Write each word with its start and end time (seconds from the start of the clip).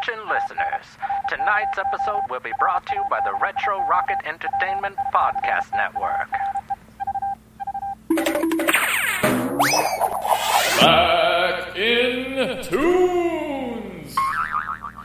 Attention 0.00 0.28
listeners. 0.28 0.86
Tonight's 1.28 1.76
episode 1.76 2.22
will 2.30 2.40
be 2.40 2.52
brought 2.58 2.86
to 2.86 2.94
you 2.94 3.04
by 3.10 3.20
the 3.22 3.34
Retro 3.34 3.86
Rocket 3.86 4.16
Entertainment 4.24 4.96
Podcast 5.12 5.72
Network. 5.74 6.30
Back 10.80 11.76
in 11.76 12.62
Tunes! 12.64 14.16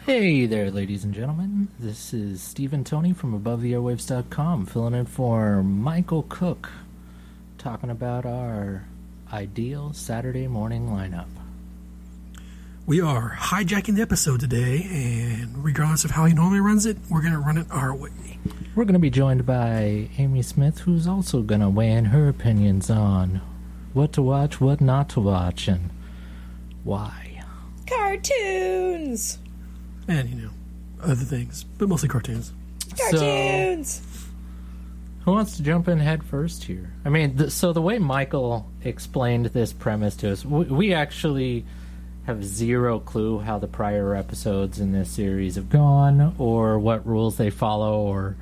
Hey 0.05 0.45
there, 0.45 0.71
ladies 0.71 1.03
and 1.03 1.13
gentlemen. 1.13 1.67
This 1.77 2.13
is 2.13 2.41
Stephen 2.41 2.85
Tony 2.85 3.11
from 3.11 3.37
AboveTheAirwaves.com, 3.37 4.65
filling 4.65 4.93
in 4.93 5.07
for 5.07 5.61
Michael 5.61 6.25
Cook, 6.29 6.71
talking 7.57 7.89
about 7.89 8.25
our 8.25 8.85
ideal 9.33 9.91
Saturday 9.91 10.47
morning 10.47 10.87
lineup. 10.87 11.27
We 12.87 13.01
are 13.01 13.35
hijacking 13.35 13.95
the 13.95 14.03
episode 14.03 14.41
today, 14.41 14.87
and 14.91 15.63
regardless 15.63 16.05
of 16.05 16.11
how 16.11 16.25
he 16.25 16.35
normally 16.35 16.59
runs 16.59 16.85
it, 16.85 16.97
we're 17.09 17.21
going 17.21 17.33
to 17.33 17.39
run 17.39 17.57
it 17.57 17.65
our 17.71 17.95
way. 17.95 18.37
We're 18.75 18.83
going 18.83 18.93
to 18.93 18.99
be 18.99 19.09
joined 19.09 19.43
by 19.43 20.07
Amy 20.19 20.43
Smith, 20.43 20.81
who's 20.81 21.07
also 21.07 21.41
going 21.41 21.61
to 21.61 21.69
weigh 21.69 21.93
in 21.93 22.05
her 22.05 22.27
opinions 22.27 22.91
on 22.91 23.41
what 23.93 24.13
to 24.13 24.21
watch, 24.21 24.61
what 24.61 24.81
not 24.81 25.09
to 25.09 25.19
watch, 25.19 25.67
and 25.67 25.89
why. 26.83 27.43
Cartoons! 27.87 29.39
And, 30.07 30.29
you 30.29 30.35
know, 30.43 30.51
other 31.01 31.15
things, 31.15 31.63
but 31.63 31.89
mostly 31.89 32.07
cartoons. 32.07 32.53
Cartoons! 32.99 34.03
Who 35.23 35.31
wants 35.31 35.57
to 35.57 35.63
jump 35.63 35.87
in 35.87 35.97
head 35.97 36.23
first 36.23 36.65
here? 36.65 36.93
I 37.03 37.09
mean, 37.09 37.35
th- 37.35 37.49
so 37.49 37.73
the 37.73 37.81
way 37.81 37.97
Michael 37.97 38.69
explained 38.83 39.47
this 39.47 39.73
premise 39.73 40.15
to 40.17 40.31
us, 40.31 40.45
we, 40.45 40.65
we 40.65 40.93
actually 40.93 41.65
have 42.25 42.43
zero 42.43 42.99
clue 42.99 43.39
how 43.39 43.59
the 43.59 43.67
prior 43.67 44.15
episodes 44.15 44.79
in 44.79 44.91
this 44.91 45.09
series 45.09 45.55
have 45.55 45.69
gone, 45.69 46.35
or 46.37 46.79
what 46.79 47.05
rules 47.05 47.37
they 47.37 47.49
follow, 47.49 48.01
or 48.01 48.35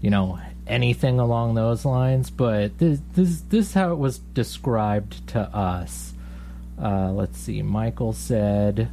you 0.00 0.10
know 0.10 0.38
anything 0.66 1.18
along 1.18 1.54
those 1.54 1.84
lines. 1.84 2.30
But 2.30 2.78
this 2.78 3.00
this 3.14 3.40
this 3.42 3.68
is 3.68 3.74
how 3.74 3.92
it 3.92 3.98
was 3.98 4.18
described 4.18 5.26
to 5.28 5.40
us. 5.40 6.12
Uh, 6.80 7.10
let's 7.12 7.38
see. 7.38 7.62
Michael 7.62 8.12
said 8.12 8.88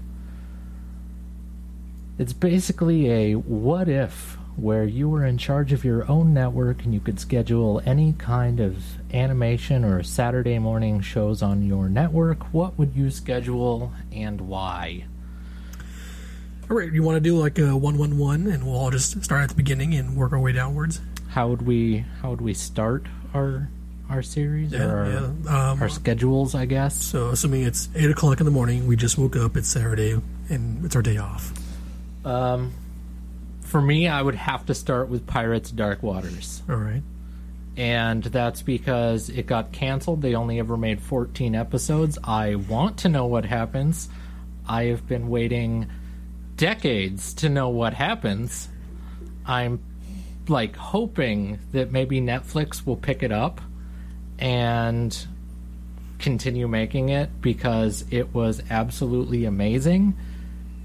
it's 2.17 2.33
basically 2.33 3.09
a 3.11 3.33
what 3.35 3.87
if 3.87 4.38
where 4.61 4.83
you 4.83 5.09
were 5.09 5.25
in 5.25 5.37
charge 5.37 5.71
of 5.73 5.83
your 5.85 6.09
own 6.09 6.33
network 6.33 6.83
and 6.83 6.93
you 6.93 6.99
could 6.99 7.19
schedule 7.19 7.81
any 7.85 8.13
kind 8.17 8.59
of 8.59 8.83
animation 9.13 9.83
or 9.83 10.03
Saturday 10.03 10.59
morning 10.59 11.01
shows 11.01 11.41
on 11.41 11.63
your 11.65 11.89
network. 11.89 12.53
What 12.53 12.77
would 12.77 12.95
you 12.95 13.09
schedule 13.11 13.91
and 14.11 14.41
why? 14.41 15.05
All 16.69 16.77
right, 16.77 16.91
you 16.91 17.01
want 17.01 17.15
to 17.15 17.19
do 17.19 17.35
like 17.37 17.57
a 17.57 17.75
one-one-one, 17.75 18.45
and 18.45 18.63
we'll 18.63 18.75
all 18.75 18.91
just 18.91 19.23
start 19.23 19.41
at 19.41 19.49
the 19.49 19.55
beginning 19.55 19.95
and 19.95 20.15
work 20.15 20.33
our 20.33 20.39
way 20.39 20.51
downwards. 20.51 21.01
How 21.29 21.47
would 21.47 21.63
we 21.63 22.05
how 22.21 22.29
would 22.29 22.41
we 22.41 22.53
start 22.53 23.05
our 23.33 23.69
our 24.09 24.21
series 24.21 24.71
Yeah, 24.71 24.85
or 24.85 24.97
our, 24.97 25.09
yeah. 25.11 25.71
Um, 25.71 25.81
our 25.81 25.89
schedules, 25.89 26.53
I 26.55 26.65
guess? 26.65 26.95
so, 27.03 27.29
assuming 27.29 27.63
it's 27.63 27.89
eight 27.95 28.09
o'clock 28.11 28.39
in 28.39 28.45
the 28.45 28.51
morning, 28.51 28.85
we 28.87 28.95
just 28.95 29.17
woke 29.17 29.35
up. 29.35 29.57
It's 29.57 29.67
Saturday, 29.67 30.19
and 30.49 30.85
it's 30.85 30.95
our 30.95 31.01
day 31.01 31.17
off. 31.17 31.53
Um 32.25 32.73
for 33.69 33.81
me, 33.81 34.07
I 34.07 34.21
would 34.21 34.35
have 34.35 34.65
to 34.65 34.73
start 34.73 35.09
with 35.09 35.27
Pirates 35.27 35.69
Dark 35.71 36.01
Waters. 36.03 36.61
All 36.67 36.75
right. 36.75 37.03
and 37.77 38.23
that's 38.23 38.61
because 38.61 39.29
it 39.29 39.45
got 39.45 39.71
canceled. 39.71 40.21
They 40.21 40.35
only 40.35 40.59
ever 40.59 40.75
made 40.75 41.01
14 41.01 41.55
episodes. 41.55 42.17
I 42.23 42.55
want 42.55 42.97
to 42.99 43.09
know 43.09 43.25
what 43.27 43.45
happens. 43.45 44.09
I 44.67 44.85
have 44.85 45.07
been 45.07 45.29
waiting 45.29 45.87
decades 46.57 47.33
to 47.35 47.49
know 47.49 47.69
what 47.69 47.93
happens. 47.93 48.67
I'm 49.45 49.79
like 50.47 50.75
hoping 50.75 51.59
that 51.71 51.91
maybe 51.91 52.19
Netflix 52.21 52.85
will 52.85 52.97
pick 52.97 53.23
it 53.23 53.31
up 53.31 53.61
and 54.39 55.15
continue 56.17 56.67
making 56.67 57.09
it 57.09 57.29
because 57.39 58.03
it 58.11 58.33
was 58.33 58.61
absolutely 58.69 59.45
amazing. 59.45 60.15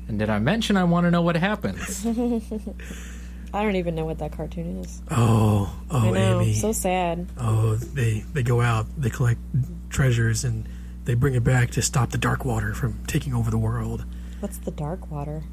And 0.08 0.18
did 0.18 0.28
I 0.30 0.38
mention 0.38 0.76
I 0.76 0.84
want 0.84 1.04
to 1.06 1.10
know 1.10 1.22
what 1.22 1.36
happens? 1.36 2.04
I 3.54 3.62
don't 3.62 3.76
even 3.76 3.94
know 3.94 4.04
what 4.04 4.18
that 4.18 4.32
cartoon 4.32 4.78
is. 4.84 5.00
Oh, 5.10 5.74
oh, 5.90 5.98
I 6.08 6.10
know. 6.10 6.40
Amy. 6.40 6.54
So 6.54 6.72
sad. 6.72 7.26
Oh, 7.38 7.76
they 7.76 8.24
they 8.32 8.42
go 8.42 8.60
out, 8.60 8.86
they 9.00 9.10
collect 9.10 9.38
treasures, 9.90 10.42
and 10.44 10.68
they 11.04 11.14
bring 11.14 11.34
it 11.34 11.44
back 11.44 11.70
to 11.72 11.82
stop 11.82 12.10
the 12.10 12.18
dark 12.18 12.44
water 12.44 12.74
from 12.74 12.98
taking 13.06 13.32
over 13.32 13.50
the 13.50 13.58
world. 13.58 14.04
What's 14.40 14.58
the 14.58 14.72
dark 14.72 15.10
water? 15.10 15.44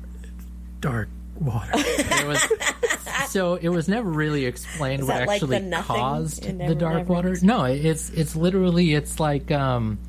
Dark 0.80 1.10
water. 1.40 1.70
it 1.76 2.28
was 2.28 2.42
so 3.30 3.56
it 3.56 3.70
was 3.70 3.88
never 3.88 4.10
really 4.10 4.46
explained 4.46 5.04
Is 5.04 5.08
what 5.08 5.20
that 5.20 5.28
like 5.28 5.42
actually 5.44 5.60
the 5.70 5.82
caused 5.84 6.44
the 6.44 6.76
dark 6.76 6.96
never 6.98 7.14
water. 7.14 7.30
was- 7.30 7.44
No, 7.44 7.66
it's 7.66 8.10
it's 8.10 8.36
literally 8.36 8.94
it's 8.96 9.20
like 9.20 9.52
um 9.52 10.00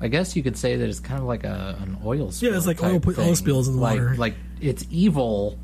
I 0.00 0.08
guess 0.08 0.36
you 0.36 0.42
could 0.42 0.56
say 0.56 0.76
that 0.76 0.88
it's 0.88 1.00
kind 1.00 1.20
of 1.20 1.26
like 1.26 1.44
a 1.44 1.78
an 1.80 1.98
oil 2.04 2.30
spill. 2.30 2.50
Yeah, 2.50 2.56
it's 2.56 2.66
like 2.66 2.82
oil- 2.82 3.02
oil 3.18 3.34
spills 3.34 3.68
in 3.68 3.76
the 3.76 3.80
like, 3.80 3.98
water. 3.98 4.14
Like 4.16 4.34
it's 4.60 4.86
evil 4.90 5.58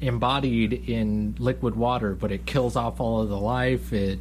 embodied 0.00 0.72
in 0.88 1.34
liquid 1.38 1.76
water, 1.76 2.14
but 2.14 2.30
it 2.30 2.44
kills 2.44 2.76
off 2.76 3.00
all 3.00 3.22
of 3.22 3.28
the 3.28 3.38
life. 3.38 3.92
It 3.92 4.18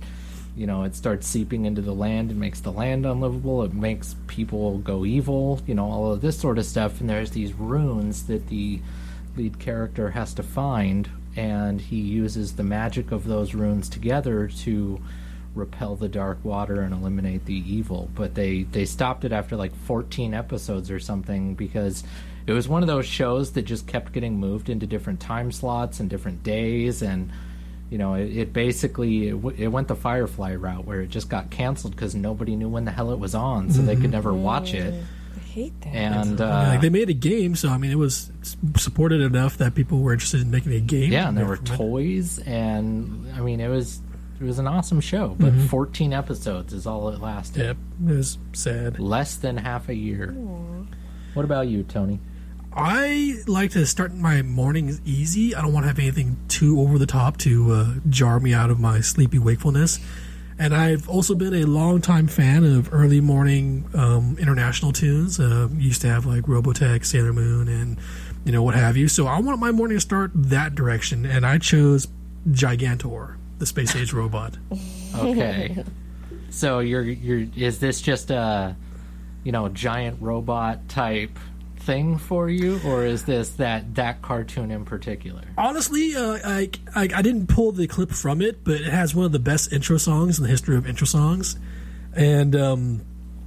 you 0.56 0.68
know, 0.68 0.84
it 0.84 0.96
starts 0.96 1.28
seeping 1.28 1.66
into 1.66 1.82
the 1.82 1.94
land 1.94 2.30
and 2.30 2.40
makes 2.40 2.60
the 2.60 2.72
land 2.72 3.06
unlivable. 3.06 3.64
It 3.64 3.74
makes 3.74 4.16
people 4.28 4.78
go 4.78 5.04
evil, 5.04 5.60
you 5.66 5.74
know, 5.74 5.90
all 5.90 6.14
of 6.14 6.22
this 6.22 6.40
sort 6.40 6.60
of 6.60 6.66
stuff. 6.66 7.02
And 7.02 7.10
there's 7.10 7.32
these 7.32 7.54
runes 7.54 8.28
that 8.28 8.48
the 8.50 8.80
lead 9.36 9.58
character 9.58 10.12
has 10.12 10.34
to 10.36 10.44
find, 10.44 11.10
and 11.36 11.82
he 11.82 11.96
uses 11.96 12.56
the 12.56 12.64
magic 12.64 13.12
of 13.12 13.26
those 13.26 13.56
runes 13.56 13.90
together 13.90 14.48
to 14.48 15.02
repel 15.56 15.96
the 15.96 16.08
dark 16.10 16.40
water 16.44 16.82
and 16.82 16.94
eliminate 16.94 17.46
the 17.46 17.54
evil. 17.54 18.10
But 18.16 18.36
they 18.36 18.64
they 18.64 18.86
stopped 18.86 19.24
it 19.26 19.32
after 19.32 19.56
like 19.56 19.76
14 19.76 20.34
episodes 20.34 20.90
or 20.90 21.00
something 21.00 21.56
because 21.56 22.04
it 22.48 22.54
was 22.54 22.68
one 22.68 22.82
of 22.84 22.88
those 22.88 23.06
shows 23.06 23.52
that 23.54 23.62
just 23.64 23.88
kept 23.88 24.12
getting 24.14 24.38
moved 24.40 24.70
into 24.70 24.86
different 24.88 25.20
time 25.20 25.52
slots 25.52 26.00
and 26.00 26.10
different 26.10 26.44
days 26.44 27.02
and 27.02 27.32
you 27.90 27.98
know 27.98 28.16
it, 28.16 28.36
it 28.36 28.54
basically 28.54 29.28
it, 29.30 29.32
w- 29.32 29.56
it 29.58 29.68
went 29.68 29.88
the 29.88 29.96
firefly 29.96 30.56
route 30.56 30.84
where 30.86 31.02
it 31.02 31.08
just 31.10 31.30
got 31.30 31.50
canceled 31.52 31.96
because 31.96 32.16
nobody 32.16 32.56
knew 32.56 32.68
when 32.68 32.84
the 32.86 32.92
hell 32.92 33.12
it 33.12 33.20
was 33.20 33.34
on 33.36 33.70
so 33.70 33.82
they 33.82 33.96
could 33.96 34.12
never 34.12 34.34
watch 34.34 34.74
it 34.74 34.94
I 35.36 35.40
hate 35.40 35.82
that. 35.82 35.90
and 35.96 36.40
Yeah, 36.40 36.46
uh, 36.46 36.68
like 36.70 36.82
they 36.82 36.90
made 36.90 37.10
a 37.10 37.14
game, 37.14 37.56
so 37.56 37.70
I 37.70 37.78
mean, 37.78 37.92
it 37.92 37.98
was 37.98 38.32
supported 38.78 39.22
enough 39.22 39.58
that 39.58 39.76
people 39.76 40.00
were 40.02 40.12
interested 40.14 40.42
in 40.42 40.50
making 40.52 40.74
a 40.74 40.80
game. 40.80 41.12
Yeah, 41.12 41.28
and 41.28 41.38
there 41.38 41.46
were 41.46 41.58
toys, 41.58 42.40
and 42.40 43.32
I 43.36 43.42
mean, 43.42 43.60
it 43.60 43.68
was 43.68 44.00
it 44.40 44.44
was 44.44 44.60
an 44.60 44.68
awesome 44.68 45.02
show. 45.02 45.36
But 45.40 45.54
14 45.54 46.14
episodes 46.14 46.74
is 46.74 46.86
all 46.86 47.10
it 47.10 47.20
lasted. 47.22 47.64
Yep, 47.64 47.78
it 48.08 48.16
was 48.18 48.38
sad. 48.54 49.00
Less 49.00 49.36
than 49.36 49.58
half 49.58 49.90
a 49.90 49.96
year. 49.96 50.32
What 51.34 51.46
about 51.46 51.68
you, 51.68 51.84
Tony? 51.84 52.20
I 52.76 53.36
like 53.46 53.72
to 53.72 53.86
start 53.86 54.14
my 54.14 54.42
mornings 54.42 55.00
easy. 55.06 55.54
I 55.54 55.62
don't 55.62 55.74
want 55.74 55.84
to 55.84 55.88
have 55.88 56.00
anything 56.00 56.38
too 56.48 56.82
over 56.82 56.98
the 56.98 57.06
top 57.06 57.38
to 57.38 57.72
uh, 57.72 57.94
jar 58.10 58.40
me 58.40 58.54
out 58.54 58.72
of 58.72 58.80
my 58.80 59.00
sleepy 59.00 59.38
wakefulness. 59.38 60.00
And 60.58 60.76
I've 60.76 61.10
also 61.10 61.36
been 61.36 61.54
a 61.54 61.66
longtime 61.66 62.28
fan 62.28 62.64
of 62.64 62.94
early 62.94 63.22
morning 63.22 63.86
um, 63.94 64.38
international 64.40 64.92
tunes. 64.92 65.40
Uh, 65.40 65.70
used 65.74 66.02
to 66.02 66.08
have 66.08 66.26
like 66.26 66.44
Robotech, 66.44 67.06
Sailor 67.06 67.34
Moon, 67.34 67.68
and 67.68 67.98
you 68.46 68.52
know 68.52 68.64
what 68.64 68.76
have 68.76 68.96
you. 68.98 69.08
So 69.08 69.28
I 69.28 69.40
want 69.40 69.60
my 69.60 69.72
morning 69.72 69.98
to 69.98 70.02
start 70.02 70.32
that 70.36 70.76
direction, 70.76 71.26
and 71.26 71.46
I 71.46 71.58
chose 71.58 72.08
Gigantor, 72.50 73.36
the 73.64 73.68
space 73.68 73.96
age 73.96 74.12
robot. 74.12 74.58
Okay, 75.16 75.86
so 76.50 76.80
you're 76.80 77.04
you're 77.04 77.48
is 77.56 77.80
this 77.80 78.02
just 78.02 78.30
a 78.30 78.76
you 79.46 79.54
know 79.54 79.70
giant 79.70 80.22
robot 80.22 80.90
type 80.90 81.40
thing 81.78 82.18
for 82.18 82.50
you, 82.50 82.82
or 82.86 83.06
is 83.06 83.24
this 83.24 83.52
that 83.52 83.96
that 83.96 84.22
cartoon 84.22 84.70
in 84.70 84.84
particular? 84.84 85.44
Honestly, 85.58 86.14
uh, 86.14 86.40
I, 86.44 86.70
I 86.94 87.04
I 87.04 87.22
didn't 87.22 87.48
pull 87.48 87.72
the 87.72 87.88
clip 87.88 88.12
from 88.12 88.42
it, 88.42 88.66
but 88.66 88.82
it 88.82 88.92
has 88.92 89.16
one 89.16 89.26
of 89.26 89.32
the 89.32 89.40
best 89.40 89.72
intro 89.72 89.98
songs 89.98 90.40
in 90.40 90.44
the 90.44 90.50
history 90.50 90.76
of 90.76 90.86
intro 90.86 91.06
songs, 91.06 91.56
and 92.14 92.58
um, 92.58 93.02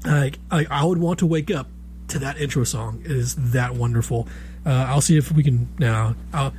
I 0.06 0.32
I, 0.50 0.66
I 0.70 0.84
would 0.84 0.98
want 0.98 1.18
to 1.18 1.26
wake 1.26 1.50
up 1.50 1.68
to 2.08 2.18
that 2.20 2.38
intro 2.40 2.64
song. 2.64 3.02
It 3.04 3.10
is 3.10 3.34
that 3.52 3.74
wonderful. 3.74 4.28
Uh, 4.64 4.86
I'll 4.88 5.02
see 5.02 5.18
if 5.18 5.30
we 5.30 5.42
can 5.42 5.68
now, 5.78 6.14
uh, 6.32 6.52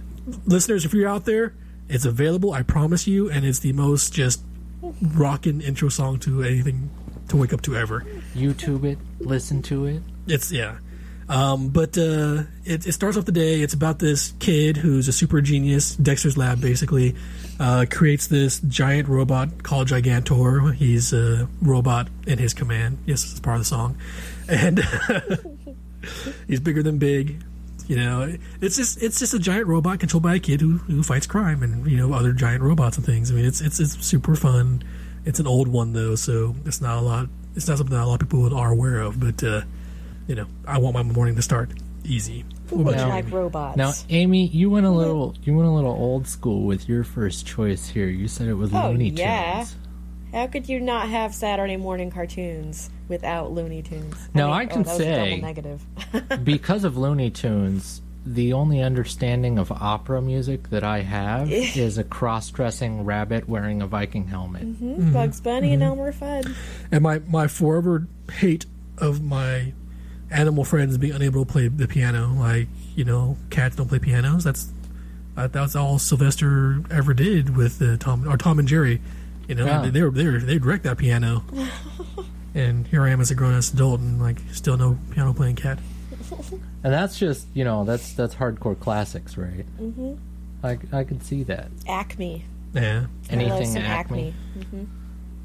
listeners. 0.46 0.86
If 0.86 0.94
you're 0.94 1.10
out 1.10 1.26
there, 1.26 1.54
it's 1.90 2.06
available. 2.06 2.54
I 2.54 2.64
promise 2.64 3.08
you, 3.08 3.30
and 3.30 3.46
it's 3.46 3.60
the 3.60 3.74
most 3.74 4.14
just 4.14 4.42
rocking 5.02 5.62
intro 5.62 5.90
song 5.90 6.20
to 6.20 6.44
anything 6.44 6.90
to 7.30 7.38
wake 7.38 7.54
up 7.54 7.62
to 7.64 7.76
ever. 7.76 8.06
YouTube 8.34 8.84
it, 8.84 8.98
listen 9.20 9.62
to 9.64 9.86
it. 9.86 10.02
It's 10.28 10.52
yeah. 10.52 10.78
Um, 11.30 11.70
but 11.70 11.98
uh, 11.98 12.44
it, 12.64 12.88
it 12.88 12.94
starts 12.94 13.18
off 13.18 13.26
the 13.26 13.34
day. 13.34 13.60
It's 13.62 13.74
about 13.74 14.00
this 14.00 14.34
kid 14.40 14.78
who's 14.78 15.10
a 15.10 15.12
super 15.14 15.42
genius. 15.42 15.96
Dexter's 15.96 16.38
Lab 16.38 16.62
basically 16.62 17.16
uh, 17.60 17.86
creates 17.90 18.28
this 18.28 18.60
giant 18.62 19.10
robot 19.10 19.62
called 19.64 19.90
Gigantor. 19.90 20.74
He's 20.74 21.12
a 21.12 21.50
robot 21.62 22.08
in 22.26 22.38
his 22.38 22.54
command. 22.54 23.00
Yes, 23.06 23.30
it's 23.30 23.42
part 23.42 23.58
of 23.58 23.62
the 23.62 23.66
song, 23.66 23.98
and 24.48 24.82
he's 26.48 26.62
bigger 26.62 26.82
than 26.82 26.98
big. 26.98 27.44
You 27.88 27.96
know, 27.96 28.36
it's 28.62 28.76
just 28.76 29.02
it's 29.02 29.18
just 29.20 29.34
a 29.34 29.40
giant 29.40 29.68
robot 29.68 30.00
controlled 30.00 30.24
by 30.24 30.36
a 30.36 30.40
kid 30.40 30.60
who, 30.62 30.78
who 30.78 31.04
fights 31.04 31.26
crime 31.26 31.64
and 31.64 31.90
you 31.90 31.98
know 31.98 32.14
other 32.14 32.34
giant 32.34 32.62
robots 32.62 32.98
and 32.98 33.06
things. 33.06 33.32
I 33.32 33.36
mean, 33.36 33.46
it's 33.46 33.62
it's 33.62 33.80
it's 33.80 34.06
super 34.06 34.36
fun. 34.36 34.84
It's 35.26 35.40
an 35.40 35.48
old 35.48 35.68
one 35.68 35.94
though, 35.94 36.16
so 36.16 36.56
it's 36.66 36.82
not 36.82 36.98
a 36.98 37.02
lot. 37.02 37.28
It's 37.56 37.68
not 37.68 37.78
something 37.78 37.96
that 37.96 38.04
a 38.04 38.06
lot 38.06 38.22
of 38.22 38.28
people 38.30 38.54
are 38.56 38.72
aware 38.72 39.00
of. 39.00 39.20
But 39.20 39.42
uh, 39.44 39.62
you 40.28 40.36
know, 40.36 40.46
I 40.66 40.80
want 40.80 40.96
my 40.96 41.04
morning 41.04 41.36
to 41.38 41.42
start 41.42 41.70
easy. 42.04 42.44
What 42.70 42.82
about 42.82 42.92
Which 42.94 43.00
you? 43.02 43.08
like 43.08 43.32
robots. 43.32 43.78
Now, 43.78 43.94
Amy, 44.10 44.48
you 44.48 44.70
went 44.70 44.86
a 44.86 44.92
little 44.92 45.36
you 45.44 45.56
went 45.56 45.68
a 45.70 45.72
little 45.72 45.92
old 45.92 46.28
school 46.28 46.64
with 46.66 46.90
your 46.90 47.06
first 47.06 47.46
choice 47.48 47.88
here. 47.88 48.08
You 48.08 48.28
said 48.28 48.48
it 48.50 48.54
was 48.56 48.74
Oh, 48.74 48.90
Looney 48.92 49.10
yeah. 49.12 49.56
Tunes. 49.64 49.76
How 50.34 50.48
could 50.48 50.68
you 50.68 50.82
not 50.82 51.08
have 51.08 51.34
Saturday 51.34 51.78
morning 51.78 52.12
cartoons 52.12 52.90
without 53.08 53.52
Looney 53.52 53.82
Tunes? 53.82 54.30
Now, 54.34 54.48
mean, 54.48 54.56
I 54.56 54.66
can 54.66 54.82
oh, 54.82 54.84
that 54.84 54.92
was 54.92 55.00
a 55.00 55.04
say- 55.04 55.30
double 55.30 55.42
negative. 55.42 55.86
because 56.44 56.84
of 56.84 56.98
Looney 56.98 57.30
Tunes, 57.30 58.02
the 58.26 58.52
only 58.54 58.82
understanding 58.82 59.58
of 59.58 59.72
opera 59.72 60.22
music 60.22 60.70
that 60.70 60.84
I 60.84 61.00
have 61.02 61.50
is 61.52 61.98
a 61.98 62.04
cross-dressing 62.04 63.06
rabbit 63.06 63.48
wearing 63.48 63.82
a 63.82 63.88
Viking 63.88 64.28
helmet. 64.28 64.64
Hmm? 64.64 65.14
Bugs 65.14 65.40
Bunny 65.40 65.74
and 65.74 65.82
Elmer 65.82 66.12
Fudd. 66.12 66.54
And 66.92 67.02
my 67.04 67.20
my 67.20 67.48
forever 67.48 68.06
hate 68.34 68.66
of 68.98 69.24
my 69.24 69.72
animal 70.30 70.66
friends 70.66 70.98
being 70.98 71.14
unable 71.14 71.46
to 71.46 71.50
play 71.52 71.70
the 71.70 71.88
piano, 71.88 72.34
like 72.38 72.68
you 72.96 73.06
know, 73.06 73.38
cats 73.50 73.76
don't 73.78 73.88
play 73.88 74.00
pianos. 74.00 74.44
That's 74.44 74.72
that, 75.36 75.54
that's 75.54 75.76
all 75.76 75.98
Sylvester 76.00 76.82
ever 76.92 77.14
did 77.14 77.56
with 77.56 77.82
uh, 77.82 77.96
Tom 77.98 78.28
or 78.28 78.36
Tom 78.38 78.60
and 78.60 78.68
Jerry. 78.68 79.00
You 79.48 79.56
know, 79.56 79.66
Yeah. 79.66 79.82
they, 79.84 79.90
they 79.92 80.02
were 80.02 80.12
they 80.12 80.26
were 80.26 80.40
they 80.40 80.58
direct 80.60 80.84
that 80.84 80.98
piano. 80.98 81.46
and 82.56 82.88
here 82.88 83.04
I 83.04 83.10
am 83.10 83.22
as 83.22 83.32
a 83.32 83.36
grown 83.36 83.54
ass 83.54 83.74
adult 83.74 84.00
and 84.00 84.22
like 84.22 84.38
still 84.52 84.78
no 84.78 84.98
piano 85.12 85.34
playing 85.34 85.56
cat. 85.56 85.80
And 86.84 86.94
that's 86.94 87.20
just 87.20 87.48
you 87.54 87.66
know 87.66 87.84
that's 87.84 88.14
that's 88.14 88.36
hardcore 88.36 88.80
classics, 88.80 89.36
right? 89.36 89.66
Mm-hmm. 89.82 90.14
I 90.64 90.78
I 90.94 91.04
could 91.04 91.22
see 91.24 91.44
that. 91.44 91.70
Acme. 91.88 92.46
Yeah. 92.74 92.82
I 92.82 92.94
love 93.00 93.08
Anything 93.30 93.74
some 93.74 93.82
Acme. 93.82 94.34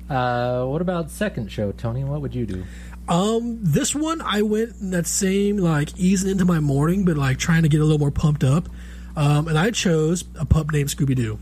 Uh, 0.08 0.64
what 0.66 0.82
about 0.82 1.10
second 1.10 1.50
show, 1.50 1.72
Tony? 1.72 2.04
What 2.04 2.20
would 2.20 2.34
you 2.34 2.46
do? 2.46 2.64
Um, 3.08 3.58
this 3.62 3.94
one 3.94 4.20
I 4.20 4.42
went 4.42 4.76
in 4.80 4.90
that 4.90 5.06
same 5.06 5.56
like 5.56 5.96
easing 5.98 6.30
into 6.30 6.44
my 6.44 6.60
morning, 6.60 7.04
but 7.04 7.16
like 7.16 7.38
trying 7.38 7.62
to 7.62 7.68
get 7.68 7.80
a 7.80 7.84
little 7.84 7.98
more 7.98 8.10
pumped 8.10 8.44
up. 8.44 8.68
Um, 9.16 9.48
and 9.48 9.58
I 9.58 9.70
chose 9.70 10.24
a 10.38 10.44
pup 10.44 10.70
named 10.72 10.90
Scooby 10.90 11.16
Doo. 11.16 11.38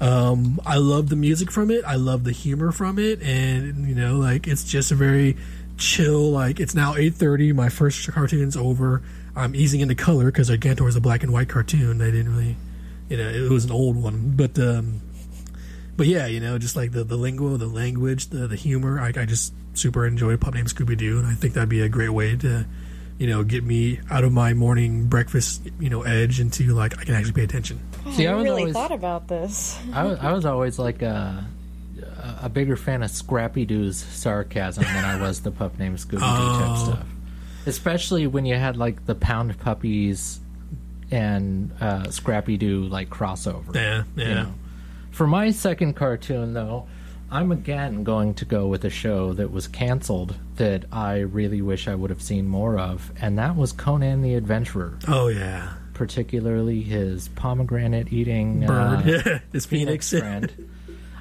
Um, 0.00 0.60
I 0.64 0.76
love 0.78 1.08
the 1.08 1.16
music 1.16 1.50
from 1.50 1.70
it. 1.70 1.84
I 1.84 1.96
love 1.96 2.24
the 2.24 2.32
humor 2.32 2.72
from 2.72 2.98
it, 2.98 3.20
and 3.22 3.86
you 3.86 3.94
know, 3.94 4.16
like 4.16 4.46
it's 4.48 4.64
just 4.64 4.90
a 4.90 4.94
very 4.94 5.36
chill. 5.76 6.30
Like 6.30 6.58
it's 6.58 6.74
now 6.74 6.94
eight 6.94 7.14
thirty. 7.14 7.52
My 7.52 7.68
first 7.68 8.10
cartoon's 8.10 8.56
over. 8.56 9.02
I'm 9.36 9.54
easing 9.54 9.80
into 9.80 9.94
color 9.94 10.26
because 10.26 10.50
Gigantor 10.50 10.88
is 10.88 10.96
a 10.96 11.00
black 11.00 11.22
and 11.22 11.32
white 11.32 11.48
cartoon. 11.48 11.98
They 11.98 12.10
didn't 12.10 12.34
really, 12.34 12.56
you 13.08 13.16
know, 13.16 13.28
it 13.28 13.50
was 13.50 13.64
an 13.64 13.72
old 13.72 13.96
one, 13.96 14.32
but 14.36 14.58
um, 14.58 15.00
but 16.00 16.06
yeah, 16.06 16.26
you 16.26 16.40
know, 16.40 16.58
just 16.58 16.76
like 16.76 16.92
the, 16.92 17.04
the 17.04 17.16
lingo, 17.16 17.58
the 17.58 17.66
language, 17.66 18.28
the, 18.28 18.46
the 18.46 18.56
humor, 18.56 18.98
I, 18.98 19.08
I 19.08 19.26
just 19.26 19.52
super 19.74 20.06
enjoy 20.06 20.38
Pup 20.38 20.54
Named 20.54 20.68
Scooby 20.68 20.96
Doo, 20.96 21.18
and 21.18 21.26
I 21.26 21.34
think 21.34 21.52
that'd 21.52 21.68
be 21.68 21.82
a 21.82 21.90
great 21.90 22.08
way 22.08 22.36
to, 22.36 22.64
you 23.20 23.26
know, 23.26 23.44
get 23.44 23.62
me 23.62 24.00
out 24.10 24.24
of 24.24 24.32
my 24.32 24.54
morning 24.54 25.04
breakfast, 25.04 25.62
you 25.78 25.90
know, 25.90 26.02
edge 26.02 26.40
into 26.40 26.74
like 26.74 26.98
I 26.98 27.04
can 27.04 27.14
actually 27.14 27.34
pay 27.34 27.44
attention. 27.44 27.78
See, 28.12 28.26
I 28.26 28.32
I 28.32 28.34
really 28.36 28.48
always 28.62 28.72
thought 28.72 28.92
about 28.92 29.28
this. 29.28 29.78
I 29.92 30.04
was, 30.04 30.18
I 30.18 30.32
was 30.32 30.46
always 30.46 30.78
like 30.78 31.02
a, 31.02 31.44
a 32.42 32.48
bigger 32.48 32.76
fan 32.76 33.02
of 33.02 33.10
Scrappy 33.10 33.66
Doo's 33.66 33.98
sarcasm 33.98 34.84
than 34.84 35.04
I 35.04 35.20
was 35.20 35.42
the 35.42 35.50
pup 35.50 35.78
named 35.78 35.98
Scooby 35.98 36.12
Doo 36.12 36.18
type 36.18 36.68
Oh. 36.70 36.84
stuff. 36.92 37.06
Especially 37.66 38.26
when 38.26 38.46
you 38.46 38.54
had 38.54 38.78
like 38.78 39.04
the 39.04 39.14
Pound 39.14 39.58
Puppies 39.60 40.40
and 41.10 41.70
uh, 41.80 42.10
Scrappy 42.10 42.56
Doo 42.56 42.84
like 42.84 43.10
crossover. 43.10 43.74
Yeah, 43.74 44.04
yeah. 44.16 44.28
you 44.28 44.34
know. 44.34 44.54
For 45.10 45.26
my 45.26 45.50
second 45.50 45.92
cartoon, 45.94 46.54
though, 46.54 46.86
I'm 47.30 47.52
again 47.52 48.02
going 48.02 48.34
to 48.34 48.44
go 48.44 48.66
with 48.66 48.84
a 48.84 48.90
show 48.90 49.32
that 49.34 49.52
was 49.52 49.68
canceled 49.68 50.34
that 50.56 50.84
I 50.92 51.18
really 51.20 51.62
wish 51.62 51.86
I 51.86 51.94
would 51.94 52.10
have 52.10 52.22
seen 52.22 52.48
more 52.48 52.78
of, 52.78 53.12
and 53.20 53.38
that 53.38 53.54
was 53.56 53.72
Conan 53.72 54.22
the 54.22 54.34
Adventurer, 54.34 54.98
Oh 55.06 55.28
yeah, 55.28 55.74
particularly 55.94 56.82
his 56.82 57.28
pomegranate 57.28 58.12
eating 58.12 58.66
bird, 58.66 59.26
uh, 59.26 59.38
it's 59.52 59.66
Phoenix 59.66 60.10
Phoenix. 60.10 60.10
friend. 60.10 60.70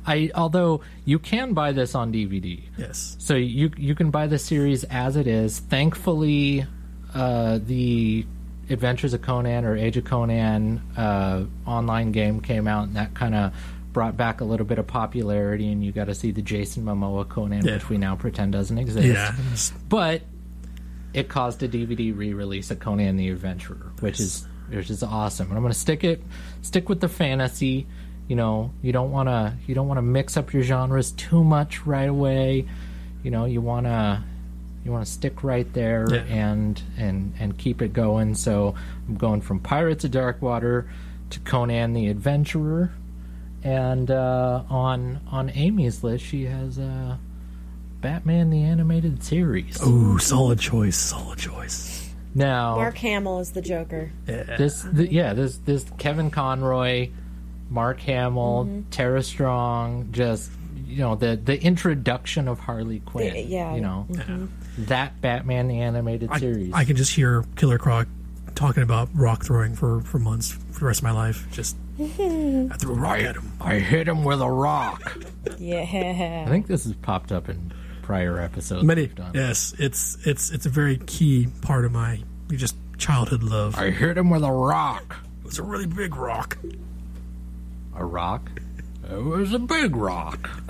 I 0.07 0.31
although 0.33 0.81
you 1.05 1.19
can 1.19 1.53
buy 1.53 1.73
this 1.73 1.93
on 1.93 2.11
DVD, 2.11 2.61
yes, 2.77 3.15
so 3.19 3.35
you 3.35 3.71
you 3.77 3.93
can 3.93 4.09
buy 4.09 4.25
the 4.27 4.39
series 4.39 4.83
as 4.85 5.15
it 5.15 5.27
is. 5.27 5.59
Thankfully, 5.59 6.65
uh, 7.13 7.59
the 7.63 8.25
Adventures 8.69 9.13
of 9.13 9.21
Conan 9.21 9.65
or 9.65 9.75
Age 9.75 9.97
of 9.97 10.05
Conan 10.05 10.81
uh, 10.97 11.43
online 11.67 12.11
game 12.11 12.39
came 12.41 12.67
out, 12.67 12.87
and 12.87 12.95
that 12.95 13.13
kind 13.13 13.35
of 13.35 13.53
brought 13.93 14.15
back 14.17 14.41
a 14.41 14.43
little 14.45 14.65
bit 14.65 14.77
of 14.79 14.87
popularity. 14.87 15.71
And 15.71 15.83
you 15.83 15.91
got 15.91 16.05
to 16.05 16.15
see 16.15 16.31
the 16.31 16.41
Jason 16.41 16.83
Momoa 16.85 17.27
Conan, 17.27 17.65
Yeah. 17.65 17.73
which 17.73 17.89
we 17.89 17.97
now 17.97 18.15
pretend 18.15 18.51
doesn't 18.53 18.77
exist. 18.77 19.07
yeah, 19.07 19.35
But 19.87 20.21
it 21.13 21.27
caused 21.27 21.63
a 21.63 21.67
DVD 21.67 22.15
re-release 22.15 22.69
of 22.71 22.79
Conan 22.79 23.17
the 23.17 23.29
Adventurer, 23.29 23.91
which 23.99 24.19
is 24.19 24.45
which 24.69 24.91
is 24.91 25.01
awesome. 25.01 25.47
And 25.47 25.57
I'm 25.57 25.63
going 25.63 25.73
to 25.73 25.79
stick 25.79 26.03
it 26.03 26.21
stick 26.61 26.87
with 26.89 26.99
the 26.99 27.09
fantasy. 27.09 27.87
You 28.27 28.35
know, 28.35 28.71
you 28.83 28.91
don't 28.91 29.09
want 29.11 29.27
to 29.27 29.53
you 29.65 29.73
don't 29.73 29.87
want 29.87 29.97
to 29.97 30.03
mix 30.03 30.37
up 30.37 30.53
your 30.53 30.61
genres 30.61 31.11
too 31.11 31.43
much 31.43 31.85
right 31.87 32.07
away. 32.09 32.67
You 33.23 33.31
know, 33.31 33.45
you 33.45 33.59
want 33.61 33.87
to 33.87 34.23
you 34.85 34.91
want 34.91 35.03
to 35.05 35.11
stick 35.11 35.43
right 35.43 35.71
there 35.73 36.05
Yeah. 36.09 36.21
and 36.29 36.79
and 36.97 37.33
and 37.39 37.57
keep 37.57 37.81
it 37.81 37.91
going. 37.91 38.35
So 38.35 38.75
I'm 39.07 39.15
going 39.15 39.41
from 39.41 39.59
Pirates 39.59 40.03
of 40.03 40.11
Darkwater 40.11 40.85
to 41.31 41.39
Conan 41.39 41.93
the 41.93 42.07
Adventurer. 42.09 42.91
And 43.63 44.09
uh, 44.09 44.63
on 44.69 45.19
on 45.31 45.49
Amy's 45.49 46.03
list, 46.03 46.23
she 46.23 46.45
has 46.45 46.79
uh, 46.79 47.17
Batman 48.01 48.49
the 48.49 48.63
Animated 48.63 49.23
Series. 49.23 49.81
ooh, 49.85 50.17
solid 50.17 50.59
choice, 50.59 50.97
solid 50.97 51.39
choice. 51.39 52.09
Now, 52.33 52.75
Mark 52.75 52.97
Hamill 52.97 53.39
is 53.39 53.51
the 53.51 53.61
Joker. 53.61 54.11
this 54.25 54.85
th- 54.95 55.11
yeah, 55.11 55.33
this 55.33 55.57
this 55.57 55.85
Kevin 55.97 56.31
Conroy, 56.31 57.09
Mark 57.69 57.99
Hamill, 58.01 58.83
Tara 58.91 59.23
Strong, 59.23 60.09
just 60.11 60.51
you 60.85 60.99
know 60.99 61.15
the 61.15 61.35
the 61.35 61.61
introduction 61.61 62.47
of 62.47 62.59
Harley 62.59 62.99
Quinn. 62.99 63.33
The- 63.33 63.41
yeah. 63.41 63.75
you 63.75 63.81
know 63.81 64.07
that 64.77 65.19
Batman 65.21 65.67
the 65.67 65.81
Animated 65.81 66.29
I, 66.31 66.39
Series. 66.39 66.73
I 66.73 66.85
can 66.85 66.95
just 66.95 67.13
hear 67.13 67.43
Killer 67.55 67.77
Croc 67.77 68.07
talking 68.55 68.83
about 68.83 69.09
rock 69.13 69.43
throwing 69.43 69.75
for 69.75 70.01
for 70.01 70.19
months 70.19 70.51
for 70.71 70.81
the 70.81 70.85
rest 70.85 70.99
of 70.99 71.03
my 71.03 71.11
life. 71.11 71.47
Just 71.51 71.75
I 71.99 72.75
threw 72.77 72.95
a 72.95 72.99
rock 72.99 73.19
at 73.19 73.35
him. 73.35 73.51
I 73.59 73.75
hit 73.79 74.07
him 74.07 74.23
with 74.23 74.41
a 74.41 74.49
rock. 74.49 75.17
Yeah. 75.57 76.43
I 76.47 76.49
think 76.49 76.67
this 76.67 76.85
has 76.85 76.93
popped 76.93 77.31
up 77.31 77.49
in 77.49 77.73
prior 78.01 78.39
episodes 78.39 78.83
Many, 78.85 79.01
we've 79.01 79.15
done. 79.15 79.31
yes, 79.35 79.73
it's 79.77 80.17
it's 80.25 80.49
it's 80.51 80.65
a 80.65 80.69
very 80.69 80.97
key 80.97 81.47
part 81.61 81.85
of 81.85 81.91
my 81.91 82.21
just 82.49 82.75
childhood 82.97 83.43
love. 83.43 83.75
I 83.77 83.89
hit 83.91 84.17
him 84.17 84.29
with 84.29 84.43
a 84.43 84.51
rock. 84.51 85.17
It 85.41 85.45
was 85.45 85.59
a 85.59 85.63
really 85.63 85.85
big 85.87 86.15
rock. 86.15 86.57
A 87.95 88.05
rock. 88.05 88.49
It 89.11 89.23
was 89.23 89.53
a 89.53 89.59
big 89.59 89.95
rock. 89.95 90.49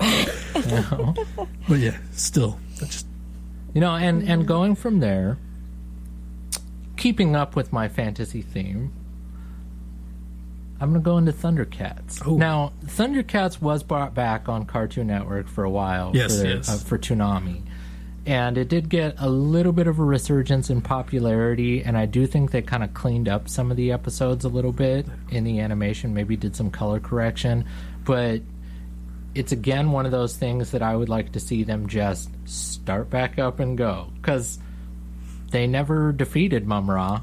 But 1.68 1.78
yeah, 1.78 1.96
still, 2.12 2.58
just 2.76 3.06
You 3.74 3.80
know, 3.80 3.94
and 3.94 4.22
and 4.28 4.46
going 4.46 4.74
from 4.74 4.98
there, 5.00 5.38
keeping 6.96 7.36
up 7.36 7.54
with 7.54 7.72
my 7.72 7.88
fantasy 7.88 8.42
theme, 8.42 8.92
I'm 10.80 10.90
going 10.90 11.02
to 11.02 11.04
go 11.04 11.18
into 11.18 11.32
Thundercats. 11.32 12.22
Oh. 12.26 12.36
Now, 12.36 12.72
Thundercats 12.84 13.60
was 13.60 13.82
brought 13.82 14.14
back 14.14 14.48
on 14.48 14.64
Cartoon 14.64 15.08
Network 15.08 15.46
for 15.48 15.62
a 15.64 15.70
while 15.70 16.12
Yes, 16.14 16.40
for, 16.40 16.46
yes. 16.46 16.68
uh, 16.68 16.78
for 16.78 16.96
Toonami. 16.98 17.62
And 18.26 18.56
it 18.58 18.68
did 18.68 18.88
get 18.88 19.14
a 19.18 19.28
little 19.28 19.72
bit 19.72 19.86
of 19.86 19.98
a 19.98 20.04
resurgence 20.04 20.70
in 20.70 20.82
popularity, 20.82 21.82
and 21.82 21.96
I 21.96 22.06
do 22.06 22.26
think 22.26 22.50
they 22.50 22.62
kind 22.62 22.82
of 22.84 22.92
cleaned 22.94 23.28
up 23.28 23.48
some 23.48 23.70
of 23.70 23.76
the 23.76 23.92
episodes 23.92 24.44
a 24.44 24.48
little 24.48 24.72
bit 24.72 25.06
in 25.30 25.44
the 25.44 25.60
animation, 25.60 26.14
maybe 26.14 26.36
did 26.36 26.54
some 26.54 26.70
color 26.70 27.00
correction. 27.00 27.64
But 28.04 28.42
it's 29.34 29.52
again 29.52 29.90
one 29.92 30.06
of 30.06 30.12
those 30.12 30.36
things 30.36 30.72
that 30.72 30.82
I 30.82 30.94
would 30.96 31.08
like 31.08 31.32
to 31.32 31.40
see 31.40 31.62
them 31.64 31.88
just 31.88 32.30
start 32.46 33.08
back 33.10 33.38
up 33.38 33.58
and 33.60 33.76
go 33.78 34.10
because 34.16 34.58
they 35.50 35.66
never 35.66 36.12
defeated 36.12 36.66
Mumm-Ra. 36.66 37.20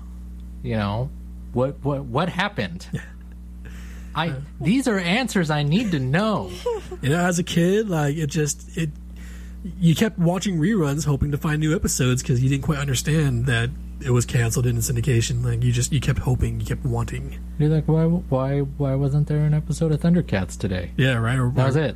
You 0.64 0.78
know 0.78 1.10
what? 1.54 1.78
What? 1.84 2.06
What 2.06 2.30
happened? 2.30 2.88
I 4.18 4.36
these 4.60 4.88
are 4.88 4.98
answers 4.98 5.50
I 5.50 5.64
need 5.64 5.92
to 5.92 6.00
know. 6.00 6.52
you 7.02 7.10
know, 7.10 7.20
as 7.20 7.40
a 7.40 7.44
kid, 7.44 7.90
like 7.90 8.16
it 8.18 8.28
just 8.28 8.78
it. 8.78 8.90
You 9.80 9.96
kept 9.96 10.18
watching 10.18 10.60
reruns, 10.60 11.06
hoping 11.06 11.32
to 11.32 11.38
find 11.38 11.60
new 11.60 11.76
episodes 11.76 12.22
because 12.22 12.42
you 12.42 12.50
didn't 12.50 12.64
quite 12.64 12.80
understand 12.80 13.48
that 13.48 13.70
it 14.00 14.12
was 14.12 14.26
canceled 14.26 14.66
in 14.66 14.78
syndication. 14.78 15.44
Like 15.44 15.64
you 15.64 15.72
just 15.72 15.92
you 15.92 16.00
kept 16.00 16.20
hoping, 16.20 16.60
you 16.60 16.66
kept 16.66 16.86
wanting. 16.86 17.40
You're 17.58 17.70
like, 17.70 17.86
why? 17.86 18.06
Why? 18.06 18.60
Why 18.60 18.96
wasn't 18.96 19.28
there 19.28 19.44
an 19.44 19.54
episode 19.54 19.92
of 19.92 20.00
Thundercats 20.00 20.58
today? 20.58 20.92
Yeah, 20.98 21.16
right. 21.16 21.38
Or, 21.38 21.50
That 21.50 21.66
was 21.66 21.78
or, 21.78 21.84
it. 21.84 21.96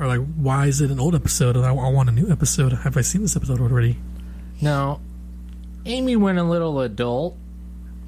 Or 0.00 0.06
like, 0.06 0.20
why 0.34 0.66
is 0.66 0.80
it 0.80 0.90
an 0.90 0.98
old 0.98 1.14
episode? 1.14 1.56
And 1.56 1.64
I, 1.64 1.70
I 1.70 1.90
want 1.90 2.08
a 2.08 2.12
new 2.12 2.30
episode. 2.30 2.72
Have 2.72 2.96
I 2.96 3.02
seen 3.02 3.22
this 3.22 3.36
episode 3.36 3.60
already? 3.60 3.98
Now, 4.60 5.00
Amy 5.84 6.16
went 6.16 6.38
a 6.38 6.44
little 6.44 6.80
adult. 6.80 7.36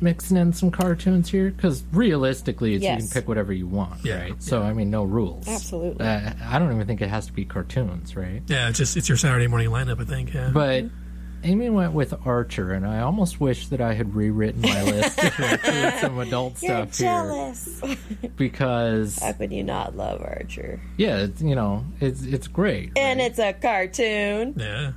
Mixing 0.04 0.36
in 0.36 0.52
some 0.52 0.70
cartoons 0.70 1.28
here? 1.30 1.50
Because 1.50 1.82
realistically, 1.92 2.74
it's, 2.74 2.84
you 2.84 2.96
can 2.96 3.08
pick 3.08 3.26
whatever 3.26 3.52
you 3.52 3.66
want, 3.66 4.04
Yeah, 4.04 4.20
right? 4.20 4.42
So 4.42 4.62
I 4.62 4.72
mean, 4.72 4.90
no 4.90 5.02
rules. 5.04 5.48
Absolutely. 5.48 6.06
Uh, 6.06 6.32
I 6.44 6.58
don't 6.60 6.72
even 6.72 6.86
think 6.86 7.00
it 7.00 7.08
has 7.08 7.26
to 7.26 7.32
be 7.32 7.44
cartoons, 7.44 8.14
right? 8.14 8.42
Yeah, 8.46 8.68
it's 8.68 8.78
just 8.78 8.96
it's 8.96 9.08
your 9.08 9.18
Saturday 9.18 9.46
morning 9.48 9.70
lineup, 9.70 10.00
I 10.00 10.04
think. 10.04 10.32
Yeah. 10.32 10.50
But 10.52 10.84
Amy 11.42 11.68
went 11.68 11.92
with 11.92 12.14
Archer, 12.24 12.72
and 12.72 12.86
I 12.86 13.00
almost 13.00 13.38
wish 13.40 13.68
that 13.68 13.80
I 13.80 13.92
had 13.92 14.14
rewritten 14.14 14.62
my 14.62 14.82
list 14.82 15.18
to 15.18 15.52
include 15.52 15.94
some 16.00 16.18
adult 16.18 16.62
You're 16.62 16.86
stuff 16.86 16.98
here 16.98 17.06
jealous. 17.08 17.80
because 18.36 19.18
How 19.18 19.32
could 19.32 19.52
you 19.52 19.62
not 19.62 19.96
love 19.96 20.20
Archer? 20.22 20.80
yeah, 20.96 21.18
it's, 21.18 21.42
you 21.42 21.54
know, 21.54 21.84
it's 22.00 22.22
it's 22.24 22.46
great. 22.48 22.92
And 22.96 23.20
right? 23.20 23.30
it's 23.30 23.38
a 23.38 23.52
cartoon. 23.52 24.54
yeah. 24.56 24.92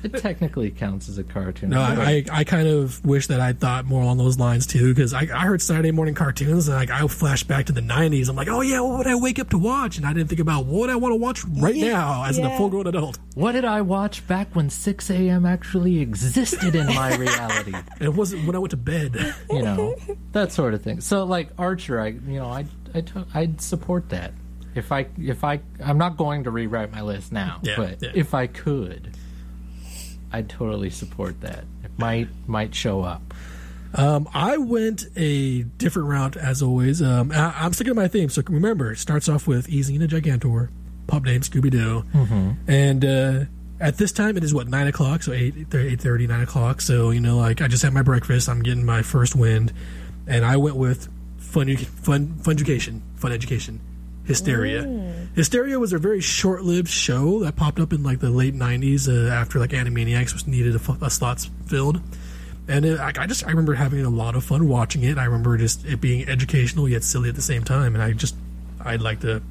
it 0.04 0.16
technically 0.16 0.70
counts 0.70 1.08
as 1.08 1.18
a 1.18 1.24
cartoon. 1.24 1.70
No, 1.70 1.78
but- 1.78 1.98
I, 1.98 2.12
I, 2.12 2.24
I 2.40 2.44
kind 2.44 2.68
of 2.68 3.04
wish 3.04 3.26
that 3.28 3.40
I 3.40 3.52
thought 3.52 3.84
more 3.84 4.02
along 4.02 4.18
those 4.18 4.38
lines 4.38 4.66
too, 4.66 4.94
because 4.94 5.12
I, 5.14 5.22
I 5.22 5.44
heard 5.46 5.62
Saturday 5.62 5.90
morning 5.90 6.14
cartoons 6.14 6.68
and 6.68 6.76
like 6.76 6.90
I 6.90 7.06
flash 7.08 7.44
back 7.44 7.66
to 7.66 7.72
the 7.72 7.80
'90s. 7.80 8.28
I'm 8.28 8.36
like, 8.36 8.48
oh 8.48 8.60
yeah, 8.60 8.80
what 8.80 8.98
would 8.98 9.06
I 9.06 9.14
wake 9.14 9.38
up 9.38 9.50
to 9.50 9.58
watch? 9.58 9.96
And 9.96 10.06
I 10.06 10.12
didn't 10.12 10.28
think 10.28 10.40
about 10.40 10.66
what 10.66 10.90
I 10.90 10.96
want 10.96 11.12
to 11.12 11.16
watch 11.16 11.44
right 11.44 11.74
Yeah, 11.74 11.92
now 11.92 12.24
as 12.24 12.38
a 12.38 12.50
full 12.56 12.68
grown 12.68 12.86
adult. 12.86 13.18
what 13.34 13.52
did 13.52 13.64
I 13.64 13.80
watch 13.82 14.26
back 14.26 14.54
when 14.54 14.70
6 14.70 15.10
a.m. 15.10 15.44
actually 15.46 16.00
existed 16.00 16.74
in 16.74 16.86
my 16.86 17.14
reality? 17.16 17.74
It 18.00 18.14
wasn't 18.14 18.46
when 18.46 18.56
I 18.56 18.58
went 18.58 18.70
to 18.70 18.76
bed. 18.76 19.34
you 19.50 19.62
know 19.62 19.94
that 20.32 20.52
sort 20.52 20.74
of 20.74 20.82
thing 20.82 21.00
so 21.00 21.24
like 21.24 21.48
archer 21.58 22.00
i 22.00 22.08
you 22.08 22.38
know 22.38 22.46
i 22.46 22.64
i 22.94 23.00
t- 23.00 23.12
i'd 23.34 23.60
support 23.60 24.08
that 24.10 24.32
if 24.74 24.90
i 24.92 25.06
if 25.18 25.44
i 25.44 25.60
i'm 25.84 25.98
not 25.98 26.16
going 26.16 26.44
to 26.44 26.50
rewrite 26.50 26.90
my 26.92 27.02
list 27.02 27.32
now 27.32 27.58
Yeah, 27.62 27.74
but 27.76 28.02
yeah. 28.02 28.10
if 28.14 28.32
i 28.34 28.46
could 28.46 29.16
i'd 30.32 30.48
totally 30.48 30.90
support 30.90 31.40
that 31.40 31.64
it 31.84 31.90
might 31.98 32.28
might 32.46 32.74
show 32.74 33.02
up 33.02 33.22
Um, 33.92 34.28
I 34.32 34.56
went 34.56 35.06
a 35.16 35.62
different 35.64 36.08
route 36.08 36.36
as 36.36 36.62
always. 36.62 37.02
Um, 37.02 37.32
I, 37.32 37.52
I'm 37.58 37.72
sticking 37.72 37.90
to 37.90 38.00
my 38.00 38.06
theme. 38.06 38.28
So 38.28 38.40
remember, 38.48 38.92
it 38.92 38.98
starts 38.98 39.28
off 39.28 39.48
with 39.48 39.68
Easy 39.68 39.96
and 39.96 40.04
a 40.04 40.06
Gigantor, 40.06 40.68
pup 41.08 41.24
named 41.24 41.42
Scooby 41.42 41.72
Doo, 41.72 42.04
and 42.68 43.04
uh, 43.04 43.44
at 43.80 43.96
this 43.98 44.12
time 44.12 44.36
it 44.36 44.44
is 44.44 44.54
what 44.54 44.68
nine 44.68 44.86
o'clock, 44.86 45.24
so 45.24 45.32
eight 45.32 45.54
eight 45.74 46.00
thirty, 46.00 46.28
nine 46.28 46.42
o'clock. 46.42 46.80
So 46.82 47.10
you 47.10 47.18
know, 47.20 47.36
like 47.38 47.60
I 47.60 47.66
just 47.66 47.82
had 47.82 47.92
my 47.92 48.02
breakfast. 48.02 48.48
I'm 48.48 48.62
getting 48.62 48.84
my 48.86 49.02
first 49.02 49.34
wind, 49.34 49.72
and 50.28 50.44
I 50.44 50.56
went 50.56 50.76
with 50.76 51.08
fun 51.38 51.76
fun 51.76 52.34
fun 52.44 52.54
education, 52.54 53.02
fun 53.16 53.32
education. 53.32 53.80
Hysteria. 54.30 54.82
Hysteria 55.34 55.78
was 55.78 55.92
a 55.92 55.98
very 55.98 56.20
short-lived 56.20 56.88
show 56.88 57.40
that 57.40 57.56
popped 57.56 57.78
up 57.78 57.92
in 57.92 58.02
like 58.02 58.20
the 58.20 58.30
late 58.30 58.54
'90s 58.54 59.08
uh, 59.08 59.30
after 59.32 59.58
like 59.58 59.70
Animaniacs 59.70 60.32
was 60.32 60.46
needed 60.46 60.74
a, 60.74 60.78
fu- 60.78 60.96
a 61.04 61.10
slots 61.10 61.50
filled. 61.66 62.00
And 62.68 62.84
it, 62.84 63.00
I, 63.00 63.12
I 63.18 63.26
just 63.26 63.44
I 63.44 63.50
remember 63.50 63.74
having 63.74 64.04
a 64.04 64.10
lot 64.10 64.34
of 64.36 64.44
fun 64.44 64.68
watching 64.68 65.02
it. 65.02 65.18
I 65.18 65.24
remember 65.24 65.56
just 65.58 65.84
it 65.84 66.00
being 66.00 66.28
educational 66.28 66.88
yet 66.88 67.02
silly 67.04 67.28
at 67.28 67.34
the 67.34 67.42
same 67.42 67.64
time. 67.64 67.94
And 67.94 68.02
I 68.02 68.12
just 68.12 68.34
I'd 68.84 69.00
like 69.02 69.20
to 69.20 69.42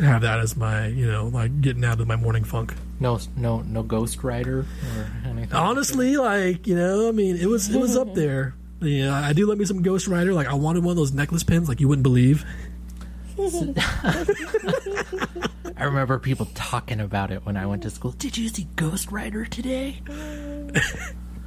have 0.00 0.22
that 0.22 0.38
as 0.40 0.56
my 0.56 0.86
you 0.86 1.06
know 1.10 1.26
like 1.28 1.60
getting 1.60 1.84
out 1.84 2.00
of 2.00 2.06
my 2.08 2.16
morning 2.16 2.42
funk. 2.42 2.74
no 3.00 3.18
no 3.36 3.60
no 3.60 3.82
ghost 3.82 4.22
rider 4.24 4.60
or 4.96 5.10
anything 5.26 5.52
Honestly, 5.52 6.16
like 6.16 6.66
you 6.66 6.74
know, 6.76 7.08
I 7.08 7.12
mean, 7.12 7.36
it 7.36 7.46
was 7.46 7.68
it 7.68 7.78
was 7.80 7.96
up 7.96 8.14
there. 8.14 8.54
Yeah, 8.80 9.12
I 9.14 9.34
do 9.34 9.44
love 9.46 9.58
me 9.58 9.66
some 9.66 9.82
Ghost 9.82 10.08
Rider. 10.08 10.32
Like 10.32 10.46
I 10.46 10.54
wanted 10.54 10.82
one 10.82 10.92
of 10.92 10.96
those 10.96 11.12
necklace 11.12 11.42
pins, 11.44 11.68
like 11.68 11.80
you 11.80 11.88
wouldn't 11.88 12.02
believe. 12.02 12.46
i 15.76 15.84
remember 15.84 16.18
people 16.18 16.46
talking 16.54 17.00
about 17.00 17.30
it 17.30 17.44
when 17.46 17.56
i 17.56 17.66
went 17.66 17.82
to 17.82 17.90
school. 17.90 18.12
Did 18.12 18.36
you 18.36 18.48
see 18.48 18.66
ghost 18.76 19.10
rider 19.10 19.44
today? 19.44 20.00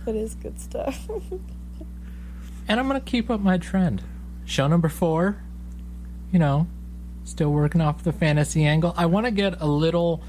That 0.06 0.16
is 0.16 0.36
good 0.36 0.60
stuff. 0.60 1.10
and 2.68 2.80
i'm 2.80 2.88
gonna 2.88 3.00
keep 3.00 3.30
up 3.30 3.40
my 3.40 3.58
trend. 3.58 4.04
Show 4.44 4.68
number 4.68 4.90
four 4.90 5.38
you 6.32 6.40
know 6.40 6.68
still 7.24 7.54
working 7.54 7.80
off 7.80 8.04
the 8.04 8.12
fantasy 8.12 8.66
angle. 8.66 8.94
I 8.98 9.06
want 9.06 9.28
to 9.28 9.32
get 9.32 9.62
a 9.62 9.68
little 9.68 10.22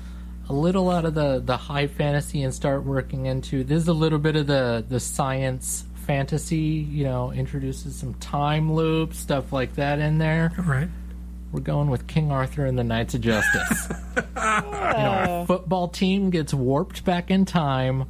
a 0.48 0.52
little 0.52 0.90
out 0.90 1.04
of 1.04 1.14
the 1.14 1.40
the 1.44 1.56
high 1.56 1.86
fantasy 1.86 2.42
and 2.42 2.54
start 2.54 2.84
working 2.84 3.26
into 3.26 3.64
there's 3.64 3.88
a 3.88 3.92
little 3.92 4.18
bit 4.18 4.36
of 4.36 4.46
the 4.46 4.84
the 4.88 5.00
science 5.00 5.84
fantasy 6.06 6.56
you 6.56 7.02
know 7.02 7.32
introduces 7.32 7.96
some 7.96 8.14
time 8.14 8.72
loops 8.72 9.18
stuff 9.18 9.52
like 9.52 9.74
that 9.74 9.98
in 9.98 10.18
there. 10.18 10.52
All 10.58 10.64
right. 10.64 10.88
We're 11.54 11.60
going 11.60 11.88
with 11.88 12.08
king 12.08 12.32
arthur 12.32 12.66
and 12.66 12.76
the 12.76 12.82
knights 12.82 13.14
of 13.14 13.20
justice. 13.20 13.88
You 14.36 15.00
know 15.00 15.40
our 15.40 15.46
football 15.46 15.88
team 15.88 16.30
gets 16.30 16.52
warped 16.52 17.04
back 17.04 17.30
in 17.30 17.46
time 17.46 18.04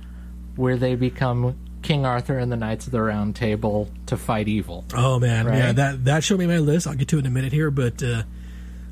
where 0.57 0.77
they 0.77 0.97
become 0.97 1.57
king 1.83 2.05
arthur 2.05 2.39
and 2.39 2.51
the 2.51 2.57
knights 2.57 2.87
of 2.87 2.93
the 2.93 3.01
round 3.01 3.37
table 3.37 3.89
to 4.07 4.17
fight 4.17 4.49
evil. 4.49 4.85
Oh 4.95 5.19
man, 5.21 5.47
yeah, 5.47 5.73
that 5.73 6.05
that 6.07 6.25
showed 6.25 6.41
me 6.41 6.47
my 6.47 6.59
list. 6.59 6.87
I'll 6.87 6.95
get 6.95 7.09
to 7.09 7.17
it 7.17 7.21
in 7.21 7.27
a 7.27 7.31
minute 7.31 7.53
here, 7.53 7.71
but 7.71 8.03
uh, 8.03 8.25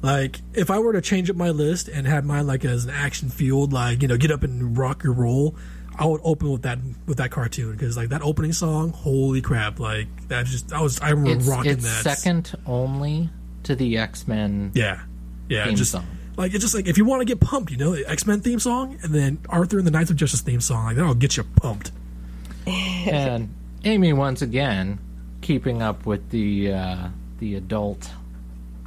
like 0.03 0.41
if 0.55 0.71
I 0.71 0.79
were 0.79 0.93
to 0.93 1.01
change 1.01 1.29
up 1.29 1.37
my 1.37 1.51
list 1.51 1.89
and 1.89 2.07
have 2.07 2.25
mine 2.25 2.47
like 2.47 2.65
as 2.65 2.85
an 2.85 2.91
action 2.91 3.29
fueled, 3.29 3.73
like 3.73 4.01
you 4.03 4.09
know, 4.09 4.17
get 4.17 4.31
up 4.31 4.43
and 4.45 4.79
rock 4.79 5.03
your 5.03 5.13
roll, 5.15 5.57
I 5.99 6.07
would 6.07 6.21
open 6.23 6.51
with 6.51 6.63
that 6.63 6.79
with 7.07 7.19
that 7.19 7.31
cartoon 7.31 7.73
because 7.73 7.97
like 7.97 8.11
that 8.11 8.23
opening 8.23 8.53
song, 8.53 8.91
holy 8.91 9.43
crap, 9.43 9.81
like 9.81 10.29
that 10.29 10.47
just 10.47 10.73
I 10.73 10.81
was 10.81 11.01
I 11.01 11.11
remember 11.11 11.33
it's, 11.33 11.47
rocking 11.47 11.73
it's 11.73 12.03
that. 12.05 12.19
second 12.19 12.55
only 12.67 13.29
to 13.65 13.75
the 13.77 13.99
x-men 13.99 14.73
yeah, 14.75 15.01
yeah, 15.49 15.65
theme 15.67 15.77
just 15.77 15.93
song. 15.93 16.07
like 16.37 16.53
it's 16.55 16.63
just 16.63 16.75
like 16.75 16.87
if 16.87 16.97
you 16.99 17.05
want 17.05 17.21
to 17.21 17.25
get 17.25 17.41
pumped, 17.41 17.71
you 17.71 17.77
know, 17.77 17.95
the 17.95 18.09
X 18.09 18.27
Men 18.27 18.41
theme 18.41 18.59
song 18.59 18.99
and 19.03 19.15
then 19.15 19.39
Arthur 19.49 19.79
and 19.79 19.87
the 19.87 19.91
Knights 19.91 20.11
of 20.11 20.17
Justice 20.17 20.41
theme 20.41 20.61
song, 20.61 20.85
like 20.87 20.97
that'll 20.97 21.15
get 21.15 21.37
you 21.37 21.45
pumped. 21.45 21.93
and 22.67 23.53
amy 23.85 24.13
once 24.13 24.43
again 24.43 24.99
keeping 25.41 25.83
up 25.83 26.07
with 26.07 26.31
the 26.31 26.73
uh, 26.73 27.09
the 27.41 27.57
adult 27.57 28.11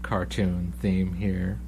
cartoon 0.01 0.72
theme 0.79 1.13
here 1.13 1.60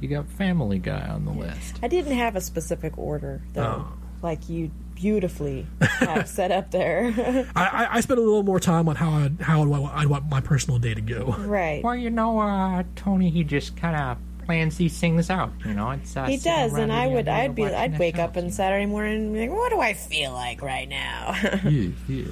you 0.00 0.08
got 0.08 0.26
family 0.26 0.78
guy 0.78 1.06
on 1.08 1.24
the 1.24 1.30
list 1.30 1.78
I 1.82 1.88
didn't 1.88 2.16
have 2.16 2.34
a 2.36 2.40
specific 2.40 2.98
order 2.98 3.40
though, 3.52 3.86
Oh. 3.86 3.92
like 4.22 4.48
you 4.48 4.70
beautifully 4.96 5.66
have 5.80 6.28
set 6.38 6.50
up 6.50 6.72
there. 6.72 7.12
I, 7.54 7.64
I, 7.64 7.88
I 7.96 8.00
spent 8.00 8.18
a 8.18 8.22
little 8.22 8.42
more 8.42 8.58
time 8.58 8.88
on 8.88 8.96
how 8.96 9.10
I 9.10 9.30
how 9.40 9.62
I'd, 9.62 9.68
want- 9.68 9.94
I'd 9.94 10.06
want 10.08 10.28
my 10.28 10.40
personal 10.40 10.78
day 10.80 10.94
to 10.94 11.00
go. 11.00 11.34
right. 11.38 11.84
well 11.84 11.94
you 11.94 12.10
know 12.10 12.40
uh, 12.40 12.82
tony 12.96 13.30
he 13.30 13.44
just 13.44 13.76
kind 13.76 13.94
of 13.94 14.18
plans 14.46 14.76
these 14.76 14.98
things 14.98 15.28
out 15.30 15.52
you 15.64 15.74
know 15.74 15.90
it's, 15.90 16.16
uh, 16.16 16.24
He 16.26 16.36
does, 16.38 16.72
and 16.74 16.92
I 16.92 17.06
would. 17.08 17.28
I'd 17.28 17.54
be. 17.54 17.64
I'd 17.66 17.98
wake 17.98 18.18
up 18.18 18.36
on? 18.36 18.50
Saturday 18.50 18.86
morning 18.86 19.24
and 19.26 19.32
be 19.34 19.40
like, 19.40 19.50
"What 19.50 19.70
do 19.70 19.80
I 19.80 19.92
feel 19.92 20.32
like 20.32 20.62
right 20.62 20.88
now?" 20.88 21.34
Yeah, 21.64 21.90
yeah. 22.08 22.24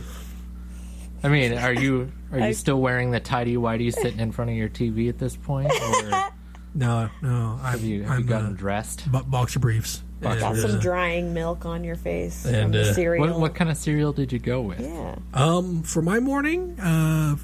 I 1.22 1.28
mean, 1.28 1.54
are 1.54 1.72
you 1.72 2.12
are 2.32 2.38
you 2.38 2.44
I- 2.46 2.52
still 2.52 2.80
wearing 2.80 3.10
the 3.10 3.20
tidy 3.20 3.56
whitey 3.56 3.92
sitting 3.92 4.20
in 4.20 4.30
front 4.32 4.50
of 4.50 4.56
your 4.56 4.68
TV 4.68 5.08
at 5.08 5.18
this 5.18 5.36
point, 5.36 5.70
or 5.72 6.10
have 6.10 6.32
No, 6.76 7.08
no, 7.22 7.58
I, 7.62 7.74
you 7.76 8.02
have 8.04 8.18
you 8.18 8.24
I'm 8.24 8.26
gotten 8.26 8.46
uh, 8.52 8.56
dressed? 8.56 9.10
bo- 9.10 9.22
boxer 9.22 9.58
briefs. 9.58 10.02
Got 10.24 10.52
And, 10.52 10.58
some 10.60 10.76
uh, 10.76 10.80
drying 10.80 11.32
milk 11.34 11.64
on 11.64 11.84
your 11.84 11.96
face 11.96 12.44
And, 12.44 12.56
from 12.56 12.72
the 12.72 12.90
uh, 12.90 12.94
cereal. 12.94 13.26
What 13.28 13.38
what 13.40 13.54
kind 13.54 13.70
of 13.70 13.76
cereal 13.76 14.12
did 14.12 14.32
you 14.32 14.38
go 14.38 14.60
with? 14.62 14.80
yeah. 14.80 15.16
Um, 15.32 15.82
for 15.82 16.02
my 16.02 16.18
morning, 16.20 16.78
uh, 16.80 17.36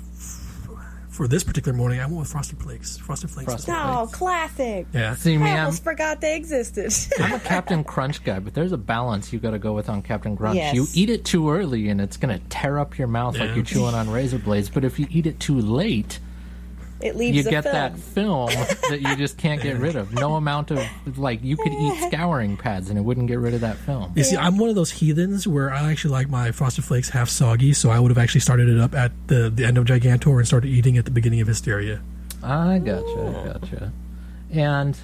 for 1.09 1.27
this 1.29 1.43
particular 1.45 1.77
morning, 1.77 2.01
I 2.01 2.07
went 2.07 2.19
with 2.21 2.29
Frosted 2.29 2.59
Flakes. 2.63 2.97
Frosted 2.97 3.31
Flakes. 3.31 3.51
Frosted 3.53 3.75
Oh, 3.77 4.09
classic. 4.11 4.87
Yeah. 4.95 5.15
See 5.17 5.37
me, 5.37 5.51
I 5.51 5.55
I'm, 5.55 5.59
almost 5.67 5.85
forgot 5.85 6.21
they 6.23 6.35
existed. 6.37 6.93
I'm 7.21 7.35
a 7.35 7.41
Captain 7.41 7.85
Crunch 7.85 8.23
guy, 8.25 8.39
but 8.39 8.55
there's 8.55 8.73
a 8.73 8.79
balance 8.79 9.31
you 9.33 9.39
got 9.39 9.51
to 9.51 9.59
go 9.59 9.73
with 9.75 9.89
on 9.91 10.01
Captain 10.03 10.37
Crunch. 10.37 10.57
Yes. 10.57 10.75
You 10.75 10.87
eat 10.95 11.11
it 11.11 11.25
too 11.27 11.51
early, 11.51 11.89
and 11.91 12.01
it's 12.01 12.17
gonna 12.17 12.39
tear 12.49 12.79
up 12.79 12.97
your 12.97 13.09
mouth 13.09 13.37
like 13.39 13.55
you're 13.55 13.65
chewing 13.65 13.95
on 13.95 14.09
razor 14.09 14.39
blades. 14.39 14.71
But 14.71 14.85
if 14.85 14.99
you 14.99 15.07
eat 15.11 15.27
it 15.27 15.39
too 15.41 15.59
late, 15.61 16.21
it 17.01 17.17
leaves 17.17 17.37
you 17.37 17.43
the 17.43 17.51
get 17.51 17.65
film. 17.65 17.75
that 17.75 17.99
film 17.99 18.49
that 18.91 19.01
you 19.01 19.17
just 19.17 19.39
can't 19.39 19.63
get 19.63 19.79
rid 19.79 19.97
of. 19.97 20.13
No 20.13 20.35
amount 20.37 20.71
of 20.71 20.87
like 21.19 21.43
you 21.43 21.57
could 21.57 21.73
eat 21.73 21.95
scouring 22.13 22.57
pads 22.57 22.91
and 22.91 22.99
it 22.99 23.03
wouldn't 23.03 23.27
get 23.29 23.39
rid 23.39 23.55
of 23.55 23.61
that 23.63 23.77
film. 23.79 24.13
You 24.15 24.25
see, 24.25 24.37
I'm 24.37 24.59
one 24.59 24.69
of 24.69 24.75
those 24.75 24.91
heathens 24.91 25.47
where 25.47 25.73
I 25.73 25.91
actually 25.91 26.13
like 26.13 26.29
my 26.29 26.51
Frosted 26.53 26.85
Flakes 26.85 27.11
half 27.11 27.29
soggy, 27.29 27.73
so 27.73 27.91
I 27.91 27.99
would 27.99 28.11
have 28.11 28.19
actually 28.19 28.43
started 28.43 28.69
it 28.69 28.79
up 28.79 28.95
at 28.95 29.13
the, 29.29 29.51
the 29.51 29.65
end 29.65 29.79
of 29.79 29.85
Gigantor 29.85 30.39
and 30.39 30.47
started 30.47 30.69
eating 30.69 30.99
at 30.99 31.05
the 31.05 31.11
beginning 31.11 31.41
of 31.41 31.49
Hysteria. 31.49 32.01
I 32.43 32.79
gotcha, 32.79 33.05
I 33.05 33.53
gotcha. 33.53 33.93
And 34.51 34.97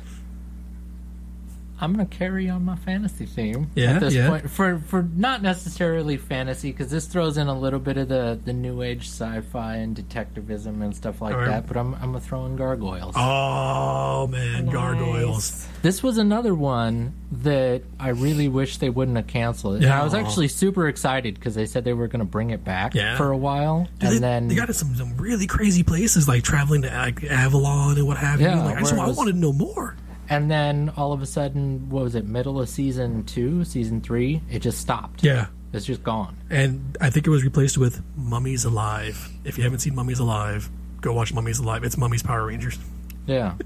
I'm 1.80 1.92
gonna 1.92 2.06
carry 2.06 2.48
on 2.48 2.64
my 2.64 2.76
fantasy 2.76 3.26
theme 3.26 3.70
Yeah, 3.74 3.94
at 3.94 4.00
this 4.00 4.14
yeah. 4.14 4.28
point 4.28 4.50
for 4.50 4.78
for 4.78 5.02
not 5.02 5.42
necessarily 5.42 6.16
fantasy 6.16 6.70
because 6.72 6.90
this 6.90 7.06
throws 7.06 7.36
in 7.36 7.48
a 7.48 7.58
little 7.58 7.78
bit 7.80 7.96
of 7.98 8.08
the 8.08 8.38
the 8.44 8.52
new 8.52 8.82
age 8.82 9.02
sci-fi 9.08 9.76
and 9.76 9.94
detectivism 9.94 10.80
and 10.82 10.96
stuff 10.96 11.20
like 11.20 11.34
Alright. 11.34 11.48
that. 11.50 11.66
But 11.66 11.76
I'm 11.76 11.94
I'm 11.96 12.00
gonna 12.12 12.20
throw 12.20 12.46
in 12.46 12.56
gargoyles. 12.56 13.14
Oh 13.16 14.26
man, 14.28 14.64
Nice. 14.66 14.74
gargoyles! 14.74 15.68
This 15.82 16.02
was 16.02 16.18
another 16.18 16.54
one 16.54 17.12
that 17.42 17.82
I 18.00 18.08
really 18.08 18.48
wish 18.48 18.78
they 18.78 18.90
wouldn't 18.90 19.16
have 19.16 19.26
canceled. 19.26 19.76
And 19.82 19.86
I 19.86 20.02
was 20.02 20.14
actually 20.14 20.48
super 20.48 20.88
excited 20.88 21.34
because 21.34 21.54
they 21.54 21.66
said 21.66 21.84
they 21.84 21.92
were 21.92 22.08
going 22.08 22.20
to 22.20 22.24
bring 22.24 22.50
it 22.50 22.64
back 22.64 22.94
Yeah. 22.94 23.16
for 23.16 23.30
a 23.30 23.36
while, 23.36 23.88
Dude, 23.98 24.02
and 24.08 24.12
they, 24.14 24.18
then 24.18 24.48
they 24.48 24.54
got 24.54 24.74
some, 24.74 24.94
some 24.96 25.16
really 25.16 25.46
crazy 25.46 25.82
places 25.82 26.26
like 26.28 26.42
traveling 26.44 26.82
to 26.82 26.88
like, 26.88 27.22
Avalon 27.24 27.98
and 27.98 28.06
what 28.06 28.16
have 28.16 28.40
you. 28.40 28.46
Yeah, 28.48 28.64
Like, 28.64 28.76
I 28.76 28.80
just 28.80 28.94
I 28.94 29.08
wanted 29.10 29.32
to 29.32 29.38
know 29.38 29.52
more. 29.52 29.94
And 30.28 30.50
then 30.50 30.92
all 30.96 31.12
of 31.12 31.22
a 31.22 31.26
sudden, 31.26 31.88
what 31.90 32.04
was 32.04 32.14
it? 32.14 32.24
Middle 32.26 32.60
of 32.60 32.68
season 32.68 33.24
two, 33.24 33.64
season 33.64 34.00
three, 34.00 34.40
it 34.50 34.60
just 34.60 34.78
stopped. 34.80 35.22
Yeah, 35.24 35.46
It's 35.72 35.86
just 35.86 36.02
gone. 36.02 36.36
and 36.50 36.96
I 37.00 37.10
think 37.10 37.26
it 37.26 37.30
was 37.30 37.44
replaced 37.44 37.78
with 37.78 38.02
Mummies 38.16 38.64
Alive. 38.64 39.28
If 39.44 39.58
you 39.58 39.64
haven't 39.64 39.80
seen 39.80 39.94
Mummies 39.94 40.18
Alive, 40.18 40.68
go 41.00 41.12
watch 41.12 41.32
Mummies 41.32 41.58
Alive. 41.58 41.84
It's 41.84 41.96
Mummies 41.96 42.22
Power 42.22 42.46
Rangers. 42.46 42.78
Yeah. 43.26 43.54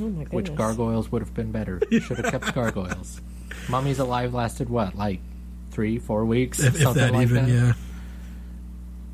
Oh 0.00 0.04
my 0.04 0.22
goodness. 0.22 0.32
Which 0.32 0.54
gargoyles 0.54 1.10
would 1.12 1.20
have 1.20 1.34
been 1.34 1.50
better? 1.52 1.80
Should 1.90 2.18
have 2.18 2.30
kept 2.30 2.54
gargoyles. 2.54 3.20
Mummies 3.68 3.98
Alive 3.98 4.32
lasted 4.32 4.70
what, 4.70 4.94
like 4.94 5.20
three, 5.72 5.98
four 5.98 6.24
weeks, 6.24 6.60
If, 6.60 6.76
if 6.76 6.82
something 6.82 7.02
that 7.02 7.12
like 7.12 7.22
even, 7.22 7.46
that. 7.46 7.52
yeah. 7.52 7.72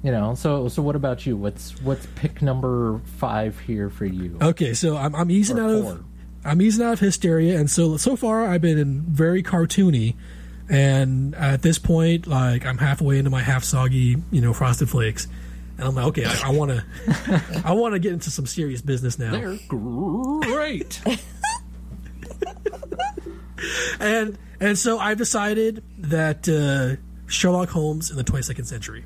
You 0.04 0.12
know. 0.12 0.34
So, 0.34 0.68
so 0.68 0.82
what 0.82 0.94
about 0.94 1.26
you? 1.26 1.36
What's 1.36 1.80
what's 1.82 2.06
pick 2.14 2.42
number 2.42 3.00
five 3.16 3.58
here 3.60 3.88
for 3.90 4.04
you? 4.04 4.36
Okay, 4.40 4.74
so 4.74 4.96
I'm, 4.96 5.14
I'm 5.16 5.30
easing 5.30 5.58
Or 5.58 5.62
out 5.64 5.82
four. 5.82 5.92
of 5.94 6.04
I'm 6.46 6.62
easing 6.62 6.84
out 6.86 6.94
of 6.94 7.00
hysteria, 7.00 7.58
and 7.58 7.70
so 7.70 7.96
so 7.96 8.16
far 8.16 8.46
I've 8.46 8.60
been 8.60 9.02
very 9.02 9.42
cartoony, 9.42 10.14
and 10.68 11.34
at 11.34 11.62
this 11.62 11.78
point, 11.78 12.26
like 12.26 12.64
I'm 12.64 12.78
halfway 12.78 13.18
into 13.18 13.30
my 13.30 13.42
half 13.42 13.64
soggy, 13.64 14.16
you 14.30 14.40
know, 14.40 14.52
frosted 14.52 14.88
flakes, 14.88 15.26
and 15.78 15.88
I'm 15.88 15.94
like, 15.94 16.06
okay, 16.06 16.24
I 16.24 16.50
want 16.50 16.70
to, 16.70 16.84
I 17.64 17.72
want 17.72 17.94
to 17.94 17.98
get 17.98 18.12
into 18.12 18.30
some 18.30 18.46
serious 18.46 18.80
business 18.80 19.18
now, 19.18 19.32
They're 19.32 19.58
great. 19.68 21.02
and 24.00 24.38
and 24.60 24.78
so 24.78 24.98
I've 24.98 25.18
decided 25.18 25.82
that 25.98 26.48
uh, 26.48 26.96
Sherlock 27.26 27.70
Holmes 27.70 28.10
in 28.10 28.16
the 28.16 28.24
22nd 28.24 28.66
century. 28.66 29.04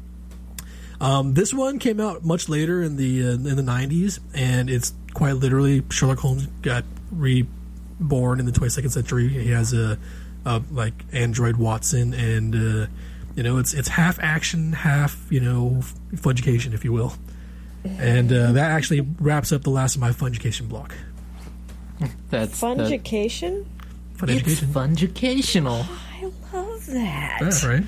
Um, 1.00 1.32
this 1.32 1.54
one 1.54 1.78
came 1.78 1.98
out 1.98 2.24
much 2.24 2.48
later 2.48 2.82
in 2.82 2.96
the 2.96 3.22
uh, 3.26 3.32
in 3.32 3.56
the 3.56 3.62
90s, 3.62 4.18
and 4.34 4.68
it's 4.68 4.92
quite 5.14 5.36
literally 5.36 5.82
Sherlock 5.90 6.18
Holmes 6.18 6.46
got 6.62 6.84
reborn 7.10 8.40
in 8.40 8.46
the 8.46 8.52
22nd 8.52 8.90
century. 8.90 9.28
He 9.28 9.50
has 9.50 9.72
a, 9.72 9.98
a 10.44 10.62
like 10.70 10.94
android 11.12 11.56
Watson, 11.56 12.14
and 12.14 12.54
uh, 12.54 12.86
you 13.34 13.42
know 13.42 13.58
it's 13.58 13.74
it's 13.74 13.88
half 13.88 14.18
action, 14.20 14.72
half 14.72 15.26
you 15.30 15.40
know 15.40 15.80
fungication, 16.14 16.72
if 16.74 16.84
you 16.84 16.92
will. 16.92 17.14
And 17.84 18.30
uh, 18.32 18.52
that 18.52 18.70
actually 18.72 19.00
wraps 19.20 19.52
up 19.52 19.62
the 19.62 19.70
last 19.70 19.94
of 19.94 20.00
my 20.02 20.10
fungication 20.10 20.68
block. 20.68 20.94
That's 22.30 22.60
that- 22.60 22.76
Fungication? 22.76 23.64
Fun 24.16 24.28
It's 24.28 24.42
education. 24.42 24.68
fungicational. 24.68 25.86
I 26.20 26.30
love 26.52 26.84
that. 26.86 27.38
That's 27.40 27.64
right. 27.64 27.82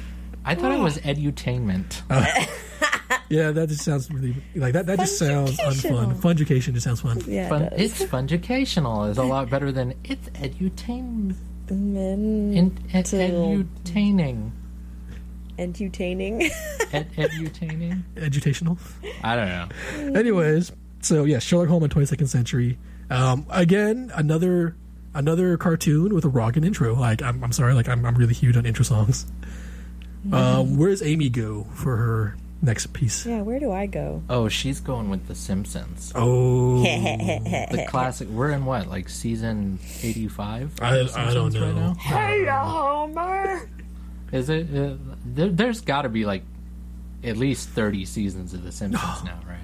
I 0.46 0.54
thought 0.54 0.72
it 0.72 0.80
was 0.80 0.96
edutainment. 0.98 2.00
Yeah, 3.28 3.50
that 3.52 3.68
just 3.68 3.82
sounds 3.82 4.10
really 4.10 4.34
like 4.54 4.72
that. 4.74 4.86
That 4.86 4.98
just 4.98 5.18
sounds 5.18 5.56
unfun. 5.58 6.14
Fungicational. 6.14 6.16
Fungication 6.16 6.72
just 6.74 6.84
sounds 6.84 7.00
fun. 7.00 7.22
Yeah, 7.26 7.48
Fun, 7.48 7.62
it 7.62 7.70
does. 7.70 8.00
it's 8.00 8.10
fungicational 8.10 9.08
is 9.10 9.18
a 9.18 9.22
lot 9.22 9.48
better 9.50 9.72
than 9.72 9.94
it's 10.04 10.28
edutainment. 10.30 11.36
Men- 11.70 12.52
In, 12.54 12.78
ed, 12.92 13.06
Till- 13.06 13.20
edutaining. 13.20 14.50
Edutaining. 15.58 16.50
Ed, 16.92 17.08
edutaining? 17.16 18.02
Edutational. 18.16 18.78
I 19.22 19.36
don't 19.36 19.48
know. 20.14 20.18
Anyways, 20.20 20.72
so 21.00 21.24
yeah, 21.24 21.38
Sherlock 21.38 21.68
Holmes 21.68 21.84
in 21.84 21.90
22nd 21.90 22.28
century. 22.28 22.78
Um, 23.10 23.46
again, 23.50 24.10
another 24.14 24.76
another 25.14 25.56
cartoon 25.58 26.14
with 26.14 26.24
a 26.24 26.28
rockin' 26.28 26.64
intro. 26.64 26.94
Like 26.94 27.22
I'm, 27.22 27.42
I'm 27.44 27.52
sorry, 27.52 27.74
like 27.74 27.88
I'm, 27.88 28.04
I'm 28.04 28.14
really 28.16 28.34
huge 28.34 28.56
on 28.56 28.64
intro 28.66 28.82
songs. 28.84 29.26
Um, 30.32 30.76
where 30.76 30.88
does 30.90 31.02
Amy 31.02 31.28
go 31.28 31.64
for 31.74 31.96
her 31.96 32.36
next 32.62 32.92
piece? 32.92 33.26
yeah, 33.26 33.42
where 33.42 33.58
do 33.60 33.70
I 33.72 33.86
go? 33.86 34.22
Oh, 34.30 34.48
she's 34.48 34.80
going 34.80 35.10
with 35.10 35.26
The 35.26 35.34
Simpsons. 35.34 36.12
Oh, 36.14 36.82
The 36.82 37.86
classic. 37.88 38.28
We're 38.28 38.50
in 38.52 38.64
what, 38.64 38.88
like 38.88 39.08
season 39.08 39.78
85? 40.02 40.78
I- 40.80 40.86
I 40.86 40.98
don't 40.98 41.08
Simpsons 41.52 41.58
right 41.60 41.74
know. 41.74 41.92
now? 41.92 41.94
Hey, 41.94 42.46
Homer! 42.46 43.68
Is 44.32 44.48
it? 44.48 44.74
Uh, 44.74 44.94
there, 45.26 45.48
there's 45.48 45.80
got 45.82 46.02
to 46.02 46.08
be 46.08 46.24
like 46.24 46.42
at 47.22 47.36
least 47.36 47.68
30 47.70 48.04
seasons 48.06 48.54
of 48.54 48.62
The 48.62 48.72
Simpsons 48.72 49.02
now, 49.24 49.38
right? 49.46 49.58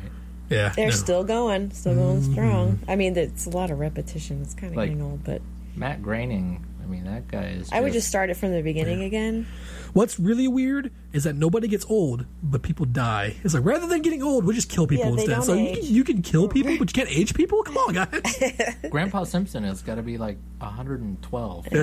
yeah. 0.51 0.71
They're 0.77 0.87
no. 0.89 0.95
still 0.95 1.25
going, 1.25 1.71
still 1.71 1.95
going 1.95 2.23
strong. 2.23 2.79
I 2.87 2.97
mean, 2.97 3.17
it's 3.17 3.47
a 3.47 3.51
lot 3.51 3.71
of 3.71 3.79
repetition. 3.79 4.43
It's 4.43 4.55
kind 4.55 4.73
of 4.73 4.77
Like- 4.77 4.91
getting 4.91 5.03
old, 5.03 5.25
but 5.25 5.41
Matt 5.75 6.03
Groening, 6.03 6.65
I 6.65 6.68
mean, 6.89 7.05
that 7.05 7.29
guy 7.29 7.49
is. 7.59 7.71
I 7.73 7.81
would 7.81 7.93
just 7.93 8.09
start 8.09 8.31
it 8.31 8.37
from 8.37 8.53
the 8.53 8.63
beginning 8.63 9.03
again. 9.05 9.47
What's 9.95 10.19
really 10.19 10.49
weird 10.49 10.93
is 11.13 11.25
that 11.25 11.35
nobody 11.35 11.67
gets 11.69 11.87
old, 11.89 12.27
but 12.43 12.63
people 12.63 12.85
die. 12.87 13.37
It's 13.43 13.55
like 13.55 13.65
rather 13.65 13.87
than 13.87 14.03
getting 14.03 14.23
old, 14.23 14.45
we 14.45 14.55
just 14.55 14.69
kill 14.69 14.87
people 14.87 15.07
Yeah, 15.11 15.17
they 15.17 15.23
instead. 15.23 15.35
don't 15.37 15.43
So 15.45 15.55
you 15.55 15.67
age. 15.69 15.79
can, 15.81 15.95
you 15.95 16.05
can 16.05 16.23
kill 16.23 16.49
people, 16.49 16.77
but 16.79 16.89
you 16.91 16.93
can't 17.05 17.11
age 17.17 17.33
people. 17.35 17.63
Come 17.63 17.77
on, 17.79 17.95
guys. 17.95 18.77
Grandpa 18.91 19.25
Simpson 19.25 19.65
has 19.65 19.81
got 19.83 19.95
to 19.95 20.03
be 20.03 20.19
like 20.19 20.37
112. 20.59 21.67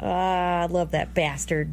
Ah, 0.00 0.62
I 0.62 0.66
love 0.66 0.90
that 0.92 1.14
bastard. 1.14 1.72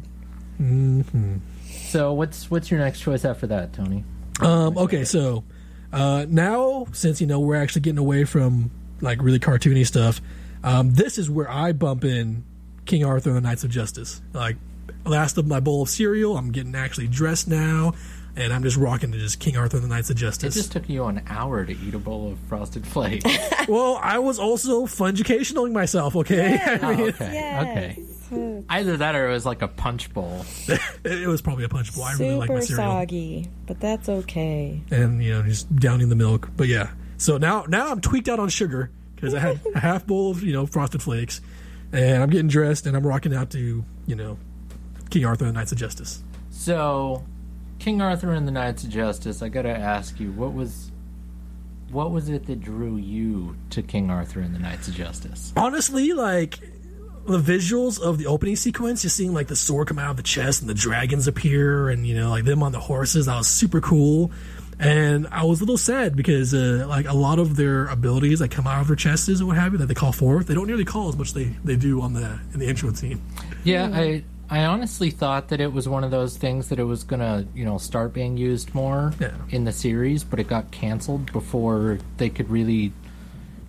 so 1.88 2.12
what's 2.12 2.50
what's 2.50 2.70
your 2.70 2.80
next 2.80 3.00
choice 3.00 3.24
after 3.24 3.46
that, 3.48 3.72
Tony? 3.72 4.04
Um, 4.40 4.76
okay, 4.78 5.04
so 5.04 5.44
uh, 5.92 6.26
now 6.28 6.86
since 6.92 7.20
you 7.20 7.26
know 7.26 7.40
we're 7.40 7.56
actually 7.56 7.82
getting 7.82 7.98
away 7.98 8.24
from 8.24 8.70
like 9.00 9.22
really 9.22 9.38
cartoony 9.38 9.86
stuff, 9.86 10.20
um, 10.62 10.94
this 10.94 11.18
is 11.18 11.28
where 11.30 11.50
I 11.50 11.72
bump 11.72 12.04
in 12.04 12.44
King 12.86 13.04
Arthur 13.04 13.30
and 13.30 13.36
the 13.36 13.40
Knights 13.42 13.64
of 13.64 13.70
Justice. 13.70 14.20
Like 14.32 14.56
last 15.04 15.38
of 15.38 15.46
my 15.46 15.60
bowl 15.60 15.82
of 15.82 15.88
cereal, 15.88 16.36
I'm 16.36 16.50
getting 16.52 16.74
actually 16.74 17.08
dressed 17.08 17.48
now, 17.48 17.94
and 18.36 18.52
I'm 18.52 18.62
just 18.62 18.76
rocking 18.76 19.12
to 19.12 19.18
just 19.18 19.38
King 19.40 19.56
Arthur 19.56 19.76
and 19.78 19.84
the 19.84 19.88
Knights 19.88 20.10
of 20.10 20.16
Justice. 20.16 20.54
It 20.56 20.58
just 20.58 20.72
took 20.72 20.88
you 20.88 21.04
an 21.04 21.22
hour 21.26 21.64
to 21.64 21.72
eat 21.72 21.94
a 21.94 21.98
bowl 21.98 22.32
of 22.32 22.38
frosted 22.48 22.86
flakes. 22.86 23.24
well, 23.68 23.98
I 24.02 24.18
was 24.18 24.38
also 24.38 24.86
fungicationaling 24.86 25.72
myself. 25.72 26.16
Okay, 26.16 26.58
Oh, 26.82 26.92
okay, 26.92 27.14
Yes. 27.20 27.62
okay. 27.62 28.64
Either 28.68 28.96
that 28.96 29.14
or 29.14 29.28
it 29.28 29.32
was 29.32 29.46
like 29.46 29.62
a 29.62 29.68
punch 29.68 30.12
bowl. 30.12 30.44
it 31.04 31.28
was 31.28 31.40
probably 31.40 31.64
a 31.64 31.68
punch 31.68 31.94
bowl. 31.94 32.04
I 32.04 32.14
really 32.14 32.34
like 32.34 32.48
my 32.48 32.60
Super 32.60 32.76
cereal. 32.76 32.92
soggy, 32.92 33.50
but 33.66 33.78
that's 33.78 34.08
okay. 34.08 34.80
and 34.90 35.22
you 35.22 35.30
know 35.34 35.42
just 35.42 35.74
downing 35.76 36.08
the 36.08 36.16
milk. 36.16 36.48
But 36.56 36.66
yeah, 36.68 36.90
so 37.16 37.36
now 37.38 37.64
now 37.68 37.90
I'm 37.92 38.00
tweaked 38.00 38.28
out 38.28 38.40
on 38.40 38.48
sugar 38.48 38.90
because 39.14 39.34
I 39.34 39.38
had 39.38 39.60
a 39.74 39.78
half 39.78 40.04
bowl 40.06 40.32
of 40.32 40.42
you 40.42 40.52
know 40.52 40.66
frosted 40.66 41.00
flakes, 41.02 41.42
and 41.94 42.22
I'm 42.22 42.30
getting 42.30 42.48
dressed 42.48 42.86
and 42.86 42.96
I'm 42.96 43.06
rocking 43.06 43.34
out 43.34 43.50
to 43.50 43.84
you 44.06 44.16
know 44.16 44.36
King 45.10 45.24
Arthur 45.24 45.44
and 45.44 45.54
the 45.54 45.58
Knights 45.58 45.72
of 45.72 45.78
Justice. 45.78 46.22
So, 46.50 47.24
King 47.78 48.02
Arthur 48.02 48.32
and 48.32 48.46
the 48.46 48.52
Knights 48.52 48.84
of 48.84 48.90
Justice. 48.90 49.42
I 49.42 49.48
gotta 49.48 49.70
ask 49.70 50.18
you, 50.18 50.32
what 50.32 50.52
was 50.52 50.90
what 51.90 52.10
was 52.10 52.28
it 52.28 52.46
that 52.46 52.60
drew 52.60 52.96
you 52.96 53.56
to 53.70 53.82
King 53.82 54.10
Arthur 54.10 54.40
and 54.40 54.54
the 54.54 54.58
Knights 54.58 54.88
of 54.88 54.94
Justice? 54.94 55.52
Honestly, 55.56 56.12
like 56.12 56.58
the 57.26 57.38
visuals 57.38 58.00
of 58.00 58.18
the 58.18 58.26
opening 58.26 58.56
sequence, 58.56 59.02
just 59.02 59.16
seeing 59.16 59.32
like 59.32 59.46
the 59.46 59.56
sword 59.56 59.88
come 59.88 59.98
out 59.98 60.10
of 60.10 60.16
the 60.16 60.22
chest 60.22 60.60
and 60.60 60.68
the 60.68 60.74
dragons 60.74 61.28
appear, 61.28 61.88
and 61.88 62.06
you 62.06 62.16
know 62.16 62.30
like 62.30 62.44
them 62.44 62.62
on 62.62 62.72
the 62.72 62.80
horses, 62.80 63.26
that 63.26 63.36
was 63.36 63.46
super 63.46 63.80
cool. 63.80 64.32
And 64.78 65.26
I 65.30 65.44
was 65.44 65.60
a 65.60 65.64
little 65.64 65.78
sad 65.78 66.16
because 66.16 66.52
uh, 66.52 66.86
like 66.88 67.06
a 67.08 67.14
lot 67.14 67.38
of 67.38 67.56
their 67.56 67.86
abilities 67.86 68.40
that 68.40 68.50
come 68.50 68.66
out 68.66 68.80
of 68.80 68.88
their 68.88 68.96
chests 68.96 69.28
and 69.28 69.46
what 69.46 69.56
have 69.56 69.72
you 69.72 69.78
that 69.78 69.86
they 69.86 69.94
call 69.94 70.12
forth, 70.12 70.46
they 70.46 70.54
don't 70.54 70.66
nearly 70.66 70.84
call 70.84 71.08
as 71.08 71.16
much 71.16 71.32
they 71.32 71.44
they 71.64 71.76
do 71.76 72.00
on 72.00 72.12
the 72.14 72.38
in 72.52 72.58
the 72.60 72.66
intro 72.68 72.92
scene. 72.92 73.20
Yeah, 73.62 73.88
I 73.92 74.24
I 74.50 74.64
honestly 74.66 75.10
thought 75.10 75.48
that 75.48 75.60
it 75.60 75.72
was 75.72 75.88
one 75.88 76.04
of 76.04 76.10
those 76.10 76.36
things 76.36 76.68
that 76.68 76.78
it 76.78 76.84
was 76.84 77.04
gonna 77.04 77.46
you 77.54 77.64
know 77.64 77.78
start 77.78 78.12
being 78.12 78.36
used 78.36 78.74
more 78.74 79.12
Yeah. 79.20 79.30
in 79.50 79.64
the 79.64 79.72
series, 79.72 80.24
but 80.24 80.38
it 80.40 80.48
got 80.48 80.70
canceled 80.70 81.32
before 81.32 81.98
they 82.18 82.28
could 82.28 82.50
really 82.50 82.92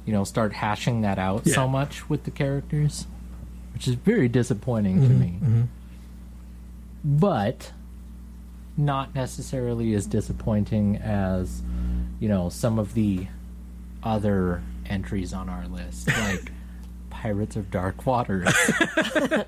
you 0.06 0.14
know 0.14 0.24
start 0.24 0.54
hashing 0.54 1.02
that 1.02 1.18
out 1.20 1.44
Yeah. 1.46 1.54
so 1.56 1.68
much 1.68 2.10
with 2.10 2.24
the 2.26 2.32
characters, 2.32 3.06
which 3.74 3.88
is 3.88 3.94
very 3.96 4.28
disappointing 4.28 4.98
Mm-hmm, 5.02 5.08
to 5.08 5.14
me. 5.14 5.64
But 7.04 7.72
not 8.78 9.16
necessarily 9.16 9.94
as 9.94 10.06
disappointing 10.06 10.98
as 10.98 11.62
you 12.20 12.28
know 12.28 12.50
some 12.50 12.80
of 12.80 12.94
the 12.94 13.28
other 14.04 14.62
entries 14.88 15.34
on 15.34 15.50
our 15.50 15.68
list, 15.68 16.08
like 16.20 16.52
Pirates 17.10 17.56
of 17.56 17.72
Dark 17.72 18.06
Waters. 18.06 18.48
I 18.48 19.46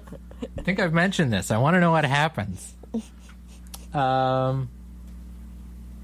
think 0.64 0.80
I've 0.80 0.94
mentioned 0.94 1.32
this. 1.34 1.52
I 1.52 1.58
want 1.58 1.76
to 1.76 1.80
know 1.80 1.92
what 1.92 2.06
happens. 2.06 2.74
Um, 3.94 4.70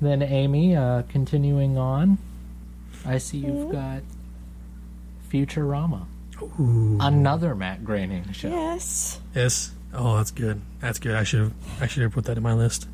then 0.01 0.21
Amy, 0.21 0.75
uh, 0.75 1.03
continuing 1.09 1.77
on, 1.77 2.17
I 3.05 3.17
see 3.17 3.39
you've 3.39 3.71
got 3.71 4.01
Futurama, 5.31 6.05
Ooh. 6.41 6.97
another 6.99 7.55
Matt 7.55 7.83
Groening 7.83 8.31
show. 8.31 8.49
Yes. 8.49 9.19
Yes. 9.35 9.71
Oh, 9.93 10.17
that's 10.17 10.31
good. 10.31 10.61
That's 10.79 10.99
good. 10.99 11.15
I 11.15 11.23
should 11.23 11.39
have. 11.41 11.53
I 11.79 11.87
should 11.87 12.03
have 12.03 12.11
put 12.13 12.25
that 12.25 12.37
in 12.37 12.43
my 12.43 12.53
list. 12.53 12.87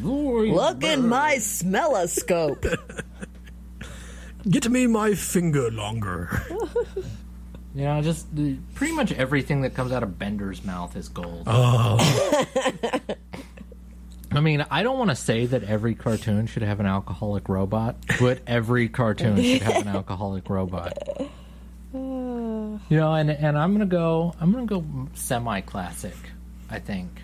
Look 0.00 0.82
in 0.84 1.08
my 1.08 1.36
smelloscope. 1.36 2.64
Get 4.48 4.68
me 4.70 4.86
my 4.86 5.14
finger 5.14 5.70
longer. 5.70 6.42
You 7.72 7.84
know, 7.84 8.02
just 8.02 8.26
pretty 8.74 8.94
much 8.94 9.12
everything 9.12 9.60
that 9.60 9.74
comes 9.74 9.92
out 9.92 10.02
of 10.02 10.18
Bender's 10.18 10.64
mouth 10.64 10.96
is 10.96 11.08
gold. 11.08 11.44
Oh, 11.46 11.98
I 14.32 14.40
mean, 14.40 14.66
I 14.72 14.82
don't 14.82 14.98
want 14.98 15.10
to 15.10 15.16
say 15.16 15.46
that 15.46 15.62
every 15.62 15.94
cartoon 15.94 16.48
should 16.48 16.64
have 16.64 16.80
an 16.80 16.86
alcoholic 16.86 17.48
robot, 17.48 17.96
but 18.18 18.40
every 18.44 18.88
cartoon 18.88 19.40
should 19.40 19.62
have 19.62 19.86
an 19.86 19.88
alcoholic 19.88 20.50
robot. 20.50 20.98
You 21.92 22.80
know, 22.90 23.14
and 23.14 23.30
and 23.30 23.56
I'm 23.56 23.72
gonna 23.72 23.86
go. 23.86 24.34
I'm 24.40 24.50
gonna 24.50 24.66
go 24.66 24.84
semi-classic. 25.14 26.16
I 26.70 26.80
think. 26.80 27.22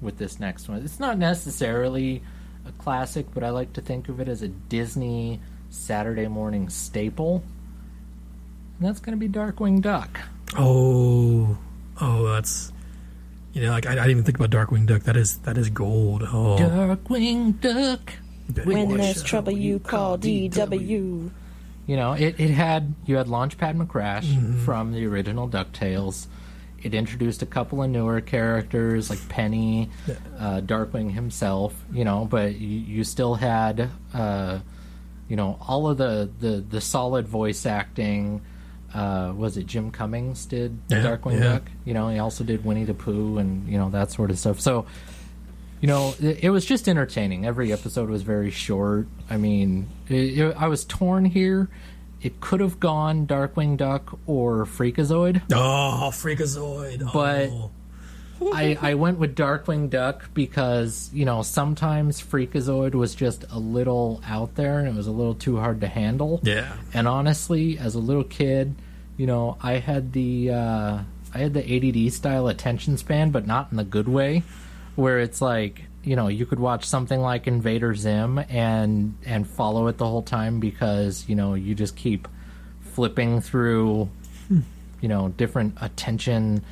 With 0.00 0.18
this 0.18 0.38
next 0.38 0.68
one. 0.68 0.82
It's 0.84 1.00
not 1.00 1.18
necessarily 1.18 2.22
a 2.66 2.72
classic, 2.72 3.26
but 3.34 3.42
I 3.42 3.50
like 3.50 3.72
to 3.74 3.80
think 3.80 4.08
of 4.08 4.20
it 4.20 4.28
as 4.28 4.42
a 4.42 4.48
Disney 4.48 5.40
Saturday 5.70 6.28
morning 6.28 6.68
staple. 6.68 7.42
And 8.78 8.88
that's 8.88 9.00
going 9.00 9.18
to 9.18 9.28
be 9.28 9.32
Darkwing 9.32 9.82
Duck. 9.82 10.20
Oh, 10.56 11.58
oh, 12.00 12.28
that's 12.28 12.72
you 13.52 13.62
know, 13.62 13.70
like 13.70 13.86
I, 13.86 13.92
I 13.92 13.94
didn't 13.94 14.10
even 14.10 14.22
think 14.24 14.38
about 14.40 14.50
Darkwing 14.50 14.86
Duck. 14.86 15.02
That 15.02 15.16
is 15.16 15.38
that 15.38 15.58
is 15.58 15.68
gold. 15.68 16.22
Oh, 16.22 16.56
Darkwing 16.60 17.60
Duck. 17.60 18.12
When 18.64 18.96
there's 18.96 19.22
trouble, 19.22 19.52
you 19.52 19.78
call 19.78 20.16
DW. 20.16 21.30
You 21.86 21.96
know, 21.96 22.12
it, 22.12 22.38
it 22.38 22.50
had 22.50 22.94
you 23.06 23.16
had 23.16 23.26
Launchpad 23.26 23.76
McQuack 23.84 24.22
Mm-hmm. 24.22 24.64
from 24.64 24.92
the 24.92 25.04
original 25.06 25.48
DuckTales. 25.48 26.26
It 26.82 26.94
introduced 26.94 27.42
a 27.42 27.46
couple 27.46 27.82
of 27.82 27.90
newer 27.90 28.20
characters 28.20 29.10
like 29.10 29.28
Penny, 29.28 29.90
uh, 30.38 30.60
Darkwing 30.60 31.10
himself. 31.12 31.74
You 31.92 32.04
know, 32.04 32.24
but 32.24 32.54
you, 32.54 32.68
you 32.68 33.04
still 33.04 33.34
had, 33.34 33.90
uh, 34.14 34.60
you 35.28 35.36
know, 35.36 35.58
all 35.66 35.88
of 35.88 35.98
the, 35.98 36.30
the, 36.38 36.64
the 36.68 36.80
solid 36.80 37.26
voice 37.26 37.66
acting. 37.66 38.42
Uh, 38.94 39.34
was 39.36 39.56
it 39.58 39.66
Jim 39.66 39.90
Cummings 39.90 40.46
did 40.46 40.78
Yeah, 40.88 41.02
Darkwing 41.02 41.34
yeah. 41.38 41.52
Duck? 41.54 41.62
You 41.84 41.92
know, 41.94 42.08
he 42.08 42.18
also 42.18 42.42
did 42.44 42.64
Winnie 42.64 42.84
the 42.84 42.94
Pooh 42.94 43.36
and 43.38 43.68
you 43.68 43.76
know 43.76 43.90
that 43.90 44.10
sort 44.12 44.30
of 44.30 44.38
stuff. 44.38 44.60
So 44.60 44.86
you 45.82 45.88
know, 45.88 46.14
it, 46.20 46.44
it 46.44 46.50
was 46.50 46.64
just 46.64 46.88
entertaining. 46.88 47.44
Every 47.46 47.70
episode 47.72 48.08
was 48.08 48.22
very 48.22 48.50
short. 48.50 49.06
I 49.28 49.36
mean, 49.36 49.88
it, 50.08 50.38
it- 50.38 50.56
I 50.56 50.68
was 50.68 50.84
torn 50.86 51.24
here. 51.26 51.68
It 52.20 52.40
could 52.40 52.60
have 52.60 52.80
gone 52.80 53.26
Darkwing 53.26 53.76
Duck 53.76 54.18
or 54.26 54.64
Freakazoid, 54.64 55.42
oh, 55.52 56.10
Freakazoid. 56.12 57.12
But- 57.12 57.50
oh. 57.50 57.70
I, 58.40 58.78
I 58.80 58.94
went 58.94 59.18
with 59.18 59.34
Darkwing 59.34 59.90
Duck 59.90 60.32
because, 60.32 61.10
you 61.12 61.24
know, 61.24 61.42
sometimes 61.42 62.22
Freakazoid 62.22 62.94
was 62.94 63.16
just 63.16 63.44
a 63.50 63.58
little 63.58 64.22
out 64.24 64.54
there 64.54 64.78
and 64.78 64.86
it 64.86 64.94
was 64.94 65.08
a 65.08 65.10
little 65.10 65.34
too 65.34 65.56
hard 65.56 65.80
to 65.80 65.88
handle. 65.88 66.40
yeah, 66.44 66.76
And 66.94 67.08
honestly, 67.08 67.78
as 67.78 67.96
a 67.96 67.98
little 67.98 68.22
kid, 68.24 68.76
you 69.16 69.26
know, 69.26 69.58
I 69.60 69.78
had 69.78 70.12
the 70.12 70.52
uh, 70.52 70.98
I 71.34 71.38
had 71.38 71.52
the 71.52 72.06
ADD 72.06 72.12
style 72.12 72.46
attention 72.46 72.96
span, 72.96 73.30
but 73.30 73.46
not 73.46 73.68
in 73.72 73.76
the 73.76 73.84
good 73.84 74.08
way, 74.08 74.44
where 74.94 75.18
it's 75.18 75.42
like 75.42 75.82
you 76.08 76.16
know 76.16 76.28
you 76.28 76.46
could 76.46 76.58
watch 76.58 76.86
something 76.86 77.20
like 77.20 77.46
Invader 77.46 77.94
Zim 77.94 78.38
and 78.38 79.14
and 79.26 79.46
follow 79.46 79.88
it 79.88 79.98
the 79.98 80.06
whole 80.06 80.22
time 80.22 80.58
because 80.58 81.28
you 81.28 81.36
know 81.36 81.52
you 81.52 81.74
just 81.74 81.96
keep 81.96 82.26
flipping 82.80 83.42
through 83.42 84.08
hmm. 84.48 84.60
you 85.02 85.08
know 85.08 85.28
different 85.28 85.76
attention 85.82 86.64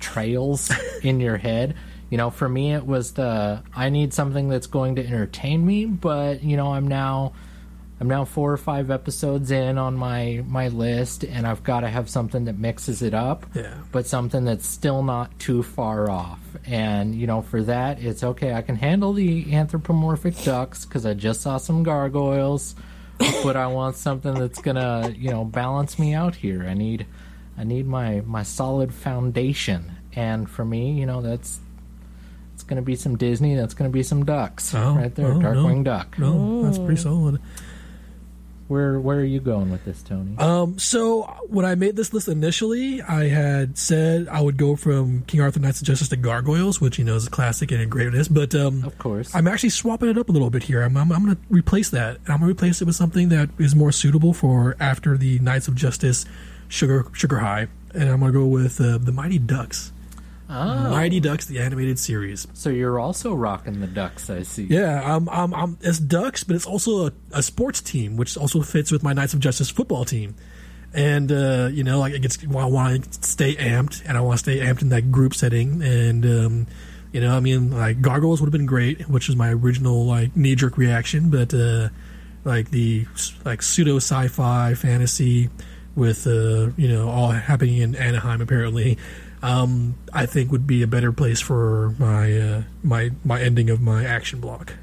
trails 0.00 0.72
in 1.02 1.20
your 1.20 1.36
head. 1.36 1.76
You 2.10 2.18
know, 2.18 2.28
for 2.28 2.48
me, 2.48 2.74
it 2.74 2.84
was 2.84 3.12
the 3.12 3.62
I 3.74 3.88
need 3.88 4.12
something 4.12 4.48
that's 4.48 4.66
going 4.66 4.96
to 4.96 5.06
entertain 5.06 5.64
me, 5.64 5.86
but 5.86 6.42
you 6.42 6.56
know, 6.56 6.74
I'm 6.74 6.88
now 6.88 7.34
I'm 8.02 8.08
now 8.08 8.24
four 8.24 8.52
or 8.52 8.56
five 8.56 8.90
episodes 8.90 9.52
in 9.52 9.78
on 9.78 9.94
my 9.94 10.42
my 10.48 10.66
list, 10.66 11.22
and 11.22 11.46
I've 11.46 11.62
got 11.62 11.80
to 11.80 11.88
have 11.88 12.10
something 12.10 12.46
that 12.46 12.58
mixes 12.58 13.00
it 13.00 13.14
up, 13.14 13.46
Yeah. 13.54 13.74
but 13.92 14.06
something 14.08 14.44
that's 14.44 14.66
still 14.66 15.04
not 15.04 15.38
too 15.38 15.62
far 15.62 16.10
off. 16.10 16.40
And 16.66 17.14
you 17.14 17.28
know, 17.28 17.42
for 17.42 17.62
that, 17.62 18.02
it's 18.02 18.24
okay. 18.24 18.54
I 18.54 18.62
can 18.62 18.74
handle 18.74 19.12
the 19.12 19.54
anthropomorphic 19.54 20.42
ducks 20.42 20.84
because 20.84 21.06
I 21.06 21.14
just 21.14 21.42
saw 21.42 21.58
some 21.58 21.84
gargoyles, 21.84 22.74
but 23.44 23.54
I 23.54 23.68
want 23.68 23.94
something 23.94 24.34
that's 24.34 24.60
gonna 24.60 25.14
you 25.16 25.30
know 25.30 25.44
balance 25.44 25.96
me 25.96 26.12
out 26.12 26.34
here. 26.34 26.64
I 26.68 26.74
need 26.74 27.06
I 27.56 27.62
need 27.62 27.86
my 27.86 28.20
my 28.26 28.42
solid 28.42 28.92
foundation, 28.92 29.92
and 30.16 30.50
for 30.50 30.64
me, 30.64 30.90
you 30.90 31.06
know, 31.06 31.22
that's 31.22 31.60
it's 32.54 32.64
gonna 32.64 32.82
be 32.82 32.96
some 32.96 33.16
Disney. 33.16 33.54
That's 33.54 33.74
gonna 33.74 33.90
be 33.90 34.02
some 34.02 34.24
ducks 34.24 34.74
Oh, 34.74 34.96
right 34.96 35.14
there, 35.14 35.28
oh, 35.28 35.38
no. 35.38 35.52
Darkwing 35.52 35.84
Duck. 35.84 36.18
no, 36.18 36.64
that's 36.64 36.78
pretty 36.78 37.00
solid. 37.00 37.40
Where 38.72 38.98
where 38.98 39.18
are 39.18 39.24
you 39.24 39.38
going 39.38 39.70
with 39.70 39.84
this, 39.84 40.02
Tony? 40.02 40.34
Um, 40.38 40.78
so 40.78 41.24
when 41.48 41.66
I 41.66 41.74
made 41.74 41.94
this 41.94 42.14
list 42.14 42.26
initially, 42.26 43.02
I 43.02 43.28
had 43.28 43.76
said 43.76 44.28
I 44.28 44.40
would 44.40 44.56
go 44.56 44.76
from 44.76 45.24
King 45.26 45.42
Arthur 45.42 45.60
Knights 45.60 45.82
of 45.82 45.86
Justice 45.86 46.08
to 46.08 46.16
Gargoyles, 46.16 46.80
which 46.80 46.98
you 46.98 47.04
know 47.04 47.14
is 47.14 47.26
a 47.26 47.30
classic 47.30 47.70
and 47.70 47.82
a 47.82 47.86
greatness. 47.86 48.28
But 48.28 48.54
um, 48.54 48.82
of 48.82 48.96
course. 48.96 49.34
I'm 49.34 49.46
actually 49.46 49.68
swapping 49.68 50.08
it 50.08 50.16
up 50.16 50.30
a 50.30 50.32
little 50.32 50.48
bit 50.48 50.62
here. 50.62 50.80
I'm, 50.80 50.96
I'm, 50.96 51.12
I'm 51.12 51.22
going 51.22 51.36
to 51.36 51.42
replace 51.50 51.90
that. 51.90 52.16
I'm 52.20 52.38
going 52.38 52.40
to 52.40 52.46
replace 52.46 52.80
it 52.80 52.86
with 52.86 52.96
something 52.96 53.28
that 53.28 53.50
is 53.58 53.76
more 53.76 53.92
suitable 53.92 54.32
for 54.32 54.74
after 54.80 55.18
the 55.18 55.38
Knights 55.40 55.68
of 55.68 55.74
Justice, 55.74 56.24
Sugar 56.68 57.04
Sugar 57.12 57.40
High, 57.40 57.68
and 57.92 58.08
I'm 58.08 58.20
going 58.20 58.32
to 58.32 58.38
go 58.38 58.46
with 58.46 58.80
uh, 58.80 58.96
the 58.96 59.12
Mighty 59.12 59.38
Ducks. 59.38 59.91
Oh, 60.52 60.90
Mighty 60.90 61.20
Ducks, 61.20 61.46
the 61.46 61.58
animated 61.58 61.98
series. 61.98 62.46
so 62.52 62.68
you're 62.70 62.98
also 62.98 63.34
rocking 63.34 63.80
the 63.80 63.86
ducks, 63.86 64.30
I 64.30 64.42
see. 64.42 64.64
Yeah, 64.64 65.02
I'm, 65.02 65.28
I'm, 65.28 65.54
I'm, 65.54 65.78
it's 65.80 65.98
Ducks, 65.98 66.44
but 66.44 66.56
it's 66.56 66.66
also 66.66 67.06
a, 67.06 67.12
a 67.32 67.42
sports 67.42 67.80
team, 67.80 68.16
which 68.16 68.36
also 68.36 68.62
fits 68.62 68.92
with 68.92 69.02
my 69.02 69.12
Knights 69.12 69.34
of 69.34 69.40
Justice 69.40 69.70
football 69.70 70.04
team. 70.04 70.34
And 70.94 71.32
uh, 71.32 71.70
you 71.72 71.84
know, 71.84 71.98
like 71.98 72.12
it 72.12 72.20
gets, 72.20 72.46
well, 72.46 72.66
I 72.66 72.68
want 72.68 73.10
to 73.12 73.26
stay 73.26 73.56
amped, 73.56 74.02
and 74.06 74.16
I 74.16 74.20
want 74.20 74.38
to 74.38 74.42
stay 74.42 74.58
amped 74.58 74.82
in 74.82 74.90
that 74.90 75.10
group 75.10 75.34
setting. 75.34 75.82
And 75.82 76.24
um, 76.26 76.66
you 77.12 77.20
know, 77.22 77.34
I 77.34 77.40
mean, 77.40 77.70
like 77.70 78.02
Gargoyles 78.02 78.40
would 78.40 78.46
have 78.46 78.52
been 78.52 78.66
great, 78.66 79.08
which 79.08 79.30
is 79.30 79.36
my 79.36 79.52
original 79.52 80.04
like 80.04 80.36
knee 80.36 80.54
jerk 80.54 80.76
reaction. 80.76 81.30
But 81.30 81.54
uh, 81.54 81.88
like 82.44 82.70
the 82.70 83.06
like 83.44 83.62
pseudo 83.62 83.96
sci-fi 83.96 84.74
fantasy 84.74 85.48
with 85.94 86.26
uh, 86.26 86.70
you 86.76 86.88
know 86.88 87.08
all 87.08 87.30
happening 87.30 87.78
in 87.78 87.94
Anaheim 87.94 88.40
apparently. 88.40 88.98
Um, 89.42 89.96
I 90.12 90.26
think 90.26 90.52
would 90.52 90.66
be 90.66 90.82
a 90.82 90.86
better 90.86 91.10
place 91.12 91.40
for 91.40 91.94
my 91.98 92.38
uh, 92.38 92.62
my 92.82 93.10
my 93.24 93.40
ending 93.42 93.70
of 93.70 93.80
my 93.80 94.04
action 94.04 94.40
block. 94.40 94.74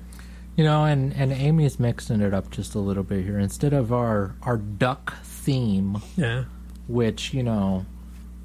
You 0.57 0.65
know, 0.65 0.83
and 0.83 1.13
and 1.13 1.31
Amy's 1.31 1.79
mixing 1.79 2.19
it 2.21 2.33
up 2.33 2.51
just 2.51 2.75
a 2.75 2.79
little 2.79 3.03
bit 3.03 3.23
here. 3.23 3.39
Instead 3.39 3.71
of 3.73 3.93
our 3.93 4.35
our 4.43 4.57
duck 4.57 5.15
theme, 5.23 6.01
Yeah, 6.17 6.43
which 6.87 7.33
you 7.33 7.43
know 7.43 7.85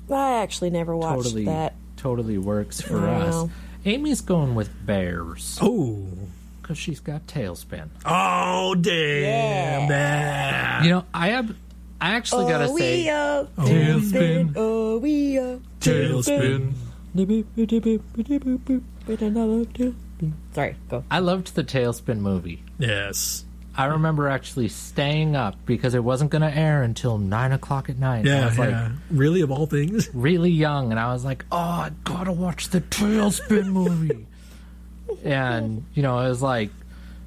I 0.08 0.34
actually 0.42 0.70
never 0.70 0.94
watched 0.94 1.24
totally 1.24 1.44
that. 1.46 1.74
totally 1.96 2.38
works 2.38 2.80
for 2.80 3.00
Wow. 3.00 3.44
us. 3.46 3.50
Amy's 3.84 4.20
going 4.20 4.54
with 4.54 4.70
bears 4.86 5.58
Oh, 5.60 6.06
because 6.62 6.78
she's 6.78 7.00
got 7.00 7.26
TaleSpin. 7.26 7.88
oh, 8.06 8.74
damn 8.76 9.88
that! 9.88 10.84
You 10.84 10.90
know, 10.90 11.04
I 11.12 11.28
have. 11.30 11.54
I 12.00 12.10
actually 12.12 12.50
gotta 12.50 12.64
oh, 12.64 12.76
say, 12.76 13.02
we 13.02 13.08
are 13.08 13.48
oh. 13.58 13.62
TaleSpin. 13.62 14.52
Oh, 14.56 14.98
we 14.98 15.38
are 15.38 15.58
TaleSpin. 15.80 16.22
TaleSpin. 16.38 16.72
Sorry, 20.52 20.76
go. 20.88 21.04
I 21.10 21.20
loved 21.20 21.54
the 21.54 21.64
TaleSpin 21.64 22.18
movie. 22.18 22.62
Yes. 22.78 23.44
I 23.76 23.86
remember 23.86 24.28
actually 24.28 24.68
staying 24.68 25.34
up 25.34 25.56
because 25.66 25.94
it 25.94 26.04
wasn't 26.04 26.30
going 26.30 26.42
to 26.42 26.56
air 26.56 26.82
until 26.82 27.18
nine 27.18 27.50
o'clock 27.50 27.90
at 27.90 27.98
night. 27.98 28.26
I 28.26 28.30
Yeah, 28.30 28.44
like 28.56 28.70
yeah. 28.70 28.92
really, 29.10 29.40
of 29.40 29.50
all 29.50 29.66
things. 29.66 30.08
really 30.14 30.50
young, 30.50 30.92
and 30.92 31.00
I 31.00 31.12
was 31.12 31.24
like, 31.24 31.44
"Oh, 31.50 31.56
I 31.56 31.90
gotta 32.04 32.30
watch 32.32 32.68
the 32.68 32.80
TaleSpin 32.80 33.66
movie." 33.66 34.26
and 35.24 35.84
you 35.94 36.02
know, 36.02 36.20
it 36.20 36.28
was 36.28 36.40
like 36.40 36.70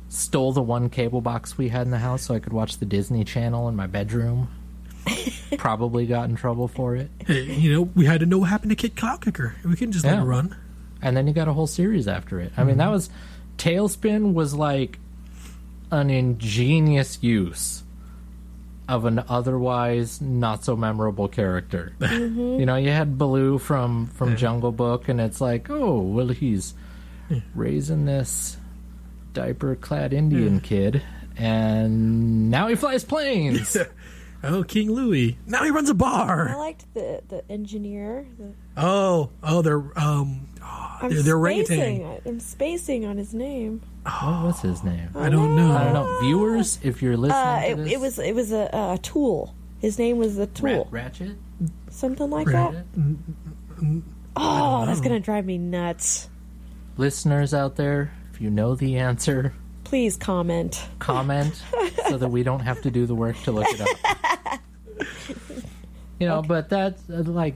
stole 0.10 0.53
the 0.53 0.62
one 0.62 0.89
cable 0.89 1.19
box 1.19 1.58
we 1.58 1.67
had 1.67 1.86
in 1.86 1.91
the 1.91 1.97
house 1.97 2.23
so 2.23 2.34
I 2.34 2.39
could 2.39 2.53
watch 2.53 2.77
the 2.77 2.86
Disney 2.86 3.25
Channel 3.25 3.67
in 3.67 3.75
my 3.75 3.88
bedroom. 3.88 4.47
Probably 5.58 6.06
got 6.06 6.30
in 6.30 6.36
trouble 6.36 6.67
for 6.67 6.96
it. 6.96 7.10
Hey, 7.26 7.43
you 7.43 7.74
know, 7.74 7.82
we 7.96 8.06
had 8.06 8.20
to 8.22 8.26
know 8.26 8.39
what 8.39 8.50
happened 8.50 8.72
to 8.72 8.76
Kit 8.76 8.96
Cloudkicker. 8.96 9.54
We 9.63 9.76
couldn't 9.76 9.93
just 9.93 10.06
let 10.06 10.15
Yeah. 10.15 10.22
it 10.22 10.26
run. 10.26 10.56
and 11.02 11.15
then 11.15 11.28
you 11.28 11.34
got 11.34 11.48
a 11.48 11.54
whole 11.54 11.67
series 11.67 12.08
after 12.08 12.39
it. 12.39 12.52
I 12.58 12.63
mean, 12.63 12.78
that 12.78 12.86
mm-hmm. 12.86 12.93
was 12.93 13.10
TaleSpin 13.58 14.34
was 14.34 14.54
like 14.54 15.00
an 15.91 16.10
ingenious 16.10 17.20
use 17.22 17.84
of 18.89 19.06
an 19.06 19.22
otherwise 19.28 20.22
not 20.22 20.63
so 20.63 20.76
memorable 20.76 21.28
character. 21.28 21.93
Mm-hmm. 22.00 22.60
You 22.60 22.65
know, 22.65 22.76
you 22.78 22.89
had 22.89 23.17
Baloo 23.17 23.58
from 23.58 24.08
from 24.08 24.36
Jungle 24.38 24.72
Book, 24.72 25.08
and 25.10 25.20
it's 25.22 25.39
like, 25.41 25.70
oh, 25.70 26.00
well, 26.02 26.30
he's 26.30 26.74
raising 27.54 28.06
this 28.06 28.58
diaper-clad 29.34 30.13
Indian 30.13 30.60
kid, 30.62 31.02
and 31.38 32.50
now 32.50 32.67
he 32.67 32.76
flies 32.76 33.04
planes. 33.04 33.76
Oh, 34.43 34.63
King 34.63 34.91
Louis. 34.91 35.38
Now 35.47 35.63
he 35.63 35.71
runs 35.71 35.89
a 35.89 35.93
bar. 35.93 36.50
I 36.50 36.56
liked 36.56 36.93
the 36.93 37.21
the 37.28 37.43
engineer. 37.52 38.26
The, 38.38 38.54
Oh, 38.78 39.32
oh, 39.43 39.62
they're 39.62 39.84
um, 39.97 40.47
I'm 40.62 41.10
they're, 41.10 41.21
they're 41.23 41.41
spacing. 41.63 41.80
orangutan. 42.04 42.21
I'm 42.26 42.39
spacing 42.39 43.06
on 43.06 43.17
his 43.17 43.34
name. 43.34 43.82
what 44.04 44.43
was 44.43 44.62
his 44.62 44.84
name? 44.84 45.10
I 45.15 45.30
don't 45.30 45.56
know. 45.56 45.71
I 45.76 45.86
don't 45.86 45.93
know. 45.93 46.19
Viewers, 46.21 46.80
if 46.84 47.02
you're 47.02 47.17
listening, 47.17 47.41
Uh, 47.41 47.62
to 47.62 47.67
it, 47.71 47.76
this, 47.78 47.91
it 47.93 48.00
was 48.00 48.19
it 48.19 48.36
was 48.36 48.52
a, 48.52 48.69
a 48.73 49.00
tool. 49.02 49.56
His 49.80 49.97
name 50.00 50.17
was 50.17 50.36
the 50.38 50.47
tool, 50.47 50.88
Rat- 50.89 51.19
Ratchet. 51.19 51.38
something 51.89 52.30
like 52.30 52.47
Rat- 52.47 52.73
that. 52.95 54.02
Oh, 54.36 54.86
that's 54.86 55.02
gonna 55.02 55.19
drive 55.19 55.45
me 55.45 55.58
nuts. 55.58 56.30
listeners 56.97 57.54
out 57.54 57.76
there, 57.76 58.12
if 58.32 58.39
you 58.41 58.50
know 58.50 58.76
the 58.76 58.97
answer, 58.97 59.54
Please 59.88 60.17
comment. 60.17 60.86
comment 61.00 61.62
so 62.10 62.17
that 62.17 62.28
we 62.30 62.43
don't 62.43 62.60
have 62.60 62.82
to 62.82 62.91
do 62.91 63.06
the 63.06 63.15
work 63.15 63.38
to 63.43 63.52
look 63.52 63.67
it 63.69 63.82
up. 63.82 64.60
you 66.19 66.28
know, 66.28 66.41
but 66.41 66.69
that's 66.69 67.02
uh, 67.10 67.23
like, 67.26 67.56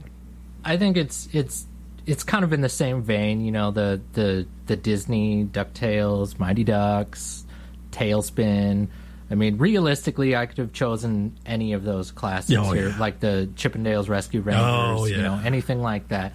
I 0.64 0.76
think 0.78 0.96
it's 0.96 1.28
it's 1.32 1.66
it's 2.06 2.24
kind 2.24 2.42
of 2.44 2.52
in 2.52 2.60
the 2.62 2.68
same 2.68 3.02
vein, 3.02 3.44
you 3.44 3.52
know, 3.52 3.70
the 3.70 4.00
the 4.14 4.46
the 4.66 4.76
Disney 4.76 5.44
Ducktales, 5.44 6.38
Mighty 6.38 6.64
Ducks, 6.64 7.44
TaleSpin. 7.90 8.88
I 9.30 9.34
mean, 9.34 9.56
realistically, 9.58 10.34
I 10.36 10.46
could 10.46 10.58
have 10.58 10.72
chosen 10.72 11.36
any 11.46 11.72
of 11.74 11.84
those 11.84 12.10
classics 12.12 12.58
Oh, 12.58 12.72
here, 12.72 12.88
yeah. 12.90 12.98
like 12.98 13.20
the 13.20 13.48
Chip 13.56 13.74
'n 13.76 13.82
Dale 13.82 14.04
Rescue 14.04 14.40
Rangers, 14.40 14.64
Oh, 14.64 15.04
you 15.06 15.18
know, 15.18 15.40
anything 15.44 15.80
like 15.82 16.08
that. 16.08 16.32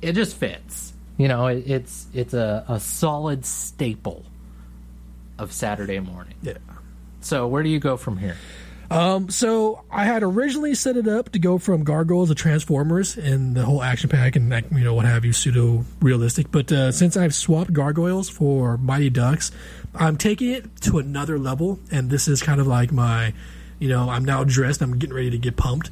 It 0.00 0.12
just 0.14 0.36
fits, 0.36 0.92
you 1.18 1.28
know. 1.28 1.46
It, 1.46 1.64
it's 1.70 2.06
it's 2.14 2.34
a, 2.34 2.64
a 2.68 2.80
solid 2.80 3.44
staple 3.46 4.24
of 5.42 5.52
Saturday 5.52 6.00
morning. 6.00 6.34
Yeah. 6.42 6.58
So 7.20 7.46
where 7.46 7.62
do 7.62 7.68
you 7.68 7.80
go 7.80 7.96
from 7.96 8.16
here? 8.16 8.36
So 9.28 9.84
I 9.90 10.04
had 10.04 10.22
originally 10.22 10.74
set 10.74 10.96
it 10.98 11.08
up 11.08 11.32
to 11.32 11.38
go 11.38 11.56
from 11.56 11.82
Gargoyles 11.82 12.28
to 12.28 12.34
Transformers 12.34 13.16
and 13.16 13.54
the 13.54 13.64
whole 13.64 13.82
action 13.82 14.10
pack 14.10 14.36
and 14.36 14.52
you 14.72 14.84
know 14.84 14.94
what 14.94 15.06
have 15.06 15.24
you, 15.24 15.32
pseudo 15.32 15.84
realistic. 16.00 16.50
But 16.50 16.70
uh, 16.70 16.92
since 16.92 17.16
I've 17.16 17.34
swapped 17.34 17.72
Gargoyles 17.72 18.28
for 18.28 18.76
Mighty 18.76 19.08
Ducks, 19.08 19.50
I'm 19.94 20.16
taking 20.16 20.50
it 20.50 20.76
to 20.82 20.98
another 20.98 21.38
level, 21.38 21.78
and 21.90 22.10
this 22.10 22.28
is 22.28 22.42
kind 22.42 22.60
of 22.60 22.66
like 22.66 22.92
my, 22.92 23.32
you 23.78 23.88
know, 23.88 24.10
I'm 24.10 24.24
now 24.24 24.44
dressed, 24.44 24.82
I'm 24.82 24.98
getting 24.98 25.16
ready 25.16 25.30
to 25.30 25.38
get 25.38 25.56
pumped, 25.56 25.90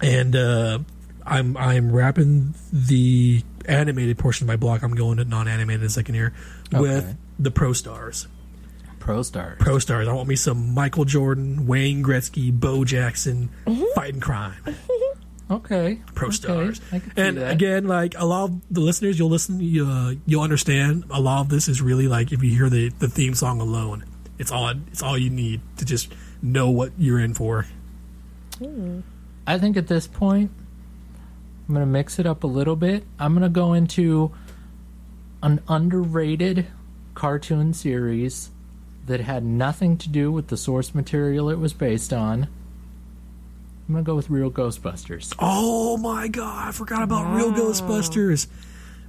and 0.00 0.36
uh, 0.36 0.78
I'm 1.26 1.56
I'm 1.56 1.90
wrapping 1.90 2.54
the 2.72 3.42
animated 3.66 4.18
portion 4.18 4.44
of 4.44 4.48
my 4.48 4.56
block. 4.56 4.82
I'm 4.82 4.94
going 4.94 5.16
to 5.18 5.24
non-animated 5.24 5.80
in 5.80 5.86
a 5.86 5.90
second 5.90 6.14
here 6.14 6.32
with 6.72 7.16
the 7.38 7.50
Pro 7.50 7.72
Stars. 7.72 8.28
Pro 9.04 9.22
Stars. 9.22 9.58
Pro 9.60 9.78
stars. 9.78 10.08
I 10.08 10.14
want 10.14 10.28
me 10.30 10.34
some 10.34 10.72
Michael 10.72 11.04
Jordan, 11.04 11.66
Wayne 11.66 12.02
Gretzky, 12.02 12.50
Bo 12.50 12.86
Jackson, 12.86 13.50
fighting 13.94 14.18
crime. 14.20 14.54
Okay. 15.50 16.00
Pro 16.14 16.28
okay, 16.28 16.34
stars. 16.34 16.80
I 16.90 17.00
can 17.00 17.14
see 17.14 17.20
And 17.20 17.36
that. 17.36 17.52
again, 17.52 17.86
like 17.86 18.14
a 18.16 18.24
lot 18.24 18.44
of 18.44 18.62
the 18.70 18.80
listeners, 18.80 19.18
you'll 19.18 19.28
listen, 19.28 19.60
you, 19.60 19.86
uh, 19.86 20.14
you'll 20.24 20.40
understand. 20.42 21.04
A 21.10 21.20
lot 21.20 21.42
of 21.42 21.50
this 21.50 21.68
is 21.68 21.82
really 21.82 22.08
like 22.08 22.32
if 22.32 22.42
you 22.42 22.48
hear 22.50 22.70
the, 22.70 22.88
the 22.98 23.06
theme 23.08 23.34
song 23.34 23.60
alone, 23.60 24.06
it's 24.38 24.50
all 24.50 24.72
it's 24.90 25.02
all 25.02 25.18
you 25.18 25.28
need 25.28 25.60
to 25.76 25.84
just 25.84 26.10
know 26.40 26.70
what 26.70 26.92
you're 26.96 27.20
in 27.20 27.34
for. 27.34 27.66
I 29.46 29.58
think 29.58 29.76
at 29.76 29.86
this 29.86 30.06
point, 30.06 30.50
I'm 31.68 31.74
going 31.74 31.84
to 31.86 31.92
mix 31.92 32.18
it 32.18 32.24
up 32.24 32.42
a 32.42 32.46
little 32.46 32.74
bit. 32.74 33.04
I'm 33.18 33.34
going 33.34 33.42
to 33.42 33.50
go 33.50 33.74
into 33.74 34.32
an 35.42 35.60
underrated 35.68 36.68
cartoon 37.14 37.74
series 37.74 38.50
that 39.06 39.20
had 39.20 39.44
nothing 39.44 39.96
to 39.98 40.08
do 40.08 40.32
with 40.32 40.48
the 40.48 40.56
source 40.56 40.94
material 40.94 41.50
it 41.50 41.58
was 41.58 41.72
based 41.72 42.12
on. 42.12 42.48
I'm 43.86 43.94
to 44.04 44.08
go 44.08 44.14
with 44.14 44.30
Real 44.30 44.50
Ghostbusters. 44.50 45.34
Oh 45.38 45.98
my 45.98 46.28
god, 46.28 46.68
I 46.68 46.72
forgot 46.72 47.02
about 47.02 47.34
Real 47.34 47.52
Ghostbusters. 47.52 48.46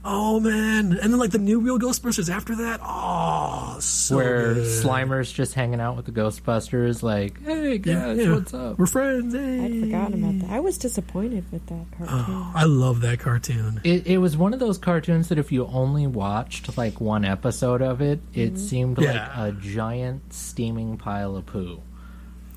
Oh 0.07 0.39
man, 0.39 0.91
and 1.01 1.11
then 1.11 1.17
like 1.17 1.31
the 1.31 1.39
new 1.39 1.59
Real 1.59 1.79
Ghostbusters 1.79 2.29
after 2.31 2.55
that. 2.57 2.79
Oh, 2.83 3.77
so 3.79 4.15
where 4.17 4.53
good. 4.53 4.67
Slimer's 4.67 5.31
just 5.31 5.55
hanging 5.55 5.81
out 5.81 5.95
with 5.95 6.05
the 6.05 6.11
Ghostbusters, 6.11 7.01
like, 7.01 7.43
hey 7.43 7.79
guys, 7.79 8.19
Yeah, 8.19 8.35
what's 8.35 8.53
up? 8.53 8.77
We're 8.77 8.85
friends. 8.85 9.33
Hey. 9.33 9.65
I'd 9.65 9.79
forgotten 9.79 10.23
about 10.23 10.47
that. 10.47 10.53
I 10.55 10.59
was 10.59 10.77
disappointed 10.77 11.51
with 11.51 11.65
that 11.65 11.85
cartoon. 11.97 12.25
Oh, 12.29 12.51
I 12.53 12.65
love 12.65 13.01
that 13.01 13.19
cartoon. 13.19 13.81
It, 13.83 14.05
it 14.05 14.19
was 14.19 14.37
one 14.37 14.53
of 14.53 14.59
those 14.59 14.77
cartoons 14.77 15.29
that 15.29 15.39
if 15.39 15.51
you 15.51 15.65
only 15.65 16.05
watched 16.05 16.77
like 16.77 17.01
one 17.01 17.25
episode 17.25 17.81
of 17.81 17.99
it, 18.01 18.19
it 18.31 18.53
mm-hmm. 18.53 18.57
seemed 18.57 18.99
Yeah. 18.99 19.11
like 19.11 19.55
a 19.55 19.57
giant 19.59 20.31
steaming 20.33 20.97
pile 20.97 21.35
of 21.35 21.47
poo. 21.47 21.81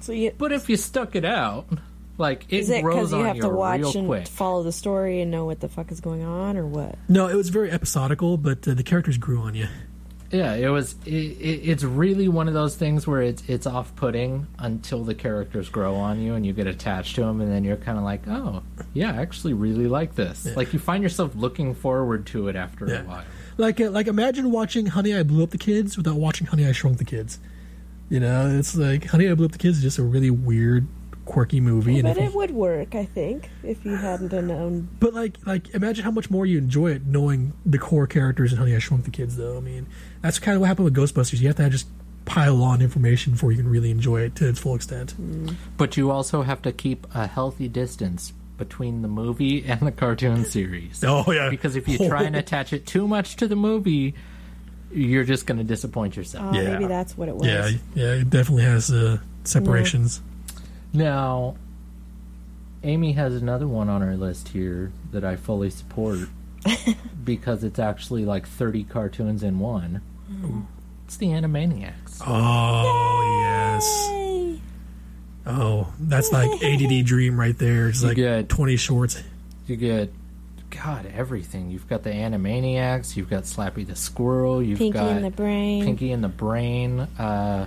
So 0.01 0.13
you, 0.13 0.33
But 0.37 0.53
if 0.53 0.69
you 0.69 0.77
stuck 0.77 1.17
it 1.17 1.25
out, 1.25 1.67
like 2.19 2.45
it 2.51 2.59
is 2.59 2.69
it 2.71 2.83
grows 2.83 2.97
because 2.97 3.13
you 3.13 3.19
on 3.19 3.25
have 3.27 3.37
you 3.37 3.43
to 3.43 3.49
watch 3.49 3.81
real 3.81 3.97
and 3.97 4.07
quick. 4.09 4.29
follow 4.29 4.63
the 4.63 4.73
story 4.73 5.21
and 5.23 5.31
know 5.31 5.45
what 5.47 5.61
the 5.61 5.69
fuck 5.69 5.91
is 5.91 6.01
going 6.01 6.23
on, 6.25 6.57
or 6.57 6.67
what? 6.67 6.97
No, 7.09 7.29
it 7.29 7.35
was 7.35 7.49
very 7.49 7.71
episodical, 7.71 8.37
but 8.37 8.67
uh, 8.69 8.75
the 8.75 8.83
characters 8.83 9.17
grew 9.17 9.41
on 9.41 9.55
you. 9.55 9.69
Yeah, 10.31 10.53
it 10.57 10.69
was. 10.69 10.95
It, 11.07 11.11
it, 11.15 11.71
it's 11.71 11.83
really 11.85 12.29
one 12.29 12.49
of 12.49 12.55
those 12.55 12.77
things 12.77 13.07
where 13.07 13.23
it's 13.23 13.43
it's 13.49 13.67
off 13.67 13.97
putting 13.97 14.47
until 14.59 15.03
the 15.03 15.15
characters 15.15 15.71
grow 15.71 15.95
on 15.95 16.21
you 16.21 16.35
and 16.35 16.45
you 16.45 16.53
get 16.53 16.67
attached 16.67 17.15
to 17.15 17.23
them, 17.23 17.41
and 17.41 17.51
then 17.51 17.65
you're 17.65 17.79
kind 17.79 17.97
of 17.97 18.05
like, 18.05 18.29
oh, 18.29 18.63
yeah, 18.93 19.13
I 19.13 19.23
actually 19.23 19.55
really 19.55 19.87
like 19.87 20.17
this. 20.17 20.45
Like 20.55 20.75
you 20.75 20.79
find 20.81 21.03
yourself 21.03 21.35
looking 21.35 21.75
forward 21.75 22.27
to 22.27 22.49
it 22.49 22.57
after 22.57 22.87
Yeah. 22.87 23.01
a 23.01 23.05
while. 23.05 23.25
Like, 23.57 23.81
uh, 23.81 23.89
like 23.91 24.07
imagine 24.07 24.51
watching 24.53 24.85
Honey 24.87 25.15
I 25.17 25.23
Blew 25.23 25.43
Up 25.43 25.49
the 25.51 25.57
Kids 25.57 25.97
without 25.97 26.17
watching 26.17 26.47
Honey 26.47 26.67
I 26.67 26.73
Shrunk 26.73 26.99
the 26.99 27.05
Kids. 27.07 27.39
You 28.11 28.21
know, 28.21 28.55
it's 28.59 28.77
like 28.77 29.07
Honey 29.07 29.31
I 29.31 29.35
Blew 29.35 29.47
Up 29.47 29.53
the 29.53 29.59
Kids 29.59 29.79
is 29.79 29.83
just 29.83 29.99
a 29.99 30.03
really 30.03 30.31
weird, 30.31 30.87
quirky 31.29 31.61
movie. 31.61 31.95
and 31.99 32.05
But 32.05 32.17
if 32.17 32.31
it 32.31 32.35
would 32.35 32.51
work, 32.51 32.95
I 32.95 33.05
think, 33.05 33.51
if 33.63 33.85
you 33.85 33.95
hadn't 33.97 34.33
known. 34.33 34.89
But 34.99 35.13
like, 35.15 35.37
like 35.47 35.69
imagine 35.75 36.05
how 36.05 36.11
much 36.11 36.31
more 36.31 36.47
you 36.47 36.59
enjoy 36.59 36.93
it 36.93 37.07
knowing 37.07 37.53
the 37.67 37.79
core 37.79 38.07
characters 38.07 38.53
in 38.53 38.59
Honey 38.59 38.75
I 38.75 38.79
Shrunk 38.79 39.05
the 39.05 39.11
Kids. 39.11 39.37
Though 39.37 39.57
I 39.57 39.61
mean, 39.61 39.87
that's 40.23 40.39
kind 40.39 40.55
of 40.57 40.61
what 40.63 40.67
happened 40.69 40.87
with 40.87 40.97
Ghostbusters. 40.97 41.41
You 41.41 41.49
have 41.49 41.57
to 41.57 41.69
just 41.71 41.87
pile 42.25 42.63
on 42.63 42.83
information 42.83 43.33
before 43.35 43.53
you 43.53 43.59
can 43.59 43.71
really 43.71 43.91
enjoy 43.91 44.21
it 44.23 44.35
to 44.37 44.49
its 44.49 44.59
full 44.59 44.75
extent. 44.75 45.15
But 45.77 45.97
you 45.97 46.11
also 46.11 46.43
have 46.43 46.61
to 46.63 46.73
keep 46.73 47.07
a 47.15 47.27
healthy 47.27 47.69
distance 47.69 48.33
between 48.59 49.03
the 49.03 49.09
movie 49.09 49.65
and 49.67 49.81
the 49.81 49.93
cartoon 49.93 50.45
series. 50.45 51.03
Oh 51.07 51.31
yeah, 51.31 51.49
Because 51.51 51.77
if 51.77 51.87
you 51.89 51.97
try 52.09 52.25
and 52.25 52.37
attach 52.37 52.73
it 52.73 52.87
too 52.87 53.07
much 53.07 53.37
to 53.37 53.47
the 53.49 53.57
movie, 53.57 54.15
you're 54.93 55.25
just 55.25 55.47
going 55.47 55.59
to 55.59 55.65
disappoint 55.65 56.17
yourself. 56.17 56.55
Oh, 56.55 56.59
Yeah. 56.61 56.73
maybe 56.73 56.87
that's 56.87 57.17
what 57.17 57.29
it 57.29 57.37
was. 57.37 57.47
yeah, 57.47 57.71
yeah, 57.95 58.15
it 58.15 58.31
definitely 58.31 58.65
has 58.65 58.91
uh, 58.91 59.19
separations. 59.45 60.21
Now, 60.93 61.57
Amy 62.83 63.13
has 63.13 63.35
another 63.35 63.67
one 63.67 63.89
on 63.89 64.01
her 64.03 64.17
list 64.17 64.49
here 64.49 64.93
that 65.13 65.25
I 65.25 65.37
fully 65.37 65.71
support 65.71 66.21
because 67.25 67.65
it's 67.65 67.79
actually 67.79 68.25
like 68.25 68.47
30 68.47 68.85
cartoons 68.85 69.43
in 69.43 69.59
one. 69.59 70.01
It's 71.07 71.17
the 71.17 71.27
Animaniacs. 71.29 72.21
Oh 72.27 73.41
yes. 73.43 74.61
Oh, 75.47 75.93
that's 75.99 76.31
like 76.33 76.51
ADD 76.63 77.05
dream 77.07 77.39
right 77.41 77.57
there. 77.57 77.89
It's 77.89 78.03
You 78.03 78.09
like 78.09 78.17
get- 78.17 78.49
twenty 78.51 78.77
shorts. 78.77 79.23
You 79.67 79.77
get, 79.77 80.13
God, 80.71 81.07
everything. 81.07 81.71
You've 81.71 81.89
got 81.89 82.03
the 82.03 82.11
Animaniacs, 82.11 83.17
you've 83.17 83.31
got 83.31 83.45
Slappy 83.45 83.87
the 83.87 83.97
Squirrel, 83.97 84.63
you've 84.63 84.79
Pinky 84.79 84.99
got 84.99 85.17
in 85.17 85.23
the 85.23 85.31
brain. 85.31 85.85
Pinky 85.85 86.13
in 86.13 86.21
the 86.21 86.29
Brain, 86.29 87.01
uh, 87.01 87.67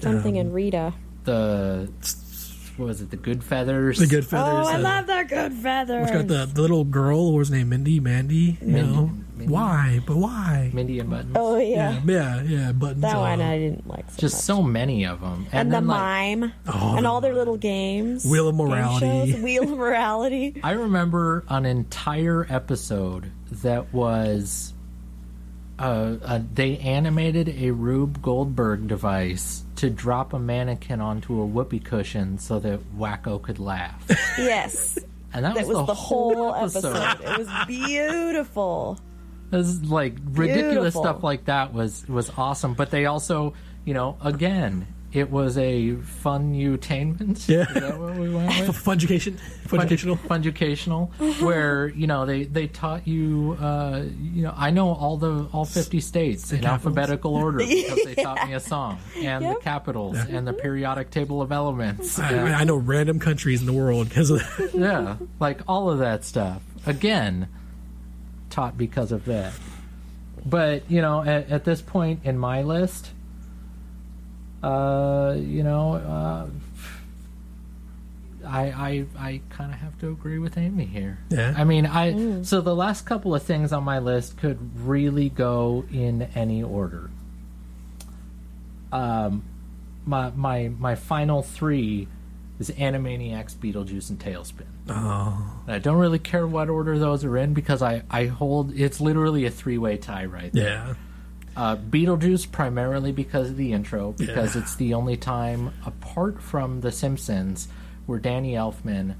Something 0.00 0.36
in 0.36 0.52
Rita. 0.52 0.92
the, 1.24 1.88
what 2.80 2.86
was 2.86 3.00
it, 3.02 3.10
the 3.10 3.16
Good 3.16 3.44
Feathers? 3.44 3.98
The 3.98 4.06
good 4.06 4.24
feathers. 4.26 4.66
oh, 4.66 4.70
I 4.70 4.74
uh, 4.76 4.78
love 4.80 5.06
the 5.06 5.24
good 5.28 5.52
feathers. 5.52 6.02
It's 6.08 6.10
got 6.16 6.26
the, 6.28 6.46
the 6.46 6.60
little 6.62 6.84
girl. 6.84 7.32
What 7.32 7.38
was 7.38 7.48
her 7.50 7.56
name? 7.56 7.68
Mindy. 7.68 8.00
Mandy. 8.00 8.34
You 8.60 8.66
Mindy. 8.66 8.92
know 8.92 9.10
Mindy. 9.36 9.52
why? 9.52 10.00
But 10.06 10.16
why? 10.16 10.70
Mindy 10.72 10.98
and 10.98 11.10
Buttons. 11.10 11.36
Oh 11.36 11.58
yeah, 11.58 12.00
Yeah, 12.04 12.42
yeah, 12.42 12.42
yeah. 12.42 12.72
Buttons. 12.72 13.02
that 13.02 13.16
uh, 13.16 13.20
one 13.20 13.40
I 13.42 13.58
didn't 13.58 13.86
like. 13.86 14.10
So 14.10 14.16
Just 14.18 14.34
much. 14.36 14.42
so 14.44 14.62
many 14.62 15.04
of 15.04 15.20
them. 15.20 15.46
and, 15.52 15.70
the 15.70 15.76
then, 15.76 15.86
like, 15.86 15.98
mime 16.00 16.52
Oh, 16.66 16.96
and 16.96 17.06
all 17.06 17.20
their 17.20 17.34
little 17.34 17.56
games. 17.58 18.24
Wheel 18.24 18.48
of 18.48 18.56
game 18.56 18.66
Morality. 18.68 19.32
shows, 19.32 19.40
Wheel 19.42 19.62
of 19.64 19.78
Morality. 19.78 20.60
I 20.64 20.72
remember 20.72 21.44
an 21.48 21.66
entire 21.66 22.46
episode 22.48 23.30
that 23.62 23.92
was 23.92 24.72
uh, 25.78 26.16
uh, 26.22 26.40
they 26.54 26.76
animated 26.78 27.48
a 27.48 27.70
Rube 27.70 28.20
Goldberg 28.22 28.86
device 28.88 29.64
to 29.80 29.90
drop 29.90 30.32
a 30.32 30.38
mannequin 30.38 31.00
onto 31.00 31.40
a 31.40 31.44
whoopee 31.46 31.80
cushion 31.80 32.38
so 32.38 32.58
that 32.60 32.80
Wakko 32.98 33.40
could 33.42 33.58
laugh, 33.58 34.04
Yes, 34.38 34.98
and 35.32 35.44
that, 35.44 35.54
that 35.56 35.66
was 35.66 35.86
the 35.86 35.94
whole 35.94 36.54
episode. 36.54 36.96
episode. 36.96 37.30
It 37.30 37.38
was 37.38 37.48
beautiful. 37.66 38.98
This 39.50 39.66
is 39.66 39.82
like 39.90 40.14
ridiculous 40.30 40.94
Beautiful. 40.94 41.02
stuff 41.02 41.24
like 41.24 41.46
that 41.46 41.72
was 41.74 42.08
was 42.08 42.30
awesome. 42.38 42.74
But 42.74 42.92
they 42.92 43.06
also, 43.06 43.54
you 43.84 43.94
know, 43.94 44.16
again, 44.22 44.86
it 45.12 45.28
was 45.30 45.58
a 45.58 45.96
fun 45.96 46.54
utainment. 46.54 47.48
Yeah. 47.48 47.62
Is 47.68 47.74
that 47.74 47.98
what 47.98 48.14
we 48.16 48.32
went 48.32 48.46
with? 48.68 48.76
Funjucation. 48.76 49.38
Funjucational. 49.66 50.16
Funjucational, 50.18 51.42
where 51.42 51.88
you 51.88 52.06
know 52.06 52.26
they 52.26 52.44
they 52.44 52.66
taught 52.68 53.08
you, 53.08 53.56
uh, 53.60 54.04
you 54.20 54.42
know, 54.42 54.54
I 54.56 54.70
know 54.70 54.90
all 54.92 55.16
the 55.16 55.48
all 55.52 55.64
fifty 55.64 56.00
states 56.00 56.52
in 56.52 56.60
capitals. 56.60 56.86
alphabetical 56.96 57.34
order 57.34 57.58
because 57.66 58.04
they 58.04 58.14
taught 58.14 58.46
me 58.46 58.54
a 58.54 58.60
song 58.60 58.98
and 59.16 59.44
the 59.44 59.48
Yep. 59.50 59.62
capitals 59.62 60.16
and 60.18 60.46
the 60.46 60.52
periodic 60.52 61.10
table 61.10 61.42
of 61.42 61.50
elements. 61.52 62.18
I, 62.18 62.30
and- 62.32 62.54
I 62.54 62.64
know 62.64 62.76
random 62.76 63.18
countries 63.18 63.60
in 63.60 63.66
the 63.66 63.72
world 63.72 64.08
because 64.08 64.30
of 64.30 64.38
that. 64.58 64.70
yeah, 64.74 65.16
like 65.40 65.60
all 65.66 65.90
of 65.90 65.98
that 65.98 66.24
stuff. 66.24 66.62
Again, 66.86 67.48
taught 68.48 68.78
because 68.78 69.12
of 69.12 69.24
that. 69.24 69.52
But 70.46 70.90
you 70.90 71.00
know, 71.02 71.22
at, 71.22 71.50
at 71.50 71.64
this 71.64 71.82
point 71.82 72.20
in 72.24 72.38
my 72.38 72.62
list, 72.62 73.10
uh, 74.62 75.36
you 75.38 75.62
know, 75.62 75.94
uh, 75.94 76.46
I 78.46 78.60
I 78.60 79.06
I 79.18 79.40
kind 79.50 79.72
of 79.72 79.78
have 79.78 79.98
to 80.00 80.08
agree 80.10 80.38
with 80.38 80.58
Amy 80.58 80.84
here. 80.84 81.18
Yeah. 81.30 81.54
I 81.56 81.64
mean, 81.64 81.86
I 81.86 82.42
so 82.42 82.60
the 82.60 82.74
last 82.74 83.06
couple 83.06 83.34
of 83.34 83.42
things 83.42 83.72
on 83.72 83.84
my 83.84 83.98
list 83.98 84.36
could 84.36 84.58
really 84.80 85.28
go 85.28 85.84
in 85.92 86.22
any 86.34 86.62
order. 86.62 87.10
Um, 88.92 89.44
my 90.04 90.30
my 90.30 90.70
my 90.78 90.94
final 90.94 91.42
three 91.42 92.08
is 92.58 92.70
Animaniacs, 92.70 93.54
Beetlejuice, 93.54 94.10
and 94.10 94.18
TaleSpin. 94.18 94.66
Oh. 94.88 95.62
I 95.66 95.78
don't 95.78 95.98
really 95.98 96.18
care 96.18 96.46
what 96.46 96.68
order 96.68 96.98
those 96.98 97.24
are 97.24 97.36
in 97.38 97.54
because 97.54 97.80
I, 97.80 98.02
I 98.10 98.26
hold 98.26 98.74
it's 98.78 99.00
literally 99.00 99.46
a 99.46 99.50
three 99.50 99.78
way 99.78 99.96
tie 99.96 100.26
right 100.26 100.52
there. 100.52 100.64
Yeah. 100.64 100.94
Uh, 101.56 101.76
Beetlejuice 101.76 102.50
primarily 102.50 103.12
because 103.12 103.50
of 103.50 103.56
the 103.56 103.72
intro, 103.72 104.12
because 104.12 104.54
Yeah. 104.54 104.62
it's 104.62 104.76
the 104.76 104.94
only 104.94 105.16
time, 105.16 105.72
apart 105.84 106.40
from 106.42 106.80
The 106.80 106.92
Simpsons, 106.92 107.68
where 108.06 108.18
Danny 108.18 108.52
Elfman 108.54 109.14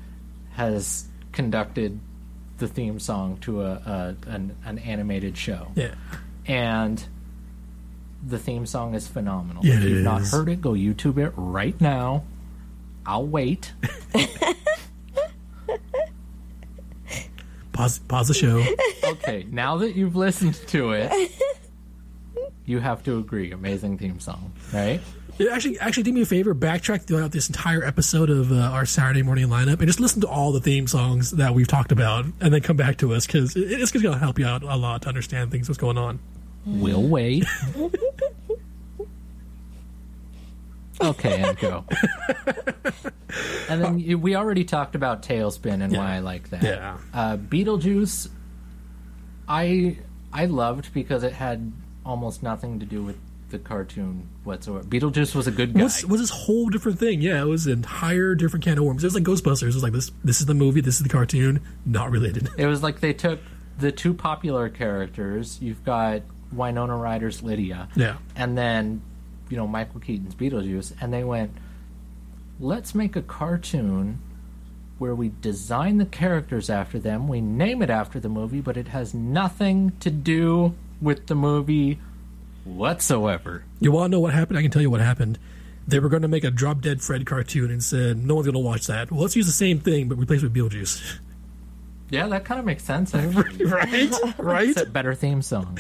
has 0.53 1.07
conducted 1.33 1.99
the 2.59 2.69
theme 2.69 2.99
song 3.01 3.39
to 3.43 3.63
a, 3.63 3.73
a 3.73 4.17
an, 4.31 4.55
an 4.65 4.79
animated 4.79 5.37
show, 5.37 5.69
Yeah. 5.75 5.95
and 6.47 7.03
the 8.27 8.39
theme 8.39 8.67
song 8.67 8.95
is 8.95 9.09
phenomenal. 9.09 9.65
Yeah, 9.65 9.75
if 9.79 9.85
you've 9.85 10.05
not 10.05 10.23
heard 10.23 10.49
it, 10.49 10.61
go 10.61 10.73
YouTube 10.73 11.19
it 11.19 11.33
right 11.37 11.79
now. 11.81 12.25
I'll 13.07 13.27
wait. 13.27 13.73
Pause. 17.73 17.99
Pause 18.01 18.29
the 18.29 18.35
show. 18.35 18.65
okay, 19.05 19.47
now 19.51 19.79
that 19.79 19.95
you've 19.97 20.17
listened 20.17 20.55
to 20.69 20.91
it, 20.93 21.33
you 22.71 22.79
have 22.79 23.03
to 23.03 23.19
agree. 23.19 23.51
Amazing 23.51 23.99
theme 23.99 24.21
song, 24.21 24.53
right? 24.73 25.01
Yeah, 25.39 25.53
actually, 25.53 25.79
actually, 25.81 26.05
do 26.05 26.13
me 26.13 26.23
a 26.23 26.27
favor. 26.27 26.55
Backtrack 26.55 27.03
throughout 27.03 27.33
this 27.33 27.49
entire 27.49 27.83
episode 27.83 28.31
of 28.31 28.53
uh, 28.53 28.57
our 28.57 28.87
Saturday 28.87 29.23
morning 29.23 29.49
lineup, 29.49 29.79
and 29.79 29.87
just 29.87 29.99
listen 29.99 30.21
to 30.21 30.29
all 30.29 30.53
the 30.53 30.61
theme 30.61 30.87
songs 30.87 31.33
that 31.33 31.53
we've 31.53 31.67
talked 31.67 31.91
about, 31.93 32.27
and 32.41 32.55
then 32.55 32.61
come 32.61 32.77
back 32.77 32.99
to 32.99 33.13
us 33.13 33.27
because 33.27 33.57
it, 33.57 33.73
it's 33.81 33.91
going 33.91 34.05
to 34.05 34.17
help 34.17 34.39
you 34.39 34.47
out 34.47 34.63
a 34.63 34.77
lot 34.77 35.03
to 35.03 35.09
understand 35.09 35.51
things 35.51 35.69
what's 35.69 35.79
going 35.79 35.99
on. 35.99 36.21
We'll 36.65 37.03
wait. 37.03 37.45
okay, 41.01 41.43
and 41.43 41.59
go. 41.59 41.85
and 43.69 43.83
then 43.83 43.99
you, 43.99 44.19
we 44.19 44.37
already 44.37 44.65
talked 44.65 44.95
about 44.95 45.23
TaleSpin 45.23 45.83
and 45.83 45.97
why 45.97 46.17
I 46.17 46.19
like 46.21 46.51
that. 46.51 46.63
Yeah. 46.63 46.99
Uh, 47.13 47.37
Beetlejuice, 47.39 48.29
I 49.49 49.97
I 50.33 50.47
loved 50.47 50.93
because 50.95 51.25
it 51.25 51.33
had 51.33 51.73
almost 52.05 52.43
nothing 52.43 52.81
to 52.81 52.87
do 52.87 53.03
with 53.03 53.17
the 53.51 53.59
cartoon 53.59 54.29
whatsoever. 54.45 54.85
Beetlejuice 54.85 55.35
was 55.35 55.47
a 55.47 55.51
good 55.51 55.75
guy. 55.75 55.83
Was 55.83 56.07
was 56.07 56.21
this 56.21 56.31
whole 56.31 56.69
different 56.69 56.99
thing? 56.99 57.21
Yeah, 57.21 57.43
it 57.43 57.47
was 57.47 57.67
an 57.67 57.73
entire 57.73 58.35
different 58.35 58.65
can 58.65 58.79
of 58.79 58.85
worms. 58.85 59.03
It 59.03 59.09
was 59.09 59.15
like 59.15 59.25
Ghostbusters. 59.25 59.63
It 59.63 59.75
was 59.75 59.83
like 59.83 59.93
this. 59.93 60.11
This 60.23 60.41
is 60.41 60.47
the 60.47 60.55
movie. 60.55 60.81
This 60.81 60.97
is 60.97 61.03
the 61.03 61.09
cartoon. 61.09 61.61
Not 61.85 62.11
related. 62.11 62.49
It 62.57 62.67
was 62.67 62.83
like 62.83 63.01
they 63.01 63.13
took 63.13 63.41
the 63.79 63.91
two 63.91 64.15
popular 64.15 64.69
characters. 64.69 65.59
You've 65.61 65.85
got 65.85 66.23
Winona 66.53 66.97
Ryder's 66.97 67.43
Lydia. 67.43 67.89
Yeah. 67.97 68.17
and 68.37 68.57
then 68.57 69.03
you 69.49 69.57
know 69.57 69.67
Michael 69.67 70.01
Keaton's 70.01 70.35
Beetlejuice, 70.35 70.95
and 71.01 71.13
they 71.13 71.25
went, 71.25 71.53
let's 72.61 72.95
make 72.95 73.17
a 73.17 73.23
cartoon 73.23 74.21
where 74.99 75.15
we 75.15 75.33
design 75.41 75.97
the 75.97 76.05
characters 76.05 76.69
after 76.69 76.99
them, 76.99 77.27
we 77.27 77.41
name 77.41 77.81
it 77.81 77.89
after 77.89 78.21
the 78.21 78.29
movie, 78.29 78.61
but 78.61 78.77
it 78.77 78.89
has 78.89 79.15
nothing 79.15 79.91
to 79.99 80.11
do 80.11 80.75
with 81.01 81.27
the 81.27 81.35
movie 81.35 81.99
whatsoever. 82.65 83.65
You 83.81 83.93
want 83.93 84.11
to 84.11 84.17
know 84.17 84.21
what 84.21 84.35
happened? 84.35 84.59
I 84.59 84.63
can 84.63 84.71
tell 84.71 84.83
you 84.83 84.91
what 84.91 85.01
happened. 85.01 85.39
They 85.87 85.99
were 85.99 86.09
going 86.09 86.23
to 86.23 86.29
make 86.29 86.45
a 86.45 86.51
Drop 86.51 86.81
Dead 86.83 87.03
Fred 87.03 87.27
cartoon 87.27 87.71
and 87.71 87.83
said 87.83 88.19
no 88.19 88.35
one's 88.35 88.47
going 88.47 88.55
to 88.55 88.61
watch 88.61 88.87
that. 88.87 89.11
Well, 89.11 89.23
let's 89.23 89.35
use 89.35 89.47
the 89.47 89.53
same 89.53 89.81
thing 89.81 90.09
but 90.09 90.19
replace 90.19 90.43
it 90.43 90.53
with 90.53 90.55
Beetlejuice. 90.55 91.19
Yeah, 92.11 92.27
that 92.29 92.45
kind 92.45 92.59
of 92.59 92.67
makes 92.67 92.85
sense. 92.85 93.15
Actually. 93.15 93.65
right? 93.67 94.13
Right? 94.39 94.69
It's 94.69 94.81
a 94.81 94.87
better 94.87 95.15
theme 95.15 95.43
song. 95.43 95.79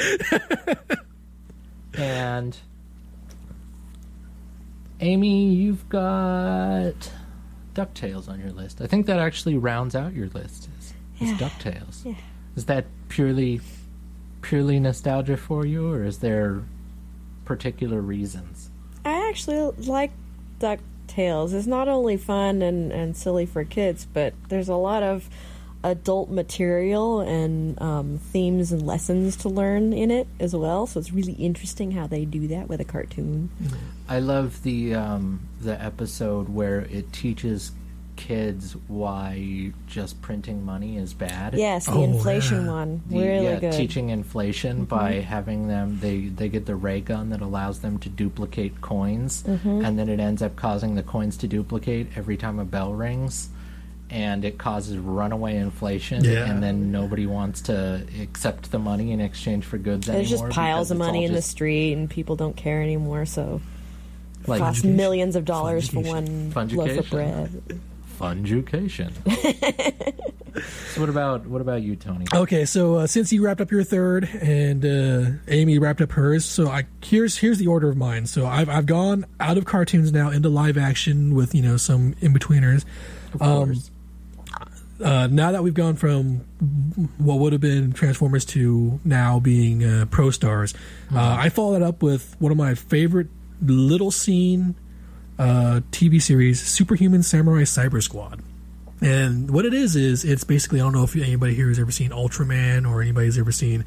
and 1.94 2.56
Amy, 5.00 5.54
you've 5.54 5.88
got 5.88 7.12
DuckTales 7.74 8.28
on 8.28 8.40
your 8.40 8.52
list. 8.52 8.80
I 8.80 8.86
think 8.86 9.06
that 9.06 9.18
actually 9.18 9.56
rounds 9.56 9.94
out 9.94 10.12
your 10.12 10.28
list. 10.28 10.68
Is, 10.78 10.94
is 11.20 11.38
DuckTales. 11.38 12.04
Yeah. 12.04 12.14
Is 12.56 12.66
that 12.66 12.86
purely 13.08 13.60
purely 14.42 14.80
nostalgia 14.80 15.36
for 15.36 15.66
you 15.66 15.92
or 15.92 16.04
is 16.04 16.18
there 16.18 16.62
particular 17.44 18.00
reasons? 18.00 18.70
I 19.04 19.28
actually 19.28 19.60
like 19.86 20.12
DuckTales. 20.58 21.52
It's 21.52 21.66
not 21.66 21.88
only 21.88 22.16
fun 22.16 22.62
and, 22.62 22.92
and 22.92 23.16
silly 23.16 23.46
for 23.46 23.64
kids, 23.64 24.06
but 24.12 24.34
there's 24.48 24.68
a 24.68 24.76
lot 24.76 25.02
of 25.02 25.28
adult 25.82 26.28
material 26.28 27.20
and 27.20 27.80
um, 27.80 28.18
themes 28.18 28.70
and 28.70 28.86
lessons 28.86 29.36
to 29.36 29.48
learn 29.48 29.92
in 29.92 30.10
it 30.10 30.26
as 30.38 30.54
well. 30.54 30.86
So 30.86 31.00
it's 31.00 31.12
really 31.12 31.32
interesting 31.32 31.92
how 31.92 32.06
they 32.06 32.24
do 32.24 32.48
that 32.48 32.68
with 32.68 32.80
a 32.80 32.84
cartoon. 32.84 33.50
I 34.08 34.18
love 34.18 34.62
the 34.62 34.94
um, 34.94 35.40
the 35.60 35.80
episode 35.82 36.48
where 36.48 36.80
it 36.80 37.12
teaches 37.12 37.72
kids 38.20 38.76
why 38.86 39.72
just 39.86 40.20
printing 40.20 40.64
money 40.64 40.98
is 40.98 41.14
bad. 41.14 41.54
Yes, 41.54 41.86
the 41.86 41.92
Oh, 41.92 42.02
inflation 42.04 42.66
yeah. 42.66 42.72
one. 42.72 43.02
the, 43.08 43.18
really 43.18 43.44
yeah, 43.44 43.58
good. 43.60 43.72
teaching 43.72 44.10
inflation 44.10 44.76
mm-hmm. 44.86 44.96
by 44.96 45.12
having 45.14 45.68
them 45.68 45.98
they 46.00 46.20
they 46.28 46.48
get 46.50 46.66
the 46.66 46.76
ray 46.76 47.00
gun 47.00 47.30
that 47.30 47.40
allows 47.40 47.80
them 47.80 47.98
to 47.98 48.08
duplicate 48.10 48.80
coins 48.82 49.42
mm-hmm. 49.42 49.84
and 49.84 49.98
then 49.98 50.08
it 50.08 50.20
ends 50.20 50.42
up 50.42 50.54
causing 50.54 50.94
the 50.96 51.02
coins 51.02 51.36
to 51.38 51.48
duplicate 51.48 52.06
every 52.16 52.36
time 52.36 52.58
a 52.58 52.64
bell 52.64 52.92
rings 52.92 53.48
and 54.10 54.44
it 54.44 54.58
causes 54.58 54.98
runaway 54.98 55.56
inflation 55.56 56.22
Yeah. 56.24 56.50
and 56.50 56.62
then 56.62 56.90
nobody 56.92 57.26
wants 57.26 57.60
to 57.62 58.04
accept 58.20 58.70
the 58.70 58.78
money 58.78 59.12
in 59.12 59.20
exchange 59.20 59.64
for 59.64 59.78
goods 59.78 60.06
There's 60.06 60.30
anymore 60.32 60.46
There's 60.46 60.50
just 60.50 60.54
piles 60.56 60.90
of 60.90 60.98
money 60.98 61.20
all 61.20 61.26
in 61.26 61.32
the 61.32 61.42
street, 61.42 61.92
and 61.94 62.10
people 62.10 62.36
don't 62.36 62.56
care 62.56 62.82
anymore. 62.82 63.24
So 63.24 63.60
it 64.42 64.48
like 64.48 64.60
costs 64.60 64.82
millions 64.84 65.36
of 65.36 65.44
dollars 65.44 65.88
for 65.88 66.02
Funducation. 66.02 66.54
one 66.54 66.68
loaf 66.76 66.98
of 66.98 67.10
bread. 67.10 67.62
Funducation 68.20 69.10
so 70.92 71.00
what 71.00 71.08
about 71.08 71.46
what 71.46 71.60
about 71.60 71.80
you 71.82 71.96
tony 71.96 72.26
Okay, 72.34 72.64
so 72.64 72.96
uh, 72.96 73.06
since 73.06 73.32
you 73.32 73.42
wrapped 73.44 73.60
up 73.60 73.70
your 73.70 73.82
third 73.84 74.28
and 74.40 74.84
uh, 74.84 75.38
Amy 75.48 75.78
wrapped 75.78 76.00
up 76.00 76.12
hers, 76.12 76.44
so 76.44 76.68
I 76.68 76.86
here's 77.02 77.38
here's 77.38 77.58
the 77.58 77.66
order 77.66 77.88
of 77.88 77.96
mine. 77.96 78.26
So 78.26 78.46
I've 78.46 78.68
I've 78.68 78.86
gone 78.86 79.26
out 79.38 79.56
of 79.58 79.64
cartoons 79.64 80.12
now 80.12 80.30
into 80.30 80.48
live 80.48 80.76
action 80.76 81.34
with 81.34 81.54
you 81.54 81.62
know 81.62 81.76
some 81.76 82.14
in 82.20 82.34
betweeners. 82.34 82.84
of 83.34 83.42
Um, 83.42 83.66
course 83.66 83.90
uh, 85.02 85.28
now 85.30 85.50
that 85.52 85.62
we've 85.62 85.74
gone 85.74 85.96
from 85.96 86.38
what 87.18 87.38
would 87.38 87.52
have 87.52 87.60
been 87.62 87.92
Transformers 87.92 88.44
to 88.46 89.00
now 89.04 89.40
being 89.40 89.82
uh, 89.82 90.04
Pro 90.10 90.30
Stars, 90.30 90.74
uh, 91.14 91.36
I 91.38 91.48
follow 91.48 91.72
that 91.72 91.82
up 91.82 92.02
with 92.02 92.36
one 92.38 92.52
of 92.52 92.58
my 92.58 92.74
favorite 92.74 93.28
little 93.62 94.10
scene 94.10 94.74
uh, 95.40 95.80
TV 95.90 96.20
series, 96.20 96.60
Superhuman 96.60 97.22
Samurai 97.22 97.62
Cyber 97.62 98.02
Squad. 98.02 98.42
And 99.00 99.50
what 99.50 99.64
it 99.64 99.72
is 99.72 99.96
is 99.96 100.22
it's 100.22 100.44
basically 100.44 100.80
I 100.80 100.84
don't 100.84 100.92
know 100.92 101.04
if 101.04 101.16
anybody 101.16 101.54
here 101.54 101.68
has 101.68 101.78
ever 101.78 101.90
seen 101.90 102.10
Ultraman 102.10 102.88
or 102.88 103.00
anybody's 103.00 103.38
ever 103.38 103.50
seen 103.50 103.86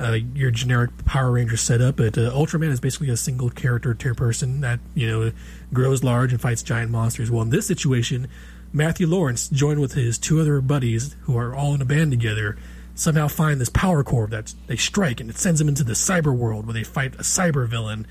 uh, 0.00 0.12
your 0.34 0.50
generic 0.50 1.04
Power 1.04 1.32
Ranger 1.32 1.58
setup, 1.58 1.96
but 1.96 2.16
uh, 2.16 2.30
Ultraman 2.30 2.70
is 2.70 2.80
basically 2.80 3.10
a 3.10 3.16
single 3.16 3.50
character 3.50 3.92
tier 3.92 4.14
person 4.14 4.62
that 4.62 4.80
you 4.94 5.06
know 5.06 5.32
grows 5.74 6.02
large 6.02 6.32
and 6.32 6.40
fights 6.40 6.62
giant 6.62 6.90
monsters. 6.90 7.30
Well, 7.30 7.42
in 7.42 7.50
this 7.50 7.66
situation, 7.66 8.28
Matthew 8.72 9.06
Lawrence, 9.06 9.48
joined 9.48 9.80
with 9.80 9.92
his 9.92 10.16
two 10.16 10.40
other 10.40 10.62
buddies 10.62 11.14
who 11.22 11.36
are 11.36 11.54
all 11.54 11.74
in 11.74 11.82
a 11.82 11.86
band 11.86 12.10
together, 12.10 12.56
somehow 12.94 13.28
find 13.28 13.60
this 13.60 13.68
power 13.68 14.02
core 14.02 14.28
that 14.28 14.54
they 14.66 14.76
strike, 14.76 15.20
and 15.20 15.28
it 15.28 15.36
sends 15.36 15.58
them 15.58 15.68
into 15.68 15.84
the 15.84 15.92
cyber 15.92 16.34
world 16.34 16.64
where 16.66 16.74
they 16.74 16.84
fight 16.84 17.14
a 17.16 17.18
cyber 17.18 17.68
villain. 17.68 18.06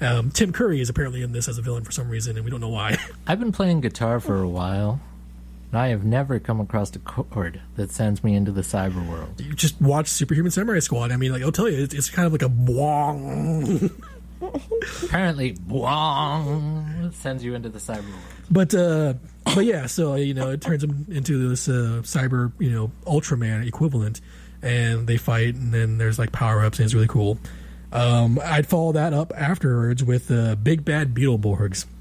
Um, 0.00 0.30
Tim 0.30 0.52
Curry 0.52 0.80
is 0.80 0.88
apparently 0.88 1.22
in 1.22 1.32
this 1.32 1.48
as 1.48 1.58
a 1.58 1.62
villain 1.62 1.84
for 1.84 1.92
some 1.92 2.08
reason, 2.08 2.36
and 2.36 2.44
we 2.44 2.50
don't 2.50 2.60
know 2.60 2.68
why. 2.68 2.96
I've 3.26 3.38
been 3.38 3.52
playing 3.52 3.82
guitar 3.82 4.18
for 4.18 4.40
a 4.40 4.48
while, 4.48 5.00
and 5.70 5.80
I 5.80 5.88
have 5.88 6.04
never 6.04 6.38
come 6.38 6.60
across 6.60 6.94
a 6.96 6.98
chord 6.98 7.60
that 7.76 7.90
sends 7.90 8.24
me 8.24 8.34
into 8.34 8.50
the 8.50 8.62
cyber 8.62 9.06
world. 9.06 9.40
you 9.40 9.52
just 9.54 9.80
watch 9.80 10.08
Superhuman 10.08 10.50
Samurai 10.50 10.78
Squad. 10.78 11.12
I 11.12 11.16
mean, 11.16 11.32
like 11.32 11.42
I'll 11.42 11.52
tell 11.52 11.68
you, 11.68 11.82
it's, 11.82 11.94
it's 11.94 12.08
kind 12.08 12.26
of 12.26 12.32
like 12.32 12.42
a 12.42 12.48
bwong. 12.48 13.92
Apparently, 15.04 15.52
boing, 15.52 17.12
sends 17.12 17.44
you 17.44 17.54
into 17.54 17.68
the 17.68 17.78
cyber 17.78 18.08
world. 18.08 18.22
But 18.50 18.74
uh, 18.74 19.14
but 19.54 19.66
yeah, 19.66 19.86
so 19.86 20.14
you 20.14 20.32
know, 20.32 20.50
it 20.50 20.62
turns 20.62 20.82
him 20.82 21.06
into 21.10 21.50
this 21.50 21.68
uh, 21.68 22.00
cyber, 22.04 22.52
you 22.58 22.70
know, 22.70 22.90
Ultraman 23.06 23.66
equivalent, 23.66 24.22
and 24.62 25.06
they 25.06 25.18
fight, 25.18 25.54
and 25.54 25.74
then 25.74 25.98
there's 25.98 26.18
like 26.18 26.32
power 26.32 26.64
ups, 26.64 26.78
and 26.78 26.86
it's 26.86 26.94
really 26.94 27.06
cool. 27.06 27.38
Um, 27.92 28.38
I'd 28.44 28.66
follow 28.66 28.92
that 28.92 29.12
up 29.12 29.32
afterwards 29.36 30.04
with 30.04 30.30
uh, 30.30 30.54
Big 30.56 30.84
Bad 30.84 31.14
Beetleborgs. 31.14 31.86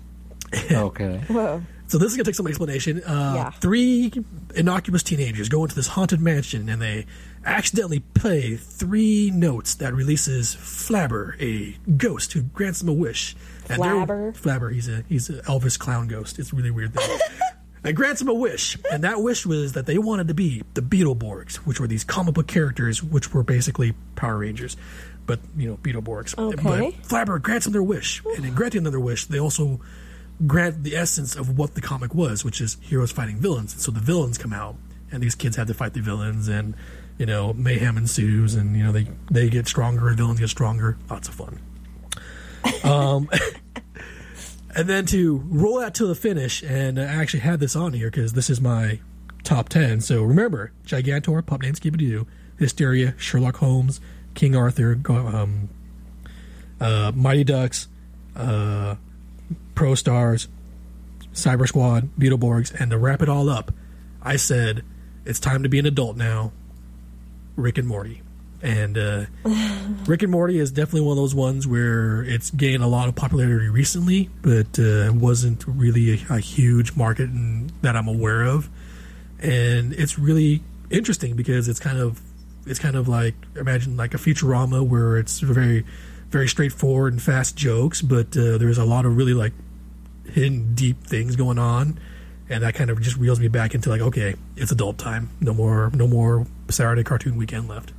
Okay. 0.71 1.21
Whoa. 1.27 1.61
So 1.87 1.97
this 1.99 2.11
is 2.11 2.15
gonna 2.17 2.23
take 2.25 2.33
some 2.35 2.47
explanation. 2.47 3.03
Uh, 3.03 3.33
Yeah. 3.35 3.49
Three 3.51 4.11
innocuous 4.55 5.03
teenagers 5.03 5.47
go 5.47 5.63
into 5.63 5.75
this 5.75 5.85
haunted 5.87 6.21
mansion 6.21 6.69
and 6.69 6.81
they 6.81 7.05
accidentally 7.45 7.99
play 7.99 8.55
three 8.55 9.29
notes 9.31 9.75
that 9.75 9.93
releases 9.93 10.55
Flabber, 10.55 11.39
a 11.39 11.77
ghost 11.97 12.33
who 12.33 12.41
grants 12.41 12.79
them 12.79 12.89
a 12.89 12.93
wish. 12.93 13.35
And 13.69 13.79
Flabber? 13.79 14.35
Flabber. 14.35 14.73
He's 14.73 14.87
a 14.89 15.03
he's 15.07 15.29
an 15.29 15.41
Elvis 15.41 15.77
clown 15.77 16.07
ghost. 16.07 16.39
It's 16.39 16.51
a 16.51 16.55
really 16.55 16.71
weird 16.71 16.95
thing. 16.95 17.19
and 17.83 17.95
grants 17.95 18.19
them 18.19 18.29
a 18.29 18.33
wish, 18.33 18.75
and 18.91 19.03
that 19.03 19.21
wish 19.21 19.45
was 19.45 19.73
that 19.73 19.85
they 19.85 19.99
wanted 19.99 20.27
to 20.29 20.33
be 20.33 20.63
the 20.73 20.81
Beetleborgs, 20.81 21.57
which 21.57 21.79
were 21.79 21.87
these 21.87 22.03
comic 22.03 22.33
book 22.33 22.47
characters, 22.47 23.03
which 23.03 23.33
were 23.33 23.43
basically 23.43 23.93
Power 24.15 24.39
Rangers, 24.39 24.75
but 25.25 25.39
you 25.55 25.69
know 25.69 25.77
Beetleborgs. 25.77 26.37
Okay. 26.37 26.95
But 26.95 27.07
Flabber 27.07 27.41
grants 27.41 27.65
them 27.65 27.73
their 27.73 27.83
wish, 27.83 28.23
and 28.35 28.45
in 28.45 28.53
granting 28.53 28.83
them 28.83 28.91
their 28.91 28.99
wish, 28.99 29.25
they 29.25 29.39
also 29.39 29.79
grant 30.47 30.83
the 30.83 30.95
essence 30.95 31.35
of 31.35 31.57
what 31.57 31.75
the 31.75 31.81
comic 31.81 32.15
was, 32.15 32.43
which 32.43 32.61
is 32.61 32.77
heroes 32.81 33.11
fighting 33.11 33.37
villains. 33.37 33.73
And 33.73 33.81
so 33.81 33.91
the 33.91 33.99
villains 33.99 34.37
come 34.37 34.53
out, 34.53 34.75
and 35.11 35.21
these 35.21 35.35
kids 35.35 35.55
have 35.57 35.67
to 35.67 35.73
fight 35.73 35.93
the 35.93 36.01
villains, 36.01 36.47
and 36.47 36.75
you 37.17 37.25
know 37.25 37.53
mayhem 37.53 37.97
ensues, 37.97 38.55
and 38.55 38.75
you 38.75 38.83
know 38.83 38.91
they 38.91 39.07
they 39.29 39.49
get 39.49 39.67
stronger, 39.67 40.07
and 40.07 40.17
villains 40.17 40.39
get 40.39 40.49
stronger. 40.49 40.97
Lots 41.09 41.27
of 41.27 41.35
fun. 41.35 41.59
Um, 42.83 43.29
and 44.75 44.87
then 44.87 45.05
to 45.07 45.43
roll 45.47 45.79
out 45.79 45.95
to 45.95 46.07
the 46.07 46.15
finish, 46.15 46.63
and 46.63 46.99
I 46.99 47.03
actually 47.03 47.41
had 47.41 47.59
this 47.59 47.75
on 47.75 47.93
here 47.93 48.09
because 48.09 48.33
this 48.33 48.49
is 48.49 48.61
my 48.61 48.99
top 49.43 49.69
ten. 49.69 50.01
So 50.01 50.23
remember, 50.23 50.71
Gigantor, 50.85 51.45
Pup 51.45 51.61
Named 51.61 51.79
Scooby 51.79 51.97
Doo, 51.97 52.27
Hysteria, 52.57 53.15
Sherlock 53.17 53.57
Holmes, 53.57 53.99
King 54.39 54.55
Arthur, 54.55 54.97
um, 55.09 55.67
uh, 56.79 57.11
Mighty 57.13 57.43
Ducks, 57.43 57.89
uh, 58.37 58.95
Pro 59.75 59.95
Stars, 59.95 60.47
Cyber 61.33 61.67
Squad, 61.67 62.07
Beetleborgs, 62.17 62.73
and 62.79 62.89
to 62.91 62.97
wrap 62.97 63.21
it 63.21 63.27
all 63.27 63.49
up, 63.49 63.73
I 64.21 64.37
said 64.37 64.85
it's 65.25 65.41
time 65.41 65.63
to 65.63 65.67
be 65.67 65.77
an 65.77 65.85
adult 65.85 66.15
now. 66.15 66.53
Rick 67.57 67.79
and 67.79 67.85
Morty, 67.85 68.21
and 68.61 68.97
uh, 68.97 69.25
Rick 70.07 70.23
and 70.23 70.31
Morty 70.31 70.57
is 70.57 70.71
definitely 70.71 71.01
one 71.01 71.17
of 71.17 71.17
those 71.17 71.35
ones 71.35 71.67
where 71.67 72.23
it's 72.23 72.49
gained 72.49 72.81
a 72.81 72.87
lot 72.87 73.09
of 73.09 73.15
popularity 73.15 73.67
recently, 73.67 74.29
but 74.41 74.79
uh, 74.79 75.11
wasn't 75.13 75.65
really 75.67 76.13
a, 76.13 76.35
a 76.35 76.39
huge 76.39 76.95
market 76.95 77.25
in, 77.25 77.71
that 77.81 77.97
I'm 77.97 78.07
aware 78.07 78.43
of, 78.43 78.69
and 79.41 79.91
it's 79.91 80.17
really 80.17 80.63
interesting 80.89 81.35
because 81.35 81.67
it's 81.67 81.81
kind 81.81 81.97
of 81.97 82.21
it's 82.69 82.79
kind 82.79 82.95
of 82.95 83.07
like 83.07 83.35
imagine 83.55 83.97
like 83.97 84.13
a 84.13 84.17
Futurama 84.17 84.87
where 84.87 85.17
it's 85.17 85.39
very 85.39 85.85
very 86.29 86.47
straightforward 86.47 87.13
and 87.13 87.21
fast 87.21 87.55
jokes, 87.55 88.01
but 88.01 88.37
uh, 88.37 88.57
there's 88.59 88.77
a 88.77 88.85
lot 88.85 89.05
of 89.05 89.17
really 89.17 89.33
like 89.33 89.53
hidden 90.25 90.75
deep 90.75 91.03
things 91.03 91.35
going 91.35 91.57
on 91.57 91.99
and 92.49 92.63
that 92.63 92.75
kind 92.75 92.91
of 92.91 93.01
just 93.01 93.17
reels 93.17 93.39
me 93.39 93.47
back 93.47 93.73
into 93.73 93.89
like 93.89 94.01
okay 94.01 94.35
it's 94.55 94.71
adult 94.71 94.97
time. 94.97 95.29
No 95.41 95.53
more 95.53 95.89
no 95.93 96.07
more 96.07 96.45
saturday 96.69 97.03
cartoon 97.03 97.37
weekend 97.37 97.67
left. 97.67 97.93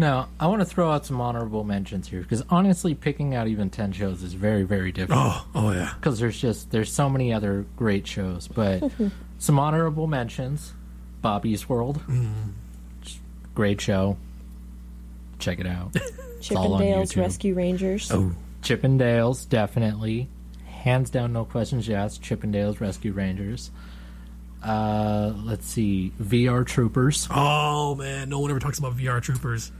Now, 0.00 0.28
I 0.38 0.46
want 0.46 0.60
to 0.60 0.64
throw 0.64 0.92
out 0.92 1.04
some 1.06 1.20
honorable 1.20 1.64
mentions 1.64 2.06
here 2.06 2.20
because 2.20 2.42
honestly, 2.50 2.94
picking 2.94 3.34
out 3.34 3.48
even 3.48 3.68
ten 3.68 3.90
shows 3.92 4.22
is 4.22 4.32
very, 4.32 4.62
very 4.62 4.92
difficult. 4.92 5.20
oh 5.20 5.46
oh 5.54 5.70
yeah. 5.72 5.92
Because 5.96 6.20
there's 6.20 6.40
just 6.40 6.70
there's 6.70 6.92
so 6.92 7.08
many 7.08 7.32
other 7.32 7.66
great 7.76 8.06
shows 8.06 8.48
but 8.48 8.82
some 9.38 9.58
honorable 9.58 10.06
mentions 10.06 10.72
bobby's 11.20 11.68
world 11.68 12.00
great 13.58 13.80
show 13.80 14.16
check 15.40 15.58
it 15.58 15.66
out 15.66 15.92
Chip 16.40 16.56
'n 16.56 16.78
Dale 16.78 17.04
Rescue 17.16 17.54
Rangers. 17.54 18.08
oh 18.12 18.30
Chip 18.62 18.84
'n 18.84 18.98
Dales 18.98 19.44
definitely 19.46 20.28
hands 20.64 21.10
down 21.10 21.32
no 21.32 21.44
questions 21.44 21.90
asked 21.90 22.22
Chip 22.22 22.44
'n 22.44 22.52
Dale 22.52 22.76
Rescue 22.78 23.10
Rangers 23.12 23.72
uh 24.62 25.32
let's 25.44 25.66
see 25.66 26.12
vr 26.22 26.64
troopers 26.64 27.26
oh 27.32 27.96
man 27.96 28.28
no 28.28 28.38
one 28.38 28.48
ever 28.52 28.60
talks 28.60 28.78
about 28.78 28.96
vr 28.96 29.20
troopers 29.20 29.72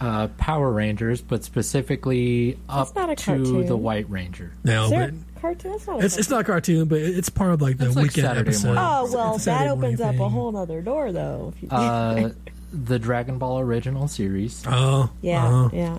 uh 0.00 0.28
power 0.38 0.70
rangers 0.70 1.20
but 1.20 1.42
specifically 1.42 2.56
That's 2.68 2.90
up 2.90 2.96
not 2.96 3.10
a 3.10 3.16
to 3.16 3.24
cartoon. 3.24 3.66
the 3.66 3.76
white 3.76 4.08
ranger 4.08 4.52
no 4.62 4.84
Is 4.84 4.90
there 4.90 5.10
but 5.10 5.14
a 5.36 5.40
cartoon? 5.40 5.72
That's 5.72 5.86
not 5.88 6.00
a 6.00 6.04
it's, 6.04 6.16
it's 6.18 6.30
not 6.30 6.40
a 6.42 6.44
cartoon 6.44 6.86
but 6.86 6.98
it's 7.00 7.28
part 7.30 7.52
of 7.52 7.60
like 7.62 7.78
the 7.78 7.86
It's 7.86 7.96
like 7.96 8.04
weekend 8.04 8.26
Saturday 8.26 8.48
episode 8.50 8.74
morning. 8.74 8.84
Oh 8.84 9.10
well, 9.12 9.34
it's 9.34 9.42
a 9.46 9.50
that 9.50 9.58
Saturday 9.58 9.70
opens 9.70 9.98
morning 10.00 10.02
up 10.02 10.14
a 10.14 10.18
thing. 10.18 10.30
whole 10.30 10.56
other 10.56 10.82
door, 10.82 11.12
though. 11.12 11.52
If 11.56 11.62
you, 11.62 11.68
uh 11.70 12.30
the 12.74 12.98
dragon 12.98 13.38
ball 13.38 13.60
original 13.60 14.08
series 14.08 14.62
oh 14.66 15.10
yeah, 15.22 15.46
oh. 15.48 15.70
yeah. 15.72 15.98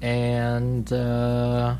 and 0.00 0.92
uh 0.92 1.76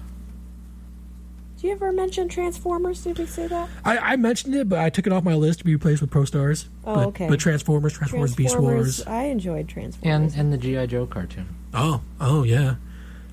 Do 1.61 1.67
you 1.67 1.73
ever 1.73 1.93
mention 1.93 2.29
Transformers? 2.29 3.03
Did 3.05 3.19
we 3.19 3.27
say 3.27 3.47
that? 3.49 3.69
I, 3.85 3.99
I 3.99 4.17
mentioned 4.17 4.55
it 4.55 4.69
but 4.69 4.79
i 4.79 4.91
took 4.91 5.07
it 5.07 5.13
off 5.13 5.25
my 5.25 5.35
list 5.35 5.59
to 5.61 5.65
be 5.65 5.75
replaced 5.75 6.01
with 6.01 6.11
pro 6.11 6.25
stars 6.25 6.69
Oh, 6.85 6.95
but, 6.95 7.07
okay. 7.09 7.29
but 7.29 7.41
transformers 7.41 7.93
transformers, 7.95 8.35
beast 8.35 8.59
wars 8.59 9.05
I 9.07 9.25
enjoyed 9.25 9.69
Transformers. 9.69 10.35
and 10.35 10.41
and 10.41 10.53
the 10.53 10.59
gi 10.59 10.87
joe 10.87 11.07
cartoon 11.07 11.49
oh 11.75 12.03
oh 12.21 12.43
yeah 12.45 12.77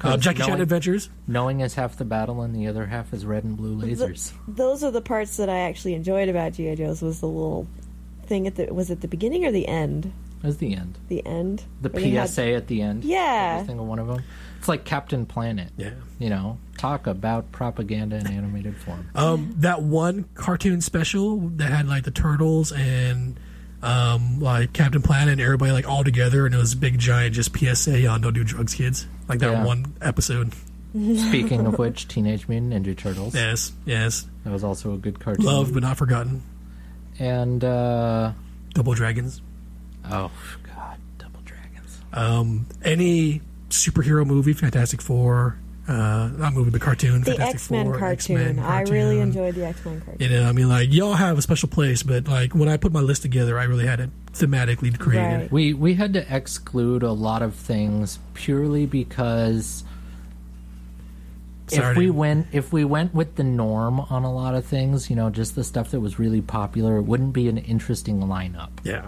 uh, 0.02 0.14
'Cause 0.14 0.22
jackie 0.22 0.44
chan 0.44 0.62
adventures 0.62 1.10
knowing 1.28 1.60
is 1.60 1.74
half 1.76 1.98
the 1.98 2.06
battle 2.06 2.42
and 2.42 2.56
the 2.56 2.68
other 2.68 2.86
half 2.88 3.14
is 3.14 3.26
red 3.26 3.44
and 3.44 3.58
blue 3.58 3.76
lasers 3.76 4.32
Those 4.48 4.84
are 4.84 4.92
the 4.92 5.02
parts 5.02 5.38
that 5.38 5.50
I 5.50 5.60
actually 5.60 5.94
enjoyed 5.94 6.30
about 6.30 6.54
GI 6.54 6.76
Joe's. 6.78 7.02
Was 7.02 7.20
the 7.20 7.28
little 7.28 7.68
thing 8.26 8.48
at 8.48 8.56
the 8.56 8.74
was 8.74 8.90
it 8.90 9.02
the 9.02 9.08
beginning 9.10 9.44
or 9.46 9.52
the 9.52 9.68
end? 9.68 10.14
That's 10.42 10.56
the 10.58 10.74
end 10.76 10.98
The 11.10 11.26
end. 11.26 11.64
the 11.82 11.90
Where 11.90 12.02
they 12.02 12.10
had- 12.12 12.30
psa 12.30 12.54
at 12.56 12.68
the 12.68 12.82
end 12.82 13.04
Yeah. 13.04 13.56
every 13.56 13.68
single 13.68 13.86
one 13.86 14.00
of 14.00 14.08
them 14.08 14.24
it's 14.58 14.68
like 14.68 14.84
captain 14.86 15.26
planet 15.26 15.70
yeah 15.78 15.92
you 16.18 16.30
know 16.30 16.58
talk 16.78 17.08
about 17.08 17.52
propaganda 17.52 18.18
in 18.18 18.28
animated 18.28 18.76
form 18.78 19.08
Um, 19.16 19.54
that 19.58 19.82
one 19.82 20.26
cartoon 20.36 20.82
special 20.82 21.38
that 21.58 21.72
had 21.72 21.88
like 21.88 22.04
the 22.04 22.12
turtles 22.12 22.72
and 22.72 23.40
um, 23.82 24.42
like 24.42 24.74
Captain 24.74 25.02
Planet 25.02 25.32
and 25.32 25.40
everybody 25.42 25.72
like 25.72 25.88
all 25.88 26.04
together, 26.04 26.46
and 26.46 26.54
it 26.54 26.58
was 26.58 26.76
big 26.76 27.00
giant 27.00 27.34
just 27.34 27.58
PSA 27.58 28.06
on 28.08 28.20
"Don't 28.20 28.34
do 28.34 28.44
drugs, 28.44 28.74
kids." 28.76 29.08
Like 29.30 29.40
that 29.40 29.52
Yeah. 29.54 29.64
one 29.64 29.94
episode. 30.02 30.52
speaking 30.92 31.66
of 31.66 31.80
which 31.80 32.10
teenage 32.10 32.50
mutant 32.50 32.74
ninja 32.86 32.98
turtles 32.98 33.34
Yes, 33.34 33.72
yes, 33.86 34.28
that 34.44 34.52
was 34.52 34.66
also 34.66 34.96
a 34.96 34.98
good 34.98 35.22
cartoon 35.22 35.46
loved 35.46 35.74
but 35.74 35.82
not 35.84 35.96
forgotten. 35.96 36.42
and 37.20 37.64
uh 37.64 38.34
Double 38.74 38.94
Dragons. 38.96 39.42
Oh 40.06 40.32
god 40.64 40.98
double 41.18 41.42
dragons 41.46 42.00
Um, 42.14 42.66
any 42.84 43.42
superhero 43.70 44.26
movie, 44.26 44.54
Fantastic 44.54 45.02
Four. 45.02 45.58
Uh, 45.88 46.30
not 46.38 46.54
movie, 46.54 46.70
but 46.70 46.82
cartoon. 46.82 47.22
The 47.22 47.32
Fantastic 47.32 47.56
X 47.56 47.72
Men 47.72 47.86
Four, 47.88 47.98
cartoon. 47.98 48.38
X-Men 48.38 48.60
I 48.60 48.82
really 48.84 49.20
enjoyed 49.20 49.56
the 49.56 49.66
X 49.66 49.84
Men 49.84 50.02
cartoon. 50.02 50.22
You 50.22 50.30
know, 50.30 50.48
I 50.48 50.52
mean, 50.52 50.70
like 50.70 50.94
y'all 50.94 51.14
have 51.14 51.38
a 51.38 51.42
special 51.42 51.68
place, 51.68 52.04
but 52.04 52.28
like 52.28 52.54
when 52.54 52.70
I 52.70 52.78
put 52.78 52.92
my 52.92 53.00
list 53.00 53.24
together, 53.24 53.58
I 53.58 53.64
really 53.64 53.88
had 53.88 54.00
it 54.00 54.12
thematically 54.34 54.98
created. 55.00 55.42
Right. 55.42 55.52
we 55.52 55.74
we 55.74 55.96
had 55.96 56.14
to 56.14 56.36
exclude 56.36 57.02
a 57.02 57.12
lot 57.12 57.42
of 57.42 57.56
things 57.56 58.20
purely 58.36 58.86
because 58.86 59.84
if 61.68 61.74
Saturday. 61.74 62.00
we 62.00 62.12
went 62.12 62.48
if 62.52 62.72
we 62.72 62.84
went 62.86 63.14
with 63.16 63.36
the 63.36 63.44
norm 63.44 64.00
on 64.00 64.24
a 64.24 64.32
lot 64.32 64.54
of 64.54 64.66
things, 64.66 65.10
you 65.10 65.16
know, 65.16 65.32
just 65.32 65.56
the 65.56 65.64
stuff 65.64 65.90
that 65.92 66.00
was 66.02 66.20
really 66.20 66.42
popular, 66.42 66.98
it 66.98 67.04
wouldn't 67.04 67.34
be 67.34 67.48
an 67.48 67.58
interesting 67.58 68.20
lineup. 68.22 68.70
Yeah. 68.84 69.08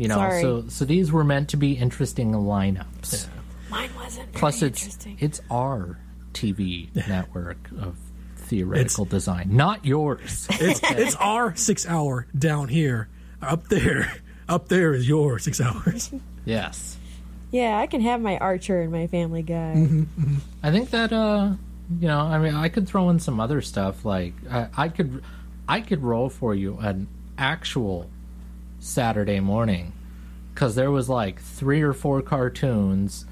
You 0.00 0.08
know, 0.08 0.14
Sorry. 0.14 0.40
so 0.40 0.64
so 0.68 0.86
these 0.86 1.12
were 1.12 1.24
meant 1.24 1.50
to 1.50 1.58
be 1.58 1.74
interesting 1.74 2.32
lineups. 2.32 3.26
Mine 3.68 3.90
wasn't. 3.94 4.32
Plus, 4.32 4.60
very 4.60 4.70
it's 4.70 4.82
interesting. 4.82 5.18
it's 5.20 5.42
our 5.50 5.98
TV 6.32 6.88
network 7.06 7.58
of 7.78 7.98
theoretical 8.36 9.04
design, 9.04 9.48
not 9.54 9.84
yours. 9.84 10.48
It's 10.58 10.80
it's 10.84 11.16
our 11.16 11.54
six 11.54 11.86
hour 11.86 12.26
down 12.36 12.68
here. 12.68 13.10
Up 13.42 13.68
there, 13.68 14.10
up 14.48 14.68
there 14.68 14.94
is 14.94 15.06
your 15.06 15.38
six 15.38 15.60
hours. 15.60 16.10
yes, 16.46 16.96
yeah, 17.50 17.76
I 17.76 17.86
can 17.86 18.00
have 18.00 18.22
my 18.22 18.38
Archer 18.38 18.80
and 18.80 18.90
my 18.90 19.06
Family 19.06 19.42
Guy. 19.42 19.74
Mm-hmm. 19.76 20.36
I 20.62 20.70
think 20.70 20.88
that 20.92 21.12
uh, 21.12 21.52
you 22.00 22.08
know, 22.08 22.20
I 22.20 22.38
mean, 22.38 22.54
I 22.54 22.70
could 22.70 22.88
throw 22.88 23.10
in 23.10 23.18
some 23.18 23.38
other 23.38 23.60
stuff 23.60 24.06
like 24.06 24.32
I, 24.50 24.68
I 24.78 24.88
could, 24.88 25.22
I 25.68 25.82
could 25.82 26.02
roll 26.02 26.30
for 26.30 26.54
you 26.54 26.78
an 26.78 27.06
actual 27.36 28.08
Saturday 28.80 29.40
morning 29.40 29.92
because 30.54 30.74
there 30.74 30.90
was 30.90 31.08
like 31.08 31.40
three 31.40 31.82
or 31.82 31.92
four 31.92 32.22
cartoons, 32.22 33.24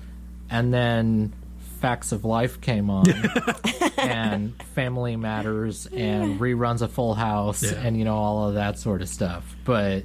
and 0.48 0.72
then 0.72 1.32
Facts 1.80 2.12
of 2.12 2.24
Life 2.24 2.60
came 2.60 2.90
on, 2.90 3.06
and 3.98 4.60
Family 4.74 5.16
Matters, 5.16 5.86
and 5.86 6.38
reruns 6.40 6.82
of 6.82 6.92
Full 6.92 7.14
House, 7.14 7.62
Yeah. 7.62 7.78
and 7.80 7.96
you 7.98 8.04
know 8.04 8.16
all 8.16 8.48
of 8.48 8.54
that 8.54 8.78
sort 8.78 9.02
of 9.02 9.08
stuff. 9.08 9.56
But 9.64 10.04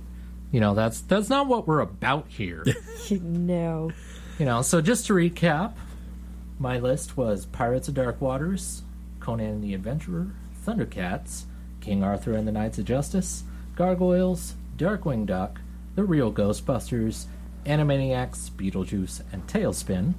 you 0.52 0.60
know 0.60 0.74
that's 0.76 1.02
that's 1.02 1.30
not 1.30 1.48
what 1.48 1.68
we're 1.68 1.80
about 1.82 2.28
here. 2.30 2.64
no. 3.12 3.92
You 4.40 4.46
know, 4.46 4.62
so 4.64 4.82
just 4.82 5.06
to 5.08 5.14
recap, 5.14 5.74
my 6.58 6.80
list 6.80 7.16
was 7.16 7.46
Pirates 7.46 7.88
of 7.88 7.94
Dark 7.94 8.20
Waters, 8.20 8.82
Conan 9.20 9.62
the 9.62 9.74
Adventurer, 9.76 10.28
Thundercats, 10.66 11.44
King 11.82 12.04
Arthur 12.04 12.34
and 12.34 12.48
the 12.48 12.52
Knights 12.52 12.78
of 12.80 12.86
Justice, 12.86 13.44
Gargoyles, 13.76 14.56
Darkwing 14.84 15.26
Duck, 15.26 15.62
The 15.96 16.04
Real 16.04 16.30
Ghostbusters, 16.30 17.28
Animaniacs, 17.66 18.52
Beetlejuice, 18.52 19.22
and 19.32 19.48
TaleSpin. 19.48 20.14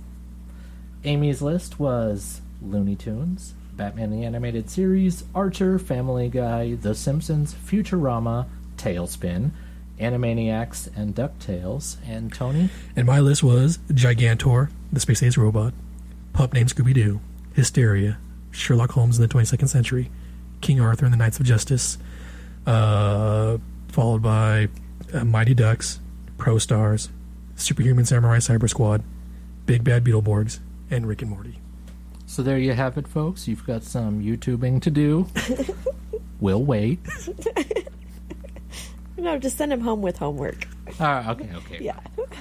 Amy's 1.05 1.43
list 1.43 1.79
was 1.79 2.41
Looney 2.63 2.97
Tunes, 2.97 3.53
Batman 3.75 4.11
the 4.11 4.25
Animated 4.25 4.71
Series, 4.71 5.25
Archer, 5.35 5.79
Family 5.79 6.31
Guy, 6.31 6.77
The 6.77 6.95
Simpsons, 6.95 7.53
Futurama, 7.53 8.47
TaleSpin, 8.79 9.51
Animaniacs, 10.01 10.89
and 10.97 11.15
DuckTales. 11.15 11.97
And 12.09 12.33
Tony? 12.33 12.71
And 12.97 13.07
my 13.07 13.21
list 13.21 13.43
was 13.43 13.79
Gigantor, 13.91 14.71
the 14.91 15.01
Space 15.01 15.23
Age 15.23 15.37
robot, 15.37 15.75
Pup 16.33 16.55
named 16.55 16.75
Scooby 16.75 16.95
Doo, 16.95 17.21
Hysteria, 17.53 18.17
Sherlock 18.51 18.93
Holmes 18.93 19.19
in 19.19 19.29
the 19.29 19.29
22nd 19.29 19.69
Century, 19.69 20.11
King 20.63 20.81
Arthur 20.81 21.05
and 21.05 21.13
the 21.13 21.19
Knights 21.19 21.39
of 21.39 21.45
Justice, 21.45 21.99
uh, 22.67 23.59
followed 23.95 24.23
by 24.23 24.69
uh, 25.13 25.25
Mighty 25.25 25.55
Ducks, 25.55 26.01
Pro 26.37 26.59
Stars, 26.59 27.11
Superhuman 27.55 28.05
Samurai 28.05 28.39
Cyber 28.39 28.69
Squad, 28.69 29.05
Big 29.67 29.85
Bad 29.85 30.05
Beetleborgs, 30.05 30.59
and 30.91 31.07
Rick 31.07 31.23
and 31.23 31.31
Morty. 31.31 31.61
So 32.27 32.43
there 32.43 32.59
you 32.59 32.73
have 32.73 32.99
it, 32.99 33.07
folks. 33.07 33.47
You've 33.47 33.65
got 33.65 33.85
some 33.85 34.21
YouTubing 34.21 34.83
to 34.83 34.91
do. 34.91 35.29
We'll 36.41 36.63
wait. 36.65 36.99
No, 39.17 39.39
just 39.39 39.57
send 39.57 39.73
him 39.73 39.81
home 39.81 40.03
with 40.03 40.19
homework. 40.19 40.67
Uh, 41.01 41.25
okay, 41.29 41.49
okay. 41.55 41.79
Yeah. 41.83 41.99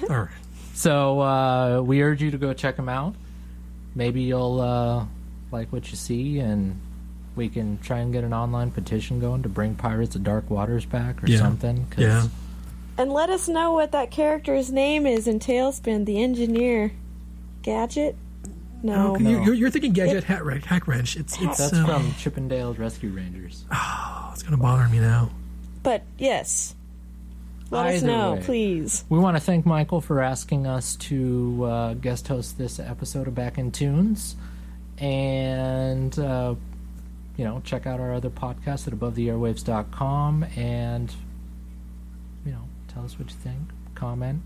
All 0.10 0.18
right. 0.18 0.28
So 0.74 1.22
uh, 1.22 1.82
we 1.82 2.02
urge 2.02 2.22
you 2.22 2.32
to 2.32 2.38
go 2.38 2.52
check 2.54 2.76
them 2.76 2.90
out. 2.90 3.16
Maybe 3.96 4.24
you'll 4.24 4.60
uh, 4.60 5.06
like 5.52 5.72
what 5.72 5.90
you 5.92 5.96
see, 5.96 6.40
and 6.40 6.82
we 7.36 7.50
can 7.50 7.78
try 7.80 8.00
and 8.00 8.12
get 8.14 8.24
an 8.24 8.34
online 8.34 8.72
petition 8.72 9.20
going 9.20 9.44
to 9.44 9.50
bring 9.50 9.76
Pirates 9.76 10.16
of 10.16 10.24
Dark 10.24 10.50
Waters 10.50 10.86
back 10.86 11.24
or 11.24 11.28
Yeah. 11.28 11.40
something. 11.40 11.86
'cause 11.90 12.04
Yeah. 12.04 12.28
And 12.98 13.12
let 13.12 13.30
us 13.32 13.48
know 13.48 13.72
what 13.72 13.92
that 13.94 14.12
character's 14.12 14.72
name 14.72 15.08
is 15.08 15.28
in 15.28 15.40
TaleSpin, 15.40 16.06
the 16.06 16.22
engineer. 16.22 16.92
Gadget? 17.64 18.16
No. 18.84 19.14
Okay, 19.16 19.24
You're, 19.32 19.54
you're 19.54 19.70
thinking 19.70 19.94
Gadget 19.94 20.26
Hat 20.26 20.46
Wrench, 20.46 20.66
Hackwrench. 20.66 21.16
It's 21.20 21.40
it's 21.42 21.58
That's 21.58 21.74
um, 21.74 21.86
from 21.86 22.14
Chip 22.20 22.38
'n 22.38 22.48
Dale 22.50 22.74
Rescue 22.74 23.10
Rangers. 23.12 23.64
oh, 23.72 24.30
it's 24.34 24.44
gonna 24.44 24.58
bother 24.58 24.88
me 24.90 25.00
now. 25.00 25.30
But 25.82 26.04
yes. 26.20 26.76
Let 27.72 27.96
us 27.96 28.02
know, 28.04 28.34
way. 28.34 28.42
please. 28.44 29.04
We 29.10 29.18
want 29.18 29.36
to 29.36 29.42
thank 29.42 29.66
Michael 29.66 30.00
for 30.02 30.22
asking 30.22 30.68
us 30.68 30.96
to 30.98 31.64
uh, 31.66 31.94
guest 31.96 32.28
host 32.28 32.58
this 32.60 32.80
episode 32.80 33.28
of 33.28 33.34
Back 33.34 33.58
in 33.58 33.72
Tunes. 33.72 34.36
And, 35.00 36.18
uh, 36.20 36.54
you 37.38 37.44
know, 37.44 37.62
check 37.64 37.88
out 37.88 38.00
our 38.00 38.14
other 38.14 38.30
podcasts 38.30 38.88
at 38.88 38.94
abovetheairwaves.com 38.94 40.44
and, 40.56 41.14
you 42.46 42.52
know, 42.52 42.68
tell 42.88 43.04
us 43.04 43.18
what 43.18 43.30
you 43.30 43.36
think. 43.36 43.70
Comment. 43.96 44.42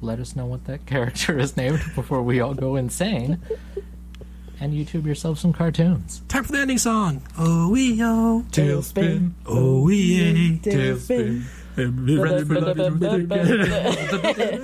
Let 0.00 0.20
us 0.20 0.36
know 0.36 0.46
what 0.46 0.64
that 0.66 0.86
character 0.92 1.38
is 1.38 1.56
named 1.56 1.82
before 1.94 2.22
we 2.22 2.40
all 2.40 2.54
go 2.54 2.76
insane. 2.76 3.38
And 4.60 4.74
YouTube 4.74 5.06
yourself 5.06 5.38
some 5.38 5.52
cartoons. 5.54 6.22
Time 6.28 6.44
for 6.44 6.52
the 6.52 6.58
ending 6.58 6.78
song. 6.78 7.22
Oh 7.38 7.70
we 7.70 8.02
oh 8.02 8.44
TaleSpin. 8.50 9.32
Oh 9.46 9.82
we 9.82 10.58
TaleSpin. 10.58 11.44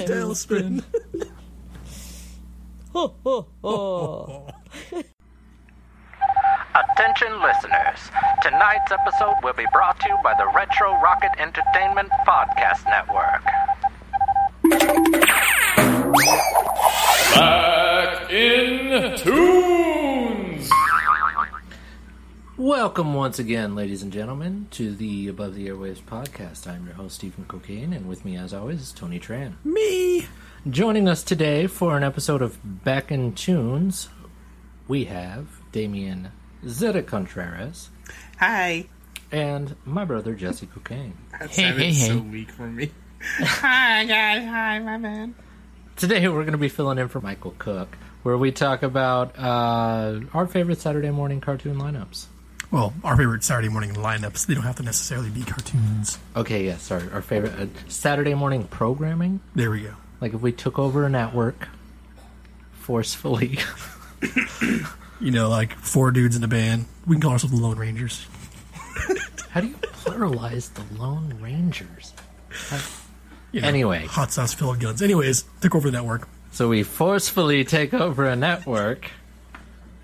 TaleSpin. 0.07 0.85
Ho, 2.93 3.14
ho, 3.25 3.47
ho. 3.62 4.47
Attention 6.77 7.41
listeners. 7.41 8.11
Tonight's 8.43 8.93
episode 8.93 9.37
will 9.43 9.55
be 9.55 9.64
brought 9.72 9.99
to 10.01 10.09
you 10.11 10.18
by 10.22 10.35
the 10.35 10.47
Retro 10.55 10.93
Rocket 11.01 11.31
Entertainment 11.39 12.11
Podcast 12.27 12.85
Network. 12.85 13.43
Back 17.35 18.31
in 18.31 19.16
Tunes! 19.16 20.70
Welcome 22.59 23.14
once 23.14 23.39
again, 23.39 23.74
ladies 23.74 24.03
and 24.03 24.12
gentlemen, 24.12 24.68
to 24.72 24.95
the 24.95 25.29
Above 25.29 25.55
the 25.55 25.68
Airwaves 25.68 26.03
podcast. 26.03 26.66
I'm 26.66 26.85
your 26.85 26.97
host, 26.97 27.14
Stephen 27.14 27.47
Cocaine, 27.47 27.95
and 27.95 28.07
with 28.07 28.22
me, 28.22 28.37
as 28.37 28.53
always, 28.53 28.83
is 28.83 28.93
Tony 28.93 29.18
Tran. 29.18 29.55
Me. 29.64 30.27
Joining 30.68 31.09
us 31.09 31.22
today 31.22 31.68
for 31.68 31.97
an 31.97 32.03
episode 32.03 32.43
of 32.43 32.59
Back 32.85 33.11
in 33.11 33.33
Tunes, 33.33 34.11
we 34.89 35.05
have 35.05 35.47
Damien 35.72 36.33
Zeta 36.67 37.03
Contreras 37.03 37.91
Hi. 38.39 38.87
and 39.33 39.75
my 39.85 40.05
brother 40.05 40.35
Jesse 40.35 40.67
Cocaine. 40.67 41.17
That 41.33 41.51
Hey, 41.51 41.63
sounded 41.63 41.83
hey, 41.83 41.93
so 41.93 42.19
weak 42.19 42.51
for 42.51 42.67
me. 42.67 42.91
Hi 43.21 44.05
guys. 44.05 44.45
Hi, 44.47 44.79
my 44.79 44.97
man. 44.99 45.35
Today, 45.97 46.29
we're 46.29 46.43
going 46.43 46.53
to 46.53 46.59
be 46.59 46.69
filling 46.69 46.99
in 46.99 47.09
for 47.09 47.21
Michael 47.23 47.55
Cook, 47.59 47.97
where 48.23 48.37
we 48.37 48.53
talk 48.53 48.83
about 48.83 49.39
uh, 49.39 50.21
our 50.35 50.47
favorite 50.47 50.79
Saturday 50.79 51.11
morning 51.11 51.41
cartoon 51.41 51.77
lineups. 51.79 52.27
Well, 52.71 52.93
our 53.03 53.17
favorite 53.17 53.43
Saturday 53.45 53.69
morning 53.71 53.95
lineups. 53.95 54.47
They 54.47 54.53
don't 54.55 54.65
have 54.65 54.77
to 54.77 54.83
necessarily 54.83 55.31
be 55.31 55.43
cartoons. 55.43 56.19
Okay, 56.37 56.65
yes, 56.65 56.91
our, 56.91 57.03
our 57.13 57.23
favorite 57.23 57.59
uh, 57.59 57.67
Saturday 57.89 58.35
morning 58.35 58.65
programming. 58.65 59.41
There 59.55 59.71
we 59.71 59.83
go. 59.83 59.95
Like 60.21 60.35
if 60.35 60.41
we 60.43 60.53
took 60.53 60.79
over 60.79 61.07
a 61.07 61.09
network 61.09 61.69
forcefully. 62.81 63.59
You 65.21 65.31
know, 65.31 65.49
like 65.49 65.73
four 65.79 66.11
dudes 66.11 66.37
in 66.37 66.45
a 66.45 66.49
band. 66.49 66.87
We 67.07 67.14
can 67.17 67.23
call 67.23 67.33
ourselves 67.33 67.55
the 67.59 67.62
Lone 67.62 67.79
Rangers. 67.79 68.27
How 69.51 69.61
do 69.62 69.69
you 69.69 69.75
pluralize 69.77 70.73
the 70.75 70.85
Lone 71.03 71.39
Rangers? 71.41 72.12
You 73.53 73.62
know, 73.62 73.69
Anyway. 73.69 74.05
hot 74.07 74.33
sauce 74.33 74.53
filled 74.53 74.81
guns. 74.81 75.01
Anyways, 75.01 75.45
took 75.61 75.75
over 75.75 75.91
the 75.91 75.97
network. 75.97 76.29
So 76.53 76.69
we 76.69 76.83
forcefully 76.83 77.64
take 77.64 77.95
over 77.95 78.27
a 78.27 78.37
network, 78.37 79.11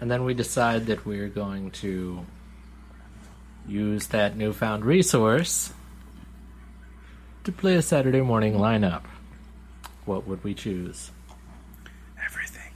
and 0.01 0.11
then 0.11 0.25
we 0.25 0.33
decide 0.35 0.87
that 0.87 1.05
we're 1.05 1.29
going 1.29 1.71
to 1.73 2.25
use 3.69 4.07
that 4.09 4.37
newfound 4.37 4.85
resource 4.85 5.73
to 7.45 7.53
play 7.53 7.75
a 7.77 7.83
Saturday 7.83 8.21
morning 8.21 8.55
lineup. 8.55 9.03
What 10.05 10.27
would 10.27 10.43
we 10.45 10.55
choose? 10.55 11.11
Everything. 12.25 12.71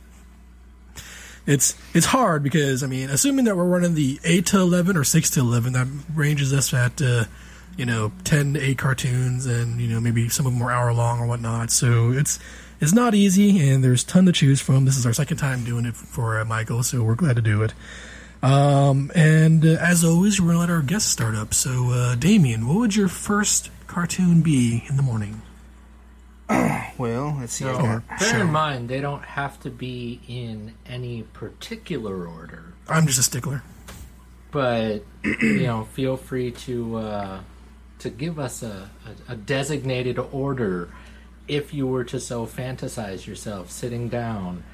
It's 1.47 1.77
it's 1.95 2.07
hard 2.07 2.43
because 2.43 2.83
I 2.83 2.87
mean, 2.87 3.09
assuming 3.09 3.45
that 3.45 3.57
we're 3.57 3.65
running 3.65 3.95
the 3.95 4.19
eight 4.25 4.47
to 4.47 4.59
eleven 4.59 4.97
or 4.97 5.05
six 5.05 5.31
to 5.31 5.41
eleven, 5.41 5.73
that 5.75 5.87
ranges 6.15 6.53
us 6.53 6.75
at 6.75 7.01
uh, 7.01 7.25
you 7.77 7.87
know 7.87 8.13
ten 8.25 8.55
to 8.55 8.61
eight 8.61 8.79
cartoons, 8.79 9.47
and 9.47 9.81
you 9.81 9.89
know 9.89 10.01
maybe 10.01 10.29
some 10.29 10.47
of 10.47 10.53
them 10.53 10.63
are 10.63 10.73
hour 10.73 10.93
long 10.93 11.21
or 11.21 11.27
whatnot. 11.27 11.71
So 11.71 12.11
it's 12.11 12.41
it's 12.81 12.93
not 12.93 13.15
easy, 13.15 13.71
and 13.71 13.83
there's 13.83 14.03
a 14.03 14.07
ton 14.07 14.27
to 14.27 14.33
choose 14.33 14.61
from. 14.61 14.85
This 14.85 14.97
is 14.97 15.07
our 15.07 15.13
second 15.13 15.37
time 15.37 15.65
doing 15.65 15.87
it 15.87 15.97
for 15.97 16.41
uh, 16.41 16.45
Michael, 16.45 16.83
so 16.83 17.03
we're 17.03 17.15
glad 17.15 17.37
to 17.37 17.43
do 17.43 17.63
it. 17.63 17.73
Um, 18.43 19.11
and 19.15 19.65
uh, 19.65 19.79
as 19.81 20.05
always, 20.05 20.41
we're 20.41 20.49
gonna 20.49 20.61
let 20.61 20.71
our 20.71 20.83
guests 20.83 21.11
start 21.11 21.35
up. 21.35 21.55
So, 21.55 21.91
uh, 21.91 22.15
Damien, 22.17 22.67
what 22.67 22.79
would 22.79 22.97
your 22.97 23.09
first 23.09 23.71
cartoon 23.87 24.43
be 24.43 24.85
in 24.89 24.97
the 24.97 25.03
morning? 25.03 25.43
Well, 26.99 27.37
let's 27.41 27.53
see. 27.53 27.65
So, 27.65 27.77
got- 27.77 28.09
bear 28.09 28.19
sure. 28.19 28.41
in 28.41 28.51
mind, 28.53 28.89
they 28.89 29.01
don't 29.03 29.23
have 29.23 29.61
to 29.61 29.71
be 29.71 30.21
in 30.27 30.73
any 30.87 31.25
particular 31.25 32.27
order. 32.27 32.73
I'm 32.89 33.07
just 33.07 33.19
a 33.19 33.23
stickler. 33.23 33.63
but 34.51 35.05
you 35.25 35.65
know, 35.65 35.85
feel 35.93 36.17
free 36.17 36.53
to 36.53 36.97
uh, 36.97 37.41
to 37.99 38.09
give 38.11 38.39
us 38.39 38.63
a, 38.63 38.89
a, 39.29 39.33
a 39.33 39.37
designated 39.37 40.19
order 40.19 40.89
if 41.49 41.75
you 41.75 41.87
were 41.87 42.05
to 42.05 42.19
so 42.19 42.47
fantasize 42.47 43.27
yourself 43.27 43.71
sitting 43.71 44.09
down, 44.09 44.65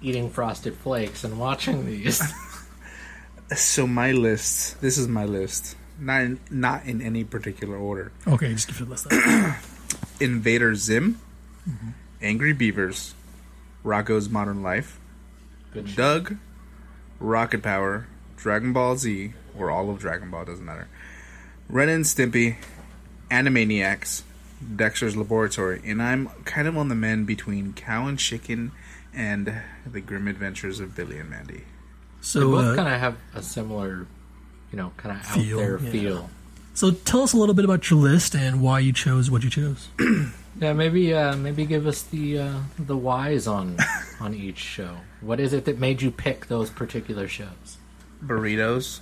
eating 0.00 0.30
frosted 0.30 0.76
flakes 0.76 1.24
and 1.24 1.38
watching 1.38 1.84
these. 1.86 2.22
So 3.54 3.86
my 3.86 4.10
list. 4.10 4.80
This 4.80 4.98
is 4.98 5.06
my 5.06 5.24
list. 5.24 5.76
Not 6.00 6.22
in, 6.22 6.40
not 6.50 6.84
in 6.84 7.00
any 7.00 7.22
particular 7.22 7.76
order. 7.76 8.10
Okay, 8.26 8.52
just 8.52 8.66
give 8.66 8.80
it 8.80 8.86
a 8.86 8.90
list. 8.90 9.06
then. 9.88 9.98
Invader 10.20 10.74
Zim, 10.74 11.20
Angry 12.22 12.52
Beavers, 12.52 13.14
Rocko's 13.84 14.28
Modern 14.28 14.62
Life, 14.62 14.98
Good 15.72 15.88
shit. 15.88 15.96
Doug, 15.96 16.36
Rocket 17.20 17.62
Power, 17.62 18.06
Dragon 18.36 18.72
Ball 18.72 18.96
Z, 18.96 19.32
or 19.58 19.70
all 19.70 19.90
of 19.90 19.98
Dragon 19.98 20.30
Ball 20.30 20.44
doesn't 20.44 20.64
matter. 20.64 20.88
Ren 21.68 21.88
and 21.88 22.04
Stimpy, 22.04 22.56
Animaniacs, 23.30 24.22
Dexter's 24.76 25.16
Laboratory, 25.16 25.80
and 25.84 26.02
I'm 26.02 26.28
kind 26.44 26.68
of 26.68 26.76
on 26.76 26.88
the 26.88 26.94
mend 26.94 27.26
between 27.26 27.72
Cow 27.74 28.06
and 28.06 28.18
Chicken 28.18 28.72
and 29.12 29.60
The 29.90 30.00
Grim 30.00 30.28
Adventures 30.28 30.80
of 30.80 30.94
Billy 30.94 31.18
and 31.18 31.28
Mandy. 31.28 31.54
They 31.54 31.62
So, 32.22 32.50
both 32.52 32.64
uh, 32.64 32.76
kind 32.76 32.94
of 32.94 33.00
have 33.00 33.16
a 33.34 33.42
similar, 33.42 34.06
you 34.70 34.76
know, 34.76 34.92
kind 34.96 35.18
of 35.18 35.26
out 35.26 35.34
Feel, 35.34 35.58
there 35.58 35.78
yeah. 35.78 35.90
feel. 35.90 36.30
So 36.76 36.90
tell 36.90 37.22
us 37.22 37.32
a 37.32 37.38
little 37.38 37.54
bit 37.54 37.64
about 37.64 37.90
your 37.90 37.98
list 37.98 38.34
and 38.36 38.60
why 38.60 38.80
you 38.80 38.92
chose 38.92 39.30
what 39.30 39.42
you 39.42 39.50
chose. 39.50 39.88
Yeah, 40.58 40.72
maybe 40.72 41.12
uh, 41.12 41.36
maybe 41.36 41.66
give 41.66 41.86
us 41.86 42.00
the 42.04 42.38
uh, 42.38 42.60
the 42.78 42.96
whys 42.96 43.46
on 43.46 43.76
on 44.20 44.32
each 44.32 44.56
show. 44.56 44.96
What 45.20 45.38
is 45.38 45.52
it 45.52 45.66
that 45.66 45.78
made 45.78 46.00
you 46.00 46.10
pick 46.10 46.46
those 46.46 46.70
particular 46.70 47.28
shows? 47.28 47.76
burritos 48.24 49.00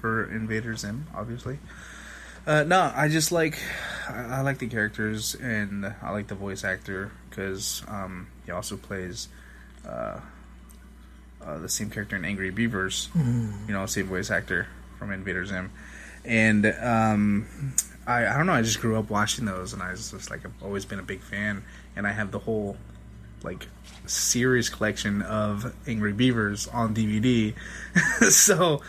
for 0.00 0.24
Invader 0.24 0.74
Zim, 0.74 1.06
obviously. 1.14 1.60
Uh, 2.48 2.64
no, 2.64 2.90
I 2.92 3.06
just 3.06 3.30
like 3.30 3.60
I, 4.08 4.38
I 4.38 4.40
like 4.40 4.58
the 4.58 4.66
characters 4.66 5.36
and 5.36 5.86
I 6.02 6.10
like 6.10 6.26
the 6.26 6.34
voice 6.34 6.64
actor 6.64 7.12
because 7.30 7.84
um, 7.86 8.26
he 8.44 8.50
also 8.50 8.76
plays 8.76 9.28
uh, 9.86 10.18
uh, 11.40 11.58
the 11.58 11.68
same 11.68 11.90
character 11.90 12.16
in 12.16 12.24
Angry 12.24 12.50
Beavers. 12.50 13.08
You 13.68 13.72
know, 13.72 13.86
same 13.86 14.06
voice 14.08 14.32
actor 14.32 14.66
from 14.98 15.12
Invader 15.12 15.46
Zim, 15.46 15.70
and 16.24 16.66
um, 16.66 17.74
I 18.06 18.26
I 18.26 18.36
don't 18.36 18.46
know. 18.46 18.52
I 18.52 18.62
just 18.62 18.80
grew 18.80 18.98
up 18.98 19.10
watching 19.10 19.44
those, 19.44 19.72
and 19.72 19.82
I 19.82 19.90
was 19.90 20.10
just 20.10 20.30
like 20.30 20.44
I've 20.44 20.62
always 20.62 20.84
been 20.84 20.98
a 20.98 21.04
big 21.04 21.20
fan, 21.20 21.64
and 21.96 22.06
I 22.06 22.12
have 22.12 22.30
the 22.30 22.38
whole 22.38 22.76
like 23.42 23.66
series 24.06 24.68
collection 24.68 25.22
of 25.22 25.74
Angry 25.86 26.12
Beavers 26.12 26.66
on 26.68 26.94
DVD. 26.94 27.54
so 28.30 28.82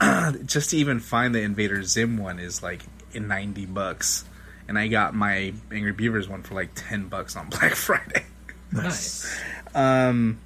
just 0.44 0.70
to 0.70 0.76
even 0.76 1.00
find 1.00 1.34
the 1.34 1.40
Invader 1.40 1.82
Zim 1.82 2.18
one 2.18 2.38
is 2.38 2.62
like 2.62 2.82
in 3.12 3.28
90 3.28 3.66
bucks. 3.66 4.24
And 4.68 4.78
I 4.78 4.88
got 4.88 5.14
my 5.14 5.54
Angry 5.72 5.92
Beavers 5.92 6.28
one 6.28 6.42
for 6.42 6.54
like 6.54 6.70
10 6.74 7.08
bucks 7.08 7.36
on 7.36 7.48
Black 7.50 7.74
Friday. 7.74 8.24
Nice. 8.72 9.40
Um, 9.74 10.38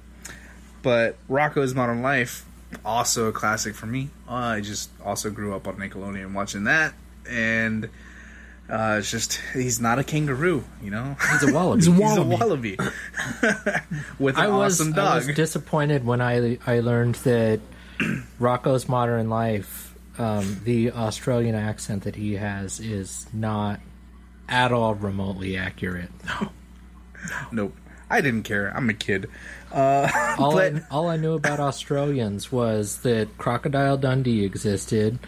but 0.83 1.15
Rocko's 1.27 1.73
Modern 1.73 2.01
Life, 2.01 2.45
also 2.85 3.27
a 3.27 3.31
classic 3.31 3.75
for 3.75 3.85
me. 3.85 4.09
Uh, 4.27 4.33
I 4.33 4.61
just 4.61 4.89
also 5.03 5.29
grew 5.29 5.55
up 5.55 5.67
on 5.67 5.75
Nickelodeon 5.77 6.33
watching 6.33 6.65
that, 6.65 6.93
and 7.29 7.85
uh, 8.69 8.97
it's 8.99 9.11
just 9.11 9.39
he's 9.53 9.79
not 9.81 9.99
a 9.99 10.03
kangaroo, 10.03 10.63
you 10.81 10.91
know. 10.91 11.15
He's 11.31 11.43
a 11.49 11.53
wallaby. 11.53 11.79
He's 11.83 11.87
a 11.87 11.91
He's 11.91 12.17
a 12.17 12.23
wallaby. 12.23 12.77
wallaby 12.77 12.77
with 14.19 14.37
an 14.37 14.41
I 14.43 14.47
was, 14.47 14.79
awesome 14.79 14.93
dog. 14.93 15.11
I 15.11 15.15
was 15.15 15.27
disappointed 15.35 16.05
when 16.05 16.21
I 16.21 16.57
I 16.65 16.79
learned 16.79 17.15
that 17.15 17.59
Rocko's 18.39 18.87
Modern 18.87 19.29
Life, 19.29 19.93
um, 20.17 20.61
the 20.63 20.91
Australian 20.91 21.55
accent 21.55 22.03
that 22.03 22.15
he 22.15 22.35
has, 22.35 22.79
is 22.79 23.27
not 23.33 23.79
at 24.49 24.71
all 24.71 24.95
remotely 24.95 25.57
accurate. 25.57 26.09
No. 26.25 26.49
nope, 27.51 27.75
I 28.09 28.21
didn't 28.21 28.43
care. 28.43 28.69
I'm 28.75 28.89
a 28.89 28.93
kid. 28.93 29.29
Uh, 29.71 30.35
All 30.37 30.53
but 30.53 30.75
I, 30.75 30.81
all 30.91 31.07
I 31.09 31.17
knew 31.17 31.33
about 31.33 31.59
Australians 31.59 32.51
was 32.51 32.97
that 32.99 33.37
Crocodile 33.37 33.97
Dundee 33.97 34.43
existed. 34.43 35.19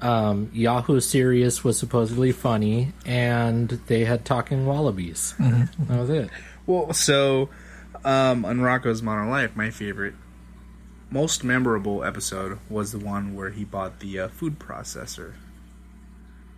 Um, 0.00 0.50
Yahoo 0.52 1.00
Serious 1.00 1.64
was 1.64 1.78
supposedly 1.78 2.32
funny, 2.32 2.92
and 3.06 3.68
they 3.86 4.04
had 4.04 4.24
talking 4.24 4.66
wallabies. 4.66 5.34
Mm-hmm. 5.38 5.84
That 5.84 5.98
was 6.00 6.10
it. 6.10 6.30
Well, 6.66 6.92
so 6.92 7.48
um, 8.04 8.44
on 8.44 8.58
Rocko's 8.58 9.02
Modern 9.02 9.30
Life, 9.30 9.56
my 9.56 9.70
favorite, 9.70 10.14
most 11.10 11.44
memorable 11.44 12.04
episode 12.04 12.58
was 12.68 12.92
the 12.92 12.98
one 12.98 13.34
where 13.34 13.50
he 13.50 13.64
bought 13.64 14.00
the 14.00 14.20
uh, 14.20 14.28
food 14.28 14.58
processor. 14.58 15.34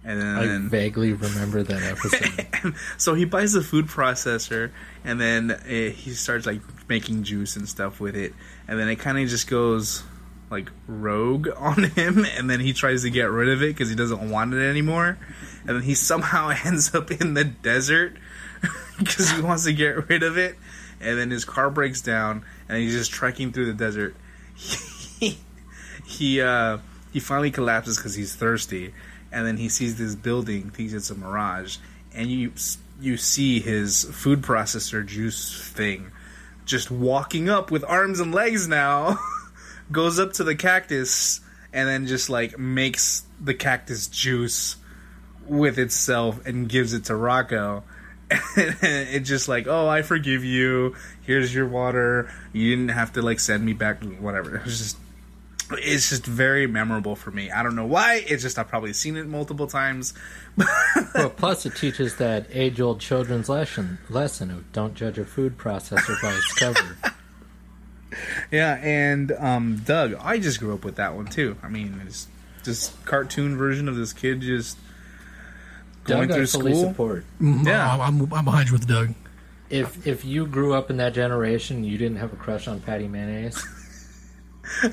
And 0.07 0.23
I 0.23 0.69
vaguely 0.69 1.13
remember 1.13 1.65
that 1.65 1.83
episode. 1.83 2.75
so 2.97 3.15
he 3.15 3.25
buys 3.25 3.55
the 3.55 3.61
food 3.61 3.87
processor, 3.87 4.71
and 5.05 5.21
then 5.21 5.51
uh 5.51 5.91
he 5.91 6.13
starts 6.13 6.47
like 6.47 6.61
making 6.89 7.25
juice 7.25 7.57
and 7.57 7.69
stuff 7.69 7.99
with 7.99 8.15
it, 8.15 8.33
and 8.69 8.79
then 8.79 8.89
it 8.89 8.97
kind 8.97 9.19
of 9.19 9.29
just 9.29 9.49
goes 9.49 10.05
like 10.49 10.71
rogue 10.87 11.49
on 11.57 11.83
him, 11.83 12.25
and 12.25 12.49
then 12.49 12.61
he 12.61 12.73
tries 12.73 13.03
to 13.03 13.11
get 13.11 13.25
rid 13.25 13.49
of 13.49 13.63
it 13.63 13.69
because 13.69 13.91
he 13.91 13.97
doesn't 13.97 14.31
want 14.31 14.55
it 14.55 14.65
anymore, 14.65 15.19
and 15.67 15.77
then 15.77 15.83
he 15.83 15.97
somehow 15.97 16.53
ends 16.65 16.95
up 16.95 17.11
in 17.11 17.35
the 17.35 17.45
desert 17.45 18.17
because 18.99 19.33
he 19.33 19.43
wants 19.43 19.65
to 19.65 19.73
get 19.73 20.09
rid 20.09 20.23
of 20.23 20.39
it, 20.39 20.57
and 21.01 21.19
then 21.19 21.33
his 21.33 21.45
car 21.45 21.69
breaks 21.69 22.01
down, 22.01 22.45
and 22.69 22.79
he's 22.79 22.95
just 22.95 23.11
trekking 23.11 23.53
through 23.53 23.67
the 23.67 23.75
desert. 23.75 24.15
He 24.55 25.37
he 26.05 26.41
uh, 26.41 26.79
he 27.13 27.19
finally 27.19 27.51
collapses 27.51 27.97
because 27.97 28.15
he's 28.15 28.37
thirsty, 28.37 28.95
and 29.37 29.47
then 29.47 29.59
he 29.59 29.69
sees 29.69 29.99
this 29.99 30.15
building, 30.15 30.71
thinks 30.71 30.95
it's 30.95 31.11
a 31.11 31.15
mirage, 31.15 31.77
and 32.15 32.31
you 32.31 32.53
you 32.99 33.19
see 33.19 33.61
his 33.61 34.05
food 34.05 34.41
processor 34.41 35.05
juice 35.05 35.69
thing 35.69 36.11
just 36.65 36.91
walking 36.91 37.49
up 37.49 37.71
with 37.71 37.85
arms 37.85 38.19
and 38.19 38.35
legs 38.35 38.67
now, 38.67 39.19
goes 39.93 40.19
up 40.19 40.33
to 40.35 40.45
the 40.45 40.55
cactus, 40.55 41.41
and 41.73 41.87
then 41.87 42.07
just 42.07 42.29
like 42.29 42.59
makes 42.59 43.23
the 43.41 43.55
cactus 43.55 44.09
juice 44.09 44.77
with 45.47 45.79
itself 45.79 46.45
and 46.45 46.69
gives 46.69 46.93
it 46.93 47.05
to 47.05 47.13
Rocko. 47.13 47.83
And 48.29 48.77
it 48.83 49.21
just 49.21 49.49
like, 49.49 49.69
oh, 49.69 49.87
I 49.87 50.03
forgive 50.03 50.45
you. 50.45 50.97
Here's 51.23 51.55
your 51.55 51.69
water. 51.69 52.33
You 52.53 52.71
didn't 52.71 52.91
have 52.91 53.13
to 53.13 53.23
like 53.23 53.39
send 53.39 53.65
me 53.65 53.73
back. 53.73 54.03
Whatever. 54.03 54.57
It 54.57 54.65
was 54.65 54.79
just, 54.79 54.97
it's 55.73 56.11
just 56.11 56.25
very 56.25 56.67
memorable 56.67 57.17
for 57.17 57.31
me. 57.31 57.51
I 57.51 57.63
don't 57.63 57.75
know 57.75 57.87
why. 57.87 58.25
It's 58.27 58.43
just 58.43 58.59
I've 58.59 58.69
probably 58.69 58.93
seen 58.93 59.17
it 59.17 59.27
multiple 59.27 59.67
times. 59.67 60.15
well, 61.15 61.31
plus 61.31 61.67
it 61.67 61.77
teaches 61.77 62.17
that 62.17 62.47
age-old 62.51 63.01
children's 63.01 63.49
lesson 63.49 63.99
lesson 64.09 64.51
of 64.51 64.73
don't 64.73 64.95
judge 64.95 65.19
a 65.19 65.25
food 65.25 65.59
processor 65.59 66.21
by 66.23 66.33
its 66.33 66.53
cover. 66.55 66.97
Yeah, 68.51 68.79
and 68.81 69.33
um, 69.33 69.83
Doug, 69.85 70.15
I 70.21 70.39
just 70.39 70.61
grew 70.61 70.73
up 70.73 70.85
with 70.85 70.97
that 70.97 71.15
one 71.15 71.27
too. 71.27 71.57
I 71.63 71.69
mean, 71.69 72.01
it's 72.07 72.29
just 72.63 73.05
cartoon 73.05 73.57
version 73.57 73.89
of 73.89 73.97
this 73.97 74.13
kid 74.13 74.41
just 74.41 74.79
going 76.05 76.29
Doug, 76.29 76.37
through 76.37 76.47
fully 76.47 76.73
school. 76.75 76.89
support. 76.89 77.25
Yeah. 77.41 77.93
I'm, 77.93 78.01
I'm, 78.01 78.33
I'm 78.33 78.45
behind 78.45 78.69
you 78.69 78.73
with 78.73 78.87
Doug. 78.87 79.15
If 79.69 80.07
if 80.07 80.25
you 80.25 80.47
grew 80.47 80.75
up 80.75 80.91
in 80.91 80.99
that 80.99 81.13
generation, 81.13 81.83
you 81.83 81.99
didn't 81.99 82.19
have 82.19 82.33
a 82.33 82.37
crush 82.37 82.69
on 82.69 82.81
Patti 82.81 83.09
Mayonnaise. 83.09 83.67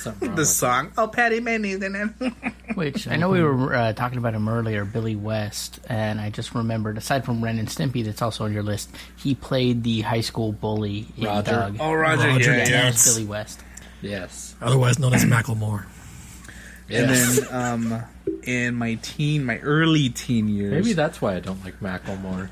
Something 0.00 0.28
wrong 0.28 0.36
The 0.36 0.42
with 0.42 0.48
song, 0.48 0.92
oh 0.96 1.08
Patti 1.08 1.40
Mayonnaise, 1.40 1.82
in 1.82 1.94
it. 1.94 2.32
Which 2.74 3.06
I 3.06 3.16
know 3.16 3.28
we 3.28 3.42
were 3.42 3.74
uh, 3.74 3.92
talking 3.92 4.18
about 4.18 4.34
him 4.34 4.48
earlier, 4.48 4.84
Billy 4.84 5.14
West, 5.14 5.78
and 5.88 6.20
I 6.20 6.30
just 6.30 6.54
remembered. 6.54 6.96
Aside 6.96 7.24
from 7.24 7.44
Ren 7.44 7.58
and 7.58 7.68
Stimpy, 7.68 8.04
that's 8.04 8.22
also 8.22 8.44
on 8.44 8.52
your 8.52 8.62
list. 8.62 8.90
He 9.16 9.34
played 9.34 9.82
the 9.82 10.00
high 10.00 10.22
school 10.22 10.52
bully 10.52 11.06
in 11.18 11.24
Roger. 11.24 11.50
Doug. 11.50 11.76
oh 11.80 11.92
Roger, 11.92 12.28
Roger, 12.28 12.52
yeah, 12.52 12.68
yeah, 12.68 12.86
yeah. 12.86 12.92
Billy 13.04 13.24
West. 13.24 13.60
Yes. 14.00 14.54
Otherwise 14.62 14.98
known 14.98 15.12
as 15.12 15.24
Macklemore. 15.24 15.84
And 16.88 17.10
then 17.10 17.54
um, 17.54 18.02
in 18.42 18.74
my 18.74 18.94
teen, 18.96 19.44
my 19.44 19.58
early 19.58 20.08
teen 20.08 20.48
years, 20.48 20.72
Maybe 20.72 20.92
that's 20.94 21.22
why 21.22 21.36
I 21.36 21.40
don't 21.40 21.62
like 21.64 21.78
Macklemore. 21.80 22.48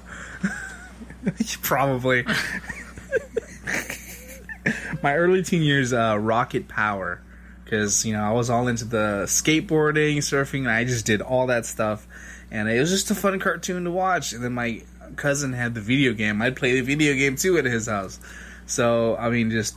probably. 1.62 2.24
my 5.02 5.16
early 5.16 5.42
teen 5.42 5.62
years, 5.62 5.92
uh, 5.92 6.16
Rocket 6.20 6.68
Power, 6.68 7.20
because 7.68 8.06
you 8.06 8.14
know 8.14 8.22
I 8.22 8.32
was 8.32 8.48
all 8.48 8.66
into 8.66 8.86
the 8.86 9.24
skateboarding, 9.26 10.18
surfing, 10.18 10.60
and 10.60 10.70
I 10.70 10.84
just 10.84 11.04
did 11.04 11.20
all 11.20 11.46
that 11.48 11.66
stuff, 11.66 12.06
and 12.50 12.68
it 12.68 12.80
was 12.80 12.90
just 12.90 13.10
a 13.10 13.14
fun 13.14 13.38
cartoon 13.38 13.84
to 13.84 13.90
watch. 13.90 14.32
And 14.32 14.42
then 14.42 14.54
my 14.54 14.82
cousin 15.16 15.52
had 15.52 15.74
the 15.74 15.82
video 15.82 16.14
game; 16.14 16.40
I'd 16.40 16.56
play 16.56 16.72
the 16.72 16.80
video 16.80 17.14
game 17.14 17.36
too 17.36 17.58
at 17.58 17.66
his 17.66 17.86
house. 17.86 18.20
So 18.64 19.16
I 19.16 19.28
mean, 19.28 19.50
just 19.50 19.74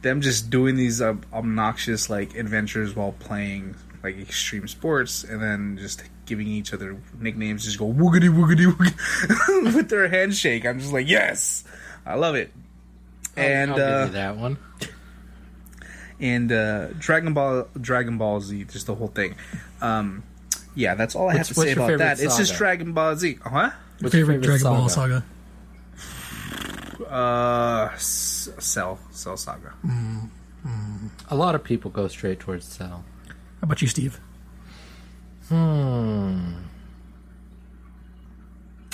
them 0.00 0.22
just 0.22 0.48
doing 0.48 0.76
these 0.76 1.02
uh, 1.02 1.16
obnoxious 1.32 2.08
like 2.08 2.34
adventures 2.34 2.96
while 2.96 3.12
playing 3.12 3.76
like 4.02 4.18
extreme 4.18 4.66
sports, 4.66 5.22
and 5.22 5.42
then 5.42 5.76
just 5.78 6.02
giving 6.24 6.48
each 6.48 6.72
other 6.72 6.96
nicknames. 7.20 7.64
Just 7.64 7.78
go 7.78 7.92
woogity 7.92 8.30
woogity 8.34 8.72
woogity 8.72 9.74
with 9.74 9.90
their 9.90 10.08
handshake. 10.08 10.64
I'm 10.64 10.80
just 10.80 10.94
like, 10.94 11.08
yes, 11.08 11.64
I 12.06 12.14
love 12.14 12.36
it. 12.36 12.52
And 13.36 13.72
I'll, 13.72 13.78
I'll 13.78 14.02
uh, 14.04 14.06
that 14.06 14.36
one. 14.38 14.56
And 16.20 16.50
uh, 16.52 16.88
Dragon 16.98 17.34
Ball, 17.34 17.68
Dragon 17.80 18.18
Ball 18.18 18.40
Z, 18.40 18.64
just 18.64 18.86
the 18.86 18.94
whole 18.94 19.08
thing. 19.08 19.34
Um, 19.80 20.22
yeah, 20.74 20.94
that's 20.94 21.14
all 21.14 21.28
I 21.28 21.34
What's- 21.34 21.48
have 21.48 21.48
to 21.48 21.54
say 21.62 21.72
about 21.72 21.86
favorite 21.88 21.98
that. 21.98 22.20
It's 22.20 22.36
just? 22.36 22.54
Dragon 22.56 22.92
Ball 22.92 23.16
Z. 23.16 23.38
Huh? 23.42 23.70
What's 24.00 24.14
your 24.14 24.26
favorite, 24.26 24.42
Dragon 24.42 24.64
Ball 24.64 24.88
saga? 24.88 25.24
Uh, 27.08 27.88
S- 27.94 28.48
Cell, 28.58 28.98
Cell 29.10 29.36
Saga. 29.36 29.72
A 31.30 31.34
lot 31.36 31.54
of 31.54 31.64
people 31.64 31.90
go 31.90 32.06
straight 32.08 32.38
towards 32.40 32.66
Cell. 32.66 33.04
How 33.26 33.32
about 33.62 33.80
you, 33.82 33.88
Steve? 33.88 34.20
Hmm. 35.48 35.54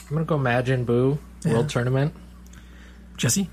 I'm 0.07 0.11
gonna 0.11 0.25
go 0.25 0.39
Majin 0.39 0.85
Buu 0.85 1.19
World 1.45 1.69
Tournament. 1.69 2.15
Jesse? 3.17 3.49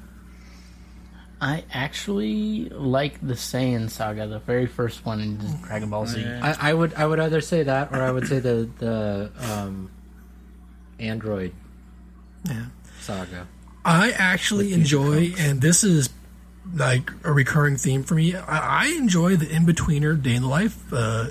I 1.41 1.63
actually 1.73 2.69
like 2.69 3.19
the 3.19 3.33
Saiyan 3.33 3.89
saga, 3.89 4.27
the 4.27 4.37
very 4.39 4.67
first 4.67 5.03
one 5.05 5.19
in 5.19 5.37
Dragon 5.63 5.89
Ball 5.89 6.05
Z. 6.05 6.23
I, 6.23 6.69
I 6.69 6.73
would 6.73 6.93
I 6.93 7.05
would 7.07 7.19
either 7.19 7.41
say 7.41 7.63
that 7.63 7.91
or 7.91 8.01
I 8.01 8.11
would 8.11 8.27
say 8.27 8.37
the 8.39 8.69
the 8.77 9.31
um, 9.51 9.89
Android 10.99 11.51
Yeah. 12.47 12.65
saga. 12.99 13.47
I 13.83 14.11
actually 14.11 14.73
enjoy, 14.73 15.33
and 15.39 15.59
this 15.61 15.83
is 15.83 16.11
like 16.75 17.09
a 17.23 17.33
recurring 17.33 17.75
theme 17.77 18.03
for 18.03 18.13
me. 18.13 18.35
I, 18.35 18.83
I 18.83 18.87
enjoy 18.97 19.35
the 19.35 19.49
in 19.49 19.65
betweener 19.65 20.21
day 20.21 20.35
in 20.35 20.43
the 20.43 20.47
life 20.47 20.77
uh, 20.93 21.29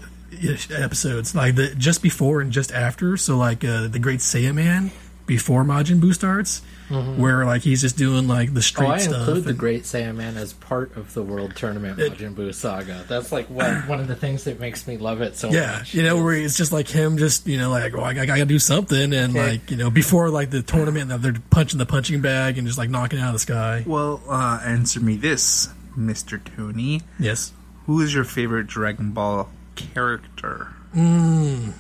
episodes, 0.76 1.36
like 1.36 1.54
the 1.54 1.72
just 1.76 2.02
before 2.02 2.40
and 2.40 2.50
just 2.50 2.72
after. 2.72 3.16
So, 3.16 3.36
like 3.36 3.64
uh, 3.64 3.86
the 3.86 4.00
Great 4.00 4.18
Saiyaman 4.18 4.90
before 5.26 5.62
Majin 5.62 6.00
Buu 6.00 6.12
starts, 6.12 6.62
where 6.90 7.44
like 7.44 7.62
he's 7.62 7.80
just 7.80 7.96
doing 7.96 8.26
like 8.26 8.52
the 8.52 8.62
street 8.62 8.86
Oh, 8.86 8.90
I 8.90 8.98
stuff. 8.98 9.16
include 9.28 9.44
the 9.44 9.50
and- 9.50 9.58
Great 9.58 9.82
Saiyaman 9.84 10.36
as 10.36 10.52
part 10.52 10.96
of 10.96 11.14
the 11.14 11.22
World 11.22 11.54
Tournament 11.56 11.98
Majin 11.98 12.34
Buu 12.34 12.52
saga. 12.54 13.04
That's 13.08 13.30
like 13.32 13.48
one 13.48 13.76
one 13.88 14.00
of 14.00 14.08
the 14.08 14.16
things 14.16 14.44
that 14.44 14.58
makes 14.60 14.86
me 14.88 14.96
love 14.98 15.20
it 15.20 15.36
so 15.36 15.50
yeah, 15.50 15.78
much. 15.78 15.94
you 15.94 16.02
know, 16.02 16.22
where 16.22 16.34
it's 16.34 16.56
just 16.56 16.72
like 16.72 16.88
him, 16.88 17.16
just 17.16 17.46
you 17.46 17.56
know, 17.58 17.70
like, 17.70 17.94
oh, 17.94 18.00
I, 18.00 18.10
I 18.10 18.26
gotta 18.26 18.44
do 18.44 18.58
something, 18.58 19.12
and 19.12 19.36
Okay. 19.36 19.50
like 19.52 19.70
you 19.70 19.76
know, 19.76 19.90
before 19.90 20.30
like 20.30 20.50
the 20.50 20.62
tournament, 20.62 21.10
they're 21.22 21.34
punching 21.50 21.78
the 21.78 21.86
punching 21.86 22.20
bag 22.20 22.58
and 22.58 22.66
just 22.66 22.78
like 22.78 22.90
knocking 22.90 23.18
it 23.18 23.22
out 23.22 23.28
of 23.28 23.34
the 23.34 23.38
sky. 23.40 23.84
Well, 23.86 24.22
uh, 24.28 24.60
answer 24.64 25.00
me 25.00 25.16
this, 25.16 25.68
Mister 25.96 26.38
Tony. 26.38 27.02
Yes, 27.18 27.52
Who 27.86 28.00
is 28.00 28.12
your 28.14 28.24
favorite 28.24 28.66
Dragon 28.66 29.12
Ball 29.12 29.48
character? 29.76 30.68
Mm. 30.94 31.72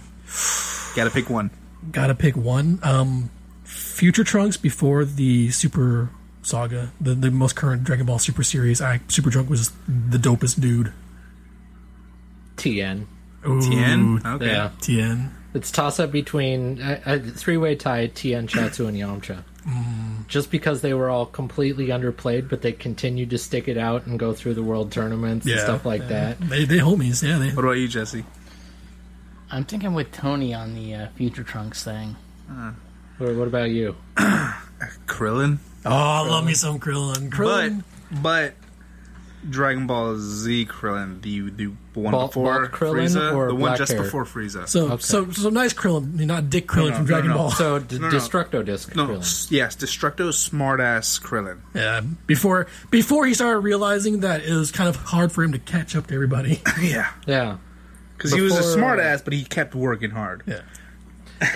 Gotta 0.94 1.10
pick 1.10 1.28
one. 1.30 1.50
gotta 1.92 2.14
pick 2.14 2.36
one. 2.36 2.78
Um, 2.82 3.30
Future 4.00 4.24
Trunks 4.24 4.56
before 4.56 5.04
the 5.04 5.50
Super 5.50 6.08
Saga, 6.40 6.90
the 7.02 7.12
the 7.12 7.30
most 7.30 7.54
current 7.54 7.84
Dragon 7.84 8.06
Ball 8.06 8.18
Super 8.18 8.42
series. 8.42 8.80
I 8.80 9.02
Super 9.08 9.28
Trunks 9.28 9.50
was 9.50 9.72
the 9.86 10.16
dopest 10.16 10.58
dude. 10.58 10.94
Tien. 12.56 13.06
Ooh, 13.46 13.60
Tien. 13.60 14.22
Okay. 14.24 14.46
Yeah. 14.46 14.70
Tien. 14.80 15.34
It's 15.52 15.70
toss 15.70 16.00
up 16.00 16.12
between 16.12 16.80
uh, 16.80 17.02
uh, 17.04 17.10
a, 17.10 17.14
a 17.16 17.20
three 17.20 17.58
way 17.58 17.74
tie 17.74 18.06
Tien, 18.06 18.46
Chiaotzu, 18.46 18.88
and 18.88 18.96
Yamcha. 18.96 19.44
Mm. 19.68 20.26
Just 20.28 20.50
because 20.50 20.80
they 20.80 20.94
were 20.94 21.10
all 21.10 21.26
completely 21.26 21.88
underplayed, 21.88 22.48
but 22.48 22.62
they 22.62 22.72
continued 22.72 23.28
to 23.28 23.36
stick 23.36 23.68
it 23.68 23.76
out 23.76 24.06
and 24.06 24.18
go 24.18 24.32
through 24.32 24.54
the 24.54 24.62
world 24.62 24.92
tournaments 24.92 25.46
and 25.46 25.60
stuff 25.60 25.84
like 25.84 26.08
that. 26.08 26.40
They 26.40 26.64
they 26.64 26.78
homies. 26.78 27.22
Yeah, 27.22 27.36
they. 27.36 27.50
What 27.50 27.66
about 27.66 27.72
you, 27.72 27.86
Jesse? 27.86 28.24
I'm 29.50 29.64
thinking 29.64 29.92
with 29.92 30.10
Tony 30.10 30.54
on 30.54 30.74
the 30.74 30.94
uh, 30.94 31.08
Future 31.16 31.44
Trunks 31.44 31.84
thing. 31.84 32.16
What, 33.20 33.34
what 33.36 33.48
about 33.48 33.70
you? 33.70 33.94
Krillin. 35.06 35.58
Oh, 35.84 35.90
I 35.90 36.20
love 36.28 36.44
me 36.44 36.54
some 36.54 36.78
Krillin. 36.78 37.30
But 37.30 37.36
Krillin. 37.36 37.84
but 38.22 38.54
Dragon 39.48 39.86
Ball 39.86 40.16
Z 40.18 40.66
Krillin, 40.66 41.22
the 41.22 41.50
the 41.50 41.72
one 41.98 42.12
Bal- 42.12 42.26
before 42.28 42.60
Bulk 42.68 42.72
Krillin 42.72 43.08
Frieza, 43.08 43.34
or 43.34 43.48
the 43.48 43.54
one 43.54 43.62
black 43.70 43.78
just 43.78 43.92
hair? 43.92 44.02
before 44.02 44.24
Frieza. 44.24 44.68
so 44.68 44.86
okay. 44.92 44.96
so 45.02 45.30
so 45.30 45.48
nice 45.48 45.72
Krillin, 45.72 46.14
not 46.26 46.50
Dick 46.50 46.66
Krillin 46.68 46.90
no, 46.90 46.96
from 46.96 47.04
no, 47.04 47.08
Dragon 47.08 47.30
no. 47.30 47.36
Ball. 47.36 47.50
So, 47.52 47.78
D- 47.78 47.98
No, 47.98 48.08
no. 48.10 48.16
Destructo 48.16 48.64
Disc. 48.64 48.94
no, 48.94 49.06
Krillin. 49.06 49.18
s- 49.20 49.48
yes, 49.50 49.76
Destructo 49.76 50.28
smartass 50.30 51.20
Krillin. 51.20 51.60
yeah, 51.74 52.02
before 52.26 52.66
before 52.90 53.26
he 53.26 53.32
started 53.34 53.60
realizing 53.60 54.20
that 54.20 54.42
it 54.44 54.52
was 54.54 54.70
kind 54.72 54.88
of 54.88 54.96
hard 54.96 55.32
for 55.32 55.42
him 55.42 55.52
to 55.52 55.58
catch 55.58 55.96
up 55.96 56.06
to 56.08 56.14
everybody. 56.14 56.60
Yeah, 56.80 57.10
Yeah. 57.26 57.56
because 58.16 58.32
he 58.32 58.40
was 58.42 58.52
a 58.54 58.56
Before, 58.58 58.76
smartass, 58.96 59.20
uh, 59.20 59.22
but 59.24 59.32
he 59.32 59.44
kept 59.44 59.74
working 59.74 60.10
hard. 60.10 60.42
yeah. 60.46 60.60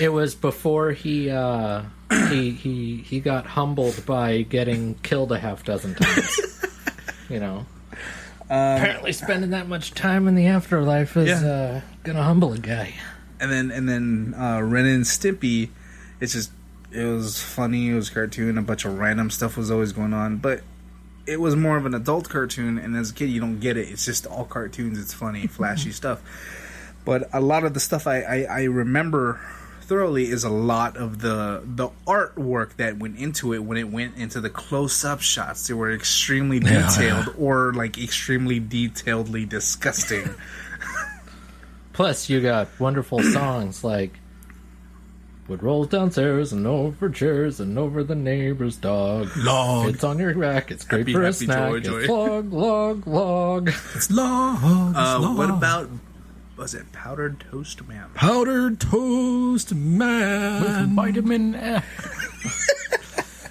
It 0.00 0.08
was 0.10 0.34
before 0.34 0.92
he 0.92 1.30
uh, 1.30 1.82
he 2.30 2.50
he 2.52 2.96
he 2.96 3.20
got 3.20 3.46
humbled 3.46 4.04
by 4.06 4.42
getting 4.42 4.94
killed 4.96 5.30
a 5.32 5.38
half 5.38 5.64
dozen 5.64 5.94
times. 5.94 6.40
you 7.28 7.40
know. 7.40 7.66
Apparently, 8.44 9.12
spending 9.12 9.50
that 9.50 9.68
much 9.68 9.94
time 9.94 10.28
in 10.28 10.34
the 10.34 10.46
afterlife 10.46 11.16
is 11.16 11.28
Yeah. 11.42 11.48
uh, 11.48 11.80
gonna 12.02 12.22
humble 12.22 12.52
a 12.52 12.58
guy. 12.58 12.94
and 13.40 13.50
then 13.50 13.70
and 13.70 13.88
then 13.88 14.34
uh, 14.38 14.60
Ren 14.62 14.86
and 14.86 15.04
Stimpy. 15.04 15.70
It's 16.20 16.32
just 16.34 16.50
it 16.92 17.04
was 17.04 17.42
funny. 17.42 17.88
It 17.90 17.94
was 17.94 18.10
cartoon. 18.10 18.56
A 18.58 18.62
bunch 18.62 18.84
of 18.84 18.98
random 18.98 19.30
stuff 19.30 19.56
was 19.56 19.70
always 19.70 19.92
going 19.92 20.12
on, 20.12 20.36
but 20.38 20.62
it 21.26 21.40
was 21.40 21.56
more 21.56 21.76
of 21.76 21.86
an 21.86 21.94
adult 21.94 22.28
cartoon. 22.28 22.78
And 22.78 22.94
as 22.96 23.10
a 23.10 23.14
kid, 23.14 23.30
you 23.30 23.40
don't 23.40 23.60
get 23.60 23.76
it. 23.76 23.88
It's 23.90 24.04
just 24.04 24.26
all 24.26 24.44
cartoons. 24.44 24.98
It's 25.00 25.12
funny, 25.14 25.46
flashy 25.46 25.90
stuff. 26.00 26.20
But 27.04 27.28
a 27.32 27.40
lot 27.40 27.64
of 27.64 27.74
the 27.74 27.80
stuff 27.80 28.06
I, 28.06 28.20
I, 28.22 28.42
I 28.44 28.62
remember 28.64 29.40
thoroughly 29.84 30.24
is 30.30 30.44
a 30.44 30.50
lot 30.50 30.96
of 30.96 31.20
the 31.20 31.62
the 31.64 31.88
artwork 32.06 32.76
that 32.76 32.98
went 32.98 33.16
into 33.18 33.52
it 33.54 33.58
when 33.60 33.78
it 33.78 33.88
went 33.90 34.16
into 34.16 34.40
the 34.40 34.50
close 34.50 35.04
up 35.04 35.20
shots. 35.20 35.66
They 35.68 35.74
were 35.74 35.92
extremely 35.92 36.58
Yeah. 36.62 36.88
detailed 36.88 37.34
or 37.38 37.72
like 37.72 37.96
extremely 37.98 38.60
detailedly 38.60 39.48
disgusting. 39.48 40.28
Plus, 41.92 42.28
you 42.28 42.40
got 42.40 42.68
wonderful 42.80 43.22
songs 43.32 43.84
like 43.84 44.18
"Wood 45.46 45.62
rolls 45.62 45.88
downstairs 45.88 46.52
and 46.52 46.66
over 46.66 47.08
chairs 47.08 47.60
and 47.60 47.78
over 47.78 48.02
the 48.02 48.16
neighbor's 48.16 48.76
dog." 48.76 49.28
Log, 49.36 49.94
It's 49.94 50.02
on 50.04 50.18
your 50.18 50.34
rack. 50.34 50.70
It's 50.72 50.84
great 50.84 51.00
Happy, 51.00 51.12
for 51.12 51.22
a 51.22 51.32
snack. 51.32 51.70
joy, 51.70 51.76
it's 51.76 51.86
joy. 51.88 52.06
log, 52.12 52.52
log, 52.52 53.06
log. 53.06 53.68
it's 53.94 54.10
log. 54.10 54.56
It's 54.90 54.98
Uh, 54.98 55.18
log. 55.20 55.36
what 55.38 55.50
about 55.50 55.88
was 56.56 56.74
it 56.74 56.90
powdered 56.92 57.40
toast 57.50 57.86
man? 57.86 58.10
powdered 58.14 58.80
toast 58.80 59.74
man? 59.74 60.62
With 60.62 60.94
vitamin 60.94 61.54
F. 61.54 61.84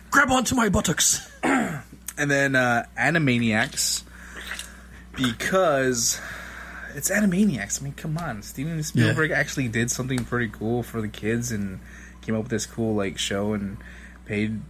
Grab 0.12 0.32
onto 0.32 0.56
my 0.56 0.70
buttocks. 0.70 1.30
And 2.16 2.30
then 2.30 2.56
uh, 2.56 2.86
Animaniacs 2.96 4.04
because 5.16 6.22
it's 6.96 7.10
Animaniacs. 7.10 7.82
I 7.82 7.86
mean, 7.86 7.94
come 7.94 8.18
on, 8.18 8.44
Steven 8.44 8.82
Spielberg 8.84 9.32
actually 9.32 9.68
did 9.68 9.90
something 9.90 10.24
pretty 10.24 10.50
cool 10.50 10.84
for 10.84 11.02
the 11.02 11.08
kids 11.08 11.52
and 11.52 11.80
came 12.22 12.36
up 12.36 12.44
with 12.44 12.52
this 12.52 12.66
cool 12.66 12.94
like 12.94 13.18
show 13.18 13.54
and 13.54 13.78
paid 14.26 14.62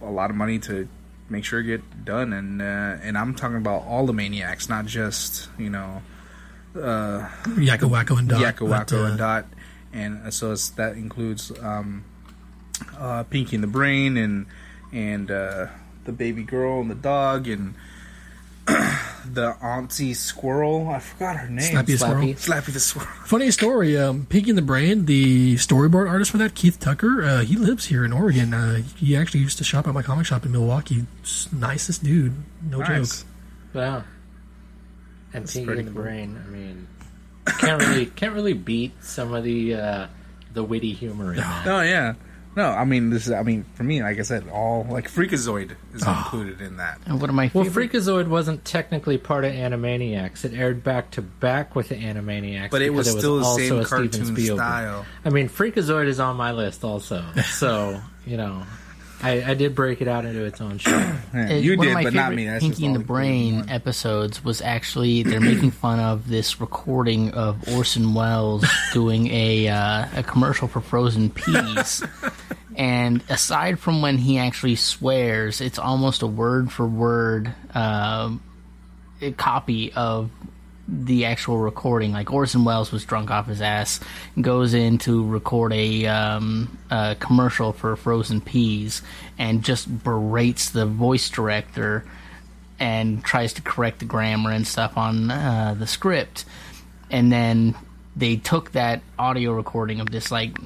a 0.00 0.10
lot 0.10 0.30
of 0.30 0.36
money 0.36 0.58
to 0.60 0.88
make 1.28 1.44
sure 1.44 1.60
it 1.60 1.64
get 1.64 2.04
done. 2.04 2.32
And 2.32 2.62
uh, 2.62 2.96
and 3.02 3.18
I'm 3.18 3.34
talking 3.34 3.58
about 3.58 3.84
all 3.84 4.06
the 4.06 4.14
Maniacs, 4.14 4.68
not 4.68 4.86
just 4.86 5.48
you 5.58 5.68
know 5.70 6.02
Yakko 6.74 7.88
Wakko 7.90 8.18
and 8.18 8.28
Dot. 8.28 8.40
Yakko 8.40 8.68
but, 8.68 8.88
Wakko 8.88 9.02
uh, 9.02 9.06
and 9.06 9.18
Dot, 9.18 9.46
and 9.92 10.26
uh, 10.26 10.30
so 10.30 10.52
it's, 10.52 10.70
that 10.70 10.96
includes 10.96 11.52
um, 11.62 12.04
uh, 12.98 13.22
Pinky 13.24 13.56
and 13.56 13.62
the 13.62 13.68
Brain 13.68 14.16
and 14.16 14.46
and 14.92 15.30
uh, 15.30 15.66
the 16.04 16.12
baby 16.12 16.42
girl 16.42 16.80
and 16.80 16.90
the 16.90 16.94
dog 16.94 17.48
and 17.48 17.74
the 18.66 19.56
auntie 19.62 20.14
squirrel. 20.14 20.88
I 20.88 20.98
forgot 21.00 21.36
her 21.36 21.48
name. 21.48 21.74
Slappy 21.74 21.86
the 21.86 21.98
Squirrel. 21.98 22.22
Slappy. 22.24 22.48
Slappy 22.48 22.72
the 22.72 22.80
squirrel. 22.80 23.08
Funny 23.26 23.50
story. 23.50 23.98
Um, 23.98 24.26
Pinky 24.26 24.50
and 24.50 24.58
the 24.58 24.62
Brain, 24.62 25.04
the 25.06 25.56
storyboard 25.56 26.08
artist 26.08 26.30
for 26.30 26.38
that, 26.38 26.54
Keith 26.54 26.80
Tucker, 26.80 27.22
uh, 27.22 27.40
he 27.42 27.56
lives 27.56 27.86
here 27.86 28.04
in 28.04 28.12
Oregon. 28.12 28.54
Uh, 28.54 28.82
he 28.96 29.16
actually 29.16 29.40
used 29.40 29.58
to 29.58 29.64
shop 29.64 29.86
at 29.86 29.92
my 29.94 30.02
comic 30.02 30.26
shop 30.26 30.46
in 30.46 30.52
Milwaukie. 30.52 31.06
S- 31.22 31.48
Nicest 31.52 32.02
dude. 32.04 32.34
No 32.68 32.78
Nice. 32.78 33.22
joke. 33.22 33.28
Yeah. 33.74 34.02
And 35.34 35.46
Pinky 35.48 35.66
pretty 35.66 35.80
in 35.80 35.86
the 35.86 35.92
cool. 35.92 36.02
Brain. 36.02 36.40
I 36.46 36.50
mean, 36.50 36.88
can't 37.58 37.82
really 37.82 38.06
can't 38.06 38.34
really 38.34 38.54
beat 38.54 38.92
some 39.02 39.34
of 39.34 39.44
the 39.44 39.74
uh, 39.74 40.06
the 40.54 40.62
witty 40.64 40.92
humor 40.94 41.32
in 41.32 41.40
that. 41.40 41.66
Oh 41.66 41.80
yeah. 41.82 42.14
No, 42.56 42.68
I 42.70 42.84
mean 42.84 43.10
this 43.10 43.26
is. 43.26 43.32
I 43.32 43.42
mean 43.42 43.64
for 43.74 43.82
me, 43.82 44.00
like 44.00 44.16
I 44.20 44.22
said, 44.22 44.48
all 44.48 44.86
like 44.88 45.10
Freakazoid 45.10 45.72
is 45.92 46.04
Ah. 46.06 46.22
included 46.24 46.60
in 46.60 46.76
that. 46.76 47.00
And 47.04 47.20
one 47.20 47.28
of 47.28 47.34
my 47.34 47.50
Well, 47.52 47.64
favorite. 47.64 47.90
Freakazoid 47.90 48.28
wasn't 48.28 48.64
technically 48.64 49.18
part 49.18 49.44
of 49.44 49.52
Animaniacs. 49.52 50.44
It 50.44 50.54
aired 50.54 50.84
back 50.84 51.10
to 51.12 51.22
back 51.22 51.74
with 51.74 51.88
the 51.88 51.96
Animaniacs, 51.96 52.70
But 52.70 52.82
it 52.82 52.90
was 52.90 53.08
because 53.08 53.18
still 53.20 53.38
the 53.40 53.44
also 53.44 53.58
same 53.82 53.84
cartoon 53.84 54.36
style. 54.36 55.04
I 55.24 55.30
mean, 55.30 55.48
Freakazoid 55.48 56.06
is 56.06 56.20
on 56.20 56.36
my 56.36 56.52
list 56.52 56.84
also. 56.84 57.24
So 57.42 58.00
you 58.24 58.36
know, 58.36 58.62
I, 59.24 59.50
I 59.50 59.54
did 59.54 59.74
break 59.74 60.00
it 60.00 60.08
out 60.08 60.24
into 60.24 60.44
its 60.44 60.60
own 60.60 60.78
show. 60.78 60.90
Yeah, 61.34 61.48
Uh, 61.50 61.54
you 61.54 61.76
did, 61.76 61.94
but 61.94 62.14
not 62.14 62.32
me. 62.32 62.46
That's 62.46 62.62
just 62.64 62.76
Pinky 62.78 62.86
and 62.86 62.94
the 62.94 63.00
Brain 63.00 63.56
one. 63.60 63.68
episodes 63.70 64.44
was 64.44 64.60
actually 64.62 65.22
they're 65.24 65.40
making 65.40 65.72
fun 65.72 65.98
of 65.98 66.28
this 66.28 66.60
recording 66.60 67.30
of 67.32 67.68
Orson 67.74 68.14
Welles 68.14 68.64
doing 68.92 69.26
a 69.32 69.66
uh, 69.68 70.06
a 70.14 70.22
commercial 70.22 70.68
for 70.68 70.80
frozen 70.80 71.30
peas. 71.30 72.04
and 72.76 73.22
aside 73.28 73.80
from 73.80 74.00
when 74.02 74.18
he 74.18 74.38
actually 74.38 74.76
swears, 74.76 75.60
it's 75.60 75.78
almost 75.78 76.22
a 76.22 76.26
word 76.28 76.70
for 76.70 76.86
word 76.86 77.52
um, 77.74 78.40
a 79.20 79.32
copy 79.32 79.92
of 79.94 80.30
the 80.86 81.24
actual 81.24 81.58
recording. 81.58 82.12
Like 82.12 82.32
Orson 82.32 82.64
Welles 82.64 82.92
was 82.92 83.04
drunk 83.04 83.30
off 83.30 83.46
his 83.46 83.60
ass, 83.60 84.00
goes 84.40 84.74
in 84.74 84.98
to 84.98 85.26
record 85.26 85.72
a, 85.72 86.06
um, 86.06 86.78
a 86.90 87.16
commercial 87.18 87.72
for 87.72 87.96
frozen 87.96 88.40
peas, 88.40 89.02
and 89.38 89.64
just 89.64 90.04
berates 90.04 90.70
the 90.70 90.86
voice 90.86 91.28
director 91.30 92.04
and 92.78 93.24
tries 93.24 93.52
to 93.54 93.62
correct 93.62 94.00
the 94.00 94.04
grammar 94.04 94.50
and 94.50 94.66
stuff 94.66 94.96
on 94.96 95.30
uh, 95.30 95.74
the 95.78 95.86
script. 95.86 96.44
And 97.10 97.32
then 97.32 97.74
they 98.16 98.36
took 98.36 98.72
that 98.72 99.02
audio 99.18 99.52
recording 99.52 100.00
of 100.00 100.10
this 100.10 100.30
like 100.30 100.56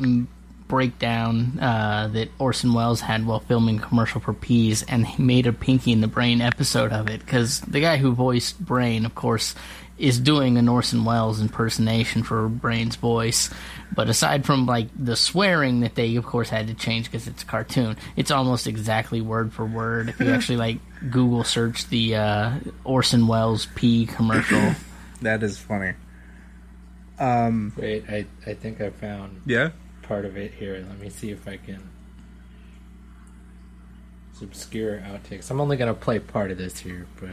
breakdown 0.69 1.59
uh, 1.61 2.09
that 2.13 2.29
Orson 2.39 2.75
Welles 2.75 3.01
had 3.01 3.27
while 3.27 3.41
filming 3.41 3.79
commercial 3.79 4.21
for 4.21 4.35
Peas 4.35 4.83
and 4.83 5.07
made 5.19 5.47
a 5.47 5.53
Pinky 5.53 5.93
in 5.93 6.01
the 6.01 6.07
Brain 6.07 6.41
episode 6.41 6.93
of 6.93 7.09
it 7.09 7.21
because 7.21 7.61
the 7.61 7.81
guy 7.81 7.97
who 7.97 8.13
voiced 8.13 8.61
Brain, 8.61 9.07
of 9.07 9.15
course, 9.15 9.55
is 9.99 10.19
doing 10.21 10.57
an 10.59 10.69
Orson 10.69 11.05
Welles 11.05 11.41
impersonation 11.41 12.23
for 12.23 12.49
Brain's 12.49 12.97
voice. 12.97 13.51
But 13.95 14.09
aside 14.09 14.45
from 14.47 14.65
like 14.67 14.89
the 14.97 15.17
swearing 15.17 15.81
that 15.81 15.95
they, 15.97 16.15
of 16.17 16.25
course, 16.25 16.49
had 16.49 16.69
to 16.69 16.75
change 16.75 17.07
because 17.07 17.27
it's 17.27 17.43
a 17.43 17.47
cartoon, 17.47 17.97
it's 18.17 18.31
almost 18.31 18.67
exactly 18.67 19.21
word 19.21 19.53
for 19.53 19.65
word. 19.67 20.09
If 20.09 20.21
you 20.21 20.31
actually 20.31 20.59
like 20.59 20.79
Google 21.11 21.43
search 21.45 21.89
the 21.89 22.15
uh, 22.17 22.53
Orson 22.85 23.27
Welles 23.27 23.67
P 23.75 24.07
commercial. 24.07 24.75
That 25.23 25.43
is 25.43 25.59
funny. 25.59 25.95
Um, 27.19 27.73
Wait, 27.77 28.05
I 28.09 28.25
I 28.47 28.55
think 28.55 28.81
I 28.81 28.91
found 28.91 29.43
Yeah. 29.47 29.71
part 30.03 30.25
of 30.25 30.37
it 30.37 30.55
here. 30.55 30.75
Let 30.89 31.01
me 31.01 31.11
see 31.11 31.31
if 31.33 31.49
I 31.49 31.57
can. 31.57 31.83
It's 34.31 34.43
obscure 34.43 34.99
outtakes. 35.01 35.51
I'm 35.51 35.61
only 35.61 35.77
gonna 35.77 35.93
play 35.95 36.21
part 36.21 36.53
of 36.53 36.59
this 36.59 36.79
here, 36.79 37.07
but 37.21 37.31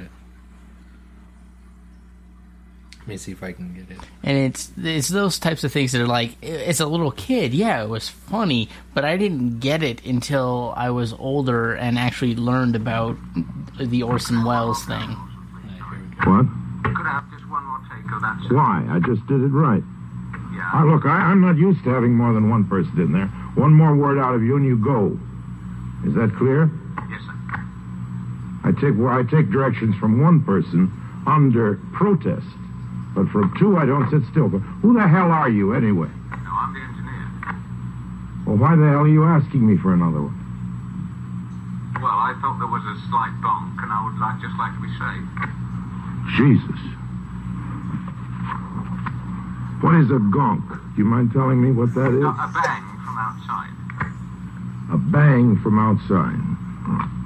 let 3.06 3.08
me 3.08 3.18
see 3.18 3.32
if 3.32 3.44
I 3.44 3.52
can 3.52 3.72
get 3.76 3.92
it. 3.96 4.04
and 4.24 4.36
it's 4.38 4.72
it's 4.82 5.10
those 5.10 5.38
types 5.38 5.64
of 5.64 5.72
things 5.72 5.92
that 5.92 6.02
are 6.02 6.08
like 6.08 6.44
as 6.44 6.80
a 6.80 6.88
little 6.88 7.12
kid 7.12 7.54
yeah 7.54 7.84
it 7.84 7.88
was 7.90 8.10
funny 8.10 8.68
but 8.96 9.06
i 9.06 9.16
didn't 9.16 9.60
get 9.60 9.84
it 9.84 10.04
until 10.06 10.74
i 10.76 10.90
was 10.90 11.14
older 11.14 11.74
and 11.76 12.00
actually 12.00 12.36
learned 12.36 12.76
about 12.76 13.16
the 13.80 14.02
orson 14.02 14.44
welles 14.44 14.84
thing 14.86 14.96
Uh, 14.98 15.70
here 15.76 15.86
we 15.92 16.16
go. 16.26 16.32
What? 16.32 16.46
Could 16.96 17.06
I 17.06 17.12
have 17.22 17.30
just 17.30 17.48
one 17.50 17.64
more 17.66 17.80
take 17.94 18.12
of 18.12 18.22
that? 18.22 18.40
sir? 18.50 18.56
Why? 18.56 18.86
I 18.90 19.00
just 19.06 19.22
did 19.28 19.42
it 19.42 19.54
right. 19.54 19.84
Yeah. 20.56 20.70
Ah, 20.74 20.84
look, 20.84 21.06
I, 21.06 21.30
I'm 21.30 21.42
not 21.42 21.58
used 21.58 21.84
to 21.84 21.90
having 21.92 22.14
more 22.16 22.34
than 22.34 22.50
one 22.50 22.64
person 22.68 22.98
in 23.00 23.12
there. 23.12 23.28
One 23.56 23.74
more 23.74 23.96
word 23.96 24.18
out 24.18 24.34
of 24.34 24.42
you 24.42 24.56
and 24.56 24.66
you 24.66 24.78
go. 24.78 25.20
Is 26.08 26.14
that 26.16 26.34
clear? 26.38 26.70
Yes, 27.10 27.22
sir. 27.22 27.34
I 28.64 28.72
take 28.80 28.96
well, 28.98 29.14
I 29.14 29.24
take 29.24 29.50
directions 29.52 29.96
from 29.98 30.22
one 30.22 30.44
person 30.44 30.92
under 31.28 31.76
protest, 31.94 32.46
but 33.16 33.30
from 33.30 33.56
two 33.58 33.78
I 33.78 33.86
don't 33.86 34.10
sit 34.12 34.22
still. 34.30 34.50
But 34.50 34.60
who 34.84 34.94
the 34.94 35.08
hell 35.08 35.32
are 35.32 35.50
you 35.50 35.74
anyway? 35.74 36.10
No, 36.12 36.52
I'm 36.52 36.74
the 36.76 36.82
engineer. 36.84 37.32
Well, 38.46 38.58
why 38.58 38.76
the 38.76 38.86
hell 38.86 39.08
are 39.08 39.08
you 39.08 39.24
asking 39.24 39.66
me 39.66 39.78
for 39.78 39.94
another 39.94 40.22
one? 40.22 40.36
Well, 41.96 42.12
I 42.12 42.36
thought 42.44 42.60
there 42.60 42.68
was 42.68 42.84
a 42.84 43.00
slight 43.08 43.32
bonk, 43.40 43.82
and 43.82 43.90
I 43.90 44.04
would 44.04 44.20
like 44.20 44.38
just 44.44 44.60
like 44.60 44.76
to 44.76 44.82
be 44.84 44.92
safe. 45.00 45.26
Jesus. 46.36 46.82
What 49.80 49.96
is 49.96 50.12
a 50.12 50.20
gonk? 50.20 50.68
Do 50.68 51.02
you 51.02 51.06
mind 51.06 51.32
telling 51.32 51.62
me 51.62 51.72
what 51.72 51.94
that 51.96 52.12
is? 52.12 52.24
A 52.24 52.52
bang 52.52 52.84
from 53.00 53.18
outside. 53.18 53.72
A 54.92 54.98
bang 54.98 55.58
from 55.64 55.80
outside. 55.80 56.36
Hmm. 56.36 57.25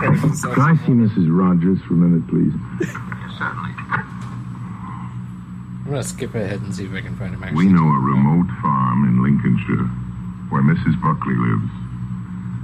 Can 0.00 0.60
I 0.64 0.76
see 0.86 0.92
Mrs. 0.96 1.28
Rogers 1.28 1.78
for 1.86 1.92
a 1.94 1.96
minute, 1.96 2.24
please? 2.28 2.52
Certainly. 3.36 3.74
I'm 5.84 5.96
gonna 5.96 6.02
skip 6.02 6.34
ahead 6.34 6.60
and 6.62 6.74
see 6.74 6.84
if 6.86 6.94
I 6.94 7.00
can 7.02 7.16
find 7.16 7.34
him. 7.34 7.42
Actually, 7.44 7.66
We 7.66 7.72
know 7.72 7.84
a 7.84 7.98
remote 7.98 8.48
farm 8.62 9.04
in 9.04 9.22
Lincolnshire 9.22 9.84
where 10.48 10.62
Mrs. 10.62 10.96
Buckley 11.02 11.34
lives. 11.36 11.68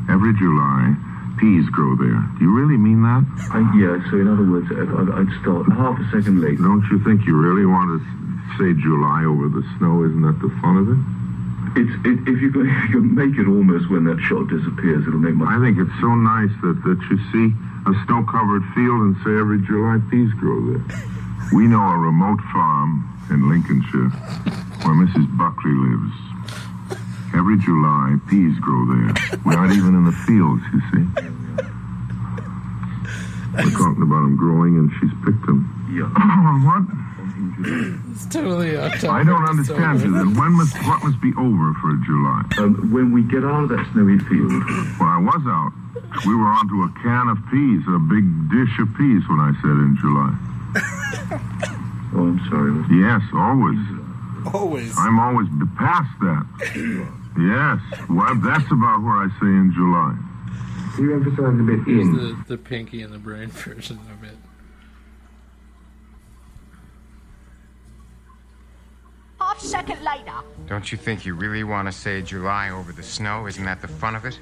Every 0.08 0.32
July, 0.38 0.94
peas 1.38 1.68
grow 1.70 1.96
there. 1.96 2.22
Do 2.38 2.44
you 2.44 2.52
really 2.56 2.78
mean 2.78 3.02
that? 3.02 3.24
Uh, 3.52 3.58
yeah, 3.76 3.98
so 4.10 4.16
in 4.16 4.28
other 4.28 4.44
words, 4.48 4.70
if 4.70 4.88
I- 4.88 5.20
I'd 5.20 5.32
start 5.42 5.70
half 5.72 5.98
a 6.00 6.04
second 6.10 6.40
late. 6.40 6.58
Don't 6.58 6.84
you 6.90 6.98
think 7.00 7.26
you 7.26 7.36
really 7.36 7.66
want 7.66 8.00
to 8.00 8.06
say 8.56 8.72
July 8.80 9.24
over 9.24 9.48
the 9.50 9.62
snow? 9.76 10.04
Isn't 10.04 10.22
that 10.22 10.38
the 10.40 10.48
fun 10.62 10.76
of 10.78 10.88
it? 10.88 10.98
It's 11.76 11.92
it, 12.08 12.24
if 12.24 12.40
you 12.40 12.48
can, 12.50 12.64
you 12.88 12.90
can 13.00 13.14
make 13.14 13.36
it 13.38 13.46
almost 13.46 13.90
when 13.90 14.04
that 14.04 14.18
shot 14.24 14.48
disappears, 14.48 15.06
it'll 15.06 15.20
make 15.20 15.34
my. 15.36 15.56
I 15.56 15.60
think 15.60 15.76
it's 15.76 15.92
so 16.00 16.14
nice 16.16 16.48
that, 16.64 16.80
that 16.88 16.96
you 17.12 17.18
see 17.28 17.52
a 17.84 17.92
snow-covered 18.06 18.64
field 18.74 19.00
and 19.04 19.14
say 19.22 19.36
every 19.36 19.60
July 19.62 20.00
peas 20.10 20.32
grow 20.40 20.72
there. 20.72 20.82
We 21.52 21.68
know 21.68 21.78
a 21.78 21.96
remote 21.96 22.40
farm 22.52 23.06
in 23.30 23.48
Lincolnshire 23.48 24.10
where 24.82 24.94
Mrs. 24.98 25.30
Buckley 25.38 25.70
lives. 25.70 26.12
Every 27.38 27.56
July, 27.58 28.16
peas 28.28 28.58
grow 28.58 28.84
there. 28.86 29.14
We 29.44 29.54
aren't 29.54 29.72
even 29.76 29.94
in 29.94 30.04
the 30.04 30.10
fields, 30.26 30.64
you 30.74 30.80
see. 30.90 31.06
We're 33.62 33.70
talking 33.78 34.02
about 34.02 34.22
them 34.26 34.34
growing, 34.36 34.76
and 34.76 34.90
she's 34.98 35.12
picked 35.24 35.46
them. 35.46 35.70
Yeah. 35.86 36.10
Oh, 36.18 36.58
what? 36.66 36.82
It's 37.58 38.26
totally 38.26 38.76
off 38.76 38.92
topic. 38.92 39.10
I 39.10 39.24
don't 39.24 39.44
understand 39.44 40.00
so 40.00 40.06
you. 40.06 40.12
Then 40.12 40.34
when 40.34 40.52
must 40.52 40.76
what 40.84 41.02
must 41.02 41.20
be 41.20 41.32
over 41.38 41.72
for 41.80 41.92
July? 42.04 42.42
Um, 42.58 42.92
when 42.92 43.12
we 43.12 43.22
get 43.22 43.44
out 43.44 43.64
of 43.64 43.68
that 43.70 43.86
snowy 43.92 44.18
field, 44.28 44.52
Well, 45.00 45.08
I 45.08 45.18
was 45.18 45.42
out. 45.48 45.72
We 46.26 46.34
were 46.34 46.48
onto 46.48 46.82
a 46.84 46.90
can 47.02 47.28
of 47.28 47.38
peas, 47.50 47.82
a 47.88 47.98
big 47.98 48.24
dish 48.52 48.74
of 48.78 48.88
peas 48.96 49.22
when 49.28 49.40
I 49.40 49.52
said 49.60 49.76
in 49.80 49.96
July. 50.00 50.32
oh, 52.14 52.28
I'm 52.28 52.40
sorry. 52.48 52.72
Yes, 52.92 53.22
always. 53.34 53.80
Always. 54.52 54.92
I'm 54.98 55.18
always 55.18 55.48
past 55.76 56.12
that. 56.20 56.44
Yes, 57.36 57.80
well, 58.08 58.34
that's 58.36 58.70
about 58.70 59.02
where 59.02 59.16
I 59.16 59.28
say 59.40 59.48
in 59.48 59.72
July. 59.74 60.16
You 60.98 61.14
emphasize 61.14 61.60
a 61.60 61.62
bit 61.62 61.86
in. 61.86 62.14
the, 62.14 62.44
the 62.48 62.58
pinky 62.58 63.02
and 63.02 63.12
the 63.12 63.18
brain 63.18 63.48
version 63.48 63.98
of 64.10 64.24
it. 64.24 64.36
Half 69.46 69.60
second 69.60 70.02
later. 70.02 70.32
Don't 70.66 70.90
you 70.90 70.98
think 70.98 71.24
you 71.24 71.36
really 71.36 71.62
want 71.62 71.86
to 71.86 71.92
say 71.92 72.20
July 72.20 72.70
over 72.70 72.90
the 72.90 73.04
snow? 73.04 73.46
Isn't 73.46 73.64
that 73.64 73.80
the 73.80 73.86
fun 73.86 74.16
of 74.16 74.24
it? 74.24 74.40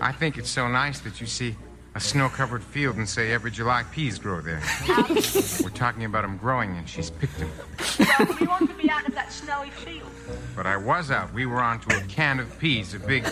I 0.00 0.12
think 0.12 0.38
it's 0.38 0.48
so 0.48 0.68
nice 0.68 1.00
that 1.00 1.20
you 1.20 1.26
see 1.26 1.56
a 1.96 2.00
snow-covered 2.00 2.62
field 2.62 2.98
and 2.98 3.08
say 3.08 3.32
every 3.32 3.50
July 3.50 3.82
peas 3.90 4.16
grow 4.16 4.40
there. 4.40 4.62
We're 4.88 5.70
talking 5.70 6.04
about 6.04 6.22
them 6.22 6.36
growing 6.36 6.76
and 6.76 6.88
she's 6.88 7.10
picked 7.10 7.36
them. 7.36 7.50
Well, 7.98 8.36
we 8.38 8.46
want 8.46 8.70
to 8.70 8.76
be 8.76 8.88
out 8.88 9.08
of 9.08 9.14
that 9.16 9.32
snowy 9.32 9.70
field. 9.70 10.08
But 10.54 10.66
I 10.66 10.76
was 10.76 11.10
out. 11.10 11.34
We 11.34 11.44
were 11.44 11.60
onto 11.60 11.92
a 11.92 12.00
can 12.02 12.38
of 12.38 12.56
peas, 12.60 12.94
a 12.94 13.00
big 13.00 13.26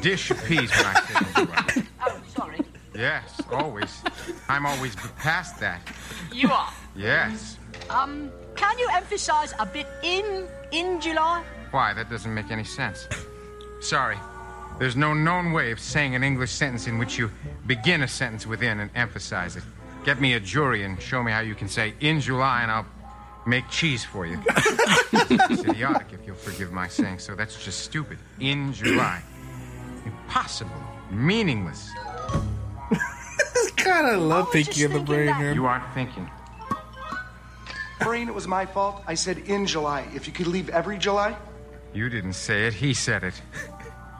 dish 0.00 0.32
of 0.32 0.44
peas 0.44 0.72
when 0.72 0.86
I 0.86 1.02
said 1.02 1.46
July. 1.46 1.86
Oh, 2.04 2.20
sorry. 2.34 2.58
Yes, 2.96 3.40
always. 3.52 4.02
I'm 4.48 4.66
always 4.66 4.96
past 5.18 5.60
that. 5.60 5.82
You 6.32 6.50
are. 6.50 6.72
Yes. 6.96 7.58
Um, 7.88 8.32
can 8.56 8.78
you 8.78 8.88
emphasize 8.92 9.54
a 9.58 9.66
bit 9.66 9.86
in 10.02 10.48
in 10.70 11.00
July? 11.00 11.42
Why? 11.70 11.94
That 11.94 12.10
doesn't 12.10 12.32
make 12.32 12.50
any 12.50 12.64
sense. 12.64 13.08
Sorry. 13.80 14.18
There's 14.78 14.96
no 14.96 15.14
known 15.14 15.52
way 15.52 15.70
of 15.70 15.78
saying 15.78 16.14
an 16.14 16.24
English 16.24 16.50
sentence 16.50 16.86
in 16.86 16.98
which 16.98 17.18
you 17.18 17.30
begin 17.66 18.02
a 18.02 18.08
sentence 18.08 18.46
with 18.46 18.62
in 18.62 18.80
and 18.80 18.90
emphasize 18.94 19.56
it. 19.56 19.62
Get 20.04 20.20
me 20.20 20.34
a 20.34 20.40
jury 20.40 20.84
and 20.84 21.00
show 21.00 21.22
me 21.22 21.30
how 21.30 21.40
you 21.40 21.54
can 21.54 21.68
say 21.68 21.94
in 22.00 22.20
July 22.20 22.62
and 22.62 22.70
I'll 22.70 22.86
make 23.46 23.68
cheese 23.68 24.04
for 24.04 24.26
you. 24.26 24.40
it's 24.46 25.64
idiotic 25.64 26.08
if 26.12 26.26
you'll 26.26 26.36
forgive 26.36 26.72
my 26.72 26.88
saying 26.88 27.18
so. 27.18 27.34
That's 27.34 27.62
just 27.64 27.80
stupid. 27.80 28.18
In 28.40 28.72
July. 28.72 29.22
Impossible. 30.04 30.72
Meaningless. 31.10 31.90
God, 33.76 34.04
I 34.04 34.14
love 34.16 34.50
thinking 34.52 34.86
and 34.86 34.94
the 34.94 35.00
Brain 35.00 35.34
here. 35.36 35.52
You 35.52 35.66
aren't 35.66 35.92
thinking. 35.94 36.28
Brain, 38.04 38.28
it 38.28 38.34
was 38.34 38.46
my 38.48 38.66
fault. 38.66 39.02
I 39.06 39.14
said 39.14 39.38
in 39.38 39.66
July. 39.66 40.06
If 40.14 40.26
you 40.26 40.32
could 40.32 40.46
leave 40.46 40.68
every 40.70 40.98
July. 40.98 41.36
You 41.94 42.08
didn't 42.08 42.32
say 42.34 42.66
it, 42.66 42.74
he 42.74 42.94
said 42.94 43.22
it. 43.24 43.34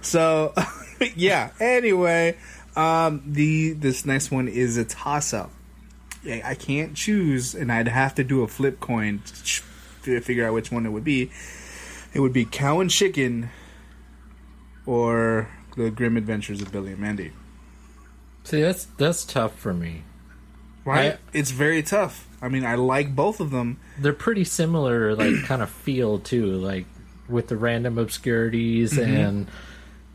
so, 0.01 0.55
yeah. 1.17 1.51
Anyway, 1.61 2.37
um, 2.77 3.23
the 3.27 3.73
this 3.73 4.05
next 4.07 4.31
one 4.31 4.49
is 4.49 4.77
a 4.77 4.85
toss 4.85 5.33
up. 5.35 5.51
I 6.29 6.55
can't 6.57 6.97
choose, 6.97 7.55
and 7.55 7.71
I'd 7.71 7.87
have 7.89 8.15
to 8.17 8.25
do 8.25 8.43
a 8.43 8.49
flip 8.49 8.81
coin 8.81 9.23
to 10.03 10.21
figure 10.21 10.45
out 10.47 10.55
which 10.55 10.73
one 10.73 10.85
it 10.85 10.91
would 10.91 11.05
be. 11.05 11.31
It 12.15 12.21
would 12.21 12.33
be 12.33 12.45
Cow 12.45 12.81
and 12.81 12.91
Chicken, 12.91 13.51
or 14.87 15.49
The 15.77 15.91
Grim 15.91 16.17
Adventures 16.17 16.63
of 16.63 16.73
Billy 16.73 16.93
and 16.93 17.01
Mandy. 17.01 17.33
See, 18.45 18.61
that's 18.63 18.85
that's 18.97 19.25
tough 19.25 19.55
for 19.59 19.75
me. 19.75 20.03
Right? 20.85 21.15
I- 21.15 21.19
it's 21.33 21.51
very 21.51 21.83
tough. 21.83 22.29
I 22.41 22.49
mean, 22.49 22.65
I 22.65 22.75
like 22.77 23.15
both 23.17 23.41
of 23.41 23.51
them. 23.51 23.79
They're 23.99 24.13
pretty 24.13 24.45
similar, 24.45 25.15
like 25.15 25.45
kind 25.45 25.63
of 25.63 25.71
feel 25.71 26.19
too, 26.19 26.47
like 26.53 26.87
with 27.29 27.49
the 27.49 27.57
random 27.57 27.99
obscurities 27.99 28.93
Mhm. 28.93 29.07
and 29.29 29.47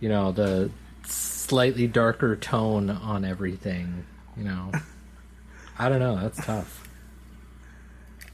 you 0.02 0.10
know 0.10 0.34
the 0.34 0.70
slightly 1.06 1.88
darker 1.88 2.36
tone 2.36 2.90
on 2.90 3.24
everything. 3.24 4.06
You 4.36 4.44
know, 4.44 4.72
I 5.80 5.88
don't 5.88 6.00
know. 6.00 6.18
That's 6.20 6.46
tough. 6.46 6.88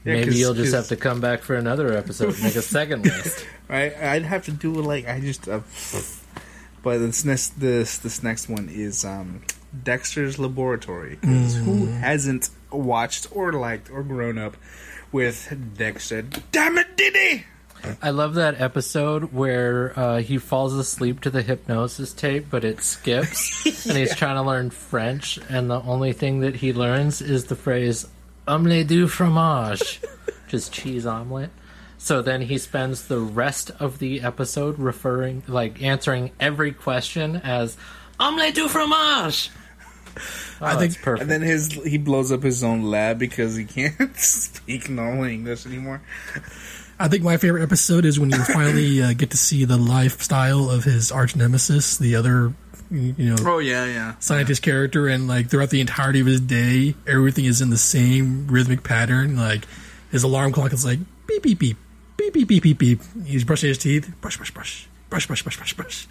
Yeah, 0.04 0.14
Maybe 0.14 0.36
you'll 0.36 0.54
just 0.54 0.74
have 0.74 0.88
to 0.88 0.96
come 0.96 1.20
back 1.20 1.42
for 1.42 1.54
another 1.56 1.92
episode, 1.96 2.34
and 2.34 2.42
make 2.42 2.56
a 2.56 2.62
second 2.62 3.04
list. 3.04 3.46
right? 3.68 3.94
I'd 3.96 4.22
have 4.22 4.44
to 4.46 4.50
do 4.52 4.72
like 4.72 5.06
I 5.08 5.20
just. 5.20 5.48
Uh, 5.48 5.60
but 6.82 6.98
this 6.98 7.24
next 7.24 7.60
this 7.60 7.98
this 7.98 8.22
next 8.22 8.48
one 8.48 8.68
is 8.70 9.04
um, 9.04 9.42
Dexter's 9.84 10.38
Laboratory. 10.38 11.16
'Cause 11.16 11.56
Who 11.56 11.86
Mm. 11.88 11.98
hasn't 12.00 12.50
watched 12.70 13.26
or 13.32 13.52
liked 13.52 13.90
or 13.90 14.02
grown 14.04 14.38
up 14.38 14.56
with 15.10 15.52
Dexter? 15.76 16.22
Damn 16.22 16.78
it, 16.78 16.96
Dee 16.96 17.10
Dee! 17.10 17.44
I 18.02 18.10
love 18.10 18.34
that 18.34 18.60
episode 18.60 19.32
where 19.32 19.92
uh, 19.98 20.18
he 20.18 20.38
falls 20.38 20.74
asleep 20.74 21.20
to 21.22 21.30
the 21.30 21.42
hypnosis 21.42 22.12
tape, 22.12 22.46
but 22.50 22.64
it 22.64 22.82
skips, 22.82 23.86
and 23.88 23.96
he's 23.96 24.14
trying 24.14 24.36
to 24.36 24.42
learn 24.42 24.70
French, 24.70 25.38
and 25.48 25.70
the 25.70 25.80
only 25.82 26.12
thing 26.12 26.40
that 26.40 26.56
he 26.56 26.72
learns 26.72 27.20
is 27.22 27.44
the 27.46 27.56
phrase 27.56 28.06
"omelette 28.46 28.88
du 28.88 29.06
fromage," 29.08 30.00
just 30.48 30.72
cheese 30.72 31.06
omelet. 31.06 31.50
So 31.98 32.22
then 32.22 32.42
he 32.42 32.58
spends 32.58 33.08
the 33.08 33.18
rest 33.18 33.70
of 33.80 33.98
the 33.98 34.20
episode 34.22 34.78
referring, 34.78 35.42
like, 35.48 35.82
answering 35.82 36.30
every 36.38 36.72
question 36.72 37.36
as 37.36 37.76
"omelette 38.20 38.54
du 38.54 38.68
fromage." 38.68 39.50
I 40.60 40.74
Oh, 40.74 40.78
think, 40.78 40.92
it's 40.92 41.00
perfect. 41.00 41.22
and 41.22 41.30
then 41.30 41.42
his 41.42 41.70
he 41.72 41.96
blows 41.98 42.32
up 42.32 42.42
his 42.42 42.64
own 42.64 42.82
lab 42.82 43.18
because 43.20 43.54
he 43.54 43.64
can't 43.64 44.16
speak 44.16 44.88
normal 44.90 45.24
English 45.24 45.64
anymore. 45.66 46.00
I 47.00 47.08
think 47.08 47.22
my 47.22 47.36
favorite 47.36 47.62
episode 47.62 48.04
is 48.04 48.18
when 48.18 48.30
you 48.30 48.42
finally 48.44 49.02
uh, 49.02 49.12
get 49.12 49.30
to 49.30 49.36
see 49.36 49.64
the 49.64 49.76
lifestyle 49.76 50.68
of 50.70 50.84
his 50.84 51.12
arch 51.12 51.36
nemesis, 51.36 51.96
the 51.96 52.16
other, 52.16 52.52
you 52.90 53.14
know, 53.18 53.36
Oh 53.40 53.58
yeah, 53.58 53.84
yeah. 53.84 54.14
scientist 54.18 54.62
character, 54.62 55.06
and 55.06 55.28
like 55.28 55.48
throughout 55.48 55.70
the 55.70 55.80
entirety 55.80 56.20
of 56.20 56.26
his 56.26 56.40
day, 56.40 56.94
everything 57.06 57.44
is 57.44 57.60
in 57.60 57.70
the 57.70 57.76
same 57.76 58.46
rhythmic 58.48 58.82
pattern. 58.82 59.36
Like 59.36 59.64
his 60.10 60.22
alarm 60.24 60.52
clock 60.52 60.72
is 60.72 60.84
like 60.84 60.98
beep 61.26 61.42
beep 61.42 61.58
beep 61.58 61.76
beep 62.16 62.32
beep 62.34 62.48
beep 62.48 62.62
beep 62.62 62.78
beep. 62.78 63.00
He's 63.24 63.44
brushing 63.44 63.68
his 63.68 63.78
teeth. 63.78 64.12
Brush 64.20 64.36
brush 64.36 64.52
brush 64.52 64.88
brush 65.10 65.26
brush 65.26 65.42
brush 65.42 65.56
brush 65.56 65.74
brush. 65.74 66.08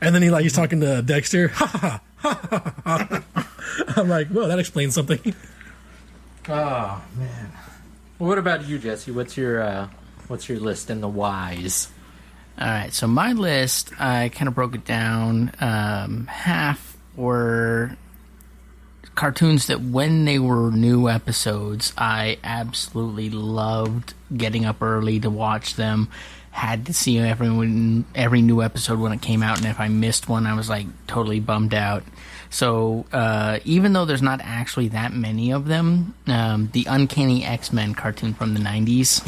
And 0.00 0.14
then 0.14 0.22
he 0.22 0.30
like 0.30 0.42
he's 0.42 0.52
talking 0.52 0.80
to 0.80 1.02
Dexter. 1.02 1.48
Ha 1.48 1.66
ha 1.66 2.00
ha 2.18 2.34
ha 2.38 2.74
ha. 2.84 3.24
ha. 3.34 3.48
I'm 3.96 4.08
like, 4.08 4.28
well, 4.30 4.48
that 4.48 4.58
explains 4.58 4.94
something. 4.94 5.34
Oh 6.48 7.02
man. 7.16 7.52
What 8.18 8.38
about 8.38 8.66
you, 8.66 8.78
Jesse? 8.78 9.10
What's 9.10 9.36
your 9.36 9.62
uh, 9.62 9.88
what's 10.32 10.48
your 10.48 10.58
list 10.58 10.88
and 10.88 11.02
the 11.02 11.08
whys? 11.08 11.88
All 12.58 12.66
right, 12.66 12.90
so 12.90 13.06
my 13.06 13.34
list, 13.34 13.92
I 14.00 14.30
kind 14.30 14.48
of 14.48 14.54
broke 14.54 14.74
it 14.74 14.86
down. 14.86 15.52
Um, 15.60 16.26
half 16.26 16.96
were 17.14 17.98
cartoons 19.14 19.66
that, 19.66 19.82
when 19.82 20.24
they 20.24 20.38
were 20.38 20.70
new 20.70 21.10
episodes, 21.10 21.92
I 21.98 22.38
absolutely 22.42 23.28
loved 23.28 24.14
getting 24.34 24.64
up 24.64 24.80
early 24.80 25.20
to 25.20 25.28
watch 25.28 25.74
them. 25.76 26.08
Had 26.50 26.86
to 26.86 26.94
see 26.94 27.18
every 27.18 28.04
every 28.14 28.40
new 28.40 28.62
episode 28.62 28.98
when 29.00 29.12
it 29.12 29.20
came 29.20 29.42
out, 29.42 29.58
and 29.58 29.66
if 29.66 29.80
I 29.80 29.88
missed 29.88 30.30
one, 30.30 30.46
I 30.46 30.54
was 30.54 30.68
like 30.68 30.86
totally 31.06 31.40
bummed 31.40 31.74
out. 31.74 32.04
So 32.48 33.04
uh, 33.12 33.58
even 33.64 33.92
though 33.92 34.06
there's 34.06 34.22
not 34.22 34.40
actually 34.42 34.88
that 34.88 35.12
many 35.12 35.52
of 35.52 35.66
them, 35.66 36.14
um, 36.26 36.70
the 36.72 36.86
Uncanny 36.88 37.44
X 37.44 37.72
Men 37.72 37.94
cartoon 37.94 38.34
from 38.34 38.52
the 38.52 38.60
'90s, 38.60 39.26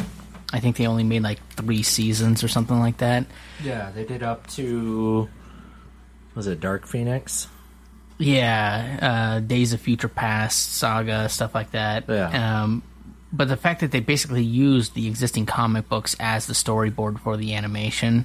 I 0.55 0.61
think 0.61 0.77
they 0.77 0.87
only 0.87 1.03
made 1.03 1.23
like 1.23 1.41
three 1.55 1.83
seasons 1.83 2.45
or 2.45 2.49
something 2.49 2.79
like 2.79 2.99
that. 2.99 3.27
Yeah, 3.63 3.91
they 3.93 4.05
did 4.05 4.23
up 4.23 4.47
to 4.53 5.29
was 6.37 6.47
it 6.47 6.61
Dark 6.61 6.87
Phoenix? 6.87 7.49
Yeah, 8.19 8.99
uh, 9.37 9.41
Days 9.41 9.73
of 9.73 9.81
Future 9.81 10.09
Past, 10.09 10.75
Saga, 10.77 11.29
stuff 11.29 11.55
like 11.57 11.73
that. 11.73 12.05
Yeah. 12.09 12.63
Um, 12.63 12.85
but 13.33 13.49
the 13.49 13.57
fact 13.57 13.81
that 13.81 13.91
they 13.91 13.99
basically 13.99 14.45
used 14.45 14.95
the 14.95 15.09
existing 15.09 15.47
comic 15.47 15.89
books 15.89 16.15
as 16.21 16.47
the 16.47 16.53
storyboard 16.55 17.19
for 17.19 17.37
the 17.37 17.55
animation, 17.55 18.25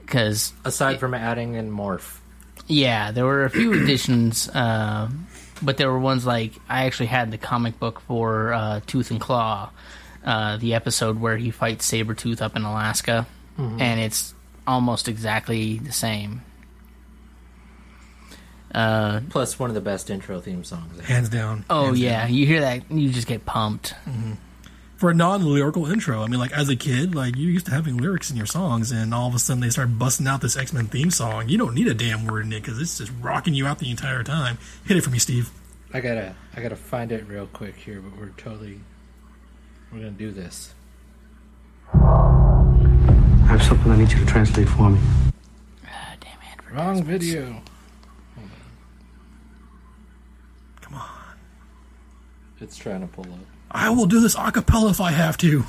because 0.00 0.52
Aside 0.64 0.98
from 0.98 1.14
adding 1.14 1.54
in 1.54 1.70
Morph. 1.70 2.18
yeah, 2.66 3.12
there 3.12 3.24
were 3.24 3.44
a 3.44 3.50
few 3.50 3.72
additions, 3.82 4.48
uh, 4.48 5.08
but 5.62 5.76
there 5.76 5.90
were 5.92 6.00
ones 6.00 6.26
like 6.26 6.54
I 6.68 6.86
actually 6.86 7.06
had 7.06 7.30
the 7.30 7.38
comic 7.38 7.78
book 7.78 8.00
for 8.00 8.52
uh, 8.52 8.80
Tooth 8.86 9.12
and 9.12 9.20
Claw, 9.20 9.70
uh, 10.26 10.56
the 10.58 10.74
episode 10.74 11.18
where 11.20 11.36
he 11.38 11.50
fights 11.50 11.90
Sabretooth 11.90 12.42
up 12.42 12.56
in 12.56 12.62
Alaska, 12.62 13.26
Mhm. 13.58 13.80
and 13.80 14.00
it's 14.00 14.34
almost 14.66 15.08
exactly 15.08 15.78
the 15.78 15.92
same. 15.92 16.42
Uh, 18.74 19.20
Plus 19.30 19.58
one 19.58 19.70
of 19.70 19.74
the 19.74 19.80
best 19.80 20.10
intro 20.10 20.40
theme 20.40 20.64
songs. 20.64 21.00
Hands 21.00 21.28
down. 21.28 21.64
oh 21.70 21.86
Hands 21.86 21.98
yeah, 22.00 22.26
down. 22.26 22.34
you 22.34 22.46
hear 22.46 22.60
that, 22.60 22.90
you 22.90 23.10
just 23.10 23.26
get 23.26 23.46
pumped. 23.46 23.94
For 24.96 25.10
a 25.10 25.14
non-lyrical 25.14 25.86
intro, 25.86 26.22
I 26.22 26.26
mean, 26.26 26.40
like 26.40 26.52
as 26.52 26.68
a 26.68 26.76
kid, 26.76 27.14
like 27.14 27.36
you're 27.36 27.50
used 27.50 27.66
to 27.66 27.72
having 27.72 27.96
lyrics 27.98 28.30
in 28.30 28.36
your 28.36 28.46
songs, 28.46 28.90
and 28.90 29.12
all 29.14 29.28
of 29.28 29.34
a 29.34 29.38
sudden 29.38 29.60
they 29.60 29.68
start 29.70 29.98
busting 29.98 30.26
out 30.26 30.40
this 30.40 30.56
X 30.56 30.72
Men 30.72 30.86
theme 30.86 31.10
song. 31.10 31.48
You 31.48 31.58
don't 31.58 31.74
need 31.74 31.86
a 31.86 31.94
damn 31.94 32.24
word 32.26 32.46
in 32.46 32.52
it 32.52 32.62
because 32.62 32.80
it's 32.80 32.98
just 32.98 33.12
rocking 33.20 33.54
you 33.54 33.66
out 33.66 33.78
the 33.78 33.90
entire 33.90 34.22
time. 34.24 34.58
Hit 34.86 34.96
it 34.96 35.02
for 35.02 35.10
me, 35.10 35.18
Steve. 35.18 35.50
I 35.94 36.00
gotta 36.00 36.34
I 36.56 36.60
gotta 36.62 36.76
find 36.76 37.12
it 37.12 37.26
real 37.28 37.46
quick 37.46 37.76
here, 37.76 38.00
but 38.00 38.18
we're 38.18 38.30
totally 38.38 38.80
we're 39.96 40.02
going 40.02 40.16
to 40.16 40.18
do 40.18 40.30
this. 40.30 40.74
I 41.94 43.46
have 43.48 43.62
something 43.62 43.90
I 43.90 43.96
need 43.96 44.12
you 44.12 44.18
to 44.18 44.26
translate 44.26 44.68
for 44.68 44.90
me. 44.90 45.00
Ah, 45.86 46.14
damn 46.20 46.32
it! 46.32 46.70
Wrong 46.70 47.02
video. 47.02 47.44
Hold 47.44 47.62
on. 48.36 48.50
Come 50.82 50.94
on. 50.96 51.08
It's 52.60 52.76
trying 52.76 53.00
to 53.00 53.06
pull 53.06 53.24
up. 53.24 53.38
I 53.70 53.88
will 53.88 54.04
do 54.04 54.20
this 54.20 54.34
a 54.34 54.52
cappella 54.52 54.90
if 54.90 55.00
I 55.00 55.12
have 55.12 55.38
to. 55.38 55.64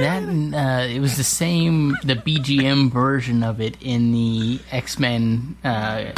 That 0.00 0.24
uh, 0.54 0.88
it 0.92 0.98
was 0.98 1.16
the 1.16 1.22
same 1.22 1.90
the 2.02 2.16
BGM 2.16 2.90
version 2.90 3.44
of 3.44 3.60
it 3.60 3.76
in 3.80 4.10
the 4.10 4.58
X 4.72 4.98
Men. 4.98 5.56
Uh, 5.62 6.10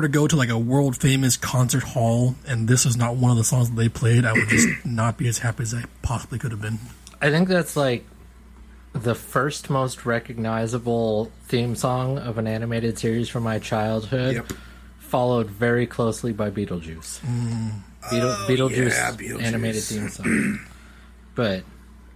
were 0.00 0.08
to 0.08 0.12
go 0.12 0.26
to 0.26 0.34
like 0.34 0.48
a 0.48 0.58
world 0.58 0.96
famous 0.96 1.36
concert 1.36 1.82
hall 1.82 2.34
and 2.46 2.66
this 2.66 2.86
is 2.86 2.96
not 2.96 3.16
one 3.16 3.30
of 3.30 3.36
the 3.36 3.44
songs 3.44 3.68
that 3.68 3.76
they 3.76 3.90
played, 3.90 4.24
I 4.24 4.32
would 4.32 4.48
just 4.48 4.66
not 4.84 5.18
be 5.18 5.28
as 5.28 5.38
happy 5.38 5.62
as 5.62 5.74
I 5.74 5.84
possibly 6.00 6.38
could 6.38 6.52
have 6.52 6.62
been. 6.62 6.78
I 7.20 7.30
think 7.30 7.48
that's 7.48 7.76
like 7.76 8.06
the 8.94 9.14
first 9.14 9.68
most 9.68 10.06
recognizable 10.06 11.30
theme 11.48 11.76
song 11.76 12.18
of 12.18 12.38
an 12.38 12.46
animated 12.46 12.98
series 12.98 13.28
from 13.28 13.42
my 13.42 13.58
childhood. 13.58 14.36
Yep. 14.36 14.52
Followed 15.00 15.50
very 15.50 15.86
closely 15.86 16.32
by 16.32 16.50
Beetlejuice. 16.50 17.20
Mm. 17.20 17.72
Beetle, 18.10 18.30
oh, 18.30 18.46
Beetlejuice, 18.48 18.90
yeah, 18.90 19.10
Beetlejuice. 19.10 19.42
animated 19.42 19.82
theme 19.82 20.08
song. 20.08 20.60
but 21.34 21.64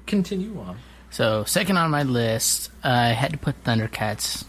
continue 0.07 0.59
on. 0.59 0.78
so 1.11 1.45
second 1.45 1.76
on 1.76 1.91
my 1.91 2.05
list, 2.05 2.70
I 2.82 3.09
had 3.09 3.32
to 3.32 3.39
put 3.39 3.62
Thundercats, 3.62 4.45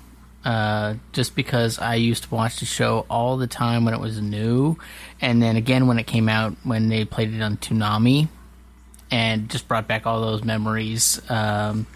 uh, 0.46 0.94
just 1.12 1.36
because 1.36 1.80
I 1.80 1.96
used 1.96 2.24
to 2.24 2.34
watch 2.34 2.60
the 2.60 2.66
show 2.66 3.06
all 3.10 3.36
the 3.38 3.48
time 3.48 3.84
when 3.84 3.94
it 3.94 4.00
was 4.00 4.22
new, 4.22 4.78
and 5.20 5.42
then 5.42 5.56
again 5.56 5.88
when 5.88 5.98
it 5.98 6.06
came 6.06 6.30
out 6.30 6.56
when 6.64 6.88
they 6.88 7.04
played 7.04 7.34
it 7.34 7.42
on 7.42 7.58
Toonami, 7.58 8.30
and 9.10 9.50
just 9.50 9.68
brought 9.68 9.88
back 9.88 10.06
all 10.06 10.22
those 10.22 10.44
memories. 10.44 11.20
Um, 11.30 11.88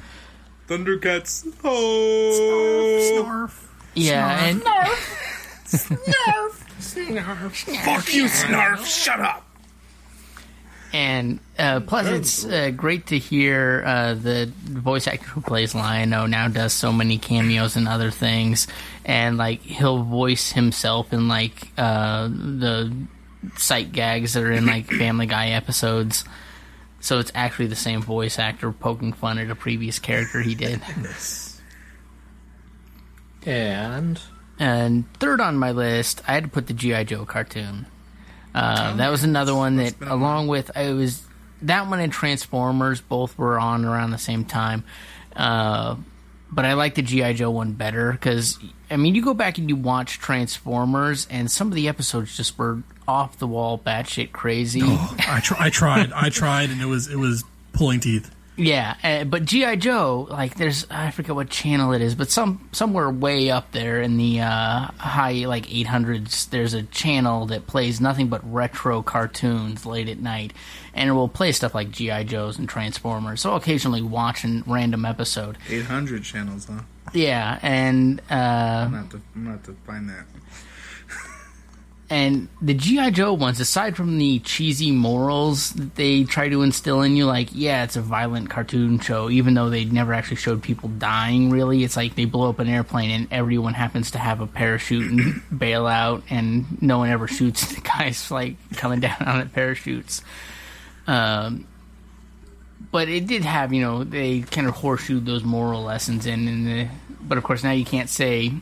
Thundercats. 0.67 1.47
Oh. 1.63 3.23
Snarf. 3.23 3.67
yeah, 3.95 4.39
snarf. 4.39 4.49
and 4.49 4.61
Snarf. 4.61 6.05
Snarf. 6.09 6.65
Snarf. 6.79 7.85
Fuck 7.85 8.13
you, 8.13 8.25
Snarf. 8.25 8.85
Shut 8.85 9.19
up. 9.19 9.48
And 10.91 11.39
uh, 11.57 11.81
plus, 11.81 12.07
it's 12.07 12.45
uh, 12.45 12.71
great 12.75 13.07
to 13.07 13.19
hear 13.19 13.83
uh, 13.85 14.13
the 14.15 14.51
voice 14.65 15.07
actor 15.07 15.27
who 15.27 15.41
plays 15.41 15.75
Lion-O 15.75 16.25
now 16.25 16.47
does 16.47 16.73
so 16.73 16.91
many 16.91 17.19
cameos 17.19 17.75
and 17.75 17.87
other 17.87 18.09
things, 18.09 18.67
and 19.05 19.37
like 19.37 19.61
he'll 19.61 20.03
voice 20.03 20.51
himself 20.51 21.13
in 21.13 21.27
like 21.27 21.67
uh, 21.77 22.27
the 22.27 22.91
sight 23.55 23.91
gags 23.91 24.33
that 24.33 24.43
are 24.43 24.51
in 24.51 24.65
like 24.65 24.87
Family 24.91 25.27
Guy 25.27 25.49
episodes. 25.49 26.23
So 27.01 27.19
it's 27.19 27.31
actually 27.35 27.67
the 27.67 27.75
same 27.75 28.01
voice 28.01 28.39
actor 28.39 28.71
poking 28.71 29.13
fun 29.13 29.37
at 29.37 29.49
a 29.49 29.55
previous 29.55 29.99
character 29.99 30.41
he 30.41 30.55
did. 30.55 30.81
And 33.45 34.19
And 34.59 35.11
third 35.13 35.39
on 35.39 35.57
my 35.57 35.71
list, 35.71 36.21
I 36.27 36.33
had 36.33 36.43
to 36.43 36.49
put 36.49 36.67
the 36.67 36.73
GI 36.73 37.05
Joe 37.05 37.25
cartoon. 37.25 37.85
Uh, 38.53 38.95
that 38.95 39.09
was 39.09 39.23
another 39.23 39.53
one 39.53 39.77
that, 39.77 39.95
along 40.01 40.47
with 40.47 40.75
it 40.75 40.93
was 40.93 41.21
that 41.61 41.87
one 41.87 41.99
and 41.99 42.11
Transformers, 42.11 43.01
both 43.01 43.37
were 43.37 43.59
on 43.59 43.85
around 43.85 44.11
the 44.11 44.17
same 44.17 44.45
time. 44.45 44.83
Uh, 45.35 45.95
but 46.51 46.65
I 46.65 46.73
like 46.73 46.95
the 46.95 47.01
GI 47.01 47.35
Joe 47.35 47.51
one 47.51 47.73
better 47.73 48.11
because 48.11 48.57
I 48.89 48.97
mean, 48.97 49.13
you 49.15 49.23
go 49.23 49.33
back 49.33 49.57
and 49.59 49.69
you 49.69 49.75
watch 49.75 50.19
Transformers, 50.19 51.27
and 51.29 51.49
some 51.49 51.67
of 51.67 51.75
the 51.75 51.87
episodes 51.87 52.35
just 52.35 52.57
were 52.57 52.81
off 53.07 53.37
the 53.37 53.47
wall, 53.47 53.77
batshit 53.77 54.31
crazy. 54.31 54.81
I, 54.83 55.41
tr- 55.43 55.55
I 55.59 55.69
tried. 55.69 56.11
I 56.11 56.29
tried, 56.29 56.69
and 56.71 56.81
it 56.81 56.85
was 56.85 57.07
it 57.07 57.17
was 57.17 57.43
pulling 57.73 57.99
teeth. 57.99 58.31
Yeah, 58.59 58.95
uh, 59.03 59.23
but 59.23 59.45
GI 59.45 59.77
Joe, 59.77 60.27
like, 60.29 60.55
there's 60.55 60.85
I 60.91 61.11
forget 61.11 61.33
what 61.33 61.49
channel 61.49 61.93
it 61.93 62.01
is, 62.01 62.13
but 62.13 62.29
some 62.29 62.67
somewhere 62.73 63.09
way 63.09 63.49
up 63.49 63.71
there 63.71 64.01
in 64.01 64.17
the 64.17 64.41
uh, 64.41 64.87
high 64.97 65.45
like 65.45 65.67
800s, 65.67 66.49
there's 66.49 66.73
a 66.73 66.83
channel 66.83 67.45
that 67.47 67.67
plays 67.67 68.01
nothing 68.01 68.27
but 68.27 68.41
retro 68.51 69.01
cartoons 69.01 69.85
late 69.85 70.09
at 70.09 70.19
night, 70.19 70.51
and 70.93 71.09
it 71.09 71.13
will 71.13 71.29
play 71.29 71.53
stuff 71.53 71.73
like 71.73 71.89
GI 71.89 72.25
Joes 72.25 72.59
and 72.59 72.67
Transformers. 72.67 73.39
So 73.39 73.51
I'll 73.51 73.57
occasionally 73.57 74.01
watch 74.01 74.43
a 74.43 74.61
random 74.67 75.05
episode. 75.05 75.57
800 75.69 76.23
channels, 76.23 76.65
huh? 76.65 76.81
Yeah, 77.13 77.59
and 77.61 78.19
uh, 78.29 78.33
I'm 78.33 78.91
gonna 78.91 79.21
I'm 79.35 79.45
gonna 79.45 79.57
to 79.59 79.73
find 79.85 80.09
that. 80.09 80.25
And 82.11 82.47
the 82.59 82.73
G.I. 82.73 83.11
Joe 83.11 83.33
ones, 83.33 83.59
aside 83.59 83.95
from 83.95 84.17
the 84.17 84.39
cheesy 84.39 84.91
morals 84.91 85.71
that 85.73 85.93
they 85.93 86.23
try 86.23 86.49
to 86.49 86.63
instill 86.63 87.03
in 87.03 87.15
you, 87.15 87.27
like, 87.27 87.49
yeah, 87.51 87.83
it's 87.83 87.95
a 87.95 88.01
violent 88.01 88.49
cartoon 88.49 88.99
show, 88.99 89.29
even 89.29 89.53
though 89.53 89.69
they 89.69 89.85
never 89.85 90.13
actually 90.13 90.37
showed 90.37 90.63
people 90.63 90.89
dying, 90.89 91.51
really. 91.51 91.83
It's 91.83 91.95
like 91.95 92.15
they 92.15 92.25
blow 92.25 92.49
up 92.49 92.57
an 92.57 92.67
airplane 92.67 93.11
and 93.11 93.27
everyone 93.29 93.75
happens 93.75 94.11
to 94.11 94.17
have 94.17 94.41
a 94.41 94.47
parachute 94.47 95.11
and 95.11 95.41
bail 95.59 95.85
out, 95.85 96.23
and 96.31 96.81
no 96.81 96.97
one 96.97 97.09
ever 97.09 97.27
shoots 97.27 97.75
the 97.75 97.81
guys, 97.81 98.31
like, 98.31 98.55
coming 98.75 99.01
down 99.01 99.21
on 99.21 99.41
it 99.41 99.53
parachutes. 99.53 100.23
Um, 101.05 101.67
but 102.91 103.07
it 103.07 103.27
did 103.27 103.45
have, 103.45 103.71
you 103.71 103.81
know, 103.81 104.03
they 104.03 104.41
kind 104.41 104.67
of 104.67 104.73
horseshoed 104.73 105.27
those 105.27 105.43
moral 105.43 105.83
lessons 105.83 106.25
in. 106.25 106.47
And 106.47 106.67
the, 106.67 106.87
but 107.21 107.37
of 107.37 107.43
course, 107.43 107.63
now 107.63 107.71
you 107.71 107.85
can't 107.85 108.09
say 108.09 108.53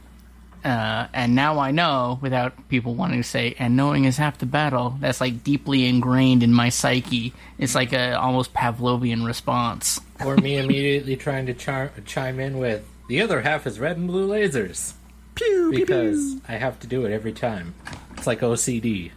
uh, 0.64 1.08
and 1.14 1.36
now 1.36 1.60
I 1.60 1.72
know 1.72 2.20
without 2.22 2.68
people 2.70 2.96
wanting 2.96 3.22
to 3.22 3.28
say, 3.28 3.56
and 3.60 3.76
knowing 3.76 4.06
is 4.06 4.18
half 4.18 4.38
the 4.38 4.46
battle. 4.46 4.96
That's 5.00 5.22
like 5.22 5.44
deeply 5.44 5.86
ingrained 5.86 6.44
in 6.44 6.54
my 6.54 6.70
psyche. 6.70 7.34
It's 7.58 7.76
like 7.76 7.94
a 7.94 8.20
almost 8.20 8.54
Pavlovian 8.54 9.26
response. 9.26 10.00
Or 10.26 10.38
me 10.38 10.58
immediately 10.58 11.16
trying 11.16 11.46
to 11.46 11.54
char- 11.54 11.92
chime 12.06 12.40
in 12.40 12.58
with 12.58 12.84
the 13.08 13.22
other 13.22 13.42
half 13.42 13.66
is 13.68 13.80
red 13.80 13.98
and 13.98 14.08
blue 14.08 14.28
lasers. 14.28 14.94
Pew, 15.36 15.72
because 15.72 16.36
I 16.48 16.54
have 16.54 16.80
to 16.80 16.88
do 16.88 17.06
it 17.06 17.12
every 17.12 17.34
time. 17.34 17.76
It's 18.18 18.26
like 18.26 18.40
OCD. 18.42 19.12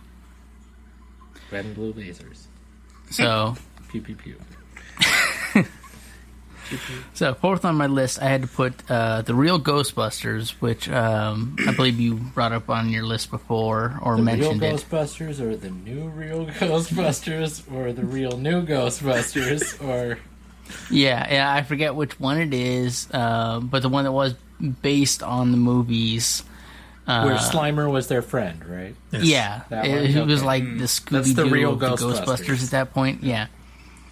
Red 1.51 1.64
and 1.64 1.74
blue 1.74 1.95
lasers. 1.95 2.47
So, 3.11 3.57
pew 3.88 4.03
pew 4.03 4.14
pew. 4.14 4.36
so 7.14 7.35
fourth 7.35 7.64
on 7.64 7.75
my 7.77 7.87
list, 7.87 8.21
I 8.23 8.29
had 8.29 8.43
to 8.43 8.49
put 8.49 8.75
uh, 8.91 9.23
the 9.23 9.35
real 9.35 9.61
Ghostbusters, 9.61 10.51
which 10.61 10.89
um, 10.89 11.57
I 11.66 11.73
believe 11.73 11.99
you 12.01 12.14
brought 12.14 12.53
up 12.53 12.68
on 12.71 12.89
your 12.91 13.05
list 13.05 13.31
before 13.31 13.99
or 14.03 14.16
the 14.16 14.23
mentioned 14.23 14.61
real 14.62 14.75
it. 14.75 14.77
Ghostbusters, 14.89 15.41
or 15.41 15.57
the 15.57 15.71
new 15.71 16.09
real 16.09 16.47
Ghostbusters, 16.61 17.62
or 17.73 17.93
the 17.93 18.05
real 18.05 18.37
new 18.39 18.64
Ghostbusters, 18.64 19.83
or 19.87 20.18
Yeah, 20.91 21.27
yeah, 21.33 21.53
I 21.53 21.62
forget 21.62 21.95
which 21.95 22.18
one 22.21 22.39
it 22.41 22.55
is, 22.55 23.09
uh, 23.12 23.61
but 23.61 23.83
the 23.83 23.89
one 23.89 24.05
that 24.05 24.12
was 24.12 24.35
based 24.83 25.23
on 25.23 25.51
the 25.51 25.57
movies. 25.57 26.43
Uh, 27.07 27.25
where 27.25 27.37
Slimer 27.37 27.91
was 27.91 28.07
their 28.07 28.23
friend, 28.23 28.64
right? 28.66 28.95
Yeah, 29.11 29.62
That 29.71 29.87
it, 29.87 29.91
one? 29.91 30.05
it 30.05 30.27
was 30.27 30.41
Okay. 30.41 30.47
like 30.47 30.62
Mm. 30.62 30.75
the 30.75 30.79
That's 30.81 31.01
Scooby 31.01 31.35
the 31.35 31.45
Doo 31.45 31.51
real 31.51 31.73
of 31.73 31.81
the 31.81 31.89
Ghostbusters. 31.89 32.25
Ghostbusters 32.25 32.62
at 32.64 32.71
that 32.71 32.95
point. 32.95 33.25
Yeah, 33.25 33.47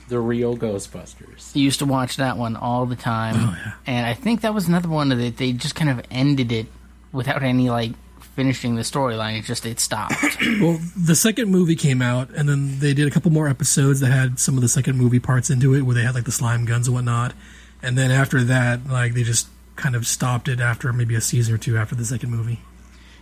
the 0.09 0.19
real 0.19 0.57
Ghostbusters. 0.57 1.55
I 1.57 1.59
used 1.61 1.79
to 1.81 1.87
watch 1.87 2.17
that 2.17 2.37
one 2.37 2.57
all 2.57 2.87
the 2.87 2.97
time, 2.97 3.35
Oh, 3.39 3.75
and 3.87 4.07
I 4.07 4.15
think 4.15 4.41
that 4.43 4.55
was 4.55 4.69
another 4.69 4.89
one 4.89 5.09
that 5.11 5.37
they 5.37 5.53
just 5.53 5.75
kind 5.75 5.91
of 5.91 6.05
ended 6.11 6.51
it 6.53 6.67
without 7.13 7.43
any 7.43 7.71
like 7.71 7.93
finishing 8.35 8.77
the 8.77 8.83
storyline. 8.83 9.39
It 9.39 9.45
just 9.45 9.67
it 9.67 9.81
stopped. 9.81 10.15
well, 10.61 10.79
the 10.97 11.15
second 11.17 11.51
movie 11.51 11.77
came 11.77 12.01
out, 12.03 12.31
and 12.31 12.49
then 12.49 12.79
they 12.79 12.95
did 12.95 13.09
a 13.09 13.11
couple 13.11 13.31
more 13.31 13.49
episodes 13.49 14.01
that 14.01 14.11
had 14.13 14.39
some 14.39 14.57
of 14.57 14.63
the 14.63 14.69
second 14.69 14.97
movie 14.97 15.19
parts 15.21 15.51
into 15.51 15.75
it, 15.75 15.83
where 15.83 15.95
they 15.95 16.03
had 16.03 16.15
like 16.15 16.25
the 16.25 16.33
slime 16.33 16.65
guns 16.65 16.87
and 16.89 16.95
whatnot. 16.95 17.35
And 17.83 17.97
then 17.99 18.11
after 18.11 18.43
that, 18.45 18.87
like 18.89 19.15
they 19.15 19.23
just 19.23 19.49
kind 19.77 19.95
of 19.95 20.07
stopped 20.07 20.49
it 20.49 20.59
after 20.61 20.93
maybe 20.93 21.15
a 21.15 21.21
season 21.21 21.55
or 21.55 21.59
two 21.59 21.77
after 21.77 21.95
the 21.95 22.05
second 22.05 22.31
movie. 22.31 22.61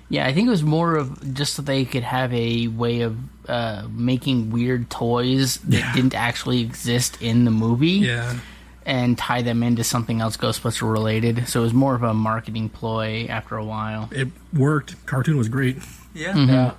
Yeah, 0.09 0.27
I 0.27 0.33
think 0.33 0.47
it 0.47 0.51
was 0.51 0.63
more 0.63 0.95
of 0.97 1.35
just 1.35 1.55
so 1.55 1.63
they 1.63 1.85
could 1.85 2.05
have 2.05 2.33
a 2.33 2.69
way 2.69 3.01
of 3.01 3.17
uh, 3.49 3.87
making 3.91 4.51
weird 4.51 4.89
toys 4.89 5.59
that 5.59 5.95
didn't 5.95 6.15
actually 6.15 6.61
exist 6.61 7.21
in 7.21 7.45
the 7.45 7.51
movie. 7.51 7.89
Yeah. 8.07 8.39
And 8.85 9.19
tie 9.19 9.43
them 9.43 9.65
into 9.65 9.83
something 9.83 10.21
else 10.21 10.37
Ghostbuster 10.37 10.91
related. 10.91 11.49
So 11.49 11.61
it 11.61 11.65
was 11.65 11.75
more 11.75 11.97
of 11.97 12.05
a 12.05 12.15
marketing 12.15 12.69
ploy 12.69 13.27
after 13.29 13.57
a 13.57 13.65
while. 13.65 14.09
It 14.13 14.29
worked. 14.55 15.05
Cartoon 15.07 15.37
was 15.37 15.49
great. 15.49 15.79
Mhm. 16.15 16.73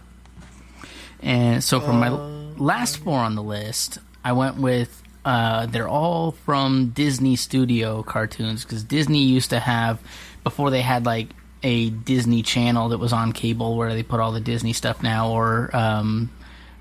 And 1.21 1.61
so 1.63 1.81
for 1.81 1.91
my 1.93 2.09
last 2.09 2.97
four 2.97 3.19
on 3.19 3.35
the 3.35 3.43
list, 3.43 3.99
I 4.23 4.31
went 4.31 4.55
with 4.57 5.03
uh, 5.25 5.65
they're 5.65 5.89
all 5.89 6.31
from 6.31 6.91
Disney 6.95 7.35
Studio 7.35 8.03
cartoons 8.03 8.63
because 8.63 8.83
Disney 8.83 9.23
used 9.23 9.49
to 9.49 9.59
have 9.59 9.99
before 10.45 10.69
they 10.69 10.81
had 10.81 11.05
like 11.05 11.27
a 11.63 11.89
Disney 11.89 12.43
Channel 12.43 12.89
that 12.89 12.97
was 12.99 13.13
on 13.13 13.31
cable 13.33 13.75
where 13.77 13.93
they 13.93 14.03
put 14.03 14.19
all 14.19 14.31
the 14.31 14.39
Disney 14.39 14.73
stuff 14.73 15.01
now, 15.03 15.31
or 15.31 15.75
um, 15.75 16.29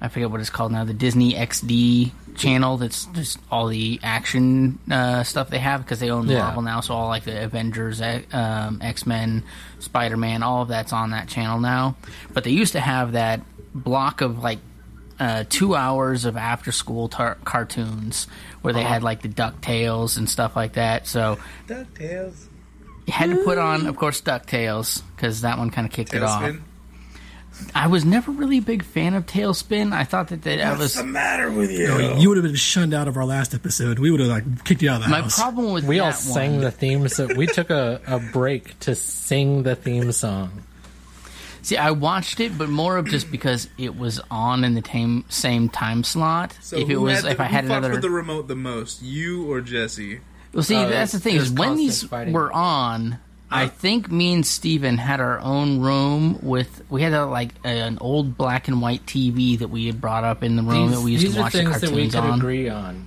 I 0.01 0.09
forget 0.09 0.31
what 0.31 0.41
it's 0.41 0.51
called 0.51 0.72
now, 0.72 0.85
the 0.85 0.93
Disney 0.95 1.33
XD 1.35 2.12
channel. 2.37 2.77
That's 2.77 3.07
just 3.07 3.39
all 3.51 3.68
the 3.68 3.99
action 4.03 4.79
uh, 4.91 5.22
stuff 5.22 5.49
they 5.49 5.59
have 5.59 5.83
because 5.83 6.01
they 6.01 6.11
own 6.11 6.29
Yeah. 6.29 6.41
Marvel 6.41 6.62
now. 6.62 6.81
So 6.81 6.95
all 6.95 7.09
like 7.09 7.24
the 7.24 7.43
Avengers, 7.43 8.03
um, 8.33 8.81
X 8.83 9.07
Men, 9.07 9.43
Spider 9.79 10.16
Man, 10.18 10.43
all 10.43 10.62
of 10.62 10.68
that's 10.68 10.93
on 10.93 11.11
that 11.12 11.29
channel 11.29 11.59
now. 11.61 11.97
But 12.35 12.45
they 12.45 12.51
used 12.51 12.72
to 12.72 12.81
have 12.81 13.12
that 13.12 13.41
block 13.74 14.20
of 14.20 14.43
like 14.43 14.59
uh, 15.18 15.45
two 15.49 15.74
hours 15.74 16.27
of 16.27 16.37
after 16.37 16.72
school 16.72 17.09
tar- 17.09 17.39
cartoons 17.45 18.27
where 18.61 18.74
they 18.74 18.81
Uh-huh. 18.81 18.89
had 18.93 19.03
like 19.03 19.22
the 19.22 19.29
DuckTales 19.31 20.18
and 20.18 20.29
stuff 20.29 20.55
like 20.55 20.74
that. 20.74 21.07
So 21.07 21.39
DuckTales. 21.66 22.45
You 23.07 23.13
had 23.13 23.31
to 23.31 23.45
put 23.45 23.59
on, 23.59 23.83
mm. 23.83 23.89
of 23.89 23.97
course, 23.97 24.21
DuckTales 24.21 25.03
because 25.15 25.43
that 25.43 25.59
one 25.59 25.71
kind 25.71 25.87
of 25.87 25.93
kicked 25.93 26.13
it 26.15 26.23
off. 26.23 26.57
I 27.75 27.87
was 27.87 28.05
never 28.05 28.33
really 28.33 28.59
a 28.59 28.63
big 28.63 28.85
fan 28.85 29.15
of 29.15 29.25
TaleSpin. 29.25 29.93
I 29.95 30.05
thought 30.05 30.29
that, 30.29 30.43
that 30.43 30.69
What's 30.71 30.79
was 30.81 30.95
the 30.97 31.05
matter 31.05 31.51
with 31.51 31.71
you? 31.71 31.89
No, 31.89 32.17
you 32.19 32.29
would 32.29 32.37
have 32.37 32.45
been 32.45 32.55
shunned 32.55 32.93
out 32.93 33.09
of 33.09 33.17
our 33.17 33.25
last 33.25 33.55
episode. 33.55 33.99
We 33.99 34.11
would 34.11 34.21
have 34.21 34.29
like 34.29 34.65
kicked 34.65 34.83
you 34.83 34.91
out 34.91 34.97
of 34.97 35.05
the 35.05 35.09
My 35.09 35.23
house. 35.23 35.39
problem 35.39 35.73
with 35.73 35.85
we 35.85 35.97
that 35.97 36.05
all 36.05 36.13
sang 36.13 36.57
one- 36.57 36.61
the 36.63 36.71
theme 36.71 37.09
so 37.09 37.35
we 37.35 37.47
took 37.47 37.71
a, 37.71 38.03
a 38.07 38.19
break 38.19 38.79
to 38.81 38.95
sing 38.95 39.63
the 39.63 39.75
theme 39.75 40.13
song 40.13 40.65
See, 41.67 41.77
I 41.77 41.91
watched 41.91 42.39
it, 42.39 42.57
but 42.57 42.69
more 42.69 42.97
of 42.97 43.07
just 43.09 43.29
because 43.29 43.69
it 43.77 43.99
was 43.99 44.21
on 44.31 44.63
in 44.63 44.75
the 44.75 44.83
tam- 44.83 45.25
same 45.29 45.69
time 45.69 46.05
slot. 46.05 46.57
So 46.61 46.77
if 46.77 46.89
it 46.89 46.97
was, 46.97 47.23
had 47.23 47.33
if 47.33 47.41
I 47.41 47.47
had 47.47 47.65
who 47.65 47.71
fought 47.71 47.79
another, 47.79 47.95
for 47.95 48.01
the 48.01 48.09
remote 48.09 48.47
the 48.47 48.55
most, 48.55 49.03
you 49.03 49.51
or 49.51 49.61
Jesse? 49.61 50.21
Well, 50.57 50.63
see, 50.65 50.75
Uh, 50.77 50.89
that's 50.89 51.13
the 51.13 51.21
thing 51.21 51.37
is 51.37 51.51
when 51.53 51.77
these 51.77 52.03
fighting. 52.03 52.33
were 52.33 52.53
on, 52.53 53.19
I 53.51 53.69
think 53.69 54.11
me 54.11 54.33
and 54.35 54.45
Steven 54.45 54.99
had 54.99 55.21
our 55.21 55.39
own 55.39 55.81
room 55.81 56.39
with 56.43 56.83
we 56.91 57.03
had 57.03 57.13
a, 57.13 57.27
like 57.27 57.51
a, 57.65 57.69
an 57.69 57.99
old 58.01 58.37
black 58.37 58.67
and 58.67 58.81
white 58.83 59.07
TV 59.07 59.59
that 59.61 59.69
we 59.69 59.87
had 59.87 60.01
brought 60.01 60.25
up 60.25 60.43
in 60.43 60.57
the 60.57 60.63
room 60.63 60.89
these, 60.89 60.99
that 60.99 61.05
we 61.05 61.13
used 61.13 61.35
to 61.35 61.41
watch 61.41 61.53
the 61.53 61.59
things 61.59 61.71
cartoons 61.71 61.91
that 61.91 61.97
we 61.97 62.09
could 62.11 62.17
on. 62.19 62.39
agree 62.39 62.69
on 62.69 63.07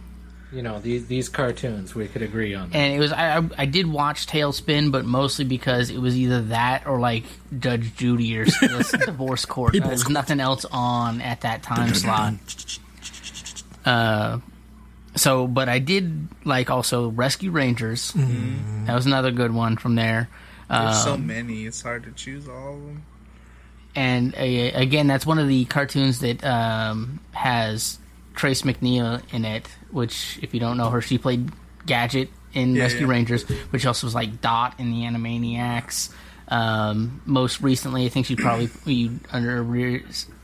you 0.51 0.63
know 0.63 0.79
these 0.79 1.05
these 1.05 1.29
cartoons 1.29 1.93
we 1.93 2.07
could 2.07 2.23
agree 2.23 2.55
on 2.55 2.71
And 2.73 2.91
it 2.93 2.99
was 2.99 3.11
I, 3.11 3.37
I 3.37 3.49
I 3.59 3.65
did 3.65 3.85
watch 3.85 4.25
Tailspin, 4.25 4.91
but 4.91 5.05
mostly 5.05 5.45
because 5.45 5.89
it 5.91 5.99
was 5.99 6.17
either 6.17 6.41
that 6.43 6.87
or 6.87 6.99
like 6.99 7.25
Judge 7.59 7.95
Judy 7.95 8.35
or 8.39 8.45
Divorce 9.05 9.45
Court. 9.45 9.73
There 9.73 9.87
was 9.87 10.07
nothing 10.09 10.39
else 10.39 10.65
on 10.71 11.21
at 11.21 11.41
that 11.41 11.61
time 11.63 11.93
slot. 11.93 12.33
Uh, 13.85 14.39
so, 15.19 15.45
but 15.47 15.69
I 15.69 15.79
did 15.79 16.27
like 16.45 16.69
also 16.69 17.09
Rescue 17.09 17.51
Rangers. 17.51 18.13
That 18.15 18.95
was 18.95 19.05
another 19.05 19.31
good 19.31 19.53
one 19.53 19.77
from 19.77 19.95
there. 19.95 20.29
There's 20.69 21.03
so 21.03 21.13
Um, 21.13 21.27
many; 21.27 21.65
it's 21.65 21.81
hard 21.81 22.03
to 22.03 22.11
choose 22.11 22.47
all 22.47 22.75
of 22.75 22.81
them. 22.85 23.03
and 23.95 24.35
uh, 24.35 24.39
again, 24.77 25.07
that's 25.07 25.25
one 25.25 25.39
of 25.39 25.47
the 25.47 25.65
cartoons 25.65 26.19
that 26.19 26.43
um, 26.43 27.19
has 27.31 27.97
Tress 28.35 28.61
MacNeille 28.63 29.21
in 29.33 29.45
it. 29.45 29.67
Which, 29.91 30.39
if 30.41 30.53
you 30.53 30.59
don't 30.59 30.77
know 30.77 30.89
her, 30.91 31.01
she 31.01 31.17
played 31.17 31.49
Gadget 31.85 32.29
in 32.53 32.75
Yeah, 32.75 32.83
Rescue 32.83 33.07
yeah. 33.07 33.11
Rangers, 33.13 33.43
which 33.71 33.85
also 33.85 34.05
was 34.07 34.13
like 34.15 34.41
Dot 34.41 34.75
in 34.79 34.91
the 34.91 35.01
Animaniacs. 35.01 36.11
Um, 36.47 37.21
most 37.25 37.61
recently, 37.61 38.05
I 38.05 38.09
think 38.09 38.25
she 38.27 38.35
probably 38.35 38.69
you 38.85 39.19
under 39.31 40.01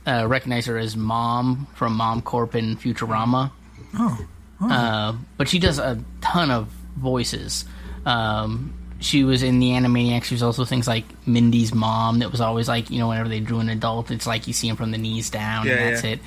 uh, 0.08 0.26
recognize 0.28 0.66
her 0.68 0.78
as 0.78 0.96
Mom 0.98 1.68
from 1.76 1.94
Mom 1.96 2.22
Corp 2.24 2.56
in 2.56 2.78
Futurama. 2.78 3.52
Oh, 3.96 4.20
Uh, 4.62 5.14
but 5.38 5.48
she 5.50 5.60
does 5.60 5.80
a 5.80 6.02
ton 6.22 6.50
of 6.52 6.68
voices. 6.98 7.66
Um, 8.06 8.74
she 9.00 9.24
was 9.24 9.44
in 9.44 9.60
the 9.60 9.72
Animaniacs. 9.72 10.24
She 10.26 10.34
was 10.36 10.44
also 10.44 10.64
things 10.66 10.88
like 10.88 11.04
Mindy's 11.28 11.74
mom. 11.74 12.20
That 12.20 12.32
was 12.32 12.40
always 12.42 12.68
like 12.68 12.90
you 12.90 13.00
know 13.00 13.10
whenever 13.10 13.30
they 13.30 13.40
drew 13.42 13.60
an 13.60 13.70
adult, 13.70 14.12
it's 14.12 14.26
like 14.26 14.48
you 14.48 14.54
see 14.54 14.68
him 14.70 14.76
from 14.78 14.92
the 14.92 14.98
knees 14.98 15.30
down, 15.30 15.68
Yeah, 15.68 15.74
and 15.74 15.82
that's 15.96 16.04
yeah. 16.04 16.12
it. 16.12 16.20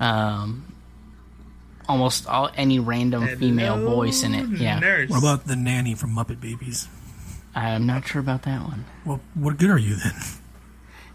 Um, 0.00 0.72
almost 1.88 2.26
all 2.26 2.50
any 2.56 2.78
random 2.78 3.28
female 3.36 3.76
Hello, 3.76 3.94
voice 3.96 4.22
in 4.22 4.34
it. 4.34 4.48
Yeah, 4.58 4.78
nurse. 4.78 5.10
What 5.10 5.18
about 5.18 5.46
the 5.46 5.54
nanny 5.56 5.94
from 5.94 6.14
Muppet 6.16 6.40
Babies? 6.40 6.88
I'm 7.54 7.86
not 7.86 8.06
sure 8.06 8.20
about 8.20 8.42
that 8.42 8.62
one. 8.62 8.84
Well, 9.04 9.20
what 9.34 9.58
good 9.58 9.70
are 9.70 9.78
you 9.78 9.94
then? 9.96 10.14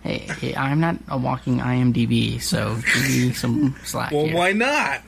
Hey, 0.02 0.20
hey, 0.40 0.56
I'm 0.56 0.80
not 0.80 0.96
a 1.10 1.18
walking 1.18 1.58
IMDb, 1.60 2.42
so 2.42 2.76
give 2.76 3.10
me 3.10 3.34
some 3.34 3.76
slack. 3.84 4.12
Well, 4.12 4.26
here. 4.26 4.36
why 4.36 4.54
not? 4.54 5.02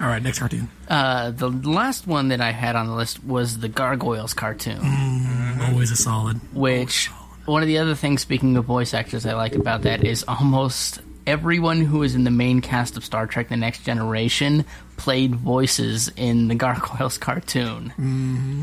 All 0.00 0.08
right, 0.08 0.20
next 0.22 0.40
cartoon. 0.40 0.68
Uh, 0.88 1.30
the 1.30 1.48
last 1.48 2.06
one 2.08 2.28
that 2.28 2.40
I 2.40 2.50
had 2.50 2.74
on 2.74 2.88
the 2.88 2.94
list 2.94 3.22
was 3.24 3.58
the 3.58 3.68
Gargoyles 3.68 4.34
cartoon, 4.34 4.78
Mm, 4.80 5.68
always 5.70 5.92
a 5.92 5.96
solid. 5.96 6.40
which 6.52 7.06
one 7.46 7.62
of 7.62 7.68
the 7.68 7.78
other 7.78 7.94
things, 7.94 8.20
speaking 8.20 8.56
of 8.56 8.64
voice 8.64 8.94
actors, 8.94 9.24
I 9.26 9.34
like 9.34 9.54
about 9.54 9.82
that 9.82 10.04
is 10.04 10.24
almost 10.26 11.00
everyone 11.24 11.80
who 11.80 12.02
is 12.02 12.16
in 12.16 12.24
the 12.24 12.30
main 12.32 12.60
cast 12.60 12.96
of 12.96 13.04
Star 13.04 13.28
Trek: 13.28 13.48
The 13.48 13.56
Next 13.56 13.84
Generation 13.84 14.64
played 14.96 15.36
voices 15.36 16.08
in 16.16 16.48
the 16.48 16.54
Gargoyles 16.66 17.16
cartoon. 17.16 17.90
hmm 17.90 18.62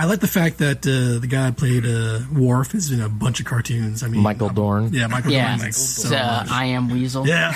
I 0.00 0.04
like 0.06 0.20
the 0.20 0.26
fact 0.26 0.56
that 0.58 0.78
uh, 0.86 1.20
the 1.20 1.26
guy 1.26 1.50
that 1.50 1.58
played 1.58 1.84
uh, 1.84 2.20
Worf 2.32 2.74
is 2.74 2.90
in 2.90 3.02
a 3.02 3.08
bunch 3.10 3.38
of 3.38 3.44
cartoons. 3.44 4.02
I 4.02 4.08
mean, 4.08 4.22
Michael 4.22 4.48
Dorn. 4.48 4.94
Yeah, 4.94 5.08
Michael 5.08 5.30
yeah, 5.30 5.58
Dorn. 5.58 5.68
it's, 5.68 6.10
uh, 6.10 6.46
I 6.50 6.64
am 6.64 6.88
Weasel. 6.88 7.26
Yeah. 7.26 7.52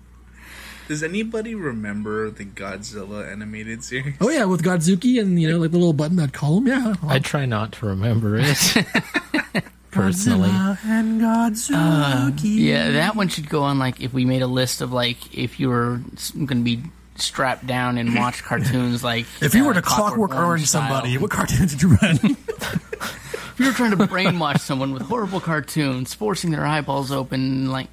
Does 0.88 1.04
anybody 1.04 1.54
remember 1.54 2.32
the 2.32 2.44
Godzilla 2.44 3.32
animated 3.32 3.84
series? 3.84 4.16
Oh 4.20 4.32
yeah, 4.32 4.46
with 4.46 4.64
Godzooky 4.64 5.22
and 5.22 5.40
you 5.40 5.48
know 5.48 5.60
like 5.60 5.70
the 5.70 5.78
little 5.78 5.94
button 5.94 6.18
that 6.18 6.34
column. 6.34 6.66
Yeah, 6.66 6.96
I 7.08 7.20
try 7.20 7.46
not 7.46 7.74
to 7.74 7.86
remember 7.86 8.38
it 8.38 8.58
personally. 9.92 10.50
Godzilla 10.50 10.86
and 10.86 11.22
Godzooky. 11.22 12.56
Uh, 12.56 12.62
yeah, 12.62 12.90
that 12.90 13.16
one 13.16 13.28
should 13.28 13.48
go 13.48 13.62
on. 13.62 13.78
Like, 13.78 14.02
if 14.02 14.12
we 14.12 14.26
made 14.26 14.42
a 14.42 14.48
list 14.48 14.82
of 14.82 14.92
like, 14.92 15.38
if 15.38 15.60
you 15.60 15.70
were 15.70 16.02
going 16.34 16.48
to 16.48 16.64
be 16.64 16.82
strapped 17.16 17.66
down 17.68 17.98
and 17.98 18.16
watch 18.16 18.44
cartoons, 18.46 19.04
like 19.04 19.26
If 19.42 19.54
you 19.56 19.64
uh, 19.64 19.68
were 19.68 19.74
to 19.76 19.82
Clockwork 19.82 20.34
Orange 20.36 20.68
style. 20.68 20.82
somebody, 20.90 21.18
what 21.18 21.32
cartoons 21.32 21.72
did 21.74 21.82
you 21.82 21.90
run? 21.96 22.16
if 22.24 23.56
you 23.58 23.66
were 23.68 23.72
trying 23.74 23.92
to 23.92 23.98
brainwash 23.98 24.60
someone 24.60 24.92
with 24.94 25.04
horrible 25.04 25.40
cartoons, 25.40 26.14
forcing 26.14 26.52
their 26.52 26.66
eyeballs 26.66 27.12
open, 27.12 27.70
like 27.72 27.88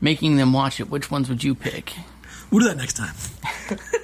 making 0.00 0.36
them 0.36 0.52
watch 0.52 0.80
it, 0.80 0.90
which 0.90 1.10
ones 1.10 1.28
would 1.28 1.42
you 1.44 1.54
pick? 1.54 1.92
we'll 2.52 2.60
do 2.60 2.68
that 2.68 2.76
next 2.76 2.92
time. 2.96 3.12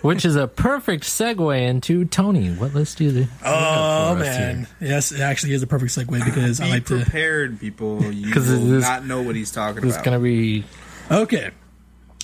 Which 0.02 0.24
is 0.24 0.34
a 0.34 0.48
perfect 0.48 1.04
segue 1.04 1.60
into 1.62 2.04
Tony. 2.06 2.48
What 2.50 2.74
list 2.74 2.98
do 2.98 3.04
you? 3.04 3.28
Oh 3.44 4.16
man, 4.16 4.66
yes, 4.80 5.12
it 5.12 5.20
actually 5.20 5.52
is 5.52 5.62
a 5.62 5.66
perfect 5.68 5.92
segue 5.92 6.24
because 6.24 6.60
I 6.60 6.64
Be 6.64 6.70
like 6.70 6.86
to. 6.86 7.02
prepared, 7.02 7.60
people. 7.60 8.02
You 8.12 8.32
'Cause 8.32 8.50
it 8.50 8.58
will 8.58 8.80
not 8.80 9.06
know 9.06 9.22
what 9.22 9.36
he's 9.36 9.52
talking 9.52 9.76
It's 9.86 9.96
about. 9.96 9.98
It's 9.98 10.04
going 10.04 10.18
to 10.18 10.22
be. 10.24 10.64
Okay, 11.08 11.50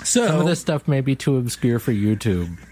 so 0.04 0.26
Some 0.26 0.40
of 0.40 0.46
this 0.46 0.60
stuff 0.60 0.86
may 0.88 1.00
be 1.00 1.16
too 1.16 1.36
obscure 1.36 1.78
for 1.78 1.92
YouTube. 1.92 2.56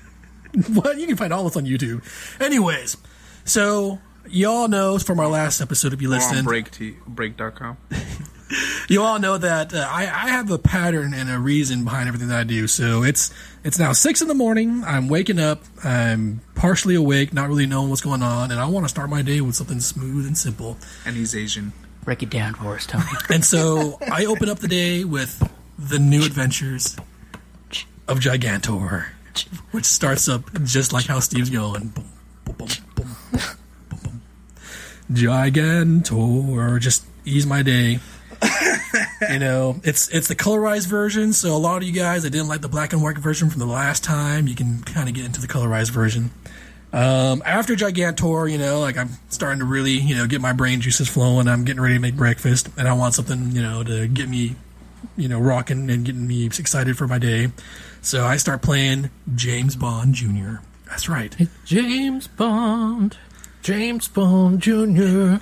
What 0.72 0.96
you 0.98 1.06
can 1.06 1.16
find 1.16 1.34
all 1.34 1.44
this 1.44 1.56
on 1.56 1.66
YouTube. 1.66 2.02
Anyways, 2.40 2.96
so 3.44 3.98
you 4.26 4.48
all 4.48 4.68
know 4.68 4.98
from 4.98 5.20
our 5.20 5.26
last 5.28 5.60
episode, 5.60 5.92
if 5.92 6.00
you 6.00 6.08
Or 6.10 6.14
on 6.14 6.18
listened, 6.18 6.44
break 6.46 6.70
t- 6.70 6.96
break.com. 7.06 7.76
you 8.88 9.02
all 9.02 9.18
know 9.18 9.36
that 9.36 9.74
uh, 9.74 9.86
I, 9.88 10.02
I 10.02 10.28
have 10.30 10.50
a 10.50 10.58
pattern 10.58 11.12
and 11.12 11.30
a 11.30 11.38
reason 11.38 11.84
behind 11.84 12.08
everything 12.08 12.28
that 12.28 12.38
I 12.38 12.44
do. 12.44 12.66
So 12.68 13.02
it's 13.02 13.34
it's 13.64 13.78
now 13.78 13.92
six 13.92 14.22
in 14.22 14.28
the 14.28 14.34
morning. 14.34 14.82
I'm 14.84 15.08
waking 15.08 15.38
up. 15.38 15.62
I'm 15.84 16.40
partially 16.54 16.94
awake, 16.94 17.34
not 17.34 17.48
really 17.48 17.66
knowing 17.66 17.90
what's 17.90 18.02
going 18.02 18.22
on, 18.22 18.50
and 18.50 18.58
I 18.60 18.66
want 18.66 18.84
to 18.84 18.88
start 18.88 19.10
my 19.10 19.22
day 19.22 19.40
with 19.40 19.56
something 19.56 19.80
smooth 19.80 20.26
and 20.26 20.38
simple. 20.38 20.78
And 21.04 21.16
he's 21.16 21.34
Asian. 21.34 21.72
Break 22.04 22.22
it 22.22 22.30
down 22.30 22.54
for 22.54 22.76
us, 22.76 22.86
Tony. 22.86 23.04
And 23.28 23.44
so 23.44 23.98
I 24.10 24.26
open 24.26 24.48
up 24.48 24.60
the 24.60 24.68
day 24.68 25.04
with 25.04 25.52
the 25.78 25.98
new 25.98 26.24
adventures 26.24 26.96
of 28.08 28.20
Gigantor, 28.20 29.06
which 29.70 29.84
starts 29.84 30.28
up 30.28 30.52
just 30.64 30.92
like 30.92 31.06
how 31.06 31.20
Steve's 31.20 31.50
going. 31.50 31.88
Boom, 31.88 32.04
boom, 32.44 32.56
boom, 32.56 32.68
boom, 32.94 33.16
boom, 33.32 33.98
boom. 34.02 34.22
Gigantor, 35.12 36.80
just 36.80 37.04
ease 37.24 37.46
my 37.46 37.62
day. 37.62 37.98
you 39.30 39.38
know, 39.38 39.80
it's 39.82 40.08
it's 40.08 40.28
the 40.28 40.36
colorized 40.36 40.86
version, 40.86 41.32
so 41.32 41.56
a 41.56 41.58
lot 41.58 41.78
of 41.78 41.84
you 41.84 41.92
guys 41.92 42.22
that 42.22 42.30
didn't 42.30 42.48
like 42.48 42.60
the 42.60 42.68
black 42.68 42.92
and 42.92 43.02
white 43.02 43.18
version 43.18 43.48
from 43.48 43.60
the 43.60 43.66
last 43.66 44.04
time, 44.04 44.46
you 44.46 44.54
can 44.54 44.82
kind 44.82 45.08
of 45.08 45.14
get 45.14 45.24
into 45.24 45.40
the 45.40 45.46
colorized 45.46 45.90
version. 45.90 46.30
Um, 46.92 47.42
after 47.44 47.74
Gigantor, 47.74 48.50
you 48.50 48.58
know, 48.58 48.80
like 48.80 48.96
I'm 48.96 49.10
starting 49.28 49.58
to 49.58 49.64
really, 49.64 49.92
you 49.92 50.14
know, 50.14 50.26
get 50.26 50.40
my 50.40 50.52
brain 50.52 50.80
juices 50.80 51.08
flowing. 51.08 51.48
I'm 51.48 51.64
getting 51.64 51.82
ready 51.82 51.94
to 51.94 52.00
make 52.00 52.16
breakfast, 52.16 52.68
and 52.78 52.88
I 52.88 52.92
want 52.92 53.14
something, 53.14 53.52
you 53.52 53.62
know, 53.62 53.82
to 53.82 54.06
get 54.06 54.28
me, 54.28 54.56
you 55.16 55.28
know, 55.28 55.38
rocking 55.38 55.90
and 55.90 56.04
getting 56.04 56.26
me 56.26 56.46
excited 56.46 56.96
for 56.96 57.06
my 57.06 57.18
day. 57.18 57.48
So 58.06 58.24
I 58.24 58.36
start 58.36 58.62
playing 58.62 59.10
James 59.34 59.74
Bond 59.74 60.14
Jr. 60.14 60.58
That's 60.88 61.08
right. 61.08 61.34
James 61.64 62.28
Bond. 62.28 63.18
James 63.62 64.06
Bond 64.06 64.60
Jr. 64.60 65.38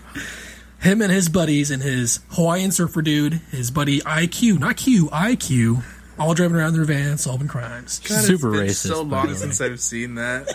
Him 0.81 1.03
and 1.03 1.13
his 1.13 1.29
buddies 1.29 1.71
and 1.71 1.83
his 1.83 2.21
Hawaiian 2.31 2.73
surfer 2.73 3.03
dude, 3.03 3.35
his 3.51 3.71
buddy 3.71 4.01
IQ, 4.01 4.61
not 4.61 4.79
Q, 4.79 5.09
IQ, 5.09 5.85
all 6.19 6.33
driving 6.33 6.57
around 6.57 6.69
in 6.69 6.77
their 6.77 6.85
van 6.87 7.19
solving 7.19 7.49
crimes. 7.49 7.99
God, 7.99 8.31
it's 8.31 8.43
been 8.43 8.69
so 8.71 9.03
long 9.03 9.35
since 9.35 9.61
I've 9.61 9.79
seen 9.79 10.15
that. 10.15 10.51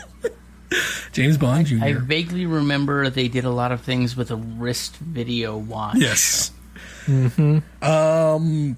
James 1.11 1.37
Bond 1.37 1.67
Jr. 1.67 1.83
I 1.83 1.93
vaguely 1.93 2.47
remember 2.47 3.11
they 3.11 3.27
did 3.27 3.45
a 3.45 3.51
lot 3.51 3.71
of 3.71 3.81
things 3.81 4.17
with 4.17 4.31
a 4.31 4.35
wrist 4.35 4.97
video 4.97 5.59
watch. 5.59 5.97
Yes. 5.97 6.51
Mm-hmm. 7.05 7.85
Um. 7.87 8.77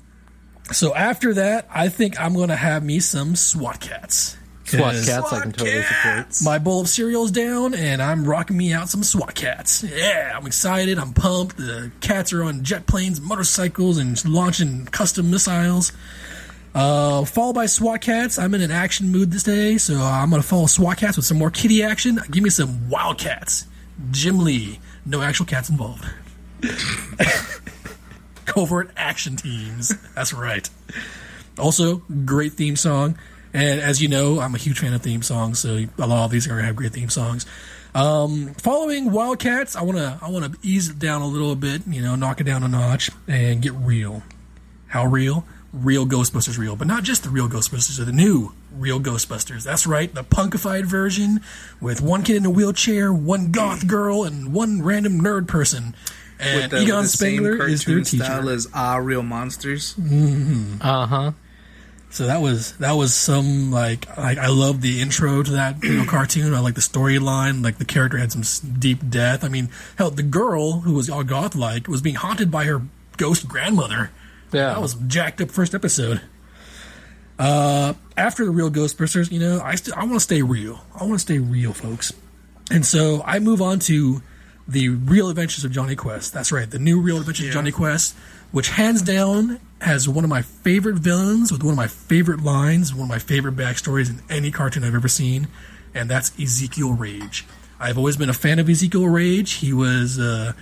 So 0.73 0.93
after 0.95 1.33
that, 1.35 1.67
I 1.73 1.89
think 1.89 2.19
I'm 2.19 2.33
going 2.33 2.49
to 2.49 2.55
have 2.55 2.83
me 2.83 2.99
some 2.99 3.35
SWAT 3.35 3.79
Kats. 3.79 4.37
SWAT 4.65 4.93
'Cause 4.93 5.05
cats, 5.05 5.33
I 5.33 5.39
can 5.41 5.51
totally 5.51 5.83
support. 5.83 6.41
My 6.43 6.57
bowl 6.57 6.81
of 6.81 6.87
cereal's 6.87 7.31
down, 7.31 7.73
and 7.73 8.01
I'm 8.01 8.23
rocking 8.25 8.55
me 8.57 8.71
out 8.71 8.89
some 8.89 9.03
SWAT 9.03 9.35
Kats. 9.35 9.83
Yeah, 9.83 10.31
I'm 10.35 10.47
excited. 10.47 10.97
I'm 10.97 11.13
pumped. 11.13 11.57
The 11.57 11.91
cats 11.99 12.31
are 12.31 12.43
on 12.43 12.63
jet 12.63 12.87
planes, 12.87 13.19
motorcycles, 13.19 13.97
and 13.97 14.23
launching 14.25 14.85
custom 14.85 15.29
missiles. 15.29 15.91
Uh, 16.73 17.25
followed 17.25 17.53
by 17.53 17.65
SWAT 17.65 17.99
Kats. 17.99 18.39
I'm 18.39 18.53
in 18.55 18.61
an 18.61 18.71
action 18.71 19.09
mood 19.09 19.29
this 19.31 19.43
day, 19.43 19.77
so 19.77 19.95
I'm 19.97 20.29
gonna 20.29 20.41
follow 20.41 20.67
SWAT 20.67 20.95
Kats 20.97 21.17
with 21.17 21.25
some 21.25 21.37
more 21.37 21.51
kitty 21.51 21.83
action. 21.83 22.19
Give 22.31 22.41
me 22.43 22.49
some 22.49 22.89
Wildcats. 22.89 23.65
Jim 24.11 24.39
Lee. 24.39 24.79
No 25.05 25.21
actual 25.21 25.47
cats 25.47 25.69
involved. 25.69 26.05
Covert 28.45 28.91
action 28.95 29.35
teams. 29.35 29.93
That's 30.15 30.33
right. 30.33 30.69
Also, 31.57 31.97
great 32.25 32.53
theme 32.53 32.75
song. 32.75 33.17
And 33.53 33.81
as 33.81 34.01
you 34.01 34.07
know, 34.07 34.39
I'm 34.39 34.55
a 34.55 34.57
huge 34.57 34.79
fan 34.79 34.93
of 34.93 35.01
theme 35.01 35.21
songs, 35.21 35.59
so 35.59 35.83
a 35.97 36.07
lot 36.07 36.25
of 36.25 36.31
these 36.31 36.47
are 36.47 36.51
gonna 36.51 36.63
have 36.63 36.75
great 36.75 36.93
theme 36.93 37.09
songs. 37.09 37.45
Um, 37.93 38.53
following 38.53 39.11
Wildcats, 39.11 39.75
I 39.75 39.83
wanna 39.83 40.17
I 40.21 40.29
wanna 40.29 40.51
ease 40.63 40.89
it 40.89 40.99
down 40.99 41.21
a 41.21 41.27
little 41.27 41.55
bit, 41.55 41.81
you 41.87 42.01
know, 42.01 42.15
knock 42.15 42.39
it 42.39 42.45
down 42.45 42.63
a 42.63 42.69
notch 42.69 43.11
and 43.27 43.61
get 43.61 43.73
real. 43.73 44.23
How 44.87 45.05
real? 45.05 45.45
Real 45.73 46.05
Ghostbusters 46.05 46.57
real, 46.57 46.75
but 46.75 46.87
not 46.87 47.03
just 47.03 47.23
the 47.23 47.29
real 47.29 47.47
Ghostbusters, 47.47 48.03
the 48.05 48.11
new 48.11 48.53
real 48.77 48.99
Ghostbusters. 48.99 49.63
That's 49.63 49.85
right, 49.85 50.13
the 50.13 50.23
punkified 50.23 50.85
version 50.85 51.41
with 51.81 52.01
one 52.01 52.23
kid 52.23 52.37
in 52.37 52.45
a 52.45 52.49
wheelchair, 52.49 53.13
one 53.13 53.51
goth 53.51 53.87
girl, 53.87 54.23
and 54.23 54.53
one 54.53 54.81
random 54.81 55.21
nerd 55.21 55.47
person. 55.47 55.95
And 56.41 56.61
with 56.63 56.71
the, 56.71 56.77
Egon 56.81 56.95
with 56.97 57.11
the 57.11 57.17
same 57.17 57.37
Spengler 57.43 57.67
is 57.67 57.85
their 57.85 57.95
cartoon 57.97 58.03
teacher. 58.05 58.23
style 58.23 58.49
as 58.49 58.67
Ah 58.73 58.95
Real 58.97 59.23
Monsters. 59.23 59.93
hmm 59.93 60.75
Uh 60.81 61.05
huh. 61.05 61.31
So 62.09 62.27
that 62.27 62.41
was 62.41 62.73
that 62.77 62.91
was 62.93 63.13
some 63.13 63.71
like 63.71 64.05
I, 64.17 64.35
I 64.37 64.47
love 64.47 64.81
the 64.81 64.99
intro 65.01 65.43
to 65.43 65.51
that 65.51 65.81
you 65.81 65.93
know 65.97 66.05
cartoon. 66.05 66.53
I 66.53 66.59
like 66.59 66.75
the 66.75 66.81
storyline. 66.81 67.63
Like 67.63 67.77
the 67.77 67.85
character 67.85 68.17
had 68.17 68.31
some 68.33 68.43
deep 68.79 69.09
death. 69.09 69.43
I 69.45 69.47
mean, 69.47 69.69
hell, 69.97 70.11
the 70.11 70.23
girl 70.23 70.81
who 70.81 70.93
was 70.93 71.09
all 71.09 71.23
goth 71.23 71.55
like 71.55 71.87
was 71.87 72.01
being 72.01 72.15
haunted 72.15 72.51
by 72.51 72.65
her 72.65 72.81
ghost 73.17 73.47
grandmother. 73.47 74.11
Yeah. 74.51 74.73
that 74.73 74.81
was 74.81 74.95
jacked 75.07 75.39
up 75.39 75.51
first 75.51 75.73
episode. 75.73 76.19
Uh, 77.39 77.93
after 78.17 78.45
the 78.45 78.51
real 78.51 78.69
Ghostbusters, 78.69 79.31
you 79.31 79.39
know, 79.39 79.61
I 79.63 79.75
st- 79.75 79.95
I 79.97 80.01
want 80.01 80.15
to 80.15 80.19
stay 80.19 80.41
real. 80.41 80.83
I 80.93 81.03
want 81.05 81.13
to 81.15 81.19
stay 81.19 81.39
real, 81.39 81.73
folks. 81.73 82.13
And 82.69 82.85
so 82.85 83.23
I 83.25 83.39
move 83.39 83.61
on 83.61 83.79
to 83.79 84.21
the 84.71 84.89
Real 84.89 85.29
Adventures 85.29 85.63
of 85.63 85.71
Jonny 85.71 85.95
Quest. 85.95 86.33
That's 86.33 86.51
right, 86.51 86.69
the 86.69 86.79
new 86.79 87.01
Real 87.01 87.17
Adventures 87.17 87.47
of 87.47 87.53
Jonny 87.53 87.71
Quest, 87.71 88.15
which 88.51 88.69
hands 88.69 89.01
down 89.01 89.59
has 89.81 90.07
one 90.07 90.23
of 90.23 90.29
my 90.29 90.41
favorite 90.41 90.95
villains 90.95 91.51
with 91.51 91.63
one 91.63 91.71
of 91.71 91.77
my 91.77 91.87
favorite 91.87 92.41
lines, 92.41 92.93
one 92.93 93.03
of 93.03 93.09
my 93.09 93.19
favorite 93.19 93.55
backstories 93.55 94.09
in 94.09 94.21
any 94.29 94.51
cartoon 94.51 94.83
I've 94.83 94.95
ever 94.95 95.07
seen, 95.07 95.47
and 95.93 96.09
that's 96.09 96.31
Ezekiel 96.39 96.93
Rage. 96.93 97.45
I've 97.79 97.97
always 97.97 98.15
been 98.15 98.29
a 98.29 98.33
fan 98.33 98.59
of 98.59 98.69
Ezekiel 98.69 99.07
Rage. 99.07 99.53
He 99.53 99.73
was 99.73 100.19
uh, 100.19 100.53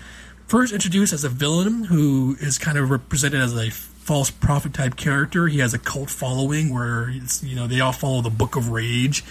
first 0.47 0.73
introduced 0.73 1.13
as 1.13 1.23
a 1.23 1.29
villain 1.29 1.83
who 1.83 2.37
is 2.39 2.57
kind 2.57 2.77
of 2.77 2.89
represented 2.89 3.41
as 3.41 3.55
a 3.55 3.69
false 3.69 4.31
prophet 4.31 4.73
type 4.73 4.95
character. 4.95 5.47
He 5.47 5.59
has 5.59 5.73
a 5.73 5.79
cult 5.79 6.09
following 6.09 6.73
where 6.73 7.09
it's, 7.09 7.43
you 7.43 7.55
know 7.55 7.67
they 7.67 7.79
all 7.79 7.91
follow 7.91 8.21
the 8.21 8.29
Book 8.31 8.55
of 8.55 8.69
Rage, 8.69 9.23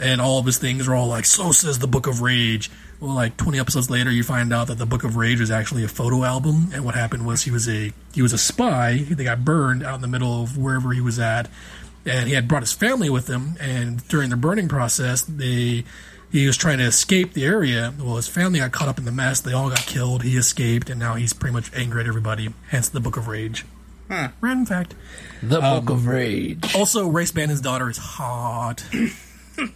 and 0.00 0.20
all 0.20 0.38
of 0.38 0.46
his 0.46 0.58
things 0.58 0.88
are 0.88 0.94
all 0.94 1.08
like 1.08 1.24
so 1.24 1.52
says 1.52 1.80
the 1.80 1.86
Book 1.86 2.06
of 2.06 2.22
Rage. 2.22 2.70
Well, 3.02 3.14
like 3.14 3.36
20 3.36 3.58
episodes 3.58 3.90
later, 3.90 4.12
you 4.12 4.22
find 4.22 4.52
out 4.52 4.68
that 4.68 4.78
the 4.78 4.86
Book 4.86 5.02
of 5.02 5.16
Rage 5.16 5.40
was 5.40 5.50
actually 5.50 5.82
a 5.82 5.88
photo 5.88 6.22
album, 6.22 6.70
and 6.72 6.84
what 6.84 6.94
happened 6.94 7.26
was 7.26 7.42
he 7.42 7.50
was 7.50 7.68
a 7.68 7.92
he 8.14 8.22
was 8.22 8.32
a 8.32 8.38
spy. 8.38 8.98
They 9.10 9.24
got 9.24 9.44
burned 9.44 9.82
out 9.82 9.96
in 9.96 10.02
the 10.02 10.06
middle 10.08 10.42
of 10.44 10.56
wherever 10.56 10.92
he 10.92 11.00
was 11.00 11.18
at, 11.18 11.50
and 12.06 12.28
he 12.28 12.34
had 12.34 12.46
brought 12.46 12.62
his 12.62 12.72
family 12.72 13.10
with 13.10 13.26
him. 13.28 13.56
And 13.60 14.06
during 14.06 14.30
the 14.30 14.36
burning 14.36 14.68
process, 14.68 15.22
they 15.22 15.82
he 16.30 16.46
was 16.46 16.56
trying 16.56 16.78
to 16.78 16.84
escape 16.84 17.32
the 17.32 17.44
area. 17.44 17.92
Well, 17.98 18.14
his 18.16 18.28
family 18.28 18.60
got 18.60 18.70
caught 18.70 18.86
up 18.88 18.98
in 18.98 19.04
the 19.04 19.10
mess. 19.12 19.40
They 19.40 19.52
all 19.52 19.68
got 19.68 19.80
killed. 19.84 20.22
He 20.22 20.36
escaped, 20.36 20.88
and 20.88 21.00
now 21.00 21.14
he's 21.16 21.32
pretty 21.32 21.54
much 21.54 21.72
angry 21.74 22.02
at 22.02 22.06
everybody. 22.06 22.54
Hence 22.68 22.88
the 22.88 23.00
Book 23.00 23.16
of 23.16 23.26
Rage. 23.26 23.66
Huh. 24.08 24.28
Random 24.40 24.64
fact. 24.66 24.94
The 25.42 25.60
Um, 25.60 25.84
Book 25.84 25.94
of 25.96 26.06
Rage. 26.06 26.72
Also, 26.76 27.08
Race 27.08 27.32
Bannon's 27.32 27.60
daughter 27.60 27.90
is 27.90 27.98
hot. 27.98 28.84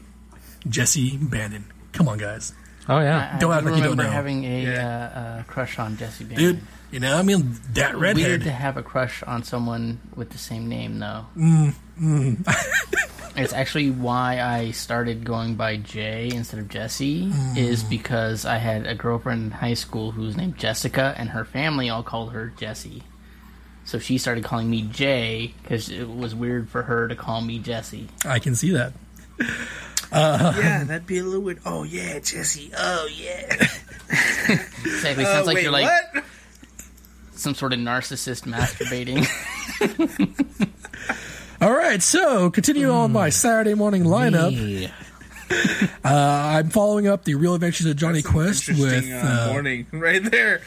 Jessie 0.68 1.16
Bannon. 1.16 1.64
Come 1.92 2.08
on, 2.08 2.18
guys. 2.18 2.52
Oh 2.88 3.00
yeah. 3.00 3.32
I, 3.34 3.38
Don't 3.38 3.52
I 3.52 3.56
act 3.58 3.66
like 3.66 3.74
you 3.76 3.82
don't 3.82 3.90
remember 3.90 4.02
know. 4.04 4.10
having 4.10 4.44
a 4.44 4.76
uh, 4.76 4.80
uh, 4.80 5.42
crush 5.44 5.78
on 5.78 5.96
Jessie 5.96 6.24
Bannon. 6.24 6.38
Dude, 6.44 6.60
you 6.92 7.00
know, 7.00 7.16
I 7.16 7.22
mean, 7.22 7.56
that 7.72 7.98
Weird 7.98 8.42
to 8.44 8.50
have 8.52 8.76
a 8.76 8.82
crush 8.82 9.22
on 9.24 9.42
someone 9.42 10.00
with 10.14 10.30
the 10.30 10.38
same 10.38 10.68
name, 10.68 10.98
though. 11.00 11.26
Mm, 11.36 11.74
mm. 12.00 12.46
It's 13.38 13.52
actually 13.52 13.90
why 13.90 14.40
I 14.40 14.70
started 14.70 15.24
going 15.24 15.56
by 15.56 15.76
Jay 15.76 16.30
instead 16.32 16.58
of 16.58 16.68
Jesse, 16.70 17.26
Mm. 17.26 17.56
is 17.58 17.82
because 17.84 18.46
I 18.46 18.56
had 18.56 18.86
a 18.86 18.94
girlfriend 18.94 19.42
in 19.44 19.50
high 19.50 19.74
school 19.74 20.12
who 20.12 20.22
was 20.22 20.38
named 20.38 20.56
Jessica, 20.56 21.14
and 21.18 21.28
her 21.30 21.44
family 21.44 21.90
all 21.90 22.02
called 22.02 22.32
her 22.32 22.50
Jessie. 22.56 23.02
So 23.84 23.98
she 23.98 24.16
started 24.16 24.42
calling 24.44 24.70
me 24.70 24.82
Jay 24.82 25.52
because 25.62 25.90
it 25.90 26.08
was 26.08 26.34
weird 26.34 26.70
for 26.70 26.84
her 26.84 27.08
to 27.08 27.14
call 27.14 27.42
me 27.42 27.58
Jesse. 27.58 28.08
I 28.24 28.38
can 28.38 28.54
see 28.54 28.70
that. 28.70 28.94
Uh, 30.12 30.54
yeah, 30.58 30.84
that'd 30.84 31.06
be 31.06 31.18
a 31.18 31.24
little 31.24 31.40
weird. 31.42 31.60
Oh 31.66 31.82
yeah, 31.82 32.18
Jesse. 32.20 32.70
Oh 32.76 33.08
yeah. 33.12 33.66
Exactly. 34.84 35.24
Uh, 35.24 35.32
Sounds 35.32 35.46
like 35.48 35.56
wait, 35.56 35.62
you're 35.64 35.72
like 35.72 35.84
what? 36.14 36.24
some 37.32 37.54
sort 37.54 37.72
of 37.72 37.80
narcissist 37.80 38.44
masturbating. 38.46 39.26
All 41.60 41.72
right, 41.72 42.00
so 42.02 42.50
continue 42.50 42.90
on 42.90 43.12
my 43.12 43.30
Saturday 43.30 43.74
morning 43.74 44.04
lineup. 44.04 44.90
Uh, 46.04 46.08
I'm 46.58 46.70
following 46.70 47.06
up 47.06 47.22
the 47.24 47.36
Real 47.36 47.54
Adventures 47.54 47.86
of 47.86 47.94
Jonny 47.96 48.20
Quest 48.20 48.66
with 48.68 49.08
uh, 49.12 49.16
uh, 49.16 49.52
morning 49.52 49.86
right 49.92 50.20
there. 50.20 50.60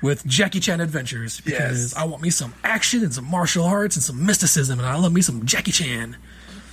with 0.00 0.24
Jackie 0.24 0.60
Chan 0.60 0.80
Adventures 0.80 1.40
because 1.40 1.92
Yes. 1.92 1.96
I 1.96 2.04
want 2.04 2.22
me 2.22 2.30
some 2.30 2.54
action 2.62 3.02
and 3.02 3.12
some 3.12 3.28
martial 3.28 3.64
arts 3.64 3.96
and 3.96 4.02
some 4.04 4.24
mysticism, 4.24 4.78
and 4.78 4.86
I 4.86 4.94
love 4.96 5.12
me 5.12 5.22
some 5.22 5.44
Jackie 5.44 5.72
Chan. 5.72 6.16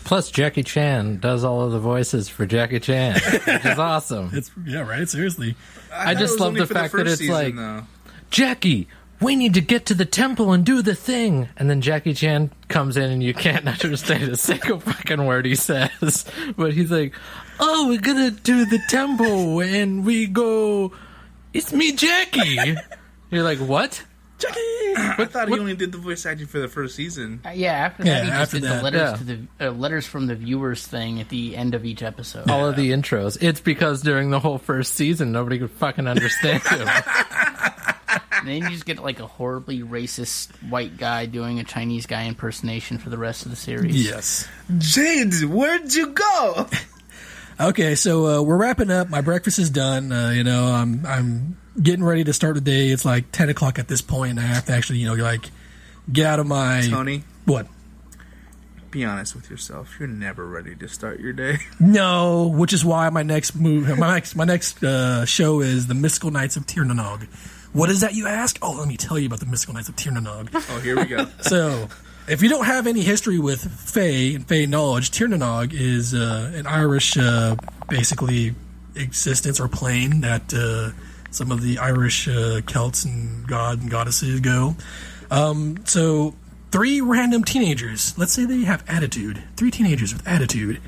Plus, 0.09 0.31
Jackie 0.31 0.63
Chan 0.63 1.19
does 1.19 1.43
all 1.43 1.61
of 1.61 1.71
the 1.71 1.77
voices 1.77 2.29
for 2.29 2.47
Jackie 2.47 2.79
Chan, 2.79 3.13
which 3.31 3.47
is 3.63 3.77
awesome. 3.77 4.31
It's 4.33 4.49
yeah, 4.65 4.79
right. 4.79 5.07
Seriously, 5.07 5.55
I, 5.93 6.05
thought 6.05 6.13
it 6.15 6.17
just 6.17 6.39
love 6.39 6.55
the 6.55 6.65
for 6.65 6.73
the 6.73 6.79
fact 6.79 6.93
that 6.93 7.05
it's 7.05 7.19
season, 7.19 7.35
like 7.35 7.55
though. 7.55 7.83
Jackie. 8.31 8.87
We 9.21 9.35
need 9.35 9.53
to 9.53 9.61
get 9.61 9.85
to 9.85 9.93
the 9.93 10.05
temple 10.05 10.51
and 10.51 10.65
do 10.65 10.81
the 10.81 10.95
thing. 10.95 11.49
And 11.57 11.69
then 11.69 11.81
Jackie 11.81 12.15
Chan 12.15 12.49
comes 12.69 12.97
in 12.97 13.11
and 13.11 13.21
you 13.21 13.35
can't 13.35 13.67
understand 13.83 14.31
a 14.31 14.35
single 14.35 14.79
fucking 14.79 15.23
word 15.23 15.45
he 15.45 15.53
says. 15.53 16.25
But 16.57 16.73
he's 16.73 16.89
like, 16.89 17.13
Oh, 17.59 17.89
we're 17.89 18.01
gonna 18.01 18.31
do 18.31 18.65
the 18.65 18.79
temple 18.89 19.61
and 19.61 20.03
we 20.07 20.25
go, 20.25 20.91
It's 21.53 21.71
me, 21.71 21.91
Jackie. 21.91 22.77
You're 23.29 23.43
like, 23.43 23.59
What? 23.59 24.03
Jackie! 24.39 24.59
I 24.97 25.25
thought 25.29 25.49
he 25.49 25.59
only 25.59 25.75
did 25.75 25.91
the 25.91 25.97
voice 25.99 26.25
acting 26.25 26.47
for 26.47 26.59
the 26.59 26.67
first 26.67 26.95
season. 26.95 27.41
Uh, 27.45 27.49
yeah, 27.49 27.73
after 27.73 28.03
Yeah, 28.05 28.13
that, 28.13 28.23
he 28.23 28.29
just 28.29 28.41
after 28.41 28.59
did 28.59 28.63
that, 28.69 28.77
the 28.77 28.83
letters 28.83 29.01
yeah. 29.01 29.15
to 29.17 29.23
the 29.23 29.67
uh, 29.67 29.71
letters 29.71 30.07
from 30.07 30.27
the 30.27 30.35
viewers 30.35 30.87
thing 30.87 31.19
at 31.19 31.29
the 31.29 31.55
end 31.55 31.75
of 31.75 31.85
each 31.85 32.01
episode. 32.01 32.49
All 32.49 32.65
of 32.67 32.75
the 32.75 32.91
intros. 32.91 33.37
It's 33.41 33.59
because 33.59 34.01
during 34.01 34.29
the 34.31 34.39
whole 34.39 34.57
first 34.57 34.95
season, 34.95 35.31
nobody 35.31 35.59
could 35.59 35.71
fucking 35.71 36.07
understand 36.07 36.63
him. 36.63 36.87
And 36.87 38.47
then 38.47 38.63
you 38.63 38.69
just 38.69 38.85
get 38.85 38.99
like 39.03 39.19
a 39.19 39.27
horribly 39.27 39.81
racist 39.81 40.49
white 40.69 40.97
guy 40.97 41.25
doing 41.25 41.59
a 41.59 41.63
Chinese 41.63 42.05
guy 42.07 42.23
impersonation 42.25 42.97
for 42.97 43.09
the 43.09 43.17
rest 43.17 43.45
of 43.45 43.51
the 43.51 43.57
series. 43.57 44.03
Yes. 44.05 44.47
Jade, 44.77 45.43
where'd 45.43 45.93
you 45.93 46.07
go? 46.07 46.67
Okay, 47.61 47.95
so 47.95 48.25
uh, 48.25 48.41
we're 48.41 48.55
wrapping 48.55 48.89
up. 48.89 49.09
My 49.09 49.19
breakfast 49.19 49.59
is 49.59 49.69
done. 49.69 50.13
Uh, 50.13 50.29
you 50.29 50.45
know, 50.45 50.67
I'm 50.67 51.05
I'm 51.05 51.57
getting 51.81 52.03
ready 52.03 52.23
to 52.23 52.33
start 52.33 52.55
the 52.55 52.61
day. 52.61 52.89
It's 52.89 53.05
like 53.05 53.31
ten 53.31 53.49
o'clock 53.49 53.79
at 53.79 53.87
this 53.87 54.01
point, 54.01 54.31
and 54.31 54.39
I 54.39 54.43
have 54.43 54.65
to 54.65 54.73
actually, 54.73 54.99
you 54.99 55.07
know, 55.07 55.21
like 55.21 55.49
get 56.11 56.25
out 56.25 56.39
of 56.39 56.47
my 56.47 56.87
Tony? 56.89 57.23
What? 57.45 57.67
Be 58.91 59.05
honest 59.05 59.35
with 59.35 59.51
yourself. 59.51 59.95
You're 59.99 60.07
never 60.07 60.47
ready 60.47 60.75
to 60.75 60.87
start 60.87 61.19
your 61.19 61.33
day. 61.33 61.57
No, 61.79 62.47
which 62.47 62.73
is 62.73 62.83
why 62.83 63.09
my 63.09 63.23
next 63.23 63.55
move, 63.55 63.97
my 63.97 64.13
next 64.15 64.35
my 64.35 64.45
next 64.45 64.83
uh, 64.83 65.25
show 65.25 65.61
is 65.61 65.87
the 65.87 65.93
Mystical 65.93 66.31
Knights 66.31 66.55
of 66.55 66.65
Tir 66.65 66.83
na 66.83 66.93
Nog. 66.93 67.27
What 67.71 67.89
is 67.91 68.01
that, 68.01 68.15
you 68.15 68.27
ask? 68.27 68.57
Oh, 68.63 68.71
let 68.71 68.87
me 68.87 68.97
tell 68.97 69.19
you 69.19 69.27
about 69.27 69.39
the 69.39 69.45
Mystical 69.45 69.75
Knights 69.75 69.89
of 69.89 69.95
Tir 69.95 70.11
na 70.11 70.19
Nog. 70.19 70.49
Oh, 70.53 70.79
here 70.79 70.95
we 70.95 71.05
go. 71.05 71.27
so, 71.41 71.87
if 72.27 72.41
you 72.41 72.49
don't 72.49 72.65
have 72.65 72.87
any 72.87 73.01
history 73.01 73.37
with 73.37 73.61
Fae 73.61 74.33
and 74.35 74.47
Fae 74.47 74.65
knowledge, 74.65 75.11
Tir 75.11 75.27
na 75.27 75.37
Nog 75.37 75.73
is 75.73 76.15
uh, 76.15 76.51
an 76.55 76.65
Irish, 76.65 77.15
uh, 77.15 77.55
basically, 77.89 78.55
existence 78.95 79.59
or 79.59 79.67
plane 79.67 80.21
that 80.21 80.51
uh, 80.53 80.91
some 81.31 81.51
of 81.51 81.61
the 81.61 81.77
Irish 81.77 82.27
uh, 82.27 82.61
Celts 82.61 83.05
and 83.05 83.47
god 83.47 83.81
and 83.81 83.89
goddesses 83.89 84.39
go. 84.39 84.75
Um, 85.31 85.77
so, 85.85 86.33
three 86.71 87.01
random 87.01 87.43
teenagers, 87.43 88.17
let's 88.17 88.33
say 88.33 88.45
they 88.45 88.63
have 88.63 88.83
attitude, 88.87 89.43
three 89.55 89.71
teenagers 89.71 90.13
with 90.13 90.27
attitude, 90.27 90.81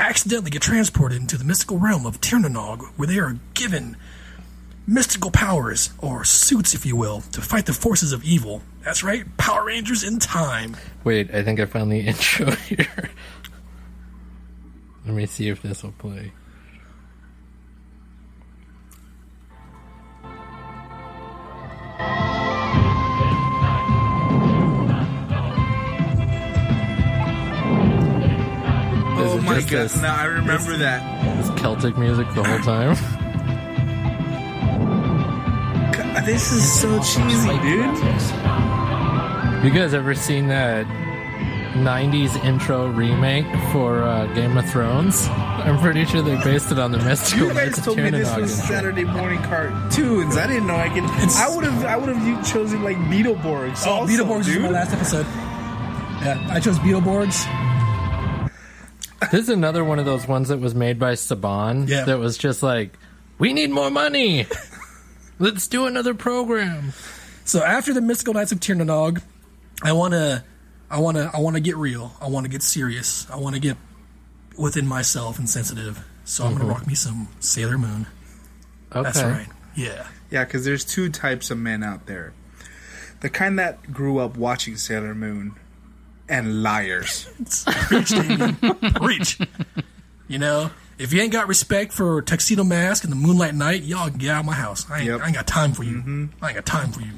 accidentally 0.00 0.50
get 0.50 0.62
transported 0.62 1.20
into 1.20 1.36
the 1.36 1.44
mystical 1.44 1.78
realm 1.78 2.06
of 2.06 2.20
Tir 2.20 2.38
na 2.38 2.48
Nog, 2.48 2.84
where 2.96 3.06
they 3.06 3.18
are 3.18 3.36
given 3.54 3.96
mystical 4.86 5.30
powers, 5.30 5.90
or 5.98 6.24
suits, 6.24 6.74
if 6.74 6.84
you 6.84 6.96
will, 6.96 7.20
to 7.32 7.40
fight 7.40 7.66
the 7.66 7.72
forces 7.72 8.12
of 8.12 8.24
evil. 8.24 8.62
That's 8.82 9.04
right, 9.04 9.24
Power 9.36 9.66
Rangers 9.66 10.02
in 10.02 10.18
time. 10.18 10.76
Wait, 11.04 11.32
I 11.32 11.42
think 11.42 11.60
I 11.60 11.66
found 11.66 11.92
the 11.92 12.00
intro 12.06 12.50
here. 12.52 13.10
Let 15.06 15.14
me 15.14 15.26
see 15.26 15.48
if 15.48 15.62
this 15.62 15.82
will 15.82 15.92
play. 15.92 16.32
Oh 29.24 29.40
my 29.40 29.54
just 29.56 29.70
god! 29.70 29.78
this- 29.84 30.02
Now 30.02 30.16
I 30.16 30.24
remember 30.24 30.76
that. 30.78 31.36
This 31.38 31.50
Celtic 31.60 31.96
music 31.98 32.26
the 32.34 32.42
whole 32.44 32.58
time. 32.60 32.94
God, 35.92 36.24
this 36.24 36.52
is 36.52 36.80
so 36.80 36.98
cheesy, 37.00 37.58
dude. 37.60 37.84
You 39.64 39.70
guys 39.70 39.94
ever 39.94 40.14
seen 40.14 40.48
that 40.48 40.86
90s 41.74 42.42
intro 42.44 42.88
remake 42.88 43.46
for 43.72 44.02
uh, 44.02 44.26
Game 44.34 44.56
of 44.58 44.68
Thrones? 44.70 45.26
I'm 45.28 45.78
pretty 45.78 46.04
sure 46.04 46.20
they 46.22 46.36
based 46.42 46.72
it 46.72 46.78
on 46.78 46.90
the 46.92 46.98
Mystical 46.98 47.48
You 47.48 47.54
guys 47.54 47.80
told 47.82 47.98
me 47.98 48.10
this 48.10 48.34
was. 48.36 48.52
Saturday 48.52 49.04
morning 49.04 49.40
cartoons. 49.42 50.36
I 50.36 50.46
didn't 50.48 50.66
know 50.66 50.76
I 50.76 50.88
could. 50.88 51.04
I 51.04 51.48
would 51.48 51.64
have. 51.64 51.84
I 51.84 51.96
would 51.96 52.14
have 52.14 52.52
chosen 52.52 52.82
like 52.82 52.96
Beetleborgs. 52.96 53.84
Oh, 53.86 53.90
also, 54.00 54.12
Beetleborgs 54.12 54.46
was 54.48 54.58
my 54.58 54.70
last 54.70 54.92
episode. 54.92 55.26
Yeah, 55.26 56.48
I 56.50 56.58
chose 56.60 56.78
Beetleborgs. 56.80 57.46
This 59.30 59.42
is 59.42 59.48
another 59.50 59.84
one 59.84 59.98
of 59.98 60.04
those 60.04 60.26
ones 60.26 60.48
that 60.48 60.58
was 60.58 60.74
made 60.74 60.98
by 60.98 61.12
Saban 61.12 61.88
Yeah. 61.88 62.04
that 62.04 62.18
was 62.18 62.36
just 62.38 62.62
like, 62.62 62.98
we 63.38 63.52
need 63.52 63.70
more 63.70 63.90
money. 63.90 64.46
Let's 65.38 65.68
do 65.68 65.86
another 65.86 66.14
program. 66.14 66.92
So 67.44 67.62
after 67.62 67.92
the 67.92 68.00
Mystical 68.00 68.34
Knights 68.34 68.52
of 68.52 68.60
Tir 68.60 68.74
na 68.74 68.84
Nog, 68.84 69.20
I 69.82 69.92
wanna, 69.92 70.44
I 70.90 70.98
wanna, 71.00 71.30
I 71.34 71.40
wanna 71.40 71.60
get 71.60 71.76
real. 71.76 72.14
I 72.20 72.28
wanna 72.28 72.48
get 72.48 72.62
serious. 72.62 73.26
I 73.30 73.36
wanna 73.36 73.58
get 73.58 73.76
within 74.56 74.86
myself 74.86 75.38
and 75.38 75.48
sensitive. 75.48 76.04
So 76.24 76.44
I'm 76.44 76.52
gonna 76.52 76.64
mm-hmm. 76.64 76.72
rock 76.72 76.86
me 76.86 76.94
some 76.94 77.28
Sailor 77.40 77.78
Moon. 77.78 78.06
That's 78.90 79.18
Okay. 79.18 79.28
right. 79.28 79.48
Yeah. 79.74 80.06
Yeah, 80.30 80.44
because 80.44 80.64
there's 80.64 80.84
two 80.84 81.08
types 81.10 81.50
of 81.50 81.58
men 81.58 81.82
out 81.82 82.06
there: 82.06 82.32
the 83.20 83.28
kind 83.28 83.58
that 83.58 83.92
grew 83.92 84.18
up 84.18 84.36
watching 84.36 84.76
Sailor 84.76 85.14
Moon, 85.14 85.54
and 86.32 86.62
liars. 86.62 87.28
Preach. 88.94 89.38
You 90.28 90.38
know, 90.38 90.70
if 90.98 91.12
you 91.12 91.20
ain't 91.20 91.32
got 91.32 91.46
respect 91.46 91.92
for 91.92 92.22
Tuxedo 92.22 92.64
Mask 92.64 93.04
and 93.04 93.12
the 93.12 93.16
Moonlight 93.16 93.54
Knight, 93.54 93.82
y'all 93.82 94.08
get 94.08 94.30
out 94.30 94.40
of 94.40 94.46
my 94.46 94.54
house. 94.54 94.90
I 94.90 95.00
ain't, 95.00 95.22
I 95.22 95.26
ain't 95.26 95.34
got 95.34 95.46
time 95.46 95.72
for 95.72 95.84
you. 95.84 95.98
Mm-hmm. 95.98 96.26
I 96.40 96.48
ain't 96.48 96.54
got 96.56 96.66
time 96.66 96.90
for 96.90 97.02
you. 97.02 97.12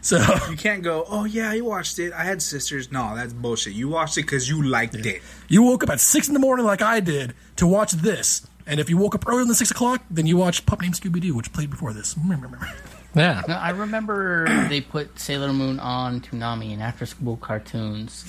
So 0.00 0.18
you 0.50 0.56
can't 0.56 0.82
go. 0.82 1.04
Oh 1.08 1.24
yeah, 1.24 1.50
I 1.50 1.60
watched 1.60 1.98
it. 1.98 2.12
I 2.12 2.24
had 2.24 2.42
sisters. 2.42 2.90
No, 2.90 3.14
that's 3.14 3.32
bullshit. 3.32 3.74
You 3.74 3.88
watched 3.90 4.18
it 4.18 4.22
because 4.22 4.48
you 4.48 4.62
liked 4.64 4.96
it. 4.96 5.22
You 5.46 5.62
woke 5.62 5.84
up 5.84 5.90
at 5.90 6.00
six 6.00 6.26
in 6.26 6.34
the 6.34 6.40
morning 6.40 6.66
like 6.66 6.82
I 6.82 6.98
did 6.98 7.34
to 7.56 7.66
watch 7.66 7.92
this. 7.92 8.44
And 8.66 8.80
if 8.80 8.90
you 8.90 8.96
woke 8.96 9.14
up 9.14 9.28
earlier 9.28 9.44
than 9.44 9.54
six 9.54 9.70
o'clock, 9.70 10.02
then 10.10 10.26
you 10.26 10.36
watched 10.36 10.66
Pup 10.66 10.80
Named 10.80 10.94
Scooby 10.94 11.20
Doo, 11.20 11.36
which 11.36 11.52
played 11.52 11.70
before 11.70 11.92
this. 11.92 12.16
Yeah. 13.14 13.42
No, 13.46 13.54
I 13.54 13.70
remember 13.70 14.46
they 14.68 14.80
put 14.80 15.18
Sailor 15.18 15.52
Moon 15.52 15.78
on 15.80 16.20
Toonami 16.20 16.72
in 16.72 16.80
after 16.80 17.04
school 17.06 17.36
cartoons, 17.36 18.24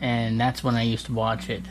and 0.00 0.40
that's 0.40 0.62
when 0.64 0.74
I 0.74 0.82
used 0.82 1.06
to 1.06 1.12
watch 1.12 1.48
it. 1.50 1.62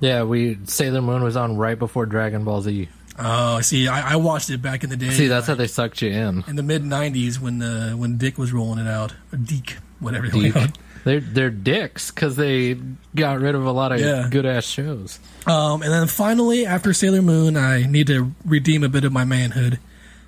Yeah, 0.00 0.24
we 0.24 0.58
Sailor 0.64 1.00
Moon 1.02 1.22
was 1.22 1.36
on 1.36 1.56
right 1.56 1.78
before 1.78 2.06
Dragon 2.06 2.44
Ball 2.44 2.60
Z. 2.62 2.88
Oh, 3.18 3.62
see, 3.62 3.88
I, 3.88 4.12
I 4.12 4.16
watched 4.16 4.50
it 4.50 4.60
back 4.60 4.84
in 4.84 4.90
the 4.90 4.96
day. 4.98 5.08
See, 5.08 5.26
that's 5.26 5.46
how 5.46 5.54
they 5.54 5.66
sucked 5.68 6.02
you 6.02 6.10
in. 6.10 6.44
in 6.46 6.56
the 6.56 6.62
mid 6.62 6.82
'90s 6.82 7.40
when 7.40 7.62
uh, 7.62 7.92
when 7.92 8.18
Dick 8.18 8.36
was 8.36 8.52
rolling 8.52 8.84
it 8.84 8.88
out, 8.90 9.14
or 9.32 9.38
Deke, 9.38 9.78
whatever. 10.00 10.26
Deke. 10.28 10.52
Deke. 10.52 10.70
They're 11.04 11.20
they're 11.20 11.50
dicks 11.50 12.10
because 12.10 12.36
they 12.36 12.76
got 13.14 13.40
rid 13.40 13.54
of 13.54 13.64
a 13.64 13.70
lot 13.72 13.92
of 13.92 14.00
Yeah. 14.00 14.28
good 14.30 14.44
ass 14.44 14.64
shows. 14.66 15.18
Um, 15.46 15.80
and 15.82 15.90
then 15.92 16.08
finally, 16.08 16.66
after 16.66 16.92
Sailor 16.92 17.22
Moon, 17.22 17.56
I 17.56 17.84
need 17.86 18.08
to 18.08 18.32
redeem 18.44 18.82
a 18.84 18.88
bit 18.90 19.04
of 19.04 19.12
my 19.12 19.24
manhood, 19.24 19.78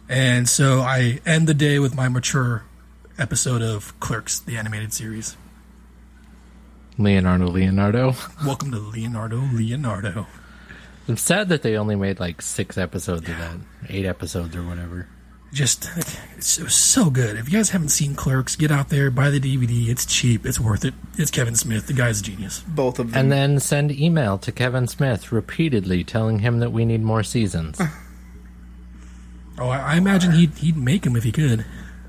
and 0.08 0.48
so 0.48 0.80
I 0.80 1.20
end 1.26 1.46
the 1.46 1.54
day 1.54 1.78
with 1.78 1.94
my 1.94 2.08
mature 2.08 2.64
episode 3.18 3.62
of 3.62 3.98
Clerks, 4.00 4.40
the 4.40 4.56
animated 4.56 4.92
series. 4.92 5.36
Leonardo 6.98 7.46
Leonardo. 7.46 8.14
Welcome 8.44 8.72
to 8.72 8.78
Leonardo 8.78 9.40
Leonardo. 9.52 10.26
I'm 11.08 11.16
sad 11.16 11.48
that 11.48 11.62
they 11.62 11.76
only 11.76 11.96
made 11.96 12.20
like 12.20 12.42
six 12.42 12.76
episodes 12.76 13.28
of 13.28 13.38
that, 13.38 13.56
eight 13.88 14.04
episodes 14.04 14.54
or 14.56 14.64
whatever. 14.64 15.08
Just 15.52 15.88
it's, 15.96 16.58
it 16.58 16.64
was 16.64 16.74
so 16.74 17.08
good. 17.08 17.38
If 17.38 17.50
you 17.50 17.56
guys 17.56 17.70
haven't 17.70 17.88
seen 17.88 18.14
Clerks, 18.14 18.56
get 18.56 18.70
out 18.70 18.90
there, 18.90 19.10
buy 19.10 19.30
the 19.30 19.40
DVD. 19.40 19.88
It's 19.88 20.04
cheap. 20.04 20.44
It's 20.44 20.60
worth 20.60 20.84
it. 20.84 20.92
It's 21.16 21.30
Kevin 21.30 21.54
Smith. 21.54 21.86
The 21.86 21.94
guy's 21.94 22.20
a 22.20 22.24
genius. 22.24 22.60
Both 22.60 22.98
of 22.98 23.12
them. 23.12 23.18
And 23.18 23.32
then 23.32 23.58
send 23.58 23.90
email 23.90 24.36
to 24.38 24.52
Kevin 24.52 24.86
Smith 24.86 25.32
repeatedly 25.32 26.04
telling 26.04 26.40
him 26.40 26.58
that 26.58 26.72
we 26.72 26.84
need 26.84 27.02
more 27.02 27.22
seasons. 27.22 27.80
Oh, 29.60 29.68
I, 29.68 29.94
I 29.94 29.96
imagine 29.96 30.32
he'd 30.32 30.54
he'd 30.54 30.76
make 30.76 31.02
them 31.02 31.16
if 31.16 31.24
he 31.24 31.32
could. 31.32 31.64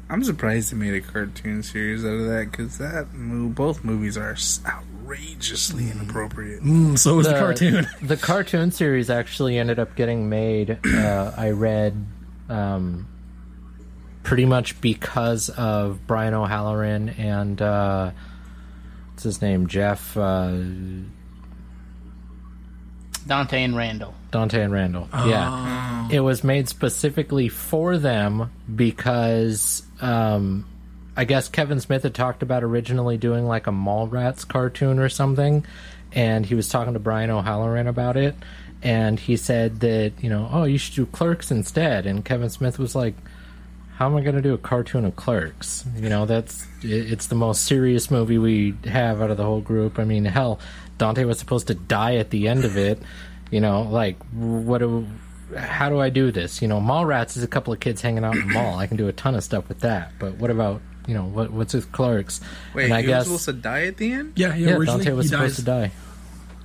I'm 0.09 0.23
surprised 0.23 0.71
they 0.71 0.77
made 0.77 0.93
a 0.95 1.01
cartoon 1.01 1.61
series 1.61 2.03
out 2.03 2.13
of 2.13 2.25
that 2.25 2.49
because 2.51 2.77
that 2.79 3.13
mo- 3.13 3.49
both 3.49 3.83
movies 3.83 4.17
are 4.17 4.31
s- 4.31 4.59
outrageously 4.65 5.89
inappropriate. 5.91 6.63
Mm, 6.63 6.97
so 6.97 7.15
was 7.15 7.27
the, 7.27 7.33
cartoon. 7.33 7.87
the 8.01 8.17
cartoon 8.17 8.71
series 8.71 9.09
actually 9.11 9.57
ended 9.59 9.77
up 9.77 9.95
getting 9.95 10.27
made. 10.29 10.79
Uh, 10.85 11.31
I 11.37 11.51
read 11.51 12.05
um, 12.49 13.07
pretty 14.23 14.45
much 14.45 14.81
because 14.81 15.49
of 15.49 16.05
Brian 16.07 16.33
O'Halloran 16.33 17.09
and 17.09 17.61
uh, 17.61 18.11
what's 19.11 19.23
his 19.23 19.41
name, 19.43 19.67
Jeff 19.67 20.17
uh, 20.17 20.57
Dante 23.27 23.63
and 23.63 23.75
Randall. 23.75 24.15
Dante 24.31 24.61
and 24.61 24.71
Randall. 24.73 25.07
Yeah, 25.13 26.07
it 26.11 26.19
was 26.19 26.43
made 26.43 26.69
specifically 26.69 27.49
for 27.49 27.97
them 27.97 28.51
because 28.73 29.83
um, 30.01 30.65
I 31.17 31.25
guess 31.25 31.49
Kevin 31.49 31.79
Smith 31.79 32.03
had 32.03 32.13
talked 32.15 32.43
about 32.43 32.63
originally 32.63 33.17
doing 33.17 33.45
like 33.45 33.67
a 33.67 33.71
Mallrats 33.71 34.47
cartoon 34.47 34.99
or 34.99 35.09
something, 35.09 35.65
and 36.11 36.45
he 36.45 36.55
was 36.55 36.69
talking 36.69 36.93
to 36.93 36.99
Brian 36.99 37.29
O'Halloran 37.29 37.87
about 37.87 38.17
it, 38.17 38.35
and 38.83 39.19
he 39.19 39.35
said 39.37 39.79
that 39.81 40.13
you 40.21 40.29
know, 40.29 40.49
oh, 40.51 40.63
you 40.63 40.77
should 40.77 40.95
do 40.95 41.05
Clerks 41.05 41.51
instead, 41.51 42.05
and 42.05 42.23
Kevin 42.25 42.49
Smith 42.49 42.79
was 42.79 42.95
like. 42.95 43.15
How 43.97 44.05
am 44.05 44.15
I 44.15 44.21
going 44.21 44.35
to 44.37 44.41
do 44.41 44.53
a 44.53 44.57
cartoon 44.57 45.03
of 45.03 45.17
Clerks? 45.17 45.83
You 45.97 46.07
know, 46.07 46.25
that's 46.25 46.65
it- 46.81 47.11
it's 47.11 47.27
the 47.27 47.35
most 47.35 47.65
serious 47.65 48.09
movie 48.09 48.37
we 48.37 48.73
have 48.85 49.21
out 49.21 49.29
of 49.29 49.35
the 49.35 49.43
whole 49.43 49.59
group. 49.59 49.99
I 49.99 50.05
mean, 50.05 50.23
hell, 50.23 50.61
Dante 50.97 51.25
was 51.25 51.37
supposed 51.37 51.67
to 51.67 51.73
die 51.75 52.15
at 52.15 52.29
the 52.29 52.47
end 52.47 52.63
of 52.63 52.77
it. 52.77 53.01
You 53.51 53.61
know, 53.61 53.83
like 53.83 54.17
what 54.33 54.77
do 54.79 55.07
how 55.57 55.89
do 55.89 55.99
I 55.99 56.09
do 56.09 56.31
this? 56.31 56.61
You 56.61 56.67
know, 56.67 56.79
mall 56.79 57.05
rats 57.05 57.35
is 57.37 57.43
a 57.43 57.47
couple 57.47 57.73
of 57.73 57.79
kids 57.79 58.01
hanging 58.01 58.23
out 58.23 58.35
in 58.35 58.47
the 58.47 58.53
mall. 58.53 58.77
I 58.77 58.85
can 58.87 58.97
do 58.97 59.07
a 59.07 59.13
ton 59.13 59.35
of 59.35 59.43
stuff 59.43 59.67
with 59.67 59.79
that. 59.79 60.11
But 60.19 60.35
what 60.35 60.51
about 60.51 60.81
you 61.07 61.13
know 61.15 61.25
what 61.25 61.51
what's 61.51 61.73
with 61.73 61.91
Clerks? 61.91 62.41
Wait, 62.75 62.85
and 62.85 62.93
I 62.93 63.01
he 63.01 63.07
guess 63.07 63.27
was 63.27 63.41
supposed 63.41 63.45
to 63.45 63.53
die 63.63 63.85
at 63.87 63.97
the 63.97 64.11
end? 64.11 64.33
Yeah, 64.35 64.49
yeah. 64.55 64.67
yeah, 64.69 64.75
originally, 64.75 65.03
Dante 65.05 65.11
was 65.13 65.25
he 65.25 65.29
supposed 65.31 65.65
dies. 65.65 65.89
to 65.89 65.89
die. 65.89 65.91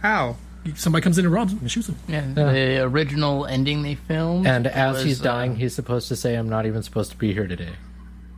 How? 0.01 0.37
Somebody 0.77 1.03
comes 1.03 1.19
in 1.19 1.27
and 1.27 1.33
robs 1.35 1.53
him 1.53 1.59
and 1.61 1.71
shoots 1.71 1.89
him. 1.91 1.97
Yeah, 2.09 2.27
Yeah. 2.27 2.53
the 2.53 2.79
original 2.85 3.45
ending 3.47 3.83
they 3.83 3.95
filmed. 3.97 4.47
And 4.47 4.67
as 4.67 4.95
was, 4.97 5.05
he's 5.05 5.21
uh, 5.21 5.25
dying, 5.25 5.57
he's 5.57 5.75
supposed 5.75 6.09
to 6.09 6.17
say, 6.17 6.35
"I'm 6.37 6.49
not 6.49 6.65
even 6.67 6.83
supposed 6.83 7.11
to 7.11 7.17
be 7.19 7.33
here 7.35 7.47
today," 7.47 7.73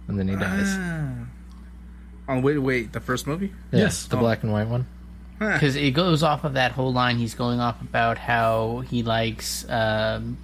and 0.08 0.18
then 0.18 0.26
he 0.28 0.34
dies. 0.36 0.66
Ah. 0.68 1.08
Oh 2.28 2.40
wait, 2.40 2.58
wait, 2.58 2.92
the 2.92 3.00
first 3.00 3.26
movie? 3.26 3.52
Yeah, 3.72 3.80
Yes. 3.80 4.06
the 4.06 4.16
Oh. 4.16 4.20
black 4.20 4.42
and 4.42 4.52
white 4.52 4.66
one. 4.68 4.86
Because 5.38 5.76
it 5.76 5.90
goes 5.92 6.22
off 6.22 6.44
of 6.44 6.54
that 6.54 6.72
whole 6.72 6.92
line. 6.92 7.18
He's 7.18 7.34
going 7.34 7.60
off 7.60 7.80
about 7.82 8.18
how 8.18 8.80
he 8.88 9.02
likes 9.02 9.64
um, 9.68 10.38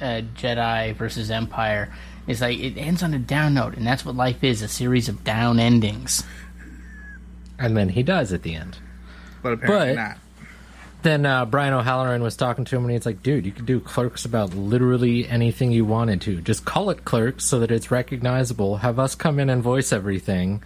uh, 0.00 0.22
Jedi 0.34 0.94
versus 0.94 1.30
Empire. 1.30 1.92
It's 2.26 2.40
like 2.40 2.58
it 2.58 2.76
ends 2.76 3.02
on 3.02 3.14
a 3.14 3.18
down 3.18 3.54
note, 3.54 3.74
and 3.76 3.86
that's 3.86 4.04
what 4.04 4.14
life 4.14 4.42
is—a 4.44 4.68
series 4.68 5.08
of 5.08 5.24
down 5.24 5.58
endings. 5.58 6.22
And 7.58 7.76
then 7.76 7.88
he 7.90 8.02
dies 8.02 8.32
at 8.32 8.42
the 8.42 8.54
end. 8.54 8.78
But 9.42 9.54
apparently 9.54 9.94
But- 9.94 10.02
not. 10.02 10.18
Then 11.02 11.24
uh, 11.26 11.44
Brian 11.46 11.72
O'Halloran 11.72 12.24
was 12.24 12.34
talking 12.34 12.64
to 12.64 12.76
him, 12.76 12.82
and 12.82 12.90
he's 12.90 13.06
like, 13.06 13.22
"Dude, 13.22 13.46
you 13.46 13.52
could 13.52 13.66
do 13.66 13.78
Clerks 13.78 14.24
about 14.24 14.52
literally 14.54 15.28
anything 15.28 15.70
you 15.70 15.84
wanted 15.84 16.20
to. 16.22 16.40
Just 16.40 16.64
call 16.64 16.90
it 16.90 17.04
Clerks 17.04 17.44
so 17.44 17.60
that 17.60 17.70
it's 17.70 17.92
recognizable. 17.92 18.78
Have 18.78 18.98
us 18.98 19.14
come 19.14 19.38
in 19.38 19.48
and 19.48 19.62
voice 19.62 19.92
everything, 19.92 20.60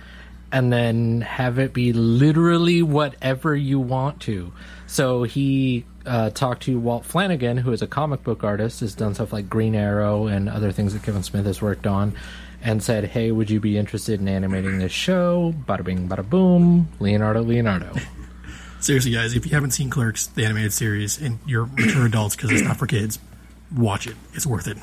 and 0.52 0.72
then 0.72 1.22
have 1.22 1.58
it 1.58 1.72
be 1.72 1.92
literally 1.92 2.82
whatever 2.82 3.56
you 3.56 3.80
want 3.80 4.20
to." 4.20 4.52
So 4.86 5.22
he 5.22 5.84
uh, 6.04 6.30
talked 6.30 6.64
to 6.64 6.78
Walt 6.78 7.04
Flanagan, 7.04 7.56
who 7.56 7.72
is 7.72 7.82
a 7.82 7.86
comic 7.86 8.22
book 8.22 8.44
artist, 8.44 8.80
has 8.80 8.94
done 8.94 9.14
stuff 9.14 9.32
like 9.32 9.48
Green 9.48 9.74
Arrow 9.74 10.26
and 10.26 10.48
other 10.48 10.70
things 10.70 10.92
that 10.92 11.02
Kevin 11.02 11.22
Smith 11.22 11.46
has 11.46 11.62
worked 11.62 11.86
on, 11.86 12.14
and 12.62 12.82
said, 12.82 13.04
"Hey, 13.04 13.32
would 13.32 13.50
you 13.50 13.58
be 13.58 13.78
interested 13.78 14.20
in 14.20 14.28
animating 14.28 14.78
this 14.78 14.92
show?" 14.92 15.54
Bada 15.66 15.82
bing, 15.82 16.08
bada 16.08 16.28
boom. 16.28 16.88
Leonardo, 17.00 17.42
Leonardo. 17.42 17.94
Seriously, 18.80 19.12
guys, 19.12 19.36
if 19.36 19.46
you 19.46 19.52
haven't 19.52 19.70
seen 19.70 19.90
Clerks, 19.90 20.26
the 20.26 20.44
animated 20.44 20.72
series, 20.72 21.20
and 21.20 21.38
you're 21.46 21.66
mature 21.66 22.04
adults 22.04 22.34
because 22.34 22.50
it's 22.50 22.62
not 22.62 22.78
for 22.78 22.86
kids, 22.88 23.18
watch 23.76 24.06
it. 24.08 24.16
It's 24.34 24.44
worth 24.44 24.66
it. 24.66 24.76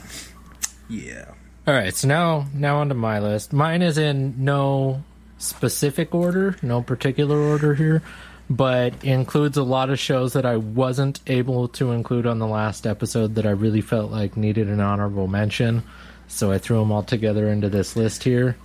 Yeah. 0.90 1.26
All 1.68 1.74
right, 1.74 1.94
so 1.94 2.08
now 2.08 2.48
now 2.54 2.78
onto 2.78 2.96
my 2.96 3.20
list. 3.20 3.54
Mine 3.54 3.82
is 3.82 3.98
in 3.98 4.44
no 4.44 5.04
specific 5.40 6.14
order, 6.14 6.56
no 6.62 6.84
particular 6.84 7.38
order 7.38 7.74
here, 7.74 8.04
but 8.50 9.04
includes 9.04 9.58
a 9.58 9.64
lot 9.64 9.90
of 9.90 9.98
shows 9.98 10.34
that 10.34 10.46
I 10.46 10.58
wasn't 10.58 11.20
able 11.26 11.68
to 11.70 11.92
include 11.92 12.28
on 12.28 12.38
the 12.38 12.48
last 12.48 12.86
episode 12.86 13.36
that 13.36 13.46
I 13.48 13.52
really 13.52 13.82
felt 13.82 14.12
like 14.12 14.38
needed 14.38 14.68
an 14.70 14.80
honorable 14.80 15.28
mention. 15.28 15.84
So 16.28 16.52
I 16.52 16.60
threw 16.60 16.78
them 16.80 16.92
all 16.92 17.04
together 17.04 17.50
into 17.50 17.70
this 17.70 17.96
list 17.96 18.24
here. 18.24 18.56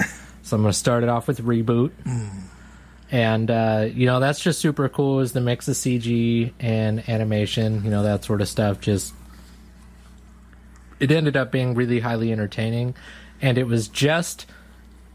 So 0.43 0.57
I'm 0.57 0.63
going 0.63 0.73
to 0.73 0.79
start 0.79 1.03
it 1.03 1.09
off 1.09 1.27
with 1.27 1.41
reboot. 1.41 1.93
And 3.11 3.51
uh, 3.51 3.89
you 3.91 4.05
know 4.05 4.21
that's 4.21 4.41
just 4.41 4.59
super 4.61 4.89
cool. 4.91 5.21
Is 5.21 5.33
the 5.33 5.41
mix 5.41 5.69
of 5.69 5.75
CG 5.75 6.53
and 6.61 7.09
animation, 7.09 7.83
you 7.85 7.91
know 7.91 8.03
that 8.03 8.25
sort 8.25 8.43
of 8.43 8.49
stuff. 8.49 8.81
Just 8.81 9.15
it 11.01 11.11
ended 11.11 11.37
up 11.37 11.51
being 11.51 11.75
really 11.75 12.01
highly 12.01 12.33
entertaining 12.33 12.95
and 13.41 13.59
it 13.59 13.67
was 13.67 13.89
just 13.89 14.47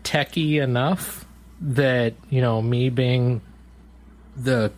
techy 0.04 0.60
enough 0.60 1.26
that 1.62 2.14
you 2.30 2.42
know 2.42 2.62
me 2.62 2.90
being 2.90 3.42
the 4.38 4.72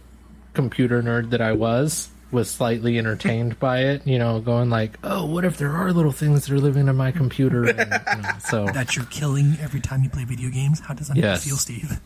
computer 0.54 1.02
nerd 1.04 1.30
that 1.30 1.42
i 1.42 1.52
was 1.52 2.10
was 2.32 2.50
slightly 2.50 2.98
entertained 2.98 3.60
by 3.60 3.80
it 3.84 4.06
you 4.08 4.18
know 4.18 4.40
going 4.40 4.70
like 4.70 4.98
oh 5.04 5.26
what 5.26 5.46
if 5.46 5.58
there 5.58 5.72
are 5.72 5.92
little 5.92 6.12
things 6.12 6.46
that 6.46 6.54
are 6.54 6.60
living 6.60 6.88
in 6.88 6.96
my 6.96 7.12
computer 7.12 7.66
and, 7.70 7.78
you 7.80 8.22
know, 8.24 8.30
so 8.40 8.66
That 8.74 8.96
you're 8.96 9.06
killing 9.06 9.58
every 9.62 9.80
time 9.82 10.04
you 10.04 10.10
play 10.10 10.24
video 10.24 10.50
games. 10.50 10.80
How 10.80 10.94
does 10.94 11.08
that 11.10 11.16
make 11.16 11.24
you 11.24 11.30
Yes. 11.30 11.46
feel, 11.46 11.58
Steve? 11.58 12.00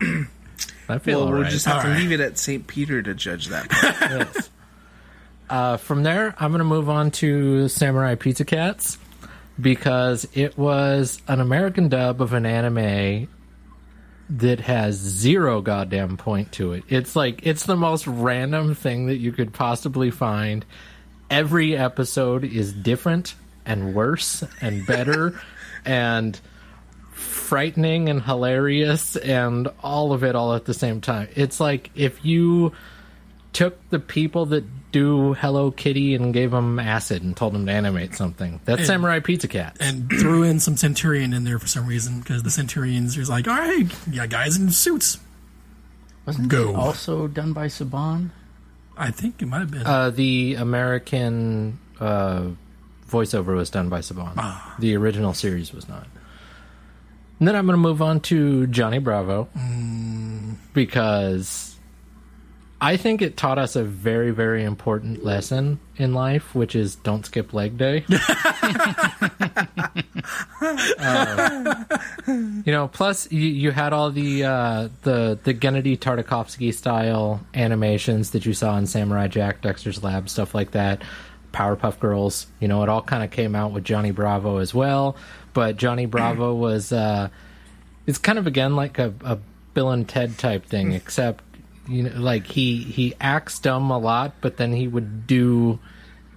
i 0.88 0.98
feel 0.98 1.20
Well, 1.20 1.26
we'll 1.28 1.36
alright. 1.38 1.50
just 1.52 1.64
have 1.66 1.82
to 1.82 1.88
Alright. 1.88 2.02
leave 2.02 2.12
it 2.12 2.20
at 2.20 2.38
St. 2.38 2.66
Peter 2.66 3.02
to 3.02 3.14
judge 3.14 3.48
that. 3.48 3.68
part. 3.70 3.94
Yes. 4.34 4.50
Uh, 5.48 5.76
from 5.76 6.02
there, 6.02 6.34
I'm 6.38 6.50
going 6.50 6.58
to 6.58 6.64
move 6.64 6.88
on 6.88 7.10
to 7.12 7.68
Samurai 7.68 8.16
Pizza 8.16 8.44
Cats 8.44 8.98
because 9.60 10.26
it 10.34 10.56
was 10.58 11.20
an 11.28 11.40
American 11.40 11.88
dub 11.88 12.20
of 12.20 12.32
an 12.32 12.46
anime 12.46 13.28
that 14.28 14.60
has 14.60 14.96
zero 14.96 15.60
goddamn 15.60 16.16
point 16.16 16.52
to 16.52 16.72
it. 16.72 16.84
It's 16.88 17.14
like 17.14 17.46
it's 17.46 17.64
the 17.64 17.76
most 17.76 18.06
random 18.06 18.74
thing 18.74 19.06
that 19.06 19.16
you 19.16 19.32
could 19.32 19.52
possibly 19.52 20.10
find. 20.10 20.64
Every 21.30 21.76
episode 21.76 22.44
is 22.44 22.72
different 22.72 23.34
and 23.64 23.94
worse 23.94 24.44
and 24.60 24.86
better 24.86 25.40
and 25.84 26.38
frightening 27.12 28.08
and 28.08 28.22
hilarious 28.22 29.16
and 29.16 29.68
all 29.82 30.12
of 30.12 30.24
it 30.24 30.34
all 30.34 30.54
at 30.54 30.64
the 30.64 30.74
same 30.74 31.00
time. 31.00 31.28
It's 31.34 31.60
like 31.60 31.90
if 31.94 32.24
you 32.24 32.72
took 33.56 33.88
the 33.88 33.98
people 33.98 34.44
that 34.44 34.64
do 34.92 35.32
Hello 35.32 35.70
Kitty 35.70 36.14
and 36.14 36.34
gave 36.34 36.50
them 36.50 36.78
acid 36.78 37.22
and 37.22 37.34
told 37.34 37.54
them 37.54 37.64
to 37.64 37.72
animate 37.72 38.14
something. 38.14 38.60
That's 38.66 38.80
And- 38.80 38.86
Samurai 38.86 39.20
Pizza 39.20 39.48
Cat. 39.48 39.78
And 39.80 40.10
threw 40.10 40.42
in 40.42 40.60
some 40.60 40.76
Centurion 40.76 41.32
in 41.32 41.44
there 41.44 41.58
for 41.58 41.66
some 41.66 41.86
reason 41.86 42.20
because 42.20 42.42
the 42.42 42.50
Centurions 42.50 43.16
is 43.16 43.30
like, 43.30 43.48
all 43.48 43.56
right, 43.56 43.86
yeah, 44.10 44.26
guys 44.26 44.58
in 44.58 44.70
suits. 44.70 45.18
Wasn't 46.26 46.48
Go. 46.48 46.70
it 46.70 46.76
also 46.76 47.28
done 47.28 47.54
by 47.54 47.68
Saban? 47.68 48.28
I 48.96 49.10
think 49.10 49.40
it 49.40 49.46
might 49.46 49.60
have 49.60 49.70
been. 49.70 49.86
Uh, 49.86 50.10
the 50.10 50.56
American 50.56 51.78
uh, 51.98 52.48
voiceover 53.08 53.56
was 53.56 53.70
done 53.70 53.88
by 53.88 54.00
Saban. 54.00 54.34
Ah. 54.36 54.76
The 54.78 54.96
original 54.96 55.32
series 55.32 55.72
was 55.72 55.88
not. 55.88 56.06
And 57.38 57.48
then 57.48 57.56
I'm 57.56 57.64
going 57.66 57.74
to 57.74 57.80
move 57.80 58.02
on 58.02 58.20
to 58.20 58.66
Johnny 58.66 58.98
Bravo 58.98 59.48
Mm. 59.56 60.56
because 60.74 61.75
I 62.80 62.98
think 62.98 63.22
it 63.22 63.36
taught 63.36 63.58
us 63.58 63.74
a 63.74 63.82
very, 63.82 64.32
very 64.32 64.62
important 64.62 65.24
lesson 65.24 65.80
in 65.96 66.12
life, 66.12 66.54
which 66.54 66.76
is 66.76 66.96
don't 66.96 67.24
skip 67.24 67.52
leg 67.54 67.78
day. 67.78 68.04
Uh, 70.98 71.84
you 72.64 72.72
know, 72.72 72.88
plus 72.88 73.30
you, 73.30 73.40
you 73.40 73.70
had 73.70 73.92
all 73.92 74.10
the 74.10 74.44
uh, 74.44 74.88
the 75.02 75.38
the 75.44 75.54
Genndy 75.54 75.96
Tartakovsky 75.96 76.74
style 76.74 77.40
animations 77.54 78.30
that 78.32 78.44
you 78.44 78.52
saw 78.52 78.76
in 78.76 78.86
Samurai 78.86 79.28
Jack, 79.28 79.62
Dexter's 79.62 80.02
Lab, 80.02 80.28
stuff 80.28 80.54
like 80.54 80.72
that. 80.72 81.02
Powerpuff 81.52 82.00
Girls, 82.00 82.46
you 82.60 82.68
know, 82.68 82.82
it 82.82 82.88
all 82.88 83.02
kind 83.02 83.22
of 83.22 83.30
came 83.30 83.54
out 83.54 83.72
with 83.72 83.84
Johnny 83.84 84.10
Bravo 84.10 84.58
as 84.58 84.74
well. 84.74 85.16
But 85.52 85.76
Johnny 85.76 86.06
Bravo 86.06 86.54
was 86.54 86.92
uh, 86.92 87.28
it's 88.06 88.18
kind 88.18 88.38
of 88.38 88.46
again 88.46 88.74
like 88.74 88.98
a, 88.98 89.14
a 89.24 89.38
Bill 89.74 89.90
and 89.90 90.08
Ted 90.08 90.38
type 90.38 90.64
thing, 90.66 90.92
except 90.92 91.44
you 91.88 92.04
know, 92.04 92.20
like 92.20 92.46
he 92.46 92.78
he 92.78 93.14
acts 93.20 93.58
dumb 93.58 93.90
a 93.90 93.98
lot, 93.98 94.34
but 94.40 94.56
then 94.56 94.72
he 94.72 94.88
would 94.88 95.26
do 95.26 95.78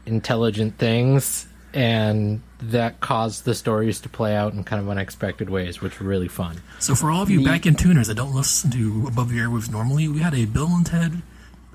intelligent 0.05 0.77
things, 0.77 1.47
and 1.73 2.41
that 2.61 2.99
caused 2.99 3.45
the 3.45 3.55
stories 3.55 4.01
to 4.01 4.09
play 4.09 4.35
out 4.35 4.53
in 4.53 4.63
kind 4.63 4.81
of 4.81 4.89
unexpected 4.89 5.49
ways, 5.49 5.81
which 5.81 5.99
were 5.99 6.07
really 6.07 6.27
fun. 6.27 6.61
So 6.79 6.95
for 6.95 7.11
all 7.11 7.21
of 7.21 7.29
you 7.29 7.43
back 7.43 7.65
in 7.65 7.75
tuners 7.75 8.07
that 8.07 8.15
don't 8.15 8.35
listen 8.35 8.71
to 8.71 9.05
Above 9.07 9.29
the 9.29 9.37
Airwaves 9.37 9.71
normally, 9.71 10.07
we 10.07 10.19
had 10.19 10.33
a 10.33 10.45
Bill 10.45 10.67
and 10.67 10.85
Ted 10.85 11.21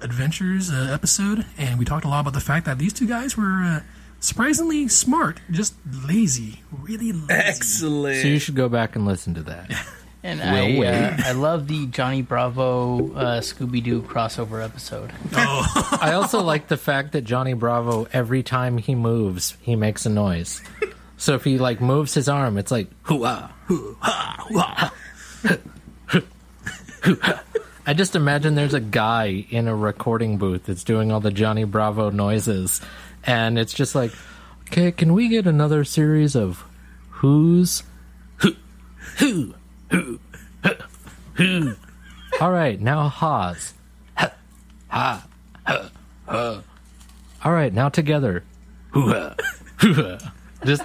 Adventures 0.02 0.70
uh, 0.70 0.90
episode, 0.92 1.46
and 1.56 1.78
we 1.78 1.84
talked 1.84 2.04
a 2.04 2.08
lot 2.08 2.20
about 2.20 2.34
the 2.34 2.40
fact 2.40 2.66
that 2.66 2.78
these 2.78 2.92
two 2.92 3.06
guys 3.06 3.36
were 3.36 3.62
uh, 3.62 3.80
surprisingly 4.20 4.88
smart, 4.88 5.40
just 5.50 5.74
lazy, 6.06 6.62
really 6.82 7.12
lazy. 7.12 7.26
Excellent. 7.30 8.22
So 8.22 8.28
you 8.28 8.38
should 8.38 8.56
go 8.56 8.68
back 8.68 8.96
and 8.96 9.06
listen 9.06 9.34
to 9.34 9.42
that. 9.44 9.70
And 10.24 10.40
We'll 10.40 10.48
I, 10.48 10.78
wait. 10.78 10.86
uh, 10.88 11.16
I 11.18 11.32
love 11.32 11.68
the 11.68 11.86
Johnny 11.86 12.22
Bravo 12.22 13.12
uh, 13.12 13.40
Scooby 13.42 13.82
Doo 13.84 14.00
crossover 14.00 14.64
episode. 14.64 15.12
I 15.34 16.12
also 16.14 16.40
like 16.40 16.66
the 16.68 16.78
fact 16.78 17.12
that 17.12 17.22
Johnny 17.24 17.52
Bravo, 17.52 18.08
every 18.10 18.42
time 18.42 18.78
he 18.78 18.94
moves, 18.94 19.54
he 19.60 19.76
makes 19.76 20.06
a 20.06 20.08
noise. 20.08 20.62
So 21.18 21.34
if 21.34 21.44
he 21.44 21.58
like 21.58 21.82
moves 21.82 22.14
his 22.14 22.26
arm, 22.30 22.56
it's 22.56 22.70
like 22.70 22.88
hoo-ah, 23.02 23.52
hoo-ha, 23.66 24.46
hoo-ha. 24.48 24.92
Hoo-ha. 27.02 27.42
I 27.86 27.92
just 27.92 28.16
imagine 28.16 28.54
there's 28.54 28.72
a 28.72 28.80
guy 28.80 29.44
in 29.50 29.68
a 29.68 29.76
recording 29.76 30.38
booth 30.38 30.64
that's 30.64 30.84
doing 30.84 31.12
all 31.12 31.20
the 31.20 31.30
Johnny 31.30 31.64
Bravo 31.64 32.08
noises, 32.08 32.80
and 33.24 33.58
it's 33.58 33.74
just 33.74 33.94
like, 33.94 34.10
okay, 34.68 34.90
can 34.90 35.12
we 35.12 35.28
get 35.28 35.46
another 35.46 35.84
series 35.84 36.34
of 36.34 36.64
who's 37.10 37.82
who 38.38 38.54
who 39.18 39.26
who 39.26 39.54
huh, 39.54 39.54
who? 39.54 39.54
All 42.40 42.50
right, 42.50 42.80
now 42.80 43.08
ha's 43.08 43.74
ha 44.16 44.32
ha 44.88 45.24
ha 45.66 45.90
ha. 46.26 46.62
All 47.44 47.52
right, 47.52 47.72
now 47.72 47.88
together. 47.88 48.42
Hoo-ha, 48.90 49.34
hoo-ha. 49.76 50.32
Just 50.64 50.82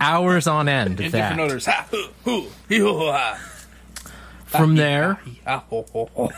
hours 0.00 0.46
on 0.46 0.68
end. 0.68 1.00
In 1.00 1.10
that. 1.12 1.38
orders. 1.38 1.66
Ha, 1.66 1.86
hoo, 1.90 2.08
hoo, 2.24 2.46
hee, 2.68 2.78
hoo, 2.78 3.10
ha. 3.10 3.38
From 4.46 4.74
there, 4.76 5.18
Ha, 5.46 5.64
ho, 5.70 5.86
ho, 5.92 6.10
ho. 6.14 6.30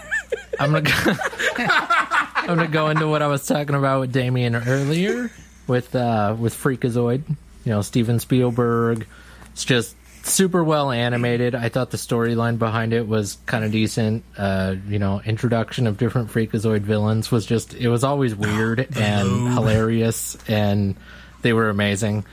I'm 0.60 0.70
gonna 0.72 0.82
go, 0.82 0.92
I'm 1.56 2.46
gonna 2.46 2.68
go 2.68 2.88
into 2.90 3.08
what 3.08 3.22
I 3.22 3.26
was 3.26 3.44
talking 3.44 3.74
about 3.74 4.00
with 4.00 4.12
Damien 4.12 4.54
earlier 4.54 5.30
with 5.66 5.96
uh, 5.96 6.36
with 6.38 6.54
Freakazoid. 6.54 7.24
You 7.64 7.72
know, 7.72 7.82
Steven 7.82 8.20
Spielberg. 8.20 9.06
It's 9.52 9.64
just 9.64 9.96
super 10.24 10.62
well 10.64 10.90
animated. 10.90 11.54
I 11.54 11.68
thought 11.68 11.90
the 11.90 11.96
storyline 11.96 12.58
behind 12.58 12.92
it 12.92 13.06
was 13.06 13.38
kind 13.46 13.64
of 13.64 13.70
decent. 13.72 14.24
Uh, 14.36 14.76
you 14.88 14.98
know, 14.98 15.20
introduction 15.24 15.86
of 15.86 15.96
different 15.98 16.30
Freakazoid 16.30 16.80
villains 16.80 17.30
was 17.30 17.46
just 17.46 17.74
it 17.74 17.88
was 17.88 18.04
always 18.04 18.34
weird 18.36 18.88
and 18.96 19.52
hilarious, 19.52 20.36
and 20.48 20.96
they 21.42 21.52
were 21.52 21.68
amazing. 21.68 22.24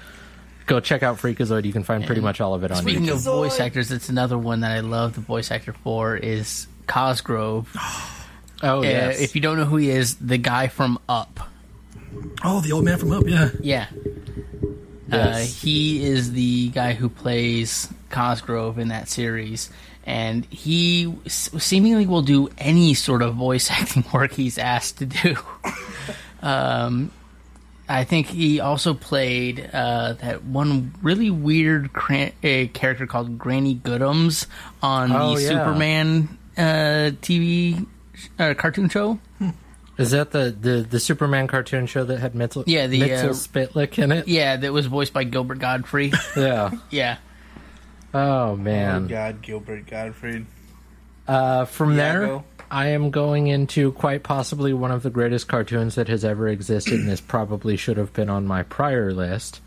Go 0.67 0.79
check 0.79 1.03
out 1.03 1.17
Freakazoid. 1.17 1.65
You 1.65 1.73
can 1.73 1.83
find 1.83 2.05
pretty 2.05 2.21
much 2.21 2.39
all 2.39 2.53
of 2.53 2.63
it 2.63 2.71
on 2.71 2.77
Speaking 2.77 3.03
YouTube. 3.07 3.13
of 3.15 3.21
voice 3.23 3.59
actors, 3.59 3.91
it's 3.91 4.09
another 4.09 4.37
one 4.37 4.61
that 4.61 4.71
I 4.71 4.79
love 4.81 5.15
the 5.15 5.21
voice 5.21 5.51
actor 5.51 5.73
for 5.73 6.15
is 6.15 6.67
Cosgrove. 6.87 7.75
Oh, 8.63 8.77
Uh, 8.77 8.81
yes. 8.83 9.19
If 9.19 9.33
you 9.33 9.41
don't 9.41 9.57
know 9.57 9.65
who 9.65 9.77
he 9.77 9.89
is, 9.89 10.17
the 10.17 10.37
guy 10.37 10.67
from 10.67 10.99
Up. 11.09 11.49
Oh, 12.43 12.61
the 12.61 12.73
old 12.73 12.85
man 12.85 12.99
from 12.99 13.11
Up, 13.11 13.23
yeah. 13.25 13.49
Yeah. 13.59 13.87
Uh, 15.11 15.39
he 15.39 16.03
is 16.05 16.31
the 16.33 16.69
guy 16.69 16.93
who 16.93 17.09
plays 17.09 17.87
Cosgrove 18.09 18.79
in 18.79 18.87
that 18.89 19.09
series. 19.09 19.69
And 20.05 20.45
he 20.45 21.13
s- 21.25 21.49
seemingly 21.59 22.07
will 22.07 22.23
do 22.23 22.49
any 22.57 22.93
sort 22.95 23.21
of 23.21 23.35
voice 23.35 23.69
acting 23.71 24.03
work 24.13 24.31
he's 24.33 24.57
asked 24.57 24.97
to 24.99 25.05
do. 25.05 25.35
um, 26.41 27.11
I 27.89 28.03
think 28.05 28.27
he 28.27 28.59
also 28.61 28.93
played 28.93 29.69
uh, 29.73 30.13
that 30.13 30.43
one 30.45 30.93
really 31.01 31.29
weird 31.29 31.89
uh, 31.95 32.29
character 32.73 33.05
called 33.05 33.37
Granny 33.37 33.73
Goodness 33.75 34.47
on 34.81 35.11
Oh, 35.11 35.35
the 35.35 35.41
yeah. 35.43 35.47
Superman 35.49 36.37
uh, 36.57 37.11
TV 37.21 37.85
uh, 38.39 38.53
cartoon 38.53 38.87
show. 38.89 39.19
Is 40.01 40.11
that 40.11 40.31
the, 40.31 40.55
the, 40.59 40.85
the 40.89 40.99
Superman 40.99 41.47
cartoon 41.47 41.85
show 41.87 42.03
that 42.03 42.19
had 42.19 42.35
Mitchell, 42.35 42.63
Yeah, 42.67 42.87
the, 42.87 42.99
Mitchell 42.99 43.29
uh, 43.29 43.33
Spitlick 43.33 43.97
in 44.01 44.11
it? 44.11 44.27
Yeah, 44.27 44.57
that 44.57 44.73
was 44.73 44.87
voiced 44.87 45.13
by 45.13 45.23
Gilbert 45.23 45.59
Gottfried. 45.59 46.13
Yeah. 46.35 46.71
yeah. 46.89 47.17
Oh 48.13 48.19
Oh, 48.51 48.55
man. 48.57 49.07
God, 49.07 49.41
Gilbert 49.41 49.87
Gottfried. 49.87 50.45
Uh, 51.27 51.65
from 51.65 51.95
there, 51.95 52.23
Iago. 52.23 52.45
I 52.69 52.87
am 52.87 53.09
going 53.11 53.47
into 53.47 53.91
quite 53.93 54.23
possibly 54.23 54.73
one 54.73 54.91
of 54.91 55.03
the 55.03 55.09
greatest 55.09 55.47
cartoons 55.47 55.95
that 55.95 56.07
has 56.09 56.25
ever 56.25 56.47
existed, 56.47 56.93
and 56.99 57.07
this 57.09 57.21
probably 57.21 57.77
should 57.77 57.97
have 57.97 58.11
been 58.13 58.29
on 58.29 58.45
my 58.47 58.63
prior 58.63 59.13
list. 59.13 59.61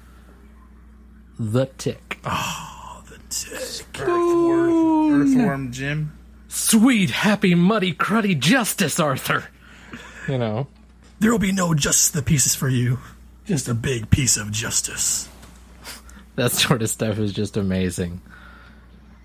The 1.38 1.66
Tick. 1.78 2.18
Oh, 2.24 3.02
The 3.08 3.18
Tick. 3.30 4.00
Earthworm, 4.00 5.22
Earthworm 5.22 5.72
Jim. 5.72 6.12
Sweet, 6.48 7.10
happy, 7.10 7.54
muddy, 7.54 7.92
cruddy 7.92 8.38
justice, 8.38 9.00
Arthur. 9.00 9.44
You 10.28 10.38
know. 10.38 10.66
There 11.20 11.30
will 11.30 11.38
be 11.38 11.52
no 11.52 11.74
just 11.74 12.12
the 12.12 12.22
pieces 12.22 12.54
for 12.54 12.68
you. 12.68 12.98
Just 13.46 13.68
a 13.68 13.74
big 13.74 14.10
piece 14.10 14.36
of 14.36 14.50
justice. 14.50 15.28
That 16.36 16.50
sort 16.50 16.82
of 16.82 16.90
stuff 16.90 17.18
is 17.20 17.32
just 17.32 17.56
amazing. 17.56 18.20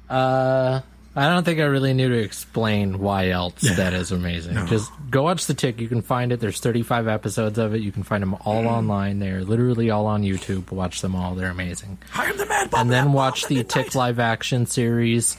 Uh, 0.08 0.82
I 1.16 1.28
don't 1.28 1.44
think 1.44 1.60
I 1.60 1.64
really 1.64 1.94
need 1.94 2.10
to 2.10 2.20
explain 2.20 3.00
why 3.00 3.30
else 3.30 3.64
Yeah. 3.64 3.74
that 3.76 3.94
is 3.94 4.12
amazing. 4.12 4.54
No. 4.56 4.66
Just 4.68 4.92
go 5.10 5.24
watch 5.24 5.48
The 5.48 5.54
Tick. 5.56 5.80
You 5.82 5.88
can 5.88 6.02
find 6.04 6.32
it. 6.32 6.40
There's 6.40 6.60
35 6.60 7.08
episodes 7.08 7.58
of 7.58 7.74
it. 7.74 7.82
You 7.82 7.92
can 7.92 8.04
find 8.04 8.22
them 8.22 8.36
all 8.46 8.68
online. 8.68 9.18
They're 9.20 9.44
literally 9.44 9.90
all 9.90 10.06
on 10.06 10.22
YouTube. 10.22 10.72
Watch 10.72 11.02
them 11.02 11.16
all. 11.16 11.34
They're 11.36 11.50
amazing. 11.50 11.98
I 12.14 12.26
am 12.26 12.38
the 12.38 12.46
mad 12.46 12.70
and 12.76 12.92
then 12.92 13.12
watch 13.12 13.48
the 13.48 13.64
Tick 13.64 13.96
live 13.96 14.20
action 14.20 14.66
series. 14.68 15.36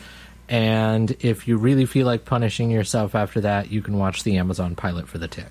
And 0.50 1.12
if 1.20 1.46
you 1.46 1.56
really 1.56 1.86
feel 1.86 2.06
like 2.06 2.24
punishing 2.24 2.70
yourself 2.72 3.14
after 3.14 3.40
that, 3.42 3.70
you 3.70 3.82
can 3.82 3.96
watch 3.98 4.24
the 4.24 4.36
Amazon 4.36 4.74
pilot 4.74 5.06
for 5.08 5.16
The 5.18 5.28
Tick. 5.28 5.46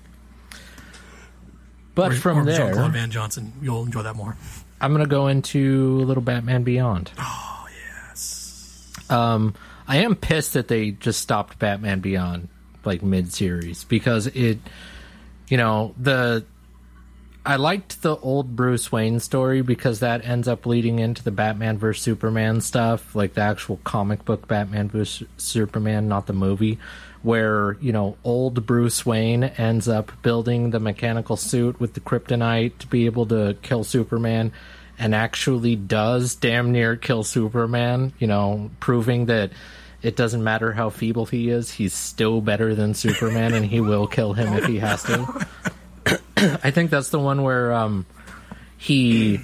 But 1.94 2.12
Or- 2.12 2.16
from 2.16 2.38
or 2.40 2.44
there, 2.44 2.66
Jean-Claude 2.66 2.92
Van 2.92 3.10
Johnson. 3.10 3.52
You'll 3.62 3.82
enjoy 3.84 4.02
that 4.02 4.14
more. 4.14 4.36
I'm 4.80 4.92
gonna 4.92 5.06
go 5.06 5.26
into 5.28 6.00
a 6.02 6.04
little 6.04 6.22
Batman 6.22 6.62
Beyond. 6.64 7.10
Oh 7.18 7.66
yes. 8.06 8.86
Um, 9.10 9.54
I 9.88 9.98
am 9.98 10.14
pissed 10.16 10.52
that 10.52 10.68
they 10.68 10.90
just 10.92 11.20
stopped 11.20 11.58
Batman 11.58 12.00
Beyond 12.00 12.48
like 12.84 13.02
mid 13.02 13.32
series 13.32 13.84
because 13.84 14.26
it, 14.28 14.58
you 15.48 15.56
know, 15.56 15.94
the. 15.98 16.44
I 17.44 17.56
liked 17.56 18.02
the 18.02 18.16
old 18.16 18.54
Bruce 18.54 18.92
Wayne 18.92 19.18
story 19.18 19.62
because 19.62 20.00
that 20.00 20.26
ends 20.26 20.46
up 20.46 20.66
leading 20.66 20.98
into 20.98 21.22
the 21.22 21.30
Batman 21.30 21.78
vs 21.78 22.02
Superman 22.02 22.60
stuff, 22.60 23.14
like 23.14 23.32
the 23.32 23.40
actual 23.40 23.78
comic 23.82 24.26
book 24.26 24.46
Batman 24.46 24.90
vs 24.90 25.26
Superman, 25.38 26.06
not 26.06 26.26
the 26.26 26.34
movie, 26.34 26.78
where 27.22 27.78
you 27.80 27.92
know 27.92 28.18
old 28.24 28.66
Bruce 28.66 29.06
Wayne 29.06 29.44
ends 29.44 29.88
up 29.88 30.12
building 30.22 30.70
the 30.70 30.80
mechanical 30.80 31.36
suit 31.36 31.80
with 31.80 31.94
the 31.94 32.00
kryptonite 32.00 32.76
to 32.78 32.86
be 32.86 33.06
able 33.06 33.24
to 33.26 33.56
kill 33.62 33.84
Superman, 33.84 34.52
and 34.98 35.14
actually 35.14 35.76
does 35.76 36.34
damn 36.34 36.72
near 36.72 36.94
kill 36.94 37.24
Superman. 37.24 38.12
You 38.18 38.26
know, 38.26 38.70
proving 38.80 39.26
that 39.26 39.50
it 40.02 40.14
doesn't 40.14 40.44
matter 40.44 40.72
how 40.72 40.90
feeble 40.90 41.24
he 41.24 41.48
is, 41.48 41.70
he's 41.70 41.94
still 41.94 42.42
better 42.42 42.74
than 42.74 42.92
Superman, 42.92 43.54
and 43.54 43.64
he 43.64 43.80
will 43.80 44.06
kill 44.06 44.34
him 44.34 44.52
if 44.52 44.66
he 44.66 44.78
has 44.78 45.02
to. 45.04 45.46
I 46.64 46.70
think 46.70 46.90
that's 46.90 47.10
the 47.10 47.18
one 47.18 47.42
where 47.42 47.72
um, 47.72 48.06
he 48.78 49.40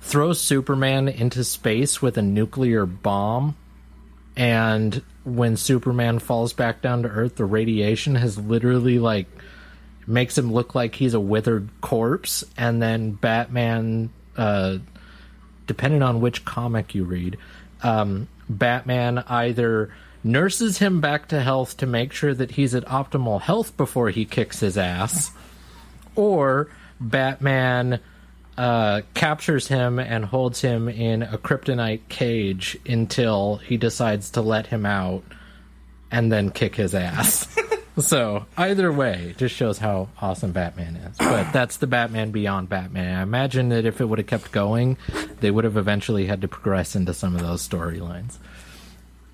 throws 0.00 0.40
Superman 0.40 1.08
into 1.08 1.44
space 1.44 2.02
with 2.02 2.18
a 2.18 2.22
nuclear 2.22 2.86
bomb, 2.86 3.56
and 4.36 5.02
when 5.24 5.56
Superman 5.56 6.18
falls 6.18 6.52
back 6.52 6.82
down 6.82 7.02
to 7.02 7.08
Earth, 7.08 7.36
the 7.36 7.44
radiation 7.44 8.14
has 8.16 8.38
literally 8.38 8.98
like 8.98 9.26
makes 10.06 10.38
him 10.38 10.52
look 10.52 10.74
like 10.74 10.94
he's 10.94 11.14
a 11.14 11.20
withered 11.20 11.68
corpse, 11.80 12.44
and 12.56 12.80
then 12.80 13.12
Batman, 13.12 14.10
uh, 14.36 14.78
depending 15.66 16.02
on 16.02 16.20
which 16.20 16.44
comic 16.44 16.94
you 16.94 17.04
read, 17.04 17.38
um, 17.82 18.28
Batman 18.48 19.18
either 19.28 19.92
nurses 20.22 20.78
him 20.78 21.00
back 21.00 21.28
to 21.28 21.40
health 21.40 21.76
to 21.78 21.86
make 21.86 22.12
sure 22.12 22.34
that 22.34 22.52
he's 22.52 22.74
at 22.74 22.84
optimal 22.86 23.40
health 23.40 23.76
before 23.76 24.10
he 24.10 24.24
kicks 24.24 24.60
his 24.60 24.76
ass, 24.76 25.30
or 26.16 26.68
Batman 27.00 28.00
uh, 28.56 29.02
captures 29.14 29.68
him 29.68 29.98
and 29.98 30.24
holds 30.24 30.60
him 30.60 30.88
in 30.88 31.22
a 31.22 31.38
kryptonite 31.38 32.08
cage 32.08 32.78
until 32.86 33.56
he 33.56 33.76
decides 33.76 34.30
to 34.30 34.40
let 34.40 34.66
him 34.66 34.86
out 34.86 35.22
and 36.10 36.32
then 36.32 36.50
kick 36.50 36.74
his 36.74 36.94
ass. 36.94 37.46
so 37.98 38.46
either 38.56 38.90
way, 38.90 39.28
it 39.30 39.38
just 39.38 39.54
shows 39.54 39.78
how 39.78 40.08
awesome 40.20 40.52
Batman 40.52 40.96
is. 40.96 41.18
But 41.18 41.52
that's 41.52 41.78
the 41.78 41.86
Batman 41.86 42.30
Beyond 42.30 42.68
Batman. 42.68 43.18
I 43.18 43.22
imagine 43.22 43.68
that 43.70 43.84
if 43.84 44.00
it 44.00 44.06
would 44.06 44.18
have 44.18 44.26
kept 44.26 44.52
going, 44.52 44.96
they 45.40 45.50
would 45.50 45.64
have 45.64 45.76
eventually 45.76 46.26
had 46.26 46.40
to 46.40 46.48
progress 46.48 46.96
into 46.96 47.12
some 47.12 47.34
of 47.34 47.42
those 47.42 47.66
storylines. 47.66 48.38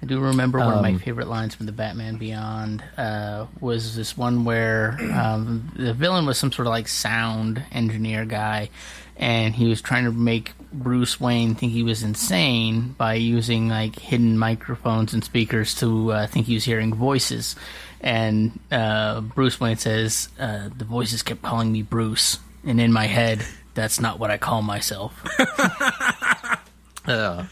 I 0.03 0.05
do 0.07 0.19
remember 0.19 0.59
one 0.59 0.75
of 0.75 0.83
my 0.83 0.91
Um, 0.91 0.99
favorite 0.99 1.29
lines 1.29 1.55
from 1.55 1.67
the 1.67 1.73
Batman 1.73 2.17
Beyond 2.17 2.83
uh, 2.99 3.47
was 3.61 3.95
this 3.95 4.17
one 4.17 4.45
where 4.45 4.99
um, 5.15 5.71
the 5.77 5.95
villain 5.95 6.27
was 6.27 6.39
some 6.39 6.51
sort 6.51 6.67
of 6.67 6.73
like 6.73 6.89
sound 6.89 7.63
engineer 7.71 8.25
guy, 8.25 8.69
and 9.17 9.55
he 9.55 9.69
was 9.69 9.81
trying 9.81 10.05
to 10.05 10.11
make 10.11 10.55
Bruce 10.73 11.21
Wayne 11.21 11.55
think 11.55 11.71
he 11.73 11.85
was 11.85 12.03
insane 12.03 12.97
by 12.99 13.15
using 13.15 13.69
like 13.69 13.97
hidden 13.97 14.37
microphones 14.39 15.15
and 15.15 15.23
speakers 15.23 15.73
to 15.77 16.11
uh, 16.11 16.27
think 16.27 16.47
he 16.47 16.55
was 16.55 16.65
hearing 16.65 16.93
voices. 16.93 17.55
And 18.01 18.59
uh, 18.73 19.21
Bruce 19.21 19.61
Wayne 19.61 19.77
says, 19.77 20.31
uh, 20.41 20.69
"The 20.77 20.85
voices 20.85 21.23
kept 21.23 21.43
calling 21.43 21.71
me 21.71 21.83
Bruce, 21.83 22.41
and 22.67 22.81
in 22.81 22.93
my 22.93 23.07
head, 23.07 23.47
that's 23.75 24.01
not 24.01 24.19
what 24.19 24.33
I 24.33 24.37
call 24.39 24.63
myself." 24.63 25.15
Uh, 27.05 27.47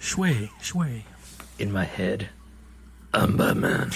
Shway, 0.00 0.48
shway. 0.62 1.04
In 1.62 1.72
my 1.72 1.84
head, 1.84 2.28
I'm 3.14 3.36
Batman. 3.36 3.90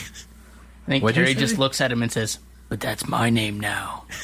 I 0.86 0.90
think 0.90 1.02
What'd 1.02 1.16
you 1.16 1.22
Terry 1.24 1.34
say? 1.34 1.40
just 1.40 1.58
looks 1.58 1.80
at 1.80 1.90
him 1.90 2.02
and 2.02 2.12
says, 2.12 2.38
"But 2.68 2.80
that's 2.80 3.08
my 3.08 3.28
name 3.28 3.58
now." 3.60 4.04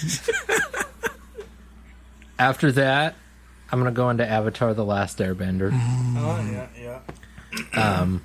After 2.39 2.73
that, 2.73 3.15
I'm 3.71 3.81
going 3.81 3.93
to 3.93 3.97
go 3.97 4.11
into 4.11 4.29
Avatar 4.29 4.75
The 4.75 4.85
Last 4.85 5.19
Airbender. 5.19 5.71
Oh 5.73 6.49
yeah, 6.51 6.69
yeah. 7.75 8.01
um, 8.01 8.25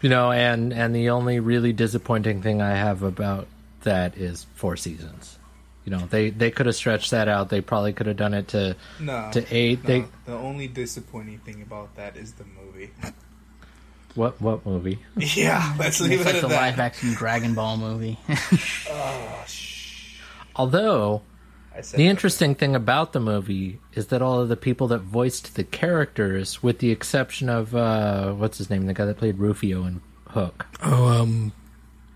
you 0.00 0.08
know, 0.08 0.32
and 0.32 0.72
and 0.72 0.94
the 0.94 1.10
only 1.10 1.40
really 1.40 1.72
disappointing 1.72 2.42
thing 2.42 2.62
I 2.62 2.74
have 2.76 3.02
about 3.02 3.46
that 3.82 4.16
is 4.16 4.46
four 4.54 4.76
seasons. 4.76 5.38
You 5.84 5.90
know, 5.90 6.06
they 6.08 6.30
they 6.30 6.50
could 6.50 6.66
have 6.66 6.74
stretched 6.74 7.10
that 7.10 7.28
out. 7.28 7.50
They 7.50 7.60
probably 7.60 7.92
could 7.92 8.06
have 8.06 8.16
done 8.16 8.34
it 8.34 8.48
to 8.48 8.76
No. 9.00 9.30
to 9.32 9.44
eight. 9.54 9.82
no, 9.82 9.88
They 9.88 10.04
the 10.26 10.34
only 10.36 10.68
disappointing 10.68 11.38
thing 11.40 11.62
about 11.62 11.94
that 11.96 12.16
is 12.16 12.32
the 12.32 12.44
movie. 12.44 12.90
What 14.14 14.40
what 14.40 14.64
movie? 14.66 14.98
Yeah, 15.16 15.74
let's 15.78 16.00
leave 16.00 16.20
it's 16.20 16.22
it 16.22 16.26
like 16.26 16.34
at 16.36 16.42
the 16.42 16.48
that. 16.48 16.56
live 16.60 16.78
action 16.78 17.12
Dragon 17.14 17.54
Ball 17.54 17.76
movie. 17.76 18.18
Oh, 18.90 19.44
sh- 19.46 20.16
Although 20.56 21.22
I 21.76 21.80
said 21.80 21.98
the 21.98 22.04
that. 22.04 22.10
interesting 22.10 22.54
thing 22.54 22.74
about 22.76 23.12
the 23.12 23.20
movie 23.20 23.80
is 23.94 24.06
that 24.08 24.22
all 24.22 24.40
of 24.40 24.48
the 24.48 24.56
people 24.56 24.86
that 24.88 25.00
voiced 25.00 25.56
the 25.56 25.64
characters, 25.64 26.62
with 26.62 26.78
the 26.78 26.90
exception 26.90 27.48
of 27.48 27.74
uh, 27.74 28.32
what's 28.32 28.58
his 28.58 28.70
name, 28.70 28.86
the 28.86 28.94
guy 28.94 29.04
that 29.06 29.16
played 29.16 29.38
Rufio 29.38 29.84
in 29.84 30.00
Hook, 30.28 30.66
Oh, 30.82 31.06
um, 31.06 31.52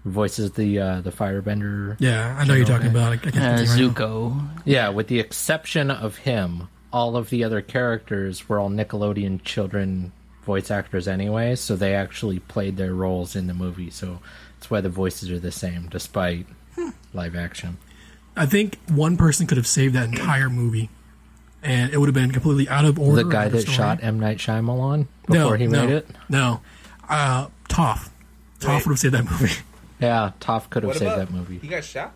voices 0.05 0.53
the 0.53 0.79
uh, 0.79 1.01
the 1.01 1.11
Firebender. 1.11 1.97
yeah, 1.99 2.37
I 2.39 2.45
know 2.45 2.55
you're 2.55 2.65
talking 2.67 2.93
guy. 2.93 3.01
about. 3.01 3.13
I 3.13 3.17
can't 3.17 3.37
Uh, 3.37 3.57
think 3.57 3.69
right 3.71 3.79
now. 3.79 3.89
Zuko. 3.89 4.49
Yeah, 4.65 4.89
with 4.91 5.09
the 5.09 5.19
exception 5.19 5.91
of 5.91 6.19
him, 6.19 6.69
all 6.93 7.17
of 7.17 7.31
the 7.31 7.43
other 7.45 7.61
characters 7.61 8.49
were 8.49 8.59
all 8.61 8.71
Nickelodeon 8.71 9.43
children 9.43 10.13
voice 10.49 10.71
actors 10.71 11.07
anyway, 11.07 11.55
so 11.55 11.77
they 11.77 11.95
actually 11.95 12.39
played 12.41 12.79
their 12.79 12.95
roles 12.95 13.37
in 13.37 13.47
the 13.49 13.55
movie. 13.55 13.91
So 13.91 14.19
that's 14.57 14.71
why 14.71 14.81
the 14.81 14.89
voices 14.89 15.31
are 15.31 15.39
the 15.39 15.53
same, 15.53 15.89
despite 15.91 16.47
live 17.13 17.37
action. 17.37 17.77
I 18.35 18.47
think 18.47 18.79
one 18.89 19.17
person 19.19 19.47
could 19.47 19.59
have 19.59 19.67
saved 19.67 19.95
that 19.95 20.09
entire 20.09 20.49
movie, 20.49 20.89
and 21.63 21.93
it 21.93 21.99
would 21.99 22.07
have 22.09 22.15
been 22.15 22.33
completely 22.33 22.67
out 22.69 22.87
of 22.87 22.99
order. 22.99 23.23
the 23.25 23.29
guy 23.29 23.49
that 23.49 23.61
story. 23.61 23.77
shot 23.77 23.99
M 24.03 24.19
Night 24.19 24.39
Shyamalan 24.39 25.07
No, 25.29 25.35
before 25.45 25.57
he 25.59 25.67
no, 25.67 25.81
made 25.87 25.91
it. 25.95 26.09
No, 26.31 26.61
uh, 27.11 27.49
Toph. 27.69 28.09
Toph 28.59 28.69
Wait. 28.79 28.87
would 28.87 28.93
have 28.93 28.99
saved 28.99 29.15
that 29.15 29.31
movie. 29.31 29.53
Yeah, 30.01 30.31
Toph 30.41 30.71
could 30.71 30.85
have 30.85 30.91
What 30.91 30.99
saved 30.99 31.13
about 31.13 31.19
that 31.29 31.31
movie. 31.35 31.59
He 31.59 31.67
got 31.67 31.83
shot. 31.83 32.13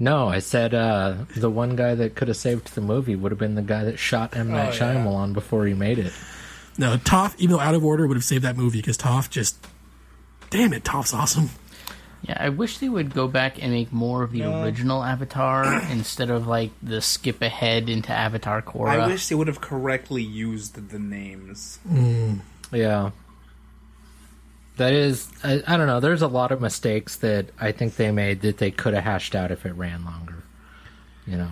No, 0.00 0.26
I 0.28 0.40
said 0.40 0.74
uh, 0.74 1.14
the 1.36 1.48
one 1.48 1.76
guy 1.76 1.94
that 1.94 2.16
could 2.16 2.26
have 2.26 2.36
saved 2.36 2.74
the 2.74 2.80
movie 2.80 3.14
would 3.14 3.30
have 3.30 3.38
been 3.38 3.54
the 3.54 3.62
guy 3.62 3.84
that 3.84 4.00
shot 4.00 4.34
M 4.36 4.50
Night 4.50 4.70
Oh, 4.82 4.84
yeah. 4.84 4.94
Shyamalan 4.96 5.32
before 5.32 5.64
he 5.66 5.72
made 5.74 5.98
it. 6.00 6.12
No, 6.80 6.96
Toph, 6.96 7.34
even 7.38 7.52
though 7.56 7.60
out 7.60 7.74
of 7.74 7.84
order, 7.84 8.06
would 8.06 8.16
have 8.16 8.24
saved 8.24 8.42
that 8.44 8.56
movie 8.56 8.78
because 8.78 8.96
Toph 8.96 9.28
just, 9.28 9.58
damn 10.48 10.72
it, 10.72 10.82
Toph's 10.82 11.12
awesome. 11.12 11.50
Yeah, 12.22 12.38
I 12.40 12.48
wish 12.48 12.78
they 12.78 12.88
would 12.88 13.12
go 13.14 13.28
back 13.28 13.62
and 13.62 13.70
make 13.72 13.92
more 13.92 14.22
of 14.22 14.32
the 14.32 14.40
No. 14.40 14.62
original 14.62 15.02
Avatar 15.04 15.82
instead 15.90 16.30
of 16.30 16.46
like 16.46 16.70
the 16.82 17.02
skip 17.02 17.42
ahead 17.42 17.90
into 17.90 18.12
Avatar 18.12 18.62
Korra. 18.62 18.88
I 18.88 19.06
wish 19.06 19.28
they 19.28 19.34
would 19.34 19.46
have 19.46 19.60
correctly 19.60 20.22
used 20.22 20.88
the 20.90 20.98
names. 20.98 21.78
Mm. 21.86 22.40
Yeah. 22.72 23.10
That 24.78 24.94
is, 24.94 25.28
I, 25.44 25.62
I 25.66 25.76
don't 25.76 25.86
know. 25.86 26.00
There's 26.00 26.22
a 26.22 26.28
lot 26.28 26.50
of 26.52 26.62
mistakes 26.62 27.16
that 27.16 27.46
I 27.60 27.72
think 27.72 27.96
they 27.96 28.10
made 28.10 28.40
that 28.40 28.56
they 28.56 28.70
could 28.70 28.94
have 28.94 29.04
hashed 29.04 29.34
out 29.34 29.50
if 29.50 29.66
it 29.66 29.72
ran 29.74 30.04
longer. 30.06 30.42
You 31.26 31.36
know. 31.36 31.50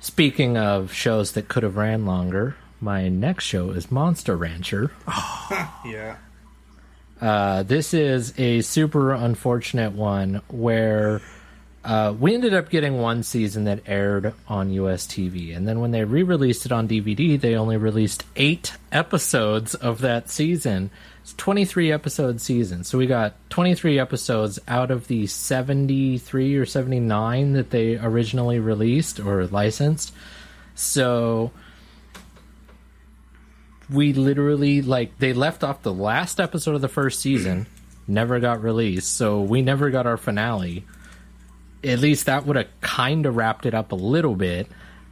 Speaking 0.00 0.56
of 0.56 0.92
shows 0.92 1.32
that 1.32 1.46
could 1.48 1.62
have 1.62 1.76
ran 1.76 2.04
longer, 2.06 2.56
my 2.82 3.08
next 3.08 3.44
show 3.44 3.70
is 3.70 3.90
Monster 3.90 4.36
Rancher. 4.36 4.90
Yeah. 5.84 6.16
Uh, 7.20 7.62
this 7.64 7.92
is 7.92 8.32
a 8.38 8.62
super 8.62 9.12
unfortunate 9.12 9.92
one 9.92 10.40
where 10.48 11.20
uh, 11.84 12.14
we 12.18 12.34
ended 12.34 12.54
up 12.54 12.70
getting 12.70 12.98
one 12.98 13.22
season 13.22 13.64
that 13.64 13.80
aired 13.86 14.32
on 14.48 14.70
US 14.70 15.06
TV. 15.06 15.54
And 15.54 15.66
then 15.68 15.80
when 15.80 15.90
they 15.90 16.04
re 16.04 16.22
released 16.22 16.64
it 16.64 16.72
on 16.72 16.88
DVD, 16.88 17.38
they 17.38 17.56
only 17.56 17.76
released 17.76 18.24
eight 18.36 18.72
episodes 18.90 19.74
of 19.74 20.00
that 20.00 20.30
season. 20.30 20.90
It's 21.22 21.34
23 21.34 21.92
episode 21.92 22.40
season. 22.40 22.84
So 22.84 22.96
we 22.96 23.06
got 23.06 23.34
23 23.50 23.98
episodes 23.98 24.58
out 24.66 24.90
of 24.90 25.08
the 25.08 25.26
73 25.26 26.56
or 26.56 26.64
79 26.64 27.52
that 27.52 27.70
they 27.70 27.98
originally 27.98 28.60
released 28.60 29.20
or 29.20 29.46
licensed. 29.46 30.14
So 30.74 31.52
we 33.92 34.12
literally 34.12 34.82
like 34.82 35.18
they 35.18 35.32
left 35.32 35.62
off 35.64 35.82
the 35.82 35.92
last 35.92 36.40
episode 36.40 36.74
of 36.74 36.80
the 36.80 36.88
first 36.88 37.20
season 37.20 37.66
never 38.06 38.40
got 38.40 38.62
released 38.62 39.16
so 39.16 39.40
we 39.40 39.62
never 39.62 39.90
got 39.90 40.06
our 40.06 40.16
finale. 40.16 40.84
At 41.84 41.98
least 41.98 42.26
that 42.26 42.46
would 42.46 42.56
have 42.56 42.68
kind 42.80 43.26
of 43.26 43.36
wrapped 43.36 43.66
it 43.66 43.74
up 43.74 43.92
a 43.92 43.96
little 43.96 44.36
bit 44.36 44.68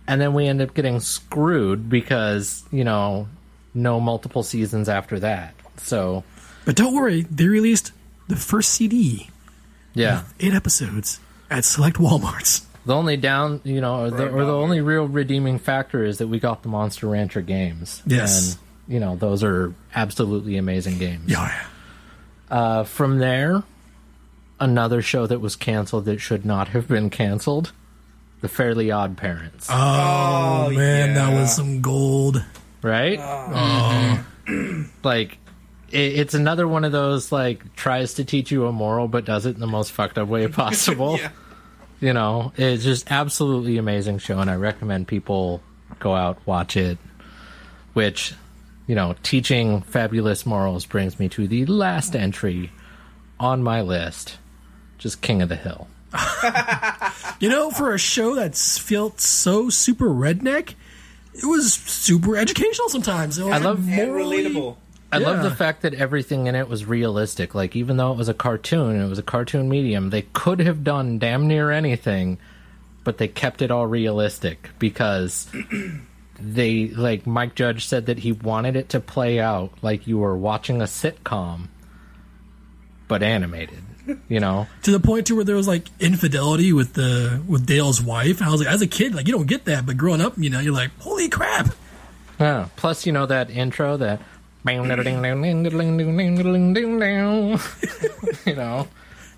and 0.07 0.21
then 0.21 0.35
we 0.35 0.47
end 0.47 0.61
up 0.61 0.75
getting 0.75 1.01
screwed 1.01 1.89
because 1.89 2.65
you 2.71 2.85
know 2.85 3.29
no 3.75 4.01
multiple 4.01 4.43
seasons 4.43 4.89
after 4.89 5.21
that 5.21 5.55
so. 5.83 6.25
But 6.65 6.77
don't 6.77 6.95
worry, 6.95 7.23
they 7.23 7.47
released 7.47 7.93
the 8.29 8.37
first 8.37 8.71
CD, 8.73 9.29
yeah. 9.95 10.25
Eight 10.39 10.55
episodes, 10.55 11.19
at 11.51 11.65
select 11.65 11.97
Walmarts. 11.97 12.65
the 12.85 12.95
only 12.95 13.17
down 13.17 13.61
you 13.65 13.81
know 13.81 14.05
or 14.05 14.11
the, 14.11 14.29
or 14.29 14.45
the 14.45 14.55
only 14.55 14.81
real 14.81 15.07
redeeming 15.09 15.59
factor 15.59 16.05
is 16.05 16.19
that 16.19 16.29
we 16.29 16.39
got 16.39 16.63
the 16.63 16.69
monster 16.69 17.09
rancher 17.09 17.41
games. 17.41 18.03
Yes. 18.07 18.59
And 18.91 18.95
you 18.95 19.01
know 19.01 19.17
those 19.17 19.43
are 19.45 19.73
absolutely 19.95 20.57
amazing 20.57 20.99
games 20.99 21.25
Yeah, 21.31 21.53
Uh, 22.51 22.85
from 22.85 23.19
there, 23.19 23.63
another 24.59 25.03
show 25.03 25.27
that 25.27 25.41
was 25.41 25.57
canceled 25.57 26.05
that 26.07 26.19
should 26.21 26.45
not 26.45 26.69
have 26.69 26.89
been 26.89 27.09
canceled, 27.11 27.73
The 28.41 28.49
Fairly 28.49 28.91
Odd 28.91 29.17
Parents. 29.17 29.69
Oh, 29.71 30.71
man, 30.71 31.15
that 31.15 31.33
was 31.33 31.55
some 31.55 31.81
gold. 31.81 32.45
right? 32.83 33.19
like, 35.03 35.39
it, 35.91 35.99
it's 36.19 36.35
another 36.35 36.67
one 36.67 36.85
of 36.85 36.93
those, 36.93 37.31
like, 37.33 37.75
tries 37.77 38.15
to 38.15 38.25
teach 38.25 38.51
you 38.51 38.67
a 38.67 38.73
moral 38.73 39.09
but 39.09 39.25
does 39.25 39.47
it 39.47 39.55
in 39.55 39.61
the 39.61 39.67
most 39.67 39.93
fucked 39.93 40.19
up 40.19 40.29
way 40.29 40.47
possible. 40.63 41.19
yeah. 41.19 41.31
You 42.01 42.15
know, 42.15 42.53
it's 42.57 42.83
just 42.83 43.11
absolutely 43.13 43.77
amazing 43.77 44.19
show, 44.19 44.39
and 44.39 44.51
I 44.51 44.55
recommend 44.57 45.07
people 45.07 45.63
go 45.99 46.15
out, 46.15 46.39
watch 46.47 46.75
it. 46.77 46.97
Which, 47.93 48.33
you 48.91 48.97
know, 48.97 49.15
teaching 49.23 49.83
fabulous 49.83 50.45
morals 50.45 50.85
brings 50.85 51.21
me 51.21 51.29
to 51.29 51.47
the 51.47 51.65
last 51.67 52.17
entry 52.17 52.73
on 53.39 53.63
my 53.63 53.83
list. 53.83 54.37
Just 54.99 55.23
King 55.23 55.43
of 55.43 55.49
the 55.49 55.55
Hill. 55.55 55.87
You 57.39 57.49
know, 57.49 57.71
for 57.71 57.95
a 57.95 57.99
show 57.99 58.35
that's 58.35 58.77
felt 58.77 59.21
so 59.21 59.71
super 59.71 60.09
redneck, 60.09 60.75
it 61.33 61.45
was 61.47 61.73
super 61.73 62.37
educational 62.37 62.89
sometimes. 62.91 63.39
It 63.39 63.45
was 63.45 63.53
I 63.55 63.59
love- 63.59 63.79
And 63.89 63.97
morally- 64.11 64.45
relatable. 64.45 64.77
I 65.13 65.19
love 65.19 65.43
the 65.43 65.51
fact 65.53 65.83
that 65.83 65.95
everything 65.95 66.47
in 66.49 66.55
it 66.55 66.69
was 66.69 66.85
realistic. 66.85 67.55
Like, 67.55 67.75
even 67.77 67.97
though 67.97 68.11
it 68.13 68.19
was 68.19 68.29
a 68.29 68.35
cartoon, 68.35 69.01
it 69.01 69.09
was 69.09 69.19
a 69.19 69.23
cartoon 69.23 69.69
medium, 69.71 70.11
they 70.11 70.23
could 70.23 70.59
have 70.61 70.83
done 70.85 71.19
damn 71.19 71.47
near 71.47 71.71
anything, 71.71 72.39
but 73.05 73.19
they 73.19 73.27
kept 73.29 73.63
it 73.63 73.71
all 73.71 73.87
realistic 73.87 74.69
because 74.79 75.47
they, 76.41 76.89
like, 76.89 77.27
Mike 77.27 77.55
Judge 77.55 77.87
said 77.87 78.07
that 78.07 78.19
he 78.19 78.33
wanted 78.33 78.77
it 78.77 78.91
to 78.91 79.01
play 79.01 79.41
out 79.41 79.73
like 79.83 80.07
you 80.07 80.19
were 80.19 80.37
watching 80.37 80.81
a 80.81 80.85
sitcom, 80.85 81.69
but 83.09 83.23
animated. 83.23 83.83
You 84.29 84.41
know, 84.41 84.67
to 84.83 84.91
the 84.91 85.01
point 85.01 85.27
to 85.27 85.37
where 85.37 85.45
there 85.45 85.57
was 85.57 85.69
like 85.69 85.87
infidelity 86.01 86.73
with 86.73 86.95
the 86.95 87.43
with 87.47 87.67
Dale's 87.67 88.03
wife. 88.03 88.43
I 88.43 88.51
was 88.51 88.61
like, 88.61 88.73
as 88.73 88.83
a 88.83 88.87
kid, 88.87 89.15
like 89.15 89.29
you 89.29 89.35
don't 89.35 89.47
get 89.47 89.67
that, 89.67 89.87
but 89.87 89.97
growing 89.97 90.21
up, 90.21 90.37
you 90.37 90.51
know, 90.51 90.59
you're 90.59 90.75
like, 90.75 90.91
holy 90.99 91.29
crap. 91.29 91.75
Yeah. 92.41 92.69
Plus, 92.77 93.07
you 93.07 93.13
know 93.13 93.27
that 93.27 93.51
intro 93.51 93.97
that. 93.99 94.21
you 98.47 98.57
know, 98.57 98.89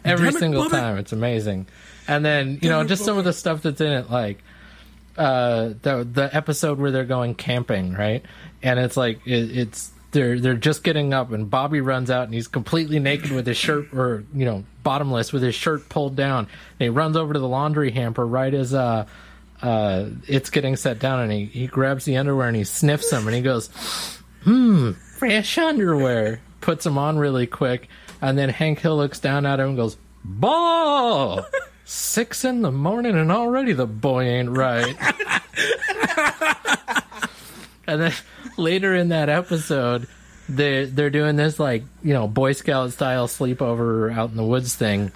every 0.05 0.29
it, 0.29 0.35
single 0.35 0.69
time. 0.69 0.99
It's 0.99 1.13
amazing. 1.13 1.67
And 2.09 2.25
then, 2.25 2.59
you 2.61 2.69
know, 2.69 2.81
it, 2.81 2.89
just 2.89 3.05
some 3.05 3.19
of 3.19 3.25
the 3.25 3.33
stuff 3.33 3.63
that's 3.63 3.81
in 3.81 3.93
it, 3.93 4.11
like 4.11 4.43
uh 5.17 5.75
the 5.83 6.09
the 6.11 6.31
episode 6.33 6.79
where 6.79 6.91
they're 6.91 7.05
going 7.05 7.35
camping, 7.35 7.93
right? 7.93 8.25
And 8.63 8.79
it's 8.79 8.97
like 8.97 9.27
it, 9.27 9.57
it's 9.57 9.91
they're 10.13 10.39
they're 10.39 10.55
just 10.55 10.85
getting 10.85 11.13
up 11.15 11.33
and 11.33 11.49
Bobby 11.51 11.81
runs 11.81 12.11
out 12.11 12.25
and 12.25 12.35
he's 12.35 12.49
completely 12.49 12.99
naked 12.99 13.31
with 13.31 13.47
his 13.47 13.57
shirt 13.57 13.93
or 13.95 14.25
you 14.35 14.45
know, 14.45 14.65
bottomless 14.83 15.33
with 15.33 15.43
his 15.43 15.55
shirt 15.55 15.89
pulled 15.89 16.17
down. 16.17 16.41
And 16.41 16.81
he 16.81 16.89
runs 16.89 17.17
over 17.17 17.33
to 17.33 17.39
the 17.39 17.49
laundry 17.49 17.91
hamper 17.91 18.27
right 18.27 18.53
as 18.53 18.75
uh 18.75 19.07
uh 19.61 20.07
it's 20.27 20.51
getting 20.51 20.77
set 20.77 20.99
down 20.99 21.21
and 21.21 21.33
he, 21.33 21.45
he 21.47 21.67
grabs 21.67 22.05
the 22.05 22.17
underwear 22.17 22.49
and 22.49 22.57
he 22.57 22.65
sniffs 22.65 23.11
them 23.11 23.27
and 23.27 23.35
he 23.35 23.43
goes, 23.43 23.69
Hmm, 24.45 24.93
fresh 24.93 25.57
underwear. 25.59 26.41
Puts 26.61 26.85
them 26.85 26.97
on 26.97 27.19
really 27.19 27.49
quick, 27.49 27.89
and 28.21 28.39
then 28.39 28.49
Hank 28.49 28.79
Hill 28.79 28.97
looks 28.97 29.19
down 29.19 29.47
at 29.47 29.59
him 29.59 29.69
and 29.71 29.77
goes, 29.77 29.97
Ball! 30.25 31.45
Six 31.95 32.47
in 32.47 32.63
the 32.63 32.73
morning, 32.73 33.19
and 33.19 33.31
already 33.31 33.75
the 33.75 33.87
boy 33.87 34.23
ain't 34.23 34.49
right. 34.49 34.97
and 37.87 38.01
then 38.01 38.15
later 38.57 38.95
in 38.95 39.11
that 39.11 39.29
episode, 39.29 40.09
they 40.49 40.87
they're 40.87 41.11
doing 41.11 41.37
this 41.37 41.61
like 41.61 41.85
you 42.03 42.15
know 42.15 42.27
Boy 42.27 42.53
Scout 42.53 42.93
style 42.93 43.29
sleepover 43.29 44.11
out 44.11 44.31
in 44.31 44.39
the 44.39 44.43
woods 44.45 44.75
thing. 44.75 45.13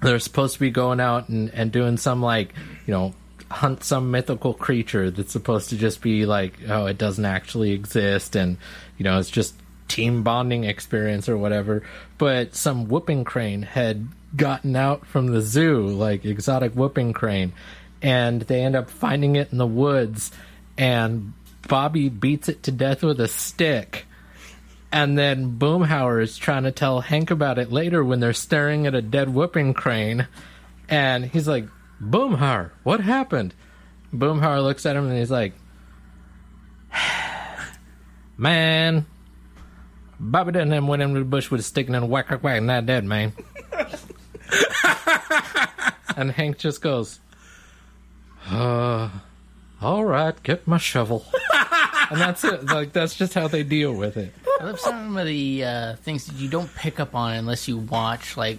They're 0.00 0.18
supposed 0.18 0.54
to 0.54 0.60
be 0.60 0.70
going 0.70 0.98
out 0.98 1.28
and, 1.28 1.50
and 1.50 1.70
doing 1.70 1.98
some 1.98 2.22
like 2.22 2.54
you 2.86 2.94
know 2.94 3.14
hunt 3.50 3.84
some 3.84 4.10
mythical 4.10 4.54
creature 4.54 5.10
that's 5.10 5.32
supposed 5.32 5.68
to 5.68 5.76
just 5.76 6.00
be 6.00 6.24
like 6.24 6.54
oh 6.70 6.86
it 6.86 6.96
doesn't 6.96 7.26
actually 7.26 7.72
exist 7.72 8.34
and 8.34 8.56
you 8.96 9.04
know 9.04 9.18
it's 9.18 9.28
just 9.28 9.54
team 9.88 10.22
bonding 10.22 10.64
experience 10.64 11.28
or 11.28 11.36
whatever 11.36 11.82
but 12.16 12.54
some 12.54 12.88
whooping 12.88 13.24
crane 13.24 13.60
had 13.60 14.08
gotten 14.36 14.76
out 14.76 15.06
from 15.06 15.26
the 15.26 15.40
zoo 15.40 15.86
like 15.86 16.24
exotic 16.24 16.72
whooping 16.72 17.12
crane 17.12 17.52
and 18.00 18.42
they 18.42 18.62
end 18.62 18.74
up 18.74 18.88
finding 18.88 19.36
it 19.36 19.52
in 19.52 19.58
the 19.58 19.66
woods 19.66 20.32
and 20.78 21.32
bobby 21.68 22.08
beats 22.08 22.48
it 22.48 22.62
to 22.62 22.72
death 22.72 23.02
with 23.02 23.20
a 23.20 23.28
stick 23.28 24.06
and 24.90 25.18
then 25.18 25.58
boomhauer 25.58 26.22
is 26.22 26.36
trying 26.38 26.62
to 26.64 26.72
tell 26.72 27.00
hank 27.00 27.30
about 27.30 27.58
it 27.58 27.70
later 27.70 28.02
when 28.02 28.20
they're 28.20 28.32
staring 28.32 28.86
at 28.86 28.94
a 28.94 29.02
dead 29.02 29.32
whooping 29.32 29.74
crane 29.74 30.26
and 30.88 31.26
he's 31.26 31.46
like 31.46 31.66
boomhauer 32.00 32.70
what 32.82 33.00
happened 33.00 33.54
boomhauer 34.14 34.62
looks 34.62 34.86
at 34.86 34.96
him 34.96 35.08
and 35.08 35.18
he's 35.18 35.30
like 35.30 35.52
man 38.36 39.04
Bobby 40.24 40.52
done 40.52 40.68
them 40.68 40.86
went 40.86 41.02
into 41.02 41.18
the 41.18 41.24
bush 41.24 41.50
with 41.50 41.60
a 41.60 41.64
stick 41.64 41.86
and 41.86 41.96
then 41.96 42.08
whack, 42.08 42.30
whack, 42.30 42.44
whack, 42.44 42.62
not 42.62 42.86
dead, 42.86 43.04
man. 43.04 43.32
and 46.16 46.30
Hank 46.30 46.58
just 46.58 46.82
goes, 46.82 47.20
uh, 48.50 49.08
all 49.80 50.04
right, 50.04 50.40
get 50.42 50.66
my 50.66 50.78
shovel. 50.78 51.24
and 52.10 52.20
that's 52.20 52.44
it. 52.44 52.64
Like, 52.66 52.92
that's 52.92 53.14
just 53.14 53.34
how 53.34 53.48
they 53.48 53.62
deal 53.62 53.92
with 53.92 54.16
it. 54.16 54.32
I 54.60 54.64
love 54.64 54.80
some 54.80 55.16
of 55.16 55.26
the 55.26 55.64
uh, 55.64 55.96
things 55.96 56.26
that 56.26 56.36
you 56.36 56.48
don't 56.48 56.72
pick 56.74 57.00
up 57.00 57.14
on 57.14 57.34
unless 57.34 57.66
you 57.66 57.78
watch 57.78 58.36
like 58.36 58.58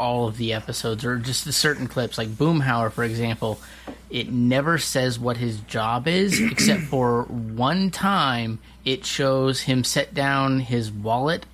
all 0.00 0.26
of 0.26 0.38
the 0.38 0.54
episodes 0.54 1.04
or 1.04 1.18
just 1.18 1.44
the 1.44 1.52
certain 1.52 1.86
clips. 1.86 2.18
Like 2.18 2.28
Boomhauer, 2.28 2.90
for 2.90 3.04
example, 3.04 3.60
it 4.08 4.30
never 4.30 4.78
says 4.78 5.18
what 5.18 5.36
his 5.36 5.60
job 5.60 6.08
is, 6.08 6.40
except 6.40 6.82
for 6.84 7.22
one 7.24 7.90
time 7.90 8.58
it 8.84 9.04
shows 9.04 9.60
him 9.60 9.84
set 9.84 10.14
down 10.14 10.60
his 10.60 10.90
wallet 10.90 11.46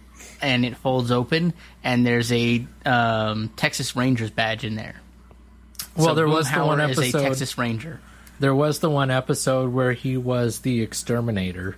and 0.42 0.64
it 0.64 0.76
folds 0.76 1.10
open, 1.10 1.52
and 1.84 2.06
there's 2.06 2.32
a 2.32 2.66
um, 2.84 3.48
Texas 3.56 3.94
Rangers 3.96 4.30
badge 4.30 4.64
in 4.64 4.76
there. 4.76 5.00
Well, 5.96 6.06
So 6.08 6.14
there 6.14 6.28
was 6.28 6.46
the 6.50 6.56
Boomhauer 6.56 6.66
one 6.66 6.80
is 6.90 6.98
a 6.98 7.02
episode- 7.02 7.22
Texas 7.22 7.58
Ranger. 7.58 8.00
There 8.38 8.54
was 8.54 8.80
the 8.80 8.90
one 8.90 9.10
episode 9.10 9.72
where 9.72 9.92
he 9.92 10.16
was 10.18 10.58
the 10.60 10.82
exterminator. 10.82 11.76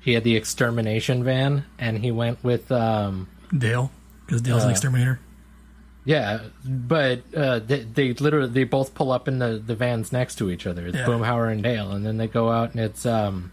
He 0.00 0.12
had 0.12 0.22
the 0.22 0.36
extermination 0.36 1.24
van, 1.24 1.64
and 1.78 1.98
he 1.98 2.10
went 2.12 2.44
with 2.44 2.70
um, 2.70 3.26
Dale, 3.56 3.90
because 4.26 4.42
Dale's 4.42 4.62
an 4.64 4.68
Uh, 4.68 4.72
exterminator. 4.72 5.18
Yeah, 6.04 6.40
but 6.64 7.22
uh, 7.34 7.58
they, 7.60 7.80
they 7.80 8.12
literally 8.12 8.48
they 8.50 8.62
both 8.64 8.94
pull 8.94 9.10
up 9.10 9.26
in 9.26 9.38
the, 9.40 9.60
the 9.64 9.74
vans 9.74 10.12
next 10.12 10.36
to 10.36 10.50
each 10.50 10.64
other. 10.66 10.86
It's 10.86 10.96
Yeah. 10.96 11.06
Boomhauer 11.06 11.50
and 11.50 11.62
Dale, 11.62 11.90
and 11.90 12.06
then 12.06 12.16
they 12.18 12.28
go 12.28 12.50
out 12.50 12.72
and 12.72 12.80
it's 12.80 13.04
um, 13.06 13.50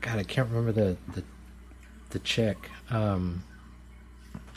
God, 0.00 0.18
I 0.18 0.24
can't 0.24 0.48
remember 0.48 0.72
the 0.72 0.96
the, 1.14 1.22
the 2.10 2.18
chick. 2.18 2.56
Um, 2.90 3.42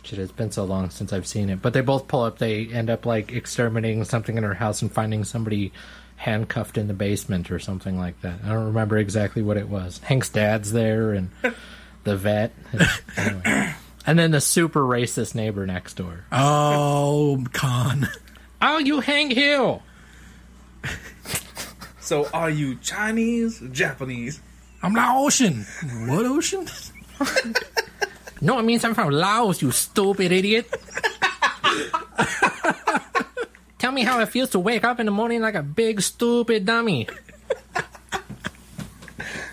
shit, 0.04 0.20
it's 0.20 0.32
been 0.32 0.52
so 0.52 0.64
long 0.66 0.90
since 0.90 1.14
I've 1.14 1.28
seen 1.28 1.50
it. 1.50 1.62
But 1.62 1.74
they 1.74 1.82
both 1.82 2.08
pull 2.08 2.24
up. 2.24 2.38
They 2.40 2.68
end 2.68 2.90
up 2.90 3.06
like 3.06 3.32
exterminating 3.32 4.04
something 4.06 4.38
in 4.38 4.44
her 4.44 4.54
house 4.54 4.82
and 4.82 4.92
finding 4.92 5.24
somebody 5.24 5.72
handcuffed 6.16 6.78
in 6.78 6.88
the 6.88 6.94
basement 6.94 7.52
or 7.52 7.60
something 7.60 7.98
like 8.00 8.20
that. 8.22 8.40
I 8.44 8.50
don't 8.50 8.66
remember 8.66 8.98
exactly 8.98 9.42
what 9.42 9.58
it 9.58 9.68
was. 9.70 10.00
Hank's 10.00 10.30
dad's 10.30 10.72
there 10.72 11.14
and 11.14 11.30
the 12.04 12.16
vet. 12.16 12.54
anyway. 13.18 13.74
And 14.06 14.20
then 14.20 14.32
the 14.32 14.42
super 14.42 14.82
racist 14.82 15.34
neighbor 15.36 15.66
next 15.66 15.94
door. 15.96 16.26
Oh, 16.32 17.44
Kahn. 17.54 18.10
Oh, 18.62 18.78
you 18.78 19.00
Hank 19.00 19.34
Hill. 19.34 19.82
So, 22.00 22.28
are 22.34 22.50
you 22.50 22.76
Chinese 22.76 23.62
or 23.62 23.70
Japanese? 23.70 24.42
I'm 24.82 24.92
not 24.92 25.16
ocean. 25.16 25.66
What 26.06 26.26
ocean? 26.26 26.68
No, 28.44 28.60
it 28.60 28.64
means 28.64 28.84
I'm 28.84 28.94
from 28.94 29.10
Laos, 29.10 29.62
you 29.62 29.72
stupid 29.72 30.34
idiot. 30.34 30.70
Tell 33.80 33.94
me 33.94 34.04
how 34.04 34.20
it 34.20 34.28
feels 34.28 34.50
to 34.50 34.60
wake 34.60 34.84
up 34.84 35.00
in 35.00 35.06
the 35.06 35.14
morning 35.14 35.42
like 35.42 35.56
a 35.56 35.64
big 35.64 36.02
stupid 36.02 36.66
dummy. 36.66 37.08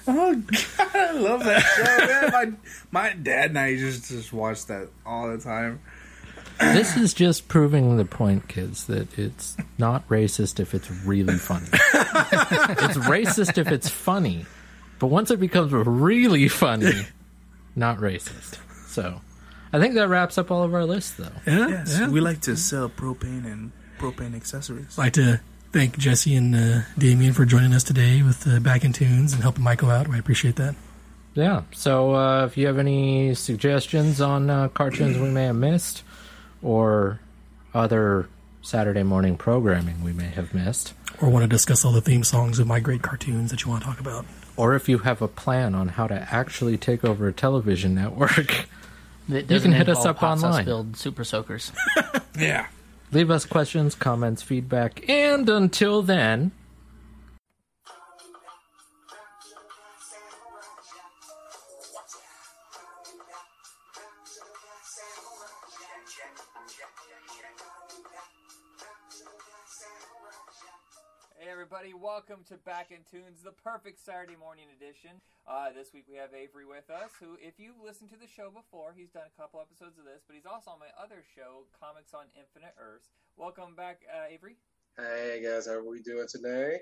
Oh 0.09 0.35
God, 0.35 0.89
I 0.93 1.13
love 1.13 1.45
that 1.45 1.61
show, 1.61 2.07
man. 2.07 2.33
My 2.33 2.53
my 2.91 3.13
dad 3.13 3.51
and 3.51 3.59
I 3.61 3.77
just 3.77 4.09
just 4.09 4.33
watch 4.33 4.67
that 4.67 4.89
all 5.07 5.31
the 5.31 5.39
time. 5.39 5.79
This 6.59 6.97
is 6.97 7.15
just 7.15 7.47
proving 7.47 7.97
the 7.97 8.05
point, 8.05 8.49
kids, 8.49 8.87
that 8.87 9.17
it's 9.17 9.57
not 9.79 10.09
racist 10.09 10.59
if 10.59 10.75
it's 10.75 10.91
really 10.91 11.39
funny. 11.39 11.69
it's 11.73 12.99
racist 13.07 13.57
if 13.57 13.69
it's 13.69 13.89
funny, 13.89 14.47
but 14.99 15.07
once 15.07 15.31
it 15.31 15.39
becomes 15.39 15.73
really 15.73 16.49
funny, 16.49 17.07
not 17.77 17.99
racist. 17.99 18.59
So, 18.91 19.21
I 19.73 19.79
think 19.79 19.95
that 19.95 20.09
wraps 20.09 20.37
up 20.39 20.51
all 20.51 20.63
of 20.65 20.75
our 20.75 20.85
lists, 20.85 21.13
though. 21.13 21.31
Yeah, 21.47 21.69
Yes, 21.69 21.97
yeah. 21.99 22.09
we 22.09 22.21
like 22.21 22.41
to 22.43 22.57
sell 22.57 22.89
propane 22.89 23.45
and 23.51 23.71
propane 23.99 24.35
accessories. 24.35 24.99
I'd 24.99 25.03
like 25.03 25.13
to 25.15 25.41
thank 25.73 25.97
Jesse 25.97 26.35
and 26.35 26.55
uh, 26.57 26.81
Damien 26.99 27.33
for 27.33 27.45
joining 27.45 27.73
us 27.73 27.85
today 27.85 28.23
with 28.23 28.47
uh, 28.49 28.59
Back 28.61 28.85
in 28.85 28.93
Tunes 28.93 29.33
and 29.33 29.43
helping 29.43 29.63
Michael 29.63 29.91
out. 29.91 30.09
We 30.09 30.19
appreciate 30.19 30.57
that. 30.57 30.75
Yeah. 31.35 31.63
So 31.73 32.15
uh, 32.17 32.47
if 32.47 32.57
you 32.57 32.67
have 32.67 32.79
any 32.79 33.35
suggestions 33.35 34.21
on 34.21 34.51
uh, 34.51 34.69
cartoons 34.69 35.17
we 35.19 35.29
may 35.29 35.45
have 35.45 35.55
missed, 35.57 36.03
or 36.63 37.21
other 37.73 38.29
Saturday 38.63 39.05
morning 39.05 39.37
programming 39.37 40.03
we 40.03 40.13
may 40.13 40.27
have 40.31 40.53
missed, 40.53 40.93
Or 41.23 41.31
want 41.31 41.45
to 41.45 41.49
discuss 41.49 41.85
all 41.85 41.93
the 41.93 42.01
theme 42.01 42.25
songs 42.25 42.59
of 42.59 42.67
my 42.67 42.81
great 42.81 43.03
cartoons 43.03 43.51
that 43.53 43.63
you 43.65 43.71
want 43.71 43.83
to 43.83 43.89
talk 43.89 44.01
about. 44.01 44.27
or 44.57 44.75
if 44.75 44.89
you 44.89 44.99
have 44.99 45.23
a 45.23 45.29
plan 45.29 45.75
on 45.77 45.89
how 45.89 46.07
to 46.09 46.15
actually 46.35 46.77
take 46.77 47.05
over 47.05 47.29
a 47.29 47.33
television 47.33 47.95
network, 47.95 48.67
That 49.31 49.51
you 49.51 49.61
can 49.61 49.73
hit 49.73 49.89
us 49.89 50.05
up 50.05 50.19
hot 50.19 50.39
sauce 50.39 50.45
online. 50.45 50.65
Build 50.65 50.97
super 50.97 51.25
soakers. 51.25 51.73
Yeah. 52.39 52.69
Leave 53.13 53.31
us 53.31 53.45
questions, 53.45 53.95
comments, 53.95 54.41
feedback, 54.41 55.07
and 55.09 55.49
until 55.49 56.01
then, 56.01 56.53
welcome 72.01 72.41
to 72.49 72.57
Back 72.57 72.89
in 72.97 73.05
Tunes, 73.05 73.45
the 73.45 73.53
perfect 73.53 74.01
Saturday 74.01 74.33
morning 74.33 74.73
edition. 74.73 75.21
Uh, 75.45 75.69
this 75.69 75.93
week 75.93 76.09
we 76.09 76.17
have 76.17 76.33
Avery 76.33 76.65
with 76.65 76.89
us, 76.89 77.13
who, 77.21 77.37
if 77.37 77.61
you've 77.61 77.77
listened 77.77 78.09
to 78.09 78.17
the 78.17 78.27
show 78.27 78.49
before, 78.49 78.97
he's 78.97 79.13
done 79.13 79.29
a 79.29 79.37
couple 79.37 79.61
episodes 79.61 80.01
of 80.01 80.09
this, 80.09 80.25
but 80.25 80.33
he's 80.33 80.49
also 80.49 80.73
on 80.73 80.81
my 80.81 80.89
other 80.97 81.21
show, 81.37 81.69
Comics 81.77 82.17
on 82.17 82.33
Infinite 82.33 82.73
Earths. 82.81 83.13
Welcome 83.37 83.77
back, 83.77 84.01
uh, 84.09 84.33
Avery. 84.33 84.57
Hey 84.97 85.45
guys, 85.45 85.67
how 85.67 85.75
are 85.75 85.85
we 85.85 86.01
doing 86.01 86.25
today? 86.25 86.81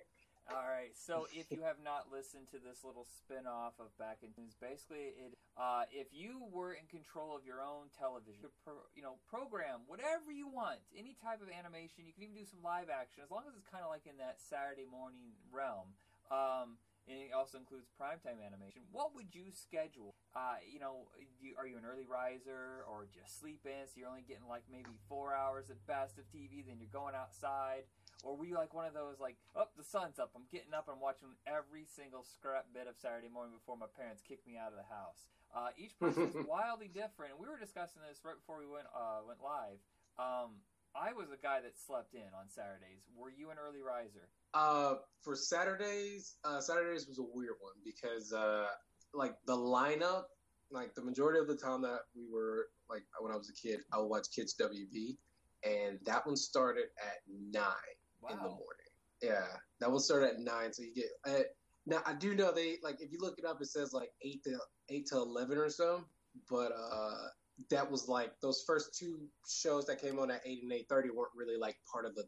All 0.49 0.65
right. 0.65 0.97
So 0.97 1.29
if 1.37 1.53
you 1.53 1.61
have 1.63 1.77
not 1.85 2.09
listened 2.09 2.49
to 2.57 2.59
this 2.59 2.81
little 2.85 3.05
spin-off 3.05 3.77
of 3.77 3.93
Back 4.01 4.25
in 4.25 4.33
Tunes, 4.33 4.57
basically 4.57 5.13
it 5.17 5.37
uh, 5.59 5.85
if 5.91 6.09
you 6.15 6.47
were 6.49 6.73
in 6.73 6.87
control 6.89 7.35
of 7.35 7.45
your 7.45 7.61
own 7.61 7.93
television, 7.93 8.49
you, 8.49 8.53
pro, 8.65 8.79
you 8.95 9.03
know, 9.03 9.19
program 9.29 9.85
whatever 9.91 10.31
you 10.31 10.47
want, 10.47 10.79
any 10.95 11.19
type 11.19 11.43
of 11.43 11.51
animation. 11.51 12.07
You 12.07 12.15
can 12.15 12.31
even 12.31 12.39
do 12.39 12.47
some 12.47 12.63
live 12.63 12.89
action 12.89 13.21
as 13.27 13.31
long 13.31 13.45
as 13.45 13.53
it's 13.59 13.67
kind 13.67 13.83
of 13.83 13.91
like 13.91 14.07
in 14.07 14.17
that 14.23 14.41
Saturday 14.41 14.87
morning 14.87 15.37
realm. 15.51 15.93
Um, 16.31 16.79
and 17.09 17.17
it 17.25 17.33
also 17.33 17.57
includes 17.57 17.89
primetime 17.97 18.37
animation. 18.45 18.85
What 18.93 19.17
would 19.17 19.33
you 19.33 19.49
schedule? 19.49 20.13
Uh, 20.37 20.61
you 20.69 20.79
know, 20.79 21.09
you, 21.41 21.57
are 21.57 21.67
you 21.67 21.81
an 21.81 21.89
early 21.89 22.05
riser 22.05 22.85
or 22.85 23.09
just 23.09 23.41
sleep 23.41 23.65
in? 23.65 23.89
So 23.89 23.97
you're 23.97 24.13
only 24.13 24.29
getting 24.29 24.47
like 24.47 24.69
maybe 24.69 24.93
four 25.09 25.33
hours 25.33 25.73
at 25.73 25.81
best 25.89 26.21
of 26.21 26.29
TV. 26.29 26.61
Then 26.61 26.77
you're 26.79 26.93
going 26.93 27.17
outside, 27.17 27.89
or 28.25 28.37
were 28.37 28.47
you 28.47 28.55
like 28.55 28.75
one 28.75 28.87
of 28.87 28.95
those 28.95 29.21
like, 29.21 29.37
oh, 29.55 29.71
the 29.77 29.85
sun's 29.85 30.19
up. 30.19 30.31
I'm 30.35 30.51
getting 30.51 30.75
up. 30.75 30.91
I'm 30.91 31.01
watching 31.01 31.31
every 31.47 31.87
single 31.87 32.27
scrap 32.27 32.67
bit 32.75 32.91
of 32.91 32.99
Saturday 32.99 33.31
morning 33.31 33.55
before 33.55 33.79
my 33.79 33.87
parents 33.95 34.23
kick 34.27 34.43
me 34.47 34.59
out 34.59 34.75
of 34.75 34.79
the 34.79 34.91
house. 34.91 35.31
Uh, 35.55 35.71
each 35.79 35.95
person 35.99 36.29
is 36.29 36.37
wildly 36.49 36.91
different. 36.91 37.39
And 37.39 37.41
we 37.41 37.47
were 37.47 37.59
discussing 37.59 38.03
this 38.03 38.19
right 38.27 38.35
before 38.35 38.59
we 38.59 38.67
went 38.67 38.91
uh, 38.91 39.23
went 39.23 39.39
live. 39.39 39.79
Um, 40.19 40.59
I 40.99 41.15
was 41.15 41.31
a 41.31 41.39
guy 41.39 41.63
that 41.63 41.79
slept 41.79 42.15
in 42.15 42.27
on 42.35 42.51
Saturdays. 42.51 43.07
Were 43.15 43.31
you 43.31 43.51
an 43.51 43.57
early 43.63 43.83
riser? 43.83 44.27
Uh, 44.55 44.99
for 45.23 45.37
Saturdays, 45.37 46.37
uh, 46.43 46.61
Saturdays 46.61 47.07
was 47.07 47.19
a 47.19 47.29
weird 47.35 47.55
one 47.61 47.79
because 47.85 48.33
uh, 48.33 48.67
like 49.15 49.35
the 49.47 49.57
lineup, 49.57 50.25
like 50.71 50.95
the 50.95 51.05
majority 51.05 51.39
of 51.39 51.47
the 51.47 51.57
time 51.57 51.83
that 51.83 52.11
we 52.17 52.27
were 52.27 52.67
like 52.91 53.03
when 53.21 53.33
I 53.33 53.37
was 53.37 53.49
a 53.49 53.55
kid, 53.55 53.81
I 53.93 53.99
would 53.99 54.09
watch 54.09 54.27
Kids 54.35 54.57
WB, 54.59 55.17
and 55.63 55.99
that 56.05 56.27
one 56.27 56.37
started 56.37 56.87
at 56.99 57.23
nine 57.29 57.98
wow. 58.21 58.31
in 58.31 58.37
the 58.37 58.49
morning. 58.49 58.89
Yeah, 59.23 59.47
that 59.81 59.91
one 59.91 60.01
started 60.01 60.31
at 60.31 60.41
nine, 60.41 60.73
so 60.73 60.83
you 60.83 60.95
get. 60.95 61.11
Uh, 61.27 61.43
now 61.87 62.03
I 62.07 62.15
do 62.15 62.35
know 62.35 62.53
they 62.53 62.77
like 62.83 63.01
if 63.01 63.11
you 63.11 63.19
look 63.21 63.39
it 63.39 63.45
up, 63.45 63.59
it 63.61 63.67
says 63.67 63.93
like 63.93 64.11
eight 64.23 64.43
to 64.45 64.59
eight 64.91 65.07
to 65.07 65.17
eleven 65.17 65.59
or 65.59 65.71
so, 65.71 66.05
but 66.49 66.73
uh, 66.73 67.29
that 67.71 67.91
was 67.91 68.09
like 68.09 68.33
those 68.41 68.63
first 68.67 68.97
two 68.99 69.19
shows 69.49 69.87
that 69.87 70.01
came 70.01 70.19
on 70.19 70.31
at 70.31 70.43
eight 70.45 70.63
and 70.63 70.73
eight 70.73 70.87
thirty 70.89 71.11
weren't 71.11 71.33
really 71.35 71.59
like 71.59 71.77
part 71.91 72.05
of 72.05 72.15
the 72.15 72.25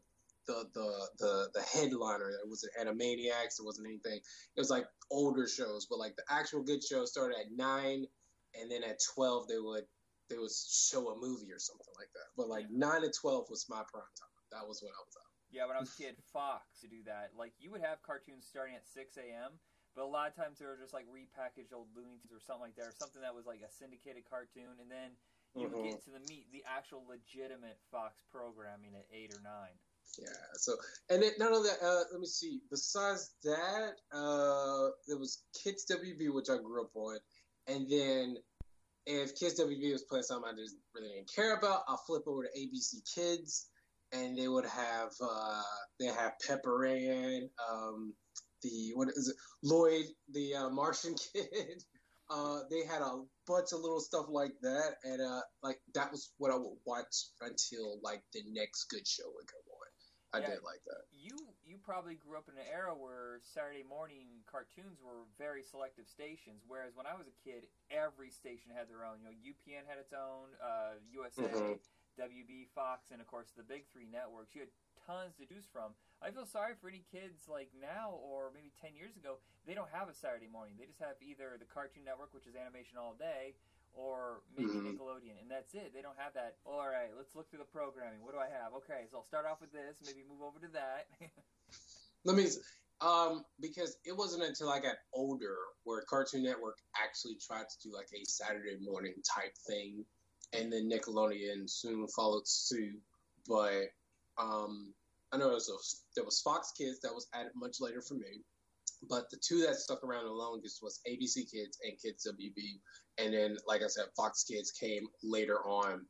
the 0.47 0.65
the 0.73 1.07
the, 1.19 1.49
the 1.53 1.61
headliner. 1.61 2.29
It 2.29 2.47
wasn't 2.47 2.73
Animaniacs. 2.79 3.59
It 3.59 3.65
wasn't 3.65 3.87
anything. 3.87 4.19
It 4.55 4.59
was 4.59 4.69
like 4.69 4.85
older 5.09 5.47
shows, 5.47 5.87
but 5.89 5.99
like 5.99 6.15
the 6.15 6.23
actual 6.29 6.63
good 6.63 6.83
shows 6.83 7.11
started 7.11 7.37
at 7.37 7.55
nine, 7.55 8.05
and 8.59 8.71
then 8.71 8.83
at 8.83 8.99
twelve 9.15 9.47
they 9.47 9.59
would 9.59 9.83
they 10.29 10.37
would 10.37 10.51
show 10.51 11.09
a 11.09 11.15
movie 11.15 11.51
or 11.51 11.59
something 11.59 11.93
like 11.97 12.09
that. 12.13 12.27
But 12.35 12.49
like 12.49 12.65
nine 12.71 13.01
to 13.01 13.11
twelve 13.11 13.45
was 13.49 13.65
my 13.69 13.83
prime 13.91 14.03
time. 14.19 14.35
That 14.51 14.67
was 14.67 14.81
when 14.81 14.91
I 14.91 15.03
was 15.05 15.15
out. 15.15 15.30
Yeah, 15.51 15.67
when 15.67 15.75
I 15.75 15.79
was 15.79 15.93
a 15.93 15.97
kid, 16.03 16.15
Fox 16.33 16.79
to 16.81 16.87
do 16.87 17.03
that. 17.05 17.31
Like 17.37 17.53
you 17.59 17.71
would 17.71 17.81
have 17.81 18.01
cartoons 18.01 18.47
starting 18.47 18.75
at 18.75 18.87
six 18.87 19.17
a.m. 19.17 19.59
But 19.95 20.07
a 20.07 20.11
lot 20.11 20.31
of 20.31 20.35
times 20.39 20.59
they 20.59 20.65
were 20.65 20.79
just 20.79 20.95
like 20.95 21.03
repackaged 21.11 21.75
old 21.75 21.91
Looney 21.91 22.15
Tunes 22.23 22.31
or 22.31 22.39
something 22.39 22.71
like 22.71 22.79
that, 22.79 22.87
or 22.87 22.95
something 22.95 23.21
that 23.21 23.35
was 23.35 23.45
like 23.45 23.59
a 23.59 23.67
syndicated 23.67 24.23
cartoon, 24.23 24.79
and 24.79 24.87
then 24.87 25.11
you 25.51 25.67
would 25.67 25.83
get 25.83 25.99
to 26.07 26.11
the 26.15 26.23
meat, 26.31 26.47
the 26.51 26.63
actual 26.63 27.03
legitimate 27.03 27.75
Fox 27.91 28.23
programming 28.31 28.95
at 28.95 29.03
eight 29.11 29.35
or 29.35 29.43
nine. 29.43 29.75
Yeah. 30.17 30.31
So 30.55 30.75
and 31.09 31.21
then 31.21 31.31
not 31.39 31.51
only 31.51 31.69
that, 31.69 31.83
uh, 31.83 32.03
let 32.11 32.19
me 32.19 32.27
see. 32.27 32.59
Besides 32.69 33.35
that, 33.43 33.99
uh, 34.15 34.95
there 35.07 35.17
was 35.17 35.43
Kids 35.63 35.85
WB, 35.91 36.33
which 36.33 36.49
I 36.49 36.57
grew 36.57 36.83
up 36.83 36.95
on, 36.95 37.19
and 37.67 37.89
then 37.89 38.37
if 39.05 39.37
Kids 39.37 39.59
WB 39.59 39.91
was 39.91 40.03
playing 40.03 40.23
something 40.23 40.51
I 40.51 40.55
just 40.55 40.75
really 40.93 41.09
didn't 41.09 41.33
care 41.33 41.57
about, 41.57 41.83
I'll 41.87 41.97
flip 41.97 42.23
over 42.27 42.43
to 42.43 42.49
ABC 42.57 43.01
Kids, 43.15 43.67
and 44.13 44.37
they 44.37 44.47
would 44.47 44.65
have 44.65 45.11
uh, 45.21 45.61
they 45.99 46.07
have 46.07 46.33
Pepper 46.47 46.85
Ann, 46.85 47.49
um, 47.69 48.13
the 48.61 48.91
what 48.95 49.09
is 49.09 49.29
it, 49.29 49.35
Lloyd, 49.63 50.05
the 50.31 50.55
uh, 50.55 50.69
Martian 50.69 51.15
kid. 51.33 51.83
Uh, 52.29 52.61
they 52.69 52.85
had 52.85 53.01
a 53.01 53.23
bunch 53.45 53.73
of 53.73 53.81
little 53.81 53.99
stuff 53.99 54.25
like 54.29 54.53
that, 54.61 54.95
and 55.03 55.21
uh, 55.21 55.41
like 55.63 55.79
that 55.93 56.11
was 56.11 56.31
what 56.37 56.51
I 56.51 56.55
would 56.55 56.77
watch 56.85 57.27
until 57.41 57.99
like 58.01 58.23
the 58.33 58.41
next 58.51 58.85
good 58.85 59.05
show 59.07 59.25
would 59.35 59.47
come 59.47 59.59
on. 59.67 59.77
I 60.33 60.39
Yeah. 60.39 60.55
did 60.55 60.63
like 60.63 60.79
that. 60.87 61.03
You 61.11 61.35
you 61.67 61.77
probably 61.83 62.15
grew 62.15 62.37
up 62.37 62.47
in 62.47 62.55
an 62.55 62.67
era 62.71 62.95
where 62.95 63.41
Saturday 63.43 63.83
morning 63.83 64.43
cartoons 64.49 65.01
were 65.03 65.27
very 65.37 65.61
selective 65.61 66.07
stations, 66.07 66.63
whereas 66.67 66.95
when 66.95 67.05
I 67.05 67.15
was 67.15 67.27
a 67.27 67.35
kid, 67.43 67.67
every 67.91 68.31
station 68.31 68.71
had 68.71 68.87
their 68.87 69.03
own. 69.03 69.19
You 69.19 69.27
know, 69.27 69.35
UPN 69.35 69.83
had 69.87 69.99
its 69.99 70.13
own, 70.13 70.55
uh, 70.63 71.03
USA, 71.11 71.43
Mhm. 71.51 71.79
WB, 72.19 72.67
Fox, 72.75 73.11
and 73.11 73.21
of 73.21 73.27
course 73.27 73.51
the 73.55 73.63
big 73.63 73.87
three 73.91 74.07
networks. 74.11 74.55
You 74.55 74.67
had 74.67 74.73
tons 75.07 75.35
to 75.39 75.45
choose 75.45 75.65
from. 75.71 75.93
I 76.21 76.29
feel 76.29 76.45
sorry 76.45 76.73
for 76.79 76.89
any 76.89 77.03
kids 77.11 77.47
like 77.49 77.69
now 77.79 78.17
or 78.21 78.51
maybe 78.53 78.71
ten 78.81 78.93
years 78.95 79.17
ago. 79.17 79.37
They 79.65 79.73
don't 79.73 79.89
have 79.91 80.09
a 80.09 80.13
Saturday 80.13 80.47
morning. 80.51 80.75
They 80.77 80.85
just 80.85 80.99
have 81.01 81.17
either 81.21 81.57
the 81.57 81.65
Cartoon 81.69 82.05
Network, 82.05 82.33
which 82.33 82.45
is 82.45 82.53
animation 82.55 82.97
all 82.97 83.15
day, 83.17 83.55
or 83.93 84.41
maybe 84.55 84.69
Mhm. 84.71 84.95
Nickelodeon, 84.97 85.39
and 85.41 85.49
that's 85.49 85.73
it. 85.73 85.93
They 85.93 86.01
don't 86.01 86.17
have 86.17 86.33
that. 86.35 86.57
All 86.65 86.87
right, 86.87 87.09
let's 87.17 87.35
look 87.35 87.49
through 87.49 87.59
the 87.65 87.73
programming. 87.73 88.21
What 88.21 88.33
do 88.33 88.39
I 88.39 88.49
have? 88.49 88.73
Okay, 88.85 89.07
so 89.09 89.17
I'll 89.17 89.25
start 89.25 89.45
off 89.45 89.61
with 89.61 89.71
this. 89.71 89.97
Maybe 90.05 90.23
move 90.23 90.41
over 90.41 90.59
to 90.59 90.69
that. 90.73 91.07
Let 92.23 92.35
me, 92.35 92.47
um, 93.01 93.43
because 93.59 93.97
it 94.05 94.15
wasn't 94.15 94.43
until 94.43 94.69
I 94.69 94.79
got 94.79 94.97
older 95.11 95.57
where 95.83 96.03
Cartoon 96.03 96.43
Network 96.43 96.77
actually 96.95 97.35
tried 97.35 97.65
to 97.67 97.79
do 97.81 97.91
like 97.91 98.09
a 98.13 98.23
Saturday 98.25 98.77
morning 98.79 99.15
type 99.23 99.57
thing, 99.65 100.05
and 100.53 100.71
then 100.71 100.89
Nickelodeon 100.89 101.69
soon 101.69 102.07
followed 102.07 102.47
suit. 102.47 102.99
But 103.47 103.89
um, 104.37 104.93
I 105.31 105.37
know 105.37 105.45
there 105.45 105.53
was, 105.53 106.03
there 106.15 106.25
was 106.25 106.41
Fox 106.41 106.73
Kids 106.77 106.99
that 107.01 107.13
was 107.13 107.27
added 107.33 107.51
much 107.55 107.77
later 107.79 108.01
for 108.01 108.15
me, 108.15 108.43
but 109.09 109.29
the 109.29 109.37
two 109.37 109.61
that 109.61 109.75
stuck 109.75 110.03
around 110.03 110.25
the 110.25 110.31
longest 110.31 110.79
was 110.81 110.99
ABC 111.09 111.51
Kids 111.51 111.79
and 111.83 111.99
Kids 112.01 112.27
WB, 112.27 112.79
and 113.17 113.33
then 113.33 113.57
like 113.67 113.81
I 113.81 113.87
said, 113.87 114.05
Fox 114.15 114.43
Kids 114.43 114.71
came 114.71 115.07
later 115.23 115.59
on. 115.65 116.05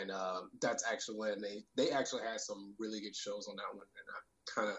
And 0.00 0.10
uh, 0.10 0.42
that's 0.62 0.84
actually 0.90 1.18
when 1.18 1.42
they, 1.42 1.64
they 1.76 1.90
actually 1.90 2.22
had 2.22 2.40
some 2.40 2.74
really 2.78 3.00
good 3.00 3.14
shows 3.14 3.46
on 3.46 3.56
that 3.56 3.76
one, 3.76 3.84
and 3.98 4.06
I 4.08 4.60
kind 4.60 4.70
of 4.70 4.78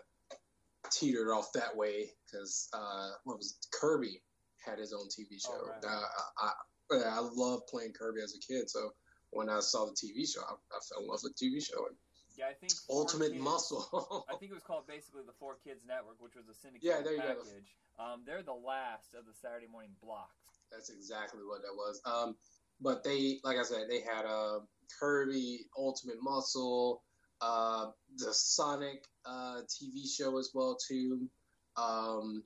teetered 0.92 1.30
off 1.30 1.52
that 1.54 1.76
way 1.76 2.10
because 2.26 2.70
uh, 2.74 3.10
what 3.24 3.38
was 3.38 3.58
it? 3.60 3.78
Kirby 3.78 4.22
had 4.66 4.80
his 4.80 4.94
own 4.94 5.08
TV 5.08 5.42
show. 5.42 5.54
Oh, 5.54 5.70
right. 5.70 5.86
uh, 5.86 6.06
I, 6.42 6.52
I, 6.96 7.18
I 7.18 7.20
loved 7.20 7.68
playing 7.68 7.94
Kirby 7.94 8.22
as 8.24 8.36
a 8.36 8.40
kid, 8.40 8.70
so 8.70 8.92
when 9.34 9.50
I 9.50 9.60
saw 9.60 9.86
the 9.86 9.92
TV 9.92 10.28
show, 10.32 10.42
I, 10.42 10.54
I 10.54 10.80
fell 10.90 11.02
in 11.02 11.08
love 11.08 11.20
with 11.24 11.36
the 11.36 11.46
TV 11.46 11.64
show. 11.64 11.86
And 11.88 11.96
yeah, 12.38 12.46
I 12.50 12.54
think 12.54 12.74
Ultimate 12.90 13.34
Kids- 13.34 13.44
Muscle. 13.44 14.26
I 14.30 14.36
think 14.38 14.52
it 14.52 14.56
was 14.56 14.64
called 14.64 14.88
basically 14.88 15.22
the 15.26 15.34
Four 15.40 15.58
Kids 15.64 15.82
Network, 15.88 16.18
which 16.20 16.36
was 16.36 16.48
a 16.50 16.54
syndicated 16.54 16.84
Yeah, 16.98 17.02
there 17.04 17.14
you 17.14 17.22
go. 17.22 17.28
package. 17.44 17.76
Um, 18.00 18.24
they're 18.26 18.42
the 18.44 18.54
last 18.54 19.14
of 19.14 19.26
the 19.26 19.34
Saturday 19.34 19.68
morning 19.72 19.92
blocks. 20.02 20.34
That's 20.72 20.90
exactly 20.90 21.42
what 21.48 21.62
that 21.62 21.76
was. 21.76 22.02
Um, 22.06 22.36
but 22.82 23.04
they, 23.04 23.40
like 23.44 23.58
I 23.58 23.64
said, 23.64 23.86
they 23.90 24.02
had 24.02 24.26
uh, 24.26 24.60
Kirby, 25.00 25.66
Ultimate 25.78 26.18
Muscle, 26.22 27.04
uh, 27.42 27.92
the 28.18 28.34
Sonic 28.34 29.04
uh, 29.26 29.62
TV 29.70 30.10
show 30.10 30.38
as 30.40 30.50
well 30.56 30.76
too, 30.88 31.30
um, 31.78 32.44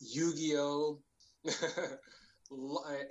Yu-Gi-Oh, 0.00 1.00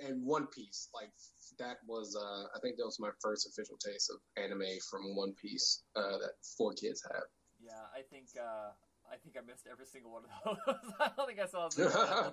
and 0.00 0.24
One 0.24 0.46
Piece. 0.46 0.88
Like 0.94 1.10
that 1.58 1.78
was, 1.86 2.16
uh, 2.16 2.44
I 2.54 2.60
think 2.60 2.76
that 2.78 2.84
was 2.86 2.98
my 3.00 3.10
first 3.20 3.46
official 3.46 3.76
taste 3.76 4.10
of 4.10 4.18
anime 4.42 4.78
from 4.90 5.14
One 5.16 5.34
Piece 5.34 5.82
uh, 5.96 6.18
that 6.18 6.32
four 6.56 6.72
kids 6.72 7.02
have. 7.02 7.24
Yeah, 7.60 7.82
I 7.94 8.02
think 8.02 8.28
uh, 8.38 8.70
I 9.10 9.16
think 9.22 9.36
I 9.36 9.42
missed 9.44 9.66
every 9.70 9.86
single 9.86 10.12
one 10.12 10.22
of 10.24 10.30
those. 10.44 10.92
I 11.00 11.10
don't 11.16 11.26
think 11.26 11.40
I 11.40 11.46
saw 11.46 11.66
a 11.66 11.70
single 11.70 11.92
one. 11.92 12.32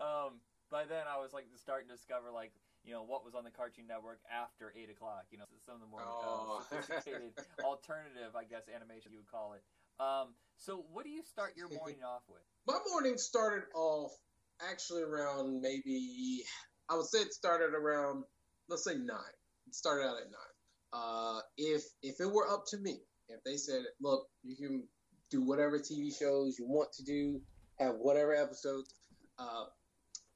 um, 0.00 0.30
by 0.70 0.84
then, 0.84 1.04
I 1.08 1.18
was 1.18 1.32
like 1.32 1.46
starting 1.56 1.88
to 1.88 1.94
discover 1.94 2.30
like 2.30 2.52
you 2.84 2.92
know 2.92 3.02
what 3.02 3.24
was 3.24 3.34
on 3.34 3.44
the 3.44 3.50
Cartoon 3.50 3.86
Network 3.88 4.20
after 4.30 4.72
eight 4.76 4.90
o'clock. 4.90 5.24
You 5.30 5.38
know, 5.38 5.48
some 5.64 5.74
of 5.76 5.80
the 5.80 5.86
more 5.86 6.02
Oh. 6.04 6.60
uh, 6.60 6.62
sophisticated 6.68 7.32
alternative, 7.64 8.36
I 8.36 8.44
guess, 8.44 8.68
animation 8.68 9.12
you 9.12 9.18
would 9.18 9.30
call 9.30 9.54
it. 9.54 9.62
Um, 9.98 10.34
so, 10.58 10.84
what 10.92 11.04
do 11.04 11.10
you 11.10 11.22
start 11.22 11.56
your 11.56 11.68
morning 11.70 12.04
off 12.04 12.22
with? 12.28 12.42
My 12.66 12.78
morning 12.90 13.16
started 13.16 13.64
off 13.74 14.12
actually 14.60 15.02
around 15.02 15.60
maybe 15.60 16.44
I 16.88 16.96
would 16.96 17.06
say 17.06 17.18
it 17.18 17.32
started 17.32 17.74
around 17.74 18.24
let's 18.68 18.84
say 18.84 18.94
nine. 18.94 19.36
It 19.66 19.74
started 19.74 20.04
out 20.04 20.16
at 20.16 20.30
nine. 20.30 20.54
Uh, 20.92 21.40
if 21.56 21.82
if 22.02 22.20
it 22.20 22.30
were 22.30 22.48
up 22.48 22.64
to 22.68 22.78
me, 22.78 23.00
if 23.28 23.42
they 23.44 23.56
said, 23.56 23.82
look, 24.00 24.26
you 24.42 24.56
can 24.56 24.84
do 25.30 25.42
whatever 25.42 25.78
TV 25.78 26.16
shows 26.16 26.56
you 26.58 26.66
want 26.66 26.92
to 26.92 27.04
do, 27.04 27.40
have 27.78 27.96
whatever 27.96 28.34
episodes, 28.34 28.94
uh, 29.38 29.64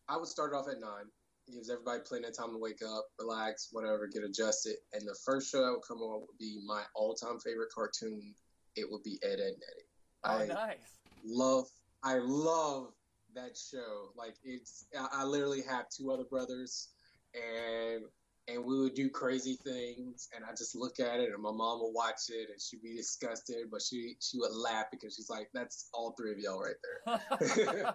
I 0.08 0.16
would 0.16 0.28
start 0.28 0.52
off 0.54 0.68
at 0.68 0.80
nine. 0.80 1.06
It 1.46 1.54
gives 1.54 1.70
everybody 1.70 2.00
plenty 2.06 2.26
of 2.28 2.36
time 2.36 2.50
to 2.50 2.58
wake 2.58 2.82
up, 2.86 3.06
relax, 3.18 3.68
whatever, 3.72 4.08
get 4.12 4.24
adjusted. 4.24 4.76
And 4.92 5.02
the 5.02 5.16
first 5.24 5.50
show 5.50 5.64
that 5.64 5.72
would 5.72 5.86
come 5.86 5.98
on 5.98 6.20
would 6.20 6.38
be 6.38 6.60
my 6.66 6.82
all 6.94 7.14
time 7.14 7.38
favorite 7.38 7.70
cartoon. 7.74 8.34
It 8.76 8.86
would 8.90 9.02
be 9.02 9.18
Ed, 9.22 9.38
Ed, 9.40 9.40
and 9.40 9.56
Eddy. 9.56 9.86
Oh, 10.24 10.38
I 10.38 10.46
nice. 10.46 10.76
love 11.24 11.66
I 12.02 12.18
love 12.18 12.92
that 13.34 13.56
show. 13.56 14.10
Like 14.16 14.34
it's 14.44 14.86
I, 14.98 15.22
I 15.22 15.24
literally 15.24 15.62
have 15.68 15.86
two 15.88 16.10
other 16.10 16.24
brothers 16.24 16.88
and 17.34 18.04
and 18.48 18.64
we 18.64 18.80
would 18.80 18.94
do 18.94 19.08
crazy 19.08 19.56
things, 19.62 20.28
and 20.34 20.44
I 20.44 20.50
just 20.50 20.74
look 20.74 20.98
at 20.98 21.20
it, 21.20 21.30
and 21.32 21.42
my 21.42 21.52
mom 21.52 21.80
would 21.80 21.92
watch 21.92 22.30
it, 22.30 22.48
and 22.50 22.60
she'd 22.60 22.82
be 22.82 22.96
disgusted, 22.96 23.70
but 23.70 23.82
she 23.82 24.16
she 24.20 24.38
would 24.38 24.54
laugh 24.54 24.86
because 24.90 25.14
she's 25.14 25.30
like, 25.30 25.50
"That's 25.54 25.88
all 25.92 26.12
three 26.12 26.32
of 26.32 26.38
y'all 26.38 26.60
right 26.60 26.80
there." 26.82 27.94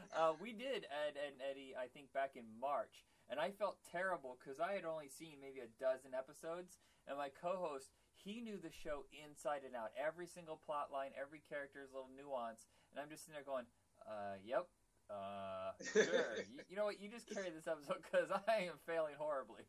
uh, 0.16 0.32
we 0.40 0.52
did 0.52 0.86
Ed 0.90 1.14
and 1.14 1.36
Eddy, 1.48 1.74
I 1.78 1.86
think, 1.86 2.12
back 2.12 2.32
in 2.34 2.44
March, 2.60 3.04
and 3.30 3.38
I 3.38 3.50
felt 3.50 3.76
terrible 3.90 4.38
because 4.40 4.58
I 4.58 4.72
had 4.72 4.84
only 4.84 5.08
seen 5.08 5.36
maybe 5.40 5.60
a 5.60 5.70
dozen 5.78 6.10
episodes, 6.16 6.78
and 7.06 7.16
my 7.18 7.28
co-host 7.28 7.90
he 8.14 8.40
knew 8.40 8.56
the 8.56 8.72
show 8.72 9.04
inside 9.12 9.68
and 9.68 9.76
out, 9.76 9.92
every 10.00 10.26
single 10.26 10.56
plot 10.56 10.88
line, 10.88 11.10
every 11.12 11.42
character's 11.44 11.92
little 11.92 12.08
nuance, 12.08 12.64
and 12.90 12.96
I'm 12.96 13.10
just 13.10 13.26
sitting 13.26 13.36
there 13.36 13.44
going, 13.44 13.68
uh, 14.06 14.34
"Yep." 14.44 14.66
Uh, 15.10 15.72
sure. 15.92 16.04
you, 16.38 16.64
you 16.70 16.76
know 16.76 16.84
what? 16.84 17.00
You 17.00 17.10
just 17.10 17.28
carry 17.28 17.50
this 17.50 17.66
episode 17.66 17.98
because 18.02 18.30
I 18.48 18.64
am 18.64 18.78
failing 18.86 19.14
horribly. 19.18 19.62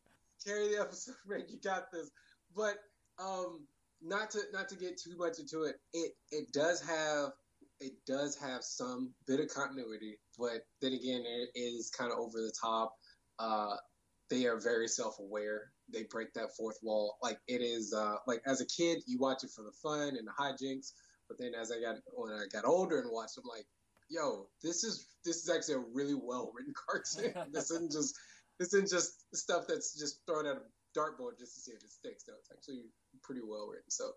Carry 0.46 0.70
the 0.70 0.82
episode, 0.82 1.16
man. 1.28 1.44
You 1.50 1.60
got 1.64 1.92
this. 1.92 2.10
But 2.56 2.78
um, 3.20 3.68
not 4.02 4.32
to 4.32 4.42
not 4.54 4.70
to 4.70 4.76
get 4.76 5.00
too 5.00 5.18
much 5.18 5.40
into 5.40 5.64
it. 5.64 5.76
It 5.94 6.14
it 6.32 6.52
does 6.54 6.82
have 6.82 7.32
it 7.80 7.94
does 8.08 8.38
have 8.38 8.64
some 8.64 9.14
bit 9.28 9.40
of 9.40 9.50
continuity, 9.50 10.18
but 10.38 10.62
then 10.82 10.94
again, 10.94 11.24
it 11.26 11.50
is 11.56 11.92
kind 11.98 12.12
of 12.12 12.18
over 12.18 12.40
the 12.40 12.54
top. 12.62 12.94
Uh, 13.40 13.76
they 14.30 14.46
are 14.46 14.60
very 14.60 14.88
self 14.88 15.20
aware. 15.20 15.72
They 15.92 16.04
break 16.10 16.34
that 16.34 16.56
fourth 16.58 16.78
wall. 16.82 17.18
Like 17.22 17.40
it 17.48 17.62
is 17.62 17.94
uh, 17.94 18.16
like 18.28 18.42
as 18.46 18.62
a 18.62 18.66
kid, 18.66 19.00
you 19.06 19.20
watch 19.20 19.44
it 19.44 19.52
for 19.56 19.64
the 19.64 19.74
fun 19.84 20.18
and 20.18 20.28
the 20.28 20.32
hijinks. 20.40 20.94
But 21.28 21.38
then 21.40 21.54
as 21.60 21.72
I 21.72 21.80
got 21.80 21.96
when 22.14 22.34
I 22.34 22.46
got 22.52 22.66
older 22.66 23.00
and 23.00 23.12
watched, 23.12 23.38
I'm 23.38 23.50
like, 23.50 23.66
yo, 24.10 24.48
this 24.64 24.84
is 24.84 25.08
this 25.24 25.44
is 25.44 25.50
actually 25.50 25.76
a 25.76 25.86
really 25.94 26.14
well 26.14 26.52
written 26.56 26.74
cartoon. 26.88 27.52
this 27.52 27.72
isn't 27.72 27.92
just 27.92 28.16
this 28.60 28.74
isn't 28.74 28.90
just 28.90 29.36
stuff 29.36 29.66
that's 29.68 29.98
just 29.98 30.20
thrown 30.26 30.46
at 30.46 30.58
a 30.58 30.62
dartboard 30.98 31.38
just 31.40 31.56
to 31.56 31.62
see 31.62 31.72
if 31.72 31.84
it 31.84 31.92
sticks. 31.92 32.26
No, 32.28 32.36
it's 32.40 32.52
actually 32.52 32.84
pretty 33.24 33.42
well 33.46 33.68
written. 33.68 33.90
So 33.90 34.12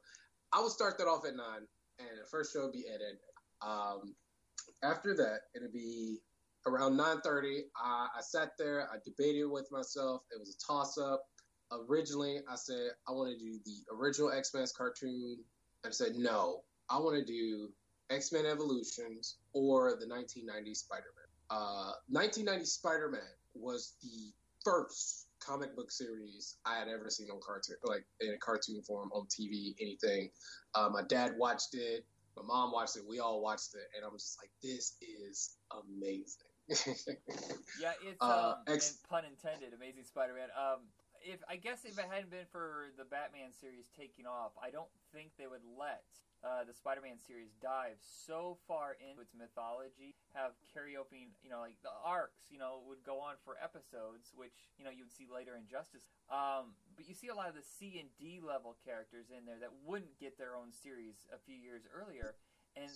I 0.53 0.61
will 0.61 0.71
start 0.71 0.99
that 0.99 1.07
off 1.07 1.27
at 1.27 1.37
nine, 1.37 1.67
and 1.99 2.09
the 2.21 2.29
first 2.31 2.53
show 2.53 2.61
will 2.61 2.73
be 2.73 2.87
Ed 2.89 3.01
Ed. 3.03 3.67
Um, 3.67 4.15
after 4.83 5.15
that, 5.17 5.41
it'll 5.55 5.73
be 5.73 6.19
around 6.67 6.97
nine 6.97 7.21
thirty. 7.21 7.65
I, 7.77 8.09
I 8.17 8.21
sat 8.21 8.51
there, 8.59 8.89
I 8.93 8.97
debated 9.05 9.47
with 9.47 9.69
myself. 9.71 10.23
It 10.31 10.39
was 10.39 10.55
a 10.55 10.67
toss 10.73 10.99
up. 10.99 11.23
Originally, 11.89 12.39
I 12.51 12.57
said 12.57 12.91
I 13.07 13.13
want 13.13 13.31
to 13.31 13.45
do 13.45 13.59
the 13.65 13.95
original 13.95 14.31
X 14.31 14.53
Men 14.55 14.65
cartoon. 14.77 15.39
I 15.85 15.91
said 15.91 16.17
no, 16.17 16.63
I 16.89 16.99
want 16.99 17.19
to 17.19 17.25
do 17.25 17.69
X 18.11 18.33
Men 18.33 18.47
Evolutions 18.47 19.37
or 19.59 19.99
the 19.99 20.07
1990 20.07 20.75
Spider 20.75 21.11
Man. 21.17 21.27
Uh, 21.51 21.93
1990 22.09 22.65
Spider 22.65 23.11
Man 23.11 23.35
was 23.55 23.95
the 24.03 24.31
first 24.65 25.27
comic 25.41 25.75
book 25.75 25.91
series 25.91 26.59
I 26.65 26.79
had 26.79 26.89
ever 26.89 27.11
seen 27.11 27.29
on 27.31 27.41
cartoon, 27.45 27.77
like 27.85 28.05
in 28.21 28.35
a 28.35 28.39
cartoon 28.39 28.83
form 28.83 29.11
on 29.13 29.27
TV, 29.27 29.75
anything. 29.81 30.31
Uh, 30.75 30.89
my 30.93 31.03
dad 31.03 31.33
watched 31.37 31.75
it, 31.75 32.07
my 32.37 32.43
mom 32.43 32.71
watched 32.71 32.97
it, 32.97 33.03
we 33.09 33.19
all 33.19 33.43
watched 33.43 33.75
it, 33.75 33.89
and 33.97 34.05
I'm 34.05 34.13
just 34.13 34.39
like, 34.41 34.51
this 34.63 34.95
is 35.03 35.57
amazing. 35.73 36.47
yeah, 37.81 37.93
it's 38.05 38.21
Uh, 38.21 38.55
um, 38.55 38.75
X- 38.75 38.91
and 38.91 39.09
pun 39.09 39.25
intended, 39.25 39.73
Amazing 39.75 40.05
Spider-Man. 40.05 40.49
Um, 40.55 40.81
if 41.23 41.41
I 41.49 41.57
guess 41.57 41.85
if 41.85 41.99
it 41.99 42.05
hadn't 42.09 42.31
been 42.31 42.47
for 42.53 42.93
the 42.97 43.05
Batman 43.05 43.51
series 43.59 43.91
taking 43.97 44.27
off, 44.27 44.53
I 44.63 44.71
don't 44.71 44.91
think 45.13 45.33
they 45.39 45.47
would 45.47 45.65
let 45.79 46.05
uh, 46.45 46.63
the 46.63 46.73
Spider-Man 46.73 47.19
series 47.19 47.51
dive 47.59 47.99
so 47.99 48.59
far 48.67 48.95
into 49.03 49.21
its 49.21 49.35
mythology, 49.35 50.15
have 50.35 50.55
karaoke, 50.71 51.35
you 51.43 51.51
know, 51.51 51.61
like 51.61 51.75
the 51.83 51.91
arcs, 52.05 52.47
you 52.51 52.59
know, 52.59 52.83
would 52.87 53.03
go 53.03 53.19
on 53.19 53.35
for 53.45 53.59
episodes, 53.59 54.31
which 54.39 54.55
you 54.79 54.85
know 54.85 54.91
you 54.95 55.03
would 55.03 55.15
see 55.15 55.27
later 55.27 55.59
in 55.59 55.67
Justice. 55.67 56.07
Um, 56.31 56.79
but 56.95 57.09
you 57.09 57.15
see 57.15 57.29
a 57.29 57.35
lot 57.35 57.49
of 57.51 57.59
the 57.59 57.67
C 57.67 57.99
and 57.99 58.09
D 58.19 58.39
level 58.39 58.79
characters 58.87 59.35
in 59.35 59.47
there 59.47 59.59
that 59.59 59.75
wouldn't 59.83 60.15
get 60.23 60.39
their 60.39 60.55
own 60.55 60.71
series 60.71 61.27
a 61.35 61.39
few 61.43 61.59
years 61.59 61.83
earlier, 61.91 62.39
and 62.79 62.91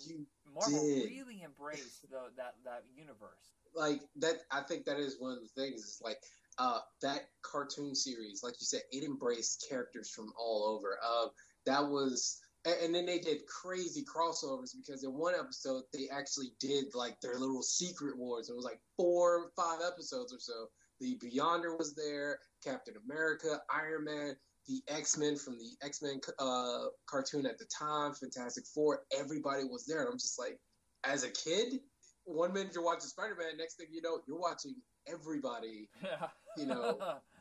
Marvel 0.55 0.79
did. 0.79 1.11
really 1.11 1.43
embraced 1.43 2.03
the, 2.11 2.31
that 2.37 2.55
that 2.65 2.85
universe. 2.95 3.59
like 3.75 4.03
that 4.17 4.43
i 4.51 4.61
think 4.61 4.85
that 4.85 4.99
is 4.99 5.17
one 5.19 5.33
of 5.33 5.39
the 5.41 5.61
things 5.61 5.81
is 5.81 6.01
like 6.05 6.19
uh 6.59 6.81
that 7.01 7.29
cartoon 7.41 7.95
series 7.95 8.43
like 8.43 8.55
you 8.61 8.67
said 8.67 8.83
it 8.93 9.03
embraced 9.03 9.65
characters 9.69 10.11
from 10.11 10.33
all 10.39 10.65
over 10.65 10.99
uh 11.03 11.29
that 11.65 11.81
was 11.81 12.41
and, 12.65 12.75
and 12.83 12.95
then 12.95 13.07
they 13.07 13.19
did 13.19 13.47
crazy 13.47 14.05
crossovers 14.05 14.71
because 14.77 15.05
in 15.05 15.13
one 15.13 15.35
episode 15.39 15.83
they 15.93 16.09
actually 16.13 16.53
did 16.61 16.87
like 16.95 17.21
their 17.21 17.39
little 17.39 17.63
secret 17.63 18.17
wars 18.17 18.49
it 18.49 18.57
was 18.57 18.65
like 18.65 18.81
four 18.97 19.51
five 19.57 19.81
episodes 19.87 20.33
or 20.33 20.41
so 20.41 20.67
the 21.01 21.19
beyonder 21.19 21.77
was 21.79 21.95
there 21.95 22.39
captain 22.65 22.95
america 23.09 23.61
iron 23.71 24.05
man 24.05 24.37
the 24.69 24.81
x-men 24.89 25.37
from 25.37 25.59
the 25.59 25.71
x-men 25.85 26.21
uh 26.39 26.85
cartoon 27.07 27.47
at 27.47 27.59
the 27.59 27.67
time 27.67 28.13
fantastic 28.15 28.65
four 28.67 29.01
everybody 29.19 29.65
was 29.65 29.85
there 29.87 30.01
and 30.01 30.09
i'm 30.09 30.19
just 30.19 30.39
like 30.39 30.59
as 31.05 31.25
a 31.25 31.31
kid 31.31 31.81
one 32.25 32.53
minute 32.53 32.73
you're 32.75 32.85
watching 32.85 33.09
Spider 33.09 33.37
Man, 33.39 33.57
next 33.57 33.75
thing 33.75 33.89
you 33.91 34.03
know, 34.03 34.21
you're 34.27 34.39
watching 34.39 34.75
everybody. 35.07 35.89
Yeah. 36.03 36.29
You 36.57 36.67
know, 36.67 36.99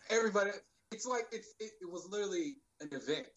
everybody. 0.09 0.51
It's 0.91 1.05
like 1.05 1.25
it's 1.31 1.53
it, 1.59 1.71
it 1.81 1.91
was 1.91 2.07
literally 2.09 2.55
an 2.81 2.89
event. 2.91 3.29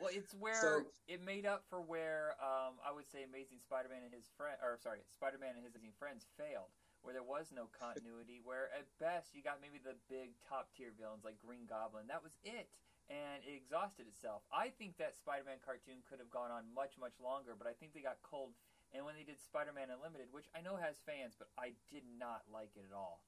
Well, 0.00 0.12
it's 0.12 0.32
where 0.40 0.60
So- 0.60 0.84
it 1.08 1.24
made 1.24 1.46
up 1.46 1.64
for 1.68 1.80
where 1.80 2.36
um, 2.40 2.76
I 2.84 2.92
would 2.92 3.08
say 3.10 3.24
Amazing 3.24 3.58
Spider-Man 3.64 4.04
and 4.04 4.12
his 4.14 4.28
friend, 4.36 4.56
or 4.62 4.78
sorry, 4.80 5.00
Spider-Man 5.16 5.56
and 5.56 5.64
his 5.64 5.74
amazing 5.74 5.96
friends 5.98 6.26
failed, 6.36 6.70
where 7.02 7.12
there 7.16 7.24
was 7.26 7.48
no 7.52 7.68
continuity. 7.72 8.40
where 8.48 8.68
at 8.76 8.86
best 9.00 9.32
you 9.34 9.42
got 9.42 9.58
maybe 9.64 9.80
the 9.80 9.96
big 10.08 10.36
top 10.44 10.68
tier 10.76 10.92
villains 10.96 11.24
like 11.24 11.40
Green 11.40 11.64
Goblin. 11.68 12.06
That 12.08 12.22
was 12.22 12.36
it, 12.44 12.68
and 13.08 13.40
it 13.44 13.56
exhausted 13.56 14.06
itself. 14.06 14.44
I 14.52 14.70
think 14.76 14.96
that 15.00 15.16
Spider-Man 15.16 15.60
cartoon 15.64 16.04
could 16.08 16.20
have 16.20 16.30
gone 16.30 16.52
on 16.52 16.68
much 16.76 16.94
much 17.00 17.16
longer, 17.20 17.56
but 17.56 17.66
I 17.66 17.74
think 17.76 17.92
they 17.96 18.04
got 18.04 18.20
cold. 18.24 18.52
And 18.92 19.06
when 19.06 19.14
they 19.14 19.22
did 19.22 19.38
Spider-Man 19.38 19.86
Unlimited, 19.94 20.26
which 20.34 20.50
I 20.50 20.60
know 20.66 20.74
has 20.74 20.98
fans, 21.06 21.38
but 21.38 21.46
I 21.54 21.78
did 21.94 22.02
not 22.18 22.42
like 22.50 22.74
it 22.74 22.82
at 22.88 22.94
all. 22.96 23.22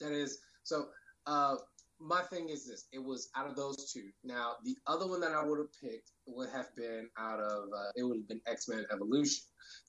that 0.00 0.10
is 0.10 0.40
so. 0.64 0.88
Uh, 1.26 1.56
my 2.04 2.22
thing 2.22 2.50
is 2.50 2.66
this: 2.66 2.86
it 2.92 3.02
was 3.02 3.30
out 3.34 3.48
of 3.48 3.56
those 3.56 3.90
two. 3.92 4.10
Now, 4.22 4.52
the 4.62 4.76
other 4.86 5.06
one 5.06 5.20
that 5.20 5.32
I 5.32 5.44
would 5.44 5.58
have 5.58 5.72
picked 5.80 6.10
would 6.26 6.50
have 6.50 6.74
been 6.76 7.08
out 7.18 7.40
of 7.40 7.64
uh, 7.74 7.90
it 7.96 8.02
would 8.02 8.18
have 8.18 8.28
been 8.28 8.42
X 8.46 8.68
Men 8.68 8.84
Evolution. 8.92 9.42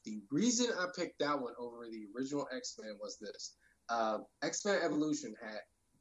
The 0.06 0.22
reason 0.32 0.68
I 0.80 0.86
picked 0.96 1.20
that 1.20 1.40
one 1.40 1.54
over 1.60 1.88
the 1.92 2.06
original 2.16 2.48
X 2.56 2.78
Men 2.82 2.96
was 3.02 3.18
this: 3.20 3.56
uh, 3.90 4.20
X 4.42 4.64
Men 4.66 4.80
Evolution 4.82 5.36
had, 5.44 5.60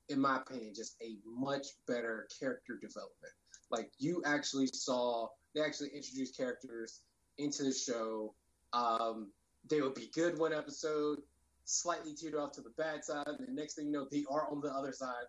in 0.09 0.21
my 0.21 0.37
opinion, 0.37 0.73
just 0.75 0.97
a 1.03 1.17
much 1.27 1.67
better 1.89 2.29
character 2.39 2.79
development. 2.81 3.35
Like 3.71 3.91
you 3.99 4.23
actually 4.25 4.69
saw, 4.69 5.27
they 5.55 5.63
actually 5.63 5.89
introduced 5.89 6.37
characters 6.37 7.01
into 7.39 7.65
the 7.65 7.73
show. 7.73 8.35
Um, 8.73 9.33
they 9.69 9.81
would 9.81 9.95
be 9.95 10.11
good 10.15 10.39
one 10.39 10.53
episode, 10.53 11.19
slightly 11.65 12.15
teeter 12.15 12.41
off 12.41 12.53
to 12.53 12.61
the 12.61 12.73
bad 12.77 13.05
side, 13.05 13.27
and 13.27 13.49
the 13.49 13.53
next 13.53 13.75
thing 13.75 13.87
you 13.87 13.93
know, 13.93 14.07
they 14.13 14.25
are 14.31 14.49
on 14.51 14.61
the 14.61 14.69
other 14.69 14.93
side, 14.93 15.25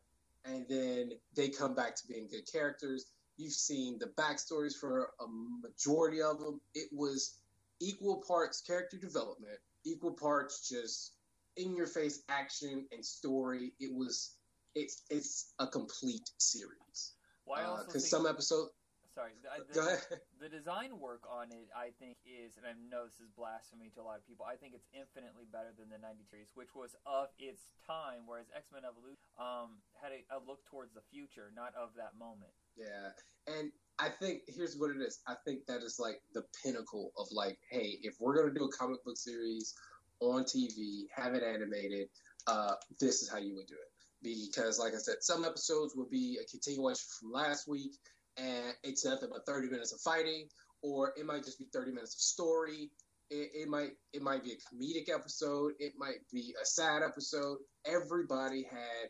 and 0.45 0.65
then 0.69 1.11
they 1.35 1.49
come 1.49 1.73
back 1.75 1.95
to 1.95 2.07
being 2.07 2.27
good 2.29 2.49
characters. 2.51 3.05
You've 3.37 3.53
seen 3.53 3.99
the 3.99 4.07
backstories 4.17 4.73
for 4.75 5.09
a 5.19 5.25
majority 5.61 6.21
of 6.21 6.39
them. 6.39 6.61
It 6.73 6.89
was 6.93 7.39
equal 7.81 8.23
parts 8.25 8.61
character 8.61 8.97
development, 8.97 9.57
equal 9.85 10.13
parts 10.13 10.67
just 10.69 11.13
in 11.57 11.75
your 11.75 11.87
face 11.87 12.23
action 12.29 12.85
and 12.91 13.03
story. 13.05 13.73
It 13.79 13.93
was 13.93 14.35
it's 14.75 15.01
it's 15.09 15.53
a 15.59 15.67
complete 15.67 16.29
series. 16.37 17.13
Uh, 17.47 17.51
also 17.61 17.85
Because 17.85 18.03
think- 18.03 18.09
some 18.09 18.25
episodes, 18.27 18.71
Sorry, 19.15 19.31
the, 19.39 19.63
the, 19.71 19.95
the 20.43 20.49
design 20.51 20.99
work 20.99 21.23
on 21.23 21.47
it, 21.47 21.71
I 21.71 21.95
think, 22.03 22.19
is, 22.27 22.59
and 22.59 22.67
I 22.67 22.75
know 22.75 23.07
this 23.07 23.23
is 23.23 23.31
blasphemy 23.31 23.87
to 23.95 24.03
a 24.03 24.05
lot 24.05 24.19
of 24.19 24.27
people. 24.27 24.43
I 24.43 24.59
think 24.59 24.75
it's 24.75 24.91
infinitely 24.91 25.47
better 25.47 25.71
than 25.71 25.87
the 25.87 25.95
'90 25.95 26.27
series, 26.27 26.51
which 26.51 26.75
was 26.75 26.99
of 27.07 27.31
its 27.39 27.71
time, 27.87 28.27
whereas 28.27 28.51
X 28.51 28.67
Men 28.75 28.83
Evolution 28.83 29.23
um, 29.39 29.79
had 30.03 30.11
a, 30.11 30.19
a 30.35 30.43
look 30.43 30.67
towards 30.67 30.91
the 30.91 30.99
future, 31.07 31.47
not 31.55 31.71
of 31.79 31.95
that 31.95 32.19
moment. 32.19 32.51
Yeah, 32.75 33.15
and 33.47 33.71
I 34.03 34.11
think 34.11 34.43
here's 34.51 34.75
what 34.75 34.91
it 34.91 34.99
is. 34.99 35.23
I 35.31 35.39
think 35.47 35.63
that 35.71 35.79
is 35.79 35.95
like 35.95 36.19
the 36.35 36.43
pinnacle 36.59 37.15
of 37.15 37.31
like, 37.31 37.55
hey, 37.71 38.03
if 38.03 38.19
we're 38.19 38.35
gonna 38.35 38.51
do 38.51 38.67
a 38.67 38.71
comic 38.75 38.99
book 39.07 39.15
series 39.15 39.71
on 40.19 40.43
TV, 40.43 41.07
have 41.15 41.33
it 41.39 41.43
animated, 41.43 42.11
uh, 42.51 42.75
this 42.99 43.23
is 43.23 43.31
how 43.31 43.39
you 43.39 43.55
would 43.55 43.67
do 43.67 43.79
it. 43.79 43.91
Because, 44.23 44.75
like 44.75 44.93
I 44.93 44.99
said, 44.99 45.23
some 45.23 45.45
episodes 45.45 45.95
will 45.95 46.09
be 46.11 46.37
a 46.41 46.45
continuation 46.51 47.07
from 47.19 47.31
last 47.31 47.67
week, 47.67 47.95
and 48.37 48.73
it's 48.83 49.05
nothing 49.05 49.29
but 49.31 49.45
30 49.45 49.69
minutes 49.69 49.93
of 49.93 50.01
fighting, 50.01 50.47
or 50.81 51.13
it 51.17 51.25
might 51.25 51.43
just 51.43 51.59
be 51.59 51.67
30 51.73 51.91
minutes 51.91 52.15
of 52.15 52.21
story. 52.21 52.91
It, 53.31 53.49
it 53.53 53.67
might 53.67 53.91
it 54.13 54.21
might 54.21 54.43
be 54.43 54.51
a 54.51 54.55
comedic 54.55 55.13
episode. 55.13 55.73
It 55.79 55.93
might 55.97 56.19
be 56.31 56.53
a 56.61 56.65
sad 56.65 57.01
episode. 57.03 57.57
Everybody 57.85 58.63
had 58.69 59.09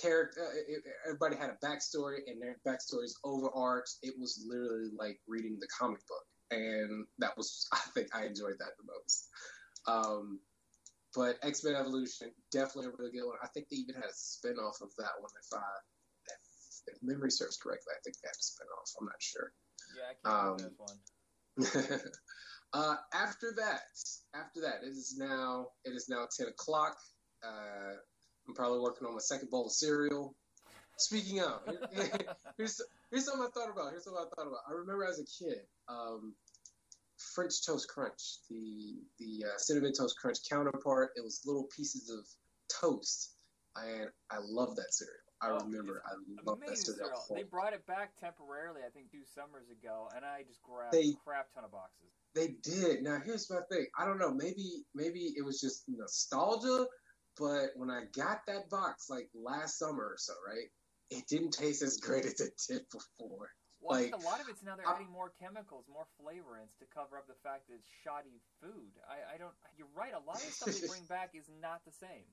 character. 0.00 0.40
Uh, 0.42 0.80
everybody 1.06 1.36
had 1.36 1.50
a 1.50 1.66
backstory, 1.66 2.20
and 2.26 2.40
their 2.40 2.56
backstories 2.66 3.12
overarched. 3.24 3.98
It 4.02 4.14
was 4.18 4.44
literally 4.46 4.90
like 4.98 5.20
reading 5.28 5.58
the 5.60 5.68
comic 5.68 6.00
book, 6.08 6.24
and 6.50 7.06
that 7.18 7.36
was 7.36 7.68
I 7.72 7.80
think 7.94 8.08
I 8.14 8.26
enjoyed 8.26 8.58
that 8.58 8.72
the 8.78 8.92
most. 8.92 9.28
Um, 9.86 10.40
but 11.14 11.36
X 11.42 11.62
Men 11.62 11.74
Evolution 11.74 12.30
definitely 12.50 12.86
a 12.86 12.96
really 12.98 13.12
good 13.12 13.26
one. 13.26 13.36
I 13.42 13.48
think 13.48 13.68
they 13.68 13.76
even 13.76 13.94
had 13.94 14.04
a 14.04 14.14
spin 14.14 14.56
off 14.56 14.80
of 14.80 14.90
that 14.98 15.20
one, 15.20 15.30
if 15.40 15.52
I 15.52 15.62
if 16.86 16.98
memory 17.02 17.30
serves 17.30 17.56
correctly, 17.56 17.92
I 17.96 18.00
think 18.02 18.16
they 18.22 18.28
have 18.28 18.36
a 18.36 18.42
spinoff. 18.42 18.94
I'm 19.00 19.06
not 19.06 19.20
sure. 19.20 19.52
Yeah, 19.96 20.04
I 20.10 20.14
can't 20.22 20.58
remember 20.58 20.98
Um, 21.58 21.66
this 21.86 21.94
one. 22.02 22.12
uh, 22.72 22.96
after 23.12 23.52
that, 23.56 23.82
after 24.34 24.60
that, 24.62 24.82
it 24.82 24.88
is 24.88 25.16
now 25.18 25.68
it 25.84 25.90
is 25.90 26.08
now 26.08 26.26
ten 26.36 26.48
o'clock. 26.48 26.96
Uh, 27.44 27.94
I'm 28.48 28.54
probably 28.54 28.80
working 28.80 29.06
on 29.06 29.14
my 29.14 29.20
second 29.20 29.50
bowl 29.50 29.66
of 29.66 29.72
cereal. 29.72 30.34
Speaking 30.98 31.40
of, 31.40 31.60
here's 32.56 32.80
here's 33.10 33.24
something 33.24 33.42
I 33.46 33.50
thought 33.54 33.70
about. 33.70 33.90
Here's 33.90 34.04
something 34.04 34.22
I 34.24 34.28
thought 34.34 34.46
about. 34.48 34.60
I 34.68 34.72
remember 34.72 35.04
as 35.04 35.18
a 35.20 35.24
kid, 35.24 35.60
um, 35.88 36.34
French 37.34 37.64
Toast 37.64 37.88
Crunch, 37.88 38.38
the 38.50 38.96
the 39.18 39.44
uh, 39.46 39.58
cinnamon 39.58 39.92
toast 39.92 40.16
crunch 40.20 40.38
counterpart. 40.48 41.10
It 41.16 41.22
was 41.24 41.42
little 41.44 41.68
pieces 41.74 42.10
of 42.10 42.26
toast, 42.80 43.34
and 43.76 44.08
I 44.30 44.36
love 44.42 44.76
that 44.76 44.92
cereal. 44.92 45.16
I 45.42 45.50
Oh, 45.50 45.58
remember 45.64 46.02
I 46.06 46.14
love 46.44 46.60
that 46.60 46.78
cereal. 46.78 47.10
They 47.34 47.42
brought 47.42 47.72
it 47.72 47.84
back 47.86 48.14
temporarily, 48.16 48.82
I 48.86 48.90
think, 48.90 49.10
two 49.10 49.24
summers 49.24 49.68
ago, 49.70 50.08
and 50.14 50.24
I 50.24 50.44
just 50.44 50.62
grabbed 50.62 50.94
They- 50.94 51.10
a 51.10 51.16
crap 51.16 51.52
ton 51.52 51.64
of 51.64 51.72
boxes. 51.72 52.12
They 52.34 52.48
did. 52.62 53.02
Now 53.02 53.18
here's 53.18 53.50
my 53.50 53.60
thing. 53.68 53.86
I 53.98 54.04
don't 54.06 54.18
know. 54.18 54.32
Maybe 54.32 54.84
maybe 54.94 55.34
it 55.36 55.44
was 55.44 55.60
just 55.60 55.88
nostalgia, 55.88 56.86
but 57.36 57.70
when 57.76 57.90
I 57.90 58.04
got 58.12 58.46
that 58.46 58.70
box 58.70 59.10
like 59.10 59.28
last 59.34 59.78
summer 59.78 60.04
or 60.04 60.16
so, 60.16 60.32
right? 60.46 60.70
It 61.10 61.26
didn't 61.26 61.50
taste 61.50 61.82
as 61.82 61.98
great 61.98 62.24
as 62.24 62.40
it 62.40 62.54
did 62.68 62.88
before. 62.90 63.50
Well, 63.80 63.98
I 63.98 64.02
like 64.02 64.12
think 64.12 64.22
a 64.22 64.26
lot 64.26 64.40
of 64.40 64.48
it's 64.48 64.62
now 64.62 64.76
they're 64.76 64.88
I- 64.88 64.94
adding 64.94 65.10
more 65.10 65.30
chemicals, 65.40 65.86
more 65.88 66.06
flavorants 66.20 66.78
to 66.78 66.86
cover 66.86 67.18
up 67.18 67.26
the 67.26 67.34
fact 67.42 67.66
that 67.68 67.74
it's 67.74 67.88
shoddy 68.04 68.40
food. 68.62 68.92
I, 69.10 69.34
I 69.34 69.38
don't. 69.38 69.52
You're 69.76 69.88
right. 69.92 70.14
A 70.14 70.20
lot 70.20 70.36
of 70.36 70.52
stuff 70.54 70.72
they 70.72 70.86
bring 70.88 71.04
back 71.06 71.34
is 71.34 71.50
not 71.60 71.84
the 71.84 71.90
same. 71.92 72.24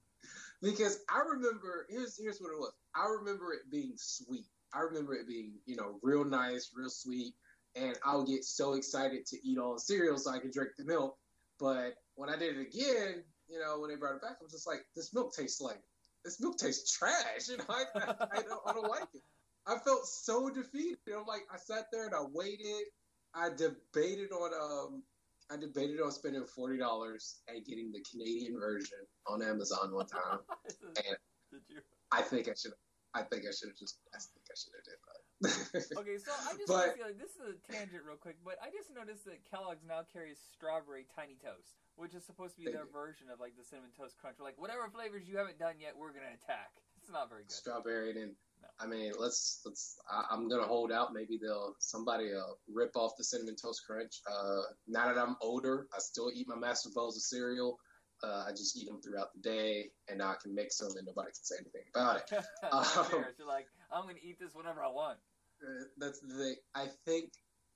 Because 0.61 0.99
I 1.09 1.19
remember 1.19 1.87
here's 1.89 2.17
here's 2.17 2.39
what 2.39 2.51
it 2.51 2.59
was. 2.59 2.73
I 2.95 3.07
remember 3.19 3.53
it 3.53 3.71
being 3.71 3.93
sweet. 3.97 4.45
I 4.73 4.81
remember 4.81 5.13
it 5.15 5.27
being 5.27 5.53
you 5.65 5.75
know 5.75 5.99
real 6.01 6.23
nice, 6.23 6.71
real 6.75 6.89
sweet, 6.89 7.33
and 7.75 7.97
I 8.05 8.15
would 8.15 8.27
get 8.27 8.43
so 8.43 8.73
excited 8.73 9.25
to 9.27 9.37
eat 9.47 9.57
all 9.57 9.73
the 9.73 9.79
cereal 9.79 10.17
so 10.17 10.31
I 10.31 10.39
could 10.39 10.51
drink 10.51 10.71
the 10.77 10.85
milk. 10.85 11.17
But 11.59 11.95
when 12.15 12.29
I 12.29 12.37
did 12.37 12.57
it 12.57 12.61
again, 12.61 13.23
you 13.49 13.59
know, 13.59 13.79
when 13.79 13.89
they 13.89 13.95
brought 13.95 14.15
it 14.15 14.21
back, 14.21 14.37
I 14.39 14.43
was 14.43 14.51
just 14.51 14.67
like, 14.67 14.85
this 14.95 15.13
milk 15.13 15.33
tastes 15.35 15.59
like 15.59 15.81
this 16.23 16.39
milk 16.39 16.57
tastes 16.57 16.97
trash. 16.97 17.13
You 17.49 17.57
know, 17.57 17.63
I, 17.69 17.83
I, 17.95 18.41
don't 18.41 18.61
I 18.65 18.73
don't 18.73 18.89
like 18.89 19.07
it. 19.13 19.21
I 19.67 19.77
felt 19.79 20.05
so 20.05 20.49
defeated. 20.49 20.97
I'm 21.07 21.25
like, 21.25 21.43
I 21.53 21.57
sat 21.57 21.85
there 21.91 22.05
and 22.05 22.15
I 22.15 22.23
waited. 22.31 22.85
I 23.33 23.49
debated 23.49 24.31
on 24.31 24.51
um, 24.53 25.03
I 25.51 25.57
debated 25.57 25.99
on 26.01 26.11
spending 26.11 26.45
forty 26.45 26.77
dollars 26.77 27.41
and 27.47 27.65
getting 27.65 27.91
the 27.91 28.01
Canadian 28.09 28.59
version 28.59 28.99
on 29.25 29.41
Amazon 29.41 29.93
one 29.93 30.05
time, 30.05 30.39
and 30.83 31.17
Did 31.51 31.61
you? 31.67 31.81
I 32.11 32.21
think 32.21 32.47
I 32.47 32.53
should. 32.53 32.73
I 33.15 33.23
think 33.25 33.45
I 33.49 33.51
should 33.51 33.69
have 33.73 33.77
just. 33.77 33.97
I 34.13 34.19
think 34.21 34.45
I 34.45 34.53
should 34.53 34.73
have 34.77 34.85
did 34.85 34.99
that. 35.01 35.21
Okay, 35.97 36.17
so 36.19 36.29
I 36.35 36.51
just 36.53 36.67
But- 36.67 36.93
feel 36.99 37.07
like 37.07 37.17
this 37.17 37.33
is 37.39 37.55
a 37.55 37.57
tangent 37.71 38.03
real 38.05 38.19
quick, 38.19 38.35
but 38.43 38.59
I 38.61 38.69
just 38.69 38.91
noticed 38.93 39.23
that 39.25 39.39
Kellogg's 39.49 39.87
now 39.87 40.03
carries 40.11 40.37
strawberry 40.37 41.07
tiny 41.15 41.39
toast, 41.41 41.79
which 41.95 42.13
is 42.13 42.25
supposed 42.27 42.53
to 42.55 42.61
be 42.61 42.69
their 42.69 42.85
do. 42.85 42.91
version 42.93 43.31
of 43.33 43.39
like 43.39 43.55
the 43.57 43.63
cinnamon 43.63 43.89
toast 43.97 44.19
crunch. 44.19 44.35
We're 44.37 44.45
like, 44.45 44.59
whatever 44.61 44.85
flavors 44.91 45.25
you 45.25 45.39
haven't 45.39 45.57
done 45.57 45.79
yet, 45.79 45.95
we're 45.97 46.11
gonna 46.13 46.35
attack. 46.35 46.75
It's 47.01 47.09
not 47.09 47.31
very 47.31 47.47
good. 47.47 47.55
Strawberry 47.55 48.11
and 48.21 48.35
I 48.81 48.87
mean, 48.87 49.11
let's 49.19 49.61
let's. 49.65 49.97
I, 50.09 50.23
I'm 50.31 50.47
gonna 50.47 50.67
hold 50.67 50.91
out. 50.91 51.13
Maybe 51.13 51.37
they'll 51.41 51.75
somebody 51.79 52.33
uh, 52.33 52.53
rip 52.73 52.95
off 52.95 53.11
the 53.17 53.23
cinnamon 53.23 53.55
toast 53.61 53.83
crunch. 53.85 54.21
Uh, 54.29 54.61
now 54.87 55.07
that 55.07 55.17
I'm 55.17 55.35
older, 55.41 55.87
I 55.93 55.99
still 55.99 56.31
eat 56.33 56.47
my 56.47 56.55
master 56.55 56.89
bowls 56.93 57.17
of 57.17 57.23
cereal. 57.23 57.77
Uh, 58.23 58.45
I 58.47 58.51
just 58.51 58.77
eat 58.77 58.87
them 58.87 59.01
throughout 59.01 59.33
the 59.33 59.41
day, 59.41 59.91
and 60.07 60.19
now 60.19 60.31
I 60.31 60.35
can 60.41 60.53
mix 60.53 60.77
them, 60.77 60.91
and 60.97 61.05
nobody 61.05 61.27
can 61.27 61.43
say 61.43 61.55
anything 61.59 61.83
about 61.93 62.17
it. 62.17 62.31
um, 62.71 63.25
You're 63.37 63.47
like, 63.47 63.67
I'm 63.91 64.03
gonna 64.03 64.19
eat 64.21 64.39
this 64.39 64.55
whenever 64.55 64.83
I 64.83 64.89
want. 64.89 65.17
Uh, 65.61 65.85
that's 65.97 66.19
the 66.21 66.33
thing. 66.33 66.55
I 66.75 66.87
think 67.05 67.31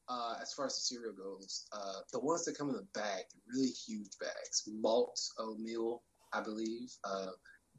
uh, 0.10 0.36
as 0.42 0.54
far 0.54 0.66
as 0.66 0.76
the 0.76 0.82
cereal 0.82 1.14
goes, 1.14 1.66
uh, 1.72 2.02
the 2.12 2.20
ones 2.20 2.46
that 2.46 2.58
come 2.58 2.70
in 2.70 2.76
the 2.76 2.88
bag, 2.94 3.24
really 3.48 3.70
huge 3.70 4.12
bags, 4.20 4.64
malt 4.68 5.20
oatmeal, 5.38 6.02
I 6.34 6.42
believe, 6.42 6.92
uh, 7.04 7.32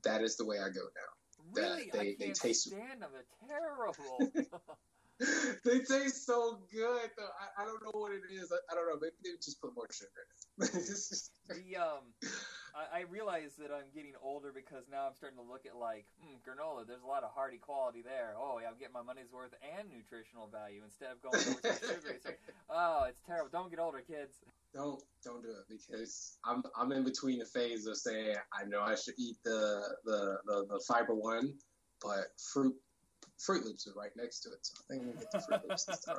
that 0.04 0.22
is 0.22 0.36
the 0.36 0.44
way 0.44 0.58
I 0.58 0.68
go 0.68 0.80
now. 0.80 1.13
Really, 1.54 1.90
That 1.92 2.00
they, 2.00 2.10
I 2.10 2.14
can't 2.14 2.36
taste 2.36 2.68
stand 2.68 3.02
them. 3.02 3.10
They're 3.12 3.48
terrible. 3.48 4.18
they 5.64 5.78
taste 5.78 6.26
so 6.26 6.58
good 6.72 7.10
though. 7.16 7.34
I, 7.38 7.62
I 7.62 7.64
don't 7.64 7.82
know 7.84 7.92
what 7.92 8.12
it 8.12 8.22
is. 8.32 8.52
I, 8.52 8.56
I 8.72 8.74
don't 8.74 8.88
know. 8.88 8.98
Maybe 9.00 9.14
they 9.22 9.30
just 9.36 9.60
put 9.60 9.74
more 9.74 9.86
sugar 9.90 10.10
in 10.58 10.64
it. 10.66 11.30
the 11.48 11.76
um, 11.76 12.12
I, 12.74 12.98
I 12.98 13.00
realize 13.02 13.54
that 13.58 13.70
I'm 13.70 13.86
getting 13.94 14.14
older 14.22 14.50
because 14.54 14.84
now 14.90 15.06
I'm 15.06 15.14
starting 15.14 15.38
to 15.38 15.44
look 15.44 15.64
at 15.66 15.76
like 15.76 16.06
hmm, 16.20 16.36
granola. 16.42 16.86
There's 16.86 17.02
a 17.02 17.06
lot 17.06 17.22
of 17.22 17.30
hearty 17.30 17.58
quality 17.58 18.02
there. 18.02 18.34
Oh 18.36 18.58
yeah, 18.60 18.68
I'm 18.68 18.78
getting 18.78 18.92
my 18.92 19.02
money's 19.02 19.30
worth 19.32 19.54
and 19.62 19.88
nutritional 19.90 20.48
value 20.48 20.82
instead 20.84 21.10
of 21.12 21.22
going 21.22 21.38
over 21.38 21.60
to 21.60 21.86
sugary. 21.86 22.18
Oh, 22.70 23.04
it's 23.08 23.20
terrible. 23.26 23.50
Don't 23.52 23.70
get 23.70 23.78
older, 23.78 24.00
kids. 24.00 24.42
don't 24.74 25.00
don't 25.24 25.42
do 25.42 25.50
it 25.50 25.68
because 25.68 26.38
I'm 26.44 26.62
I'm 26.76 26.90
in 26.92 27.04
between 27.04 27.38
the 27.38 27.44
phase 27.44 27.86
of 27.86 27.96
saying 27.96 28.34
I 28.52 28.64
know 28.64 28.80
I 28.80 28.96
should 28.96 29.14
eat 29.18 29.36
the 29.44 29.94
the 30.04 30.38
the, 30.46 30.66
the 30.70 30.80
fiber 30.88 31.14
one, 31.14 31.54
but 32.02 32.32
fruit 32.52 32.74
Fruit 33.38 33.64
Loops 33.64 33.86
are 33.86 33.92
right 33.98 34.10
next 34.16 34.40
to 34.40 34.48
it, 34.50 34.58
so 34.62 34.74
I 34.80 34.82
think 34.88 35.02
I'm 35.02 35.08
gonna 35.12 35.20
get 35.20 35.30
the 35.30 35.40
Fruit 35.40 35.60
Loops 35.68 35.84
this 35.84 36.00
time. 36.06 36.16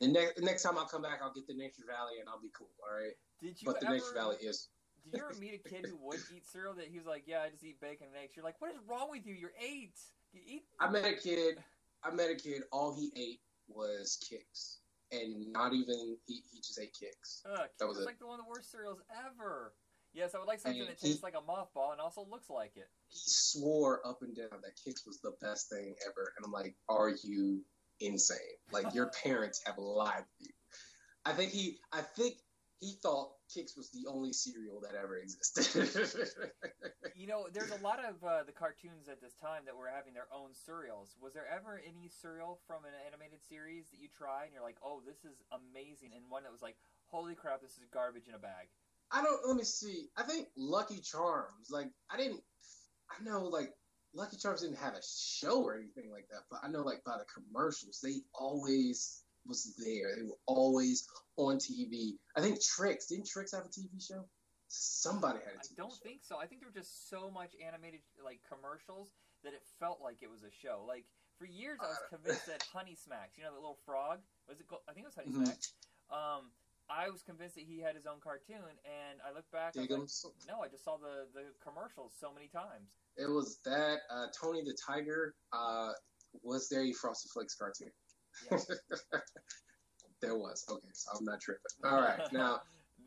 The 0.00 0.08
next 0.08 0.40
next 0.40 0.62
time 0.62 0.78
I'll 0.78 0.86
come 0.86 1.02
back, 1.02 1.20
I'll 1.22 1.32
get 1.34 1.46
the 1.46 1.54
Nature 1.54 1.84
Valley 1.86 2.18
and 2.20 2.28
I'll 2.28 2.40
be 2.40 2.50
cool. 2.56 2.70
All 2.82 2.96
right. 2.96 3.12
Did 3.42 3.60
you 3.60 3.66
But 3.66 3.80
the 3.80 3.86
ever- 3.86 3.94
Nature 3.96 4.14
Valley 4.14 4.36
is 4.40 4.68
Did 5.04 5.18
you 5.18 5.24
ever 5.24 5.38
meet 5.40 5.54
a 5.64 5.68
kid 5.68 5.86
who 5.86 5.96
would 6.06 6.20
eat 6.34 6.46
cereal 6.46 6.74
that 6.74 6.88
he 6.88 6.98
was 6.98 7.06
like, 7.06 7.24
yeah, 7.26 7.40
I 7.42 7.48
just 7.50 7.64
eat 7.64 7.80
bacon 7.80 8.08
and 8.14 8.22
eggs? 8.22 8.32
You're 8.36 8.44
like, 8.44 8.60
what 8.60 8.70
is 8.72 8.78
wrong 8.88 9.08
with 9.10 9.26
you? 9.26 9.34
You're 9.34 9.52
eight. 9.60 9.94
You 10.32 10.40
eat. 10.46 10.64
I 10.80 10.90
met 10.90 11.04
a 11.04 11.14
kid. 11.14 11.58
I 12.04 12.10
met 12.10 12.30
a 12.30 12.34
kid. 12.34 12.62
All 12.72 12.94
he 12.94 13.10
ate 13.16 13.40
was 13.68 14.18
Kix, 14.24 14.76
and 15.12 15.52
not 15.52 15.72
even 15.74 16.16
he. 16.26 16.40
He 16.52 16.58
just 16.58 16.78
ate 16.80 16.92
Kix. 16.94 17.42
Ugh, 17.46 17.56
That 17.58 17.70
that 17.78 17.86
was 17.88 17.96
was 17.98 18.06
like 18.06 18.18
the 18.18 18.26
one 18.26 18.38
of 18.38 18.44
the 18.46 18.48
worst 18.50 18.70
cereals 18.70 19.00
ever. 19.26 19.74
Yes, 20.12 20.34
I 20.34 20.38
would 20.38 20.48
like 20.48 20.58
something 20.60 20.80
And 20.80 20.90
that 20.90 20.98
he- 21.00 21.08
tastes 21.08 21.22
like 21.22 21.34
a 21.34 21.40
mothball 21.40 21.92
and 21.92 22.00
also 22.00 22.26
looks 22.28 22.50
like 22.50 22.72
it. 22.76 22.88
He 23.08 23.20
swore 23.26 24.00
up 24.06 24.22
and 24.22 24.34
down 24.34 24.48
that 24.62 24.76
Kix 24.76 25.06
was 25.06 25.20
the 25.20 25.32
best 25.40 25.68
thing 25.68 25.94
ever, 26.06 26.32
and 26.36 26.44
I'm 26.44 26.52
like, 26.52 26.74
are 26.88 27.10
you 27.22 27.60
insane? 28.00 28.38
Like 28.72 28.94
your 28.94 29.10
parents 29.24 29.60
have 29.66 29.78
lied 29.78 30.24
to 30.38 30.44
you. 30.44 30.52
I 31.26 31.32
think 31.32 31.52
he. 31.52 31.78
I 31.92 32.00
think 32.00 32.36
he 32.80 32.96
thought 33.02 33.36
Kix 33.52 33.76
was 33.76 33.90
the 33.90 34.08
only 34.08 34.32
cereal 34.32 34.80
that 34.80 34.96
ever 34.96 35.18
existed. 35.18 36.50
You 37.16 37.26
know, 37.26 37.52
there's 37.52 37.70
a 37.70 37.84
lot 37.84 38.00
of 38.00 38.16
uh, 38.24 38.48
the 38.48 38.56
cartoons 38.56 39.12
at 39.12 39.20
this 39.20 39.36
time 39.36 39.68
that 39.68 39.76
were 39.76 39.92
having 39.92 40.14
their 40.14 40.28
own 40.32 40.56
cereals. 40.56 41.16
Was 41.20 41.34
there 41.34 41.44
ever 41.44 41.76
any 41.76 42.08
cereal 42.08 42.60
from 42.66 42.88
an 42.88 42.96
animated 43.04 43.44
series 43.44 43.90
that 43.90 44.00
you 44.00 44.08
try 44.08 44.44
and 44.44 44.54
you're 44.54 44.64
like, 44.64 44.80
oh, 44.80 45.02
this 45.04 45.20
is 45.28 45.36
amazing, 45.52 46.16
and 46.16 46.24
one 46.30 46.44
that 46.44 46.52
was 46.52 46.62
like, 46.62 46.76
holy 47.12 47.34
crap, 47.34 47.60
this 47.60 47.76
is 47.76 47.84
garbage 47.92 48.26
in 48.26 48.34
a 48.34 48.38
bag? 48.38 48.72
I 49.12 49.22
don't. 49.22 49.46
Let 49.46 49.56
me 49.56 49.64
see. 49.64 50.08
I 50.16 50.22
think 50.22 50.48
Lucky 50.56 51.00
Charms. 51.00 51.68
Like 51.68 51.90
I 52.10 52.16
didn't. 52.16 52.40
I 53.10 53.22
know 53.22 53.44
like 53.44 53.74
Lucky 54.14 54.38
Charms 54.38 54.62
didn't 54.62 54.78
have 54.78 54.94
a 54.94 55.02
show 55.04 55.62
or 55.62 55.76
anything 55.76 56.10
like 56.10 56.28
that, 56.30 56.48
but 56.50 56.60
I 56.62 56.68
know 56.68 56.80
like 56.80 57.04
by 57.04 57.18
the 57.18 57.26
commercials, 57.28 58.00
they 58.02 58.22
always 58.34 59.24
was 59.46 59.74
there. 59.78 60.16
They 60.16 60.22
were 60.22 60.38
always 60.46 61.06
on 61.36 61.56
TV. 61.58 62.12
I 62.36 62.40
think 62.40 62.62
Trix 62.62 63.06
didn't 63.06 63.26
Trix 63.26 63.52
have 63.52 63.64
a 63.64 63.68
TV 63.68 64.00
show? 64.00 64.24
Somebody 64.68 65.40
had 65.40 65.54
a 65.54 65.58
I 65.58 65.62
TV 65.62 65.72
I 65.72 65.82
don't 65.82 65.98
think 66.02 66.20
so. 66.22 66.38
I 66.38 66.46
think 66.46 66.60
there 66.60 66.68
were 66.68 66.78
just 66.78 67.08
so 67.08 67.30
much 67.30 67.52
animated 67.64 68.00
like 68.22 68.40
commercials 68.46 69.10
that 69.42 69.52
it 69.52 69.62
felt 69.78 70.00
like 70.02 70.18
it 70.22 70.30
was 70.30 70.42
a 70.42 70.50
show. 70.50 70.84
Like 70.86 71.06
for 71.38 71.46
years, 71.46 71.78
I 71.82 71.88
was 71.88 71.98
convinced 72.10 72.46
that 72.46 72.62
Honey 72.72 72.94
Smacks, 72.94 73.36
you 73.36 73.44
know, 73.44 73.50
that 73.50 73.56
little 73.60 73.80
frog, 73.84 74.20
was 74.48 74.60
it? 74.60 74.68
Called, 74.68 74.82
I 74.88 74.92
think 74.92 75.04
it 75.04 75.08
was 75.08 75.16
Honey 75.16 75.32
Mhm. 75.32 75.46
Smacks. 75.46 75.72
Um, 76.10 76.52
I 76.90 77.08
was 77.08 77.22
convinced 77.22 77.54
that 77.54 77.64
he 77.64 77.78
had 77.78 77.94
his 77.94 78.04
own 78.06 78.18
cartoon, 78.20 78.66
and 78.84 79.20
I 79.24 79.30
looked 79.32 79.50
back. 79.52 79.76
I 79.76 79.80
like, 79.80 80.10
no, 80.48 80.60
I 80.60 80.68
just 80.68 80.84
saw 80.84 80.98
the 80.98 81.28
the 81.32 81.54
commercials 81.62 82.12
so 82.18 82.32
many 82.34 82.48
times. 82.48 82.90
It 83.16 83.30
was 83.30 83.58
that 83.64 84.00
uh, 84.10 84.26
Tony 84.38 84.62
the 84.62 84.76
Tiger 84.86 85.34
uh, 85.52 85.92
was 86.42 86.68
there. 86.68 86.82
a 86.82 86.92
Frosted 86.92 87.30
Flakes 87.30 87.54
cartoon. 87.54 87.90
there 90.20 90.36
was. 90.36 90.64
Okay, 90.68 90.88
so 90.92 91.10
I'm 91.18 91.24
not 91.24 91.40
tripping. 91.40 91.62
All 91.84 92.00
right, 92.00 92.20
now 92.32 92.60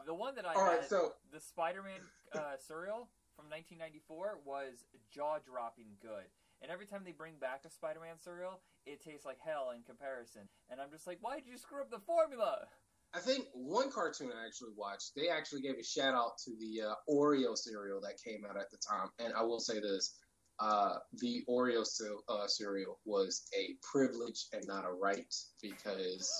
the 0.05 0.13
one 0.13 0.35
that 0.35 0.45
I 0.45 0.53
All 0.53 0.65
right, 0.65 0.81
had, 0.81 0.89
so- 0.89 1.13
the 1.31 1.39
Spider-Man 1.39 2.01
uh, 2.33 2.57
cereal 2.59 3.09
from 3.35 3.49
1994 3.49 4.39
was 4.45 4.85
jaw-dropping 5.11 5.97
good. 6.01 6.25
And 6.61 6.71
every 6.71 6.85
time 6.85 7.01
they 7.03 7.11
bring 7.11 7.35
back 7.41 7.63
a 7.65 7.69
Spider-Man 7.69 8.15
cereal, 8.23 8.61
it 8.85 9.03
tastes 9.03 9.25
like 9.25 9.37
hell 9.43 9.71
in 9.75 9.83
comparison. 9.83 10.47
And 10.69 10.79
I'm 10.79 10.91
just 10.91 11.07
like, 11.07 11.17
why 11.19 11.35
did 11.35 11.47
you 11.47 11.57
screw 11.57 11.81
up 11.81 11.91
the 11.91 11.99
formula? 11.99 12.67
I 13.13 13.19
think 13.19 13.45
one 13.53 13.91
cartoon 13.91 14.31
I 14.33 14.47
actually 14.47 14.71
watched, 14.75 15.11
they 15.15 15.29
actually 15.29 15.61
gave 15.61 15.75
a 15.77 15.83
shout 15.83 16.15
out 16.15 16.37
to 16.45 16.51
the 16.57 16.89
uh, 16.89 16.95
Oreo 17.09 17.55
cereal 17.55 18.01
that 18.01 18.17
came 18.23 18.43
out 18.49 18.57
at 18.57 18.71
the 18.71 18.77
time. 18.77 19.09
And 19.19 19.33
I 19.33 19.43
will 19.43 19.59
say 19.59 19.79
this 19.79 20.17
uh, 20.59 20.95
the 21.19 21.43
Oreo 21.49 21.83
uh, 22.29 22.47
cereal 22.47 22.99
was 23.05 23.43
a 23.57 23.75
privilege 23.81 24.45
and 24.53 24.63
not 24.67 24.85
a 24.85 24.91
right 24.91 25.33
because 25.61 26.31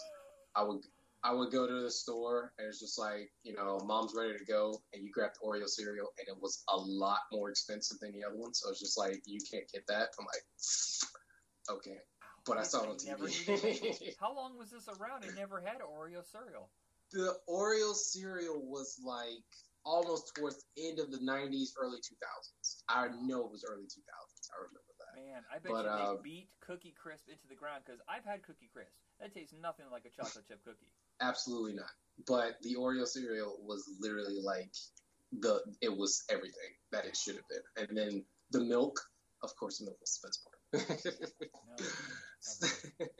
I 0.56 0.64
would. 0.64 0.81
I 1.26 1.34
would 1.34 1.53
go 1.53 1.65
to 1.65 1.81
the 1.81 1.90
store 1.90 2.52
and 2.60 2.68
it's 2.68 2.81
just 2.81 2.99
like, 2.99 3.31
you 3.44 3.53
know, 3.53 3.80
mom's 3.85 4.14
ready 4.14 4.38
to 4.38 4.44
go 4.44 4.81
and 4.91 5.06
you 5.06 5.10
grab 5.10 5.31
the 5.34 5.48
Oreo 5.48 5.69
cereal 5.69 6.07
and 6.19 6.27
it 6.27 6.41
was 6.41 6.65
a 6.68 6.76
lot 6.76 7.19
more 7.31 7.49
expensive 7.49 7.98
than 8.02 8.11
the 8.11 8.26
other 8.26 8.35
one. 8.35 8.53
So 8.53 8.69
it's 8.69 8.81
just 8.81 8.98
like, 8.98 9.22
you 9.26 9.40
can't 9.49 9.64
get 9.72 9.88
that. 9.88 10.10
I'm 10.19 10.26
like, 10.26 11.77
okay. 11.77 11.98
but 12.45 12.57
I 12.57 12.64
saw 12.64 12.84
it 12.84 12.90
on 12.90 12.98
TV. 12.98 14.14
How 14.19 14.35
long 14.35 14.57
was 14.57 14.72
this 14.72 14.90
around? 14.90 15.23
It 15.23 15.35
never 15.38 15.61
had 15.61 15.77
Oreo 15.80 16.30
cereal. 16.30 16.69
the 17.14 17.35
Oreo 17.49 17.94
cereal 17.94 18.61
was 18.61 18.99
like 19.02 19.45
almost 19.85 20.35
towards 20.35 20.64
the 20.76 20.88
end 20.88 20.99
of 20.99 21.11
the 21.11 21.18
90s, 21.18 21.76
early 21.80 21.99
2000s. 21.99 22.84
I 22.89 23.07
know 23.22 23.45
it 23.45 23.51
was 23.51 23.65
early 23.68 23.84
2000s. 23.84 24.49
I 24.51 24.57
remember 24.64 24.93
that. 24.99 25.14
Man, 25.15 25.43
I 25.51 25.60
bet 25.60 25.72
But, 25.72 25.85
you 25.85 25.91
uh, 25.91 26.15
they 26.15 26.22
beat 26.23 26.49
Cookie 26.61 26.95
Crisp 26.97 27.27
into 27.30 27.47
the 27.47 27.55
ground 27.55 27.84
because 27.85 28.01
I've 28.07 28.26
had 28.26 28.43
Cookie 28.43 28.69
Crisp. 28.72 28.95
That 29.19 29.34
tastes 29.34 29.53
nothing 29.61 29.85
like 29.91 30.05
a 30.05 30.10
chocolate 30.10 30.47
chip 30.47 30.64
cookie. 30.64 30.91
Absolutely 31.22 31.73
not. 31.73 31.91
But 32.27 32.57
the 32.61 32.76
Oreo 32.76 33.05
cereal 33.05 33.57
was 33.61 33.84
literally 33.99 34.39
like 34.41 34.72
the 35.39 35.61
it 35.81 35.95
was 35.95 36.23
everything 36.30 36.73
that 36.91 37.05
it 37.05 37.15
should 37.15 37.35
have 37.35 37.47
been. 37.49 37.88
And 37.88 37.97
then 37.97 38.26
the 38.51 38.61
milk, 38.61 38.99
of 39.43 39.55
course, 39.55 39.80
the 39.80 39.85
milk 39.85 39.97
was 39.99 40.19
the 40.19 40.27
best 40.27 40.43
part. 40.43 40.60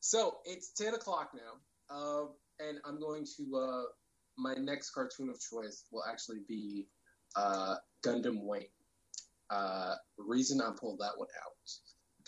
so 0.00 0.38
it's 0.44 0.72
ten 0.72 0.94
o'clock 0.94 1.30
now, 1.34 1.94
uh, 1.94 2.26
and 2.60 2.78
I'm 2.84 3.00
going 3.00 3.26
to 3.36 3.56
uh, 3.56 3.82
my 4.36 4.54
next 4.54 4.90
cartoon 4.90 5.28
of 5.28 5.40
choice 5.40 5.84
will 5.90 6.04
actually 6.10 6.40
be 6.48 6.86
uh, 7.34 7.76
Gundam 8.04 8.44
Wing. 8.44 8.66
Uh, 9.50 9.94
reason 10.18 10.60
I 10.60 10.70
pulled 10.78 10.98
that 10.98 11.12
one 11.16 11.28
out, 11.44 11.52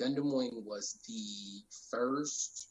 Gundam 0.00 0.32
Wing 0.32 0.62
was 0.64 1.00
the 1.08 1.62
first 1.90 2.68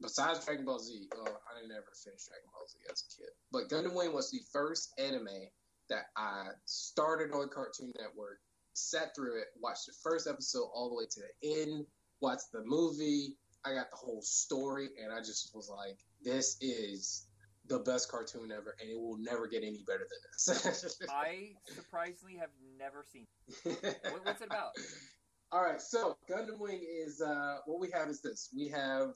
besides 0.00 0.44
Dragon 0.44 0.64
Ball 0.64 0.78
Z, 0.78 1.08
well, 1.16 1.40
I 1.50 1.60
didn't 1.60 1.76
ever 1.76 1.92
finish 2.04 2.24
Dragon 2.26 2.48
Ball 2.52 2.66
Z 2.68 2.78
as 2.90 3.04
a 3.04 3.16
kid. 3.16 3.30
But 3.52 3.68
Gundam 3.68 3.96
Wing 3.96 4.12
was 4.12 4.30
the 4.30 4.40
first 4.52 4.92
anime 4.98 5.48
that 5.88 6.06
I 6.16 6.48
started 6.64 7.32
on 7.32 7.48
Cartoon 7.48 7.92
Network, 7.98 8.40
sat 8.72 9.14
through 9.14 9.40
it, 9.40 9.46
watched 9.60 9.86
the 9.86 9.94
first 10.02 10.26
episode 10.26 10.68
all 10.74 10.90
the 10.90 10.96
way 10.96 11.04
to 11.10 11.20
the 11.20 11.62
end, 11.62 11.86
watched 12.20 12.52
the 12.52 12.62
movie. 12.64 13.36
I 13.64 13.74
got 13.74 13.90
the 13.90 13.96
whole 13.96 14.22
story, 14.22 14.90
and 15.02 15.12
I 15.12 15.18
just 15.18 15.54
was 15.54 15.68
like, 15.68 15.98
this 16.22 16.56
is 16.60 17.25
the 17.68 17.78
best 17.80 18.10
cartoon 18.10 18.52
ever, 18.52 18.76
and 18.80 18.90
it 18.90 18.98
will 18.98 19.18
never 19.18 19.46
get 19.46 19.62
any 19.62 19.82
better 19.86 20.06
than 20.08 20.54
this. 20.56 20.98
I 21.10 21.52
surprisingly 21.74 22.36
have 22.36 22.50
never 22.78 23.04
seen. 23.10 23.26
What, 23.62 24.24
what's 24.24 24.40
it 24.42 24.46
about? 24.46 24.70
All 25.52 25.62
right, 25.62 25.80
so 25.80 26.16
Gundam 26.28 26.58
Wing 26.58 26.80
is 26.84 27.20
uh, 27.20 27.58
what 27.66 27.80
we 27.80 27.88
have 27.92 28.08
is 28.08 28.20
this: 28.20 28.50
we 28.54 28.68
have 28.68 29.10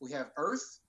we 0.00 0.10
have 0.12 0.30
Earth, 0.36 0.80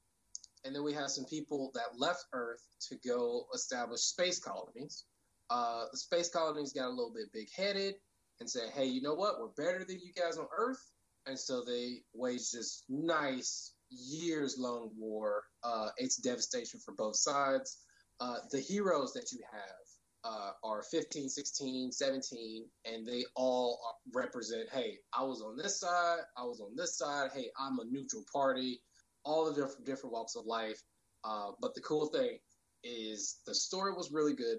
and 0.65 0.75
then 0.75 0.83
we 0.83 0.93
have 0.93 1.09
some 1.09 1.25
people 1.25 1.71
that 1.75 1.99
left 1.99 2.25
Earth 2.33 2.65
to 2.89 2.97
go 3.07 3.45
establish 3.53 4.01
space 4.01 4.39
colonies. 4.39 5.05
Uh, 5.49 5.85
the 5.91 5.97
space 5.97 6.29
colonies 6.29 6.73
got 6.73 6.87
a 6.87 6.89
little 6.89 7.13
bit 7.13 7.31
big 7.31 7.47
headed 7.55 7.95
and 8.39 8.49
said, 8.49 8.69
"Hey, 8.73 8.85
you 8.85 9.01
know 9.01 9.13
what? 9.13 9.39
We're 9.39 9.65
better 9.65 9.85
than 9.85 9.99
you 9.99 10.13
guys 10.13 10.37
on 10.37 10.47
Earth," 10.57 10.83
and 11.25 11.37
so 11.37 11.63
they 11.63 12.01
waged 12.13 12.53
this 12.53 12.83
nice 12.89 13.73
years 13.89 14.57
long 14.57 14.91
war. 14.97 15.43
Uh, 15.63 15.89
it's 15.97 16.17
devastation 16.17 16.79
for 16.79 16.93
both 16.93 17.15
sides. 17.15 17.77
Uh, 18.19 18.37
the 18.51 18.59
heroes 18.59 19.13
that 19.13 19.31
you 19.31 19.39
have 19.51 19.87
uh, 20.23 20.51
are 20.63 20.83
15, 20.83 21.29
16, 21.29 21.91
17, 21.91 22.65
and 22.85 23.05
they 23.05 23.23
all 23.35 23.79
represent, 24.13 24.67
hey, 24.71 24.97
I 25.13 25.23
was 25.23 25.41
on 25.41 25.55
this 25.55 25.79
side, 25.79 26.19
I 26.37 26.43
was 26.43 26.59
on 26.59 26.75
this 26.75 26.97
side, 26.97 27.29
hey, 27.33 27.49
I'm 27.59 27.79
a 27.79 27.85
neutral 27.85 28.23
party, 28.33 28.81
all 29.23 29.45
the 29.45 29.53
different, 29.53 29.85
different 29.85 30.13
walks 30.13 30.35
of 30.35 30.45
life. 30.45 30.81
Uh, 31.23 31.51
but 31.61 31.75
the 31.75 31.81
cool 31.81 32.07
thing 32.07 32.37
is 32.83 33.37
the 33.45 33.53
story 33.53 33.93
was 33.93 34.11
really 34.11 34.33
good. 34.33 34.57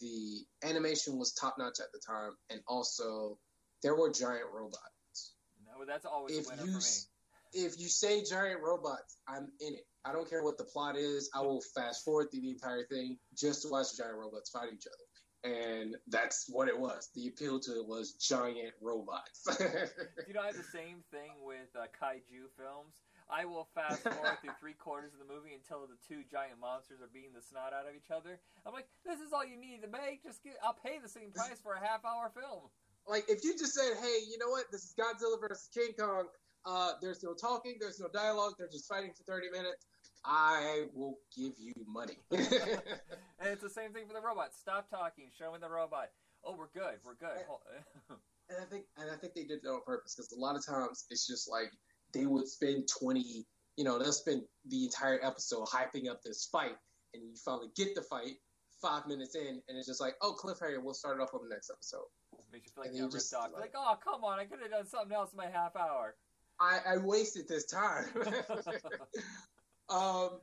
The 0.00 0.44
animation 0.64 1.18
was 1.18 1.32
top 1.32 1.56
notch 1.58 1.80
at 1.80 1.92
the 1.92 2.00
time, 2.06 2.32
and 2.50 2.60
also 2.66 3.38
there 3.82 3.94
were 3.94 4.10
giant 4.10 4.46
robots. 4.52 5.34
No, 5.66 5.84
that's 5.86 6.04
always 6.04 6.36
If 6.36 6.46
a 6.46 6.50
winner 6.50 6.64
you 6.64 6.72
for 6.72 6.78
me. 6.78 7.13
If 7.54 7.78
you 7.80 7.88
say 7.88 8.22
giant 8.24 8.60
robots, 8.62 9.16
I'm 9.28 9.48
in 9.60 9.74
it. 9.74 9.86
I 10.04 10.12
don't 10.12 10.28
care 10.28 10.42
what 10.42 10.58
the 10.58 10.64
plot 10.64 10.96
is. 10.96 11.30
I 11.34 11.40
will 11.40 11.62
fast 11.74 12.04
forward 12.04 12.28
through 12.30 12.42
the 12.42 12.50
entire 12.50 12.84
thing 12.84 13.16
just 13.36 13.62
to 13.62 13.68
watch 13.68 13.96
giant 13.96 14.16
robots 14.16 14.50
fight 14.50 14.68
each 14.72 14.86
other. 14.86 15.54
And 15.54 15.96
that's 16.08 16.46
what 16.48 16.68
it 16.68 16.78
was. 16.78 17.10
The 17.14 17.28
appeal 17.28 17.60
to 17.60 17.72
it 17.80 17.86
was 17.86 18.12
giant 18.14 18.72
robots. 18.80 19.46
You 20.26 20.32
know, 20.32 20.40
I 20.40 20.46
have 20.46 20.56
the 20.56 20.72
same 20.72 21.04
thing 21.12 21.36
with 21.44 21.68
uh, 21.76 21.84
kaiju 22.00 22.48
films. 22.56 22.96
I 23.28 23.44
will 23.44 23.68
fast 23.74 24.02
forward 24.08 24.40
through 24.40 24.56
three 24.60 24.72
quarters 24.72 25.12
of 25.12 25.20
the 25.20 25.28
movie 25.32 25.52
until 25.52 25.86
the 25.86 26.00
two 26.08 26.24
giant 26.32 26.60
monsters 26.60 27.00
are 27.00 27.12
beating 27.12 27.32
the 27.36 27.44
snot 27.44 27.72
out 27.72 27.88
of 27.88 27.94
each 27.94 28.10
other. 28.10 28.40
I'm 28.66 28.72
like, 28.72 28.88
this 29.04 29.20
is 29.20 29.32
all 29.32 29.44
you 29.44 29.56
need 29.60 29.80
to 29.82 29.88
make. 29.88 30.24
Just 30.24 30.42
get, 30.42 30.56
I'll 30.64 30.76
pay 30.76 30.96
the 30.98 31.08
same 31.12 31.30
price 31.30 31.60
for 31.62 31.74
a 31.76 31.80
half 31.80 32.04
hour 32.04 32.32
film. 32.32 32.68
like 33.06 33.24
if 33.28 33.44
you 33.44 33.52
just 33.52 33.74
said, 33.76 33.96
"Hey, 34.00 34.24
you 34.28 34.36
know 34.40 34.48
what? 34.48 34.64
This 34.72 34.84
is 34.84 34.94
Godzilla 34.96 35.40
versus 35.40 35.68
King 35.72 35.92
Kong." 35.98 36.24
Uh, 36.66 36.92
there's 37.02 37.22
no 37.22 37.34
talking. 37.34 37.76
There's 37.80 38.00
no 38.00 38.08
dialogue. 38.12 38.54
They're 38.58 38.68
just 38.68 38.88
fighting 38.88 39.12
for 39.16 39.22
30 39.24 39.50
minutes. 39.50 39.86
I 40.24 40.84
will 40.94 41.18
give 41.36 41.52
you 41.58 41.72
money. 41.86 42.18
And 43.40 43.52
it's 43.52 43.62
the 43.62 43.68
same 43.68 43.92
thing 43.92 44.06
for 44.06 44.14
the 44.14 44.22
robot. 44.26 44.54
Stop 44.58 44.88
talking. 44.88 45.28
Show 45.38 45.52
me 45.52 45.58
the 45.60 45.68
robot. 45.68 46.08
Oh, 46.44 46.56
we're 46.56 46.68
good. 46.72 46.94
We're 47.04 47.16
good. 47.16 47.44
Hol- 47.46 47.60
and 48.48 48.58
I 48.58 48.64
think 48.64 48.84
and 48.96 49.10
I 49.10 49.16
think 49.16 49.34
they 49.34 49.44
did 49.44 49.60
that 49.62 49.68
on 49.68 49.80
purpose 49.84 50.14
because 50.14 50.32
a 50.32 50.38
lot 50.40 50.56
of 50.56 50.64
times 50.64 51.04
it's 51.10 51.26
just 51.26 51.50
like 51.50 51.70
they 52.14 52.24
would 52.24 52.48
spend 52.48 52.88
twenty, 52.88 53.44
you 53.76 53.84
know, 53.84 53.98
they'll 53.98 54.12
spend 54.12 54.42
the 54.68 54.84
entire 54.84 55.18
episode 55.22 55.66
hyping 55.66 56.08
up 56.08 56.22
this 56.22 56.48
fight, 56.50 56.76
and 57.12 57.22
you 57.22 57.34
finally 57.44 57.68
get 57.76 57.94
the 57.94 58.00
fight 58.02 58.36
five 58.80 59.06
minutes 59.06 59.34
in, 59.34 59.60
and 59.68 59.76
it's 59.76 59.88
just 59.88 60.00
like, 60.00 60.14
oh, 60.22 60.34
cliffhanger, 60.42 60.82
we'll 60.82 60.94
start 60.94 61.18
it 61.18 61.22
off 61.22 61.34
on 61.34 61.40
the 61.46 61.54
next 61.54 61.70
episode. 61.70 62.04
Makes 62.52 62.66
you 62.66 62.72
feel 62.74 62.84
like 62.84 62.92
you 62.92 62.98
you 62.98 63.04
got 63.08 63.12
just, 63.12 63.32
ripped 63.32 63.44
off. 63.44 63.52
like- 63.52 63.60
Like, 63.60 63.74
oh, 63.76 63.96
come 64.02 64.24
on. 64.24 64.38
I 64.38 64.44
could 64.44 64.60
have 64.62 64.70
done 64.70 64.86
something 64.86 65.12
else 65.14 65.32
in 65.32 65.36
my 65.36 65.48
half 65.52 65.74
hour. 65.76 66.14
I, 66.64 66.94
I 66.94 66.96
wasted 66.98 67.46
this 67.48 67.66
time. 67.66 68.06
um, 69.88 70.40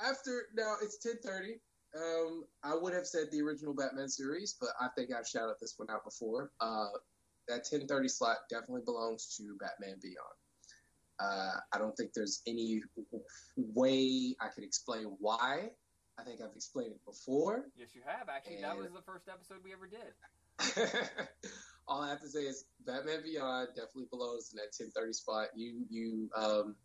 after 0.00 0.46
now 0.56 0.74
it's 0.82 0.98
ten 0.98 1.14
thirty. 1.24 1.60
Um, 1.96 2.44
I 2.64 2.74
would 2.74 2.92
have 2.92 3.06
said 3.06 3.28
the 3.30 3.40
original 3.42 3.74
Batman 3.74 4.08
series, 4.08 4.56
but 4.60 4.70
I 4.80 4.88
think 4.96 5.10
I've 5.12 5.28
shouted 5.28 5.54
this 5.60 5.74
one 5.76 5.88
out 5.90 6.04
before. 6.04 6.50
Uh, 6.60 6.88
that 7.48 7.64
ten 7.64 7.86
thirty 7.86 8.08
slot 8.08 8.38
definitely 8.50 8.82
belongs 8.84 9.36
to 9.36 9.56
Batman 9.60 9.98
Beyond. 10.02 10.38
Uh, 11.20 11.58
I 11.72 11.78
don't 11.78 11.96
think 11.96 12.12
there's 12.12 12.42
any 12.46 12.82
way 13.56 14.34
I 14.40 14.48
could 14.48 14.64
explain 14.64 15.16
why. 15.20 15.70
I 16.18 16.22
think 16.22 16.40
I've 16.40 16.54
explained 16.54 16.92
it 16.92 17.04
before. 17.04 17.66
Yes, 17.76 17.88
you 17.94 18.02
have. 18.06 18.28
Actually, 18.28 18.62
that 18.62 18.76
was 18.76 18.92
the 18.92 19.02
first 19.02 19.28
episode 19.28 19.58
we 19.64 19.72
ever 19.72 19.86
did. 19.86 20.14
All 21.86 22.00
I 22.00 22.08
have 22.08 22.20
to 22.22 22.28
say 22.28 22.40
is 22.40 22.64
Batman 22.86 23.22
Beyond 23.22 23.68
definitely 23.74 24.06
belongs 24.10 24.52
in 24.52 24.56
that 24.56 24.72
ten 24.76 24.90
thirty 24.90 25.12
spot. 25.12 25.48
You 25.54 25.84
you 25.90 26.30
um, 26.34 26.76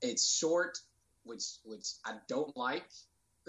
it's 0.00 0.26
short, 0.38 0.78
which 1.24 1.44
which 1.64 1.86
I 2.04 2.14
don't 2.28 2.56
like. 2.56 2.88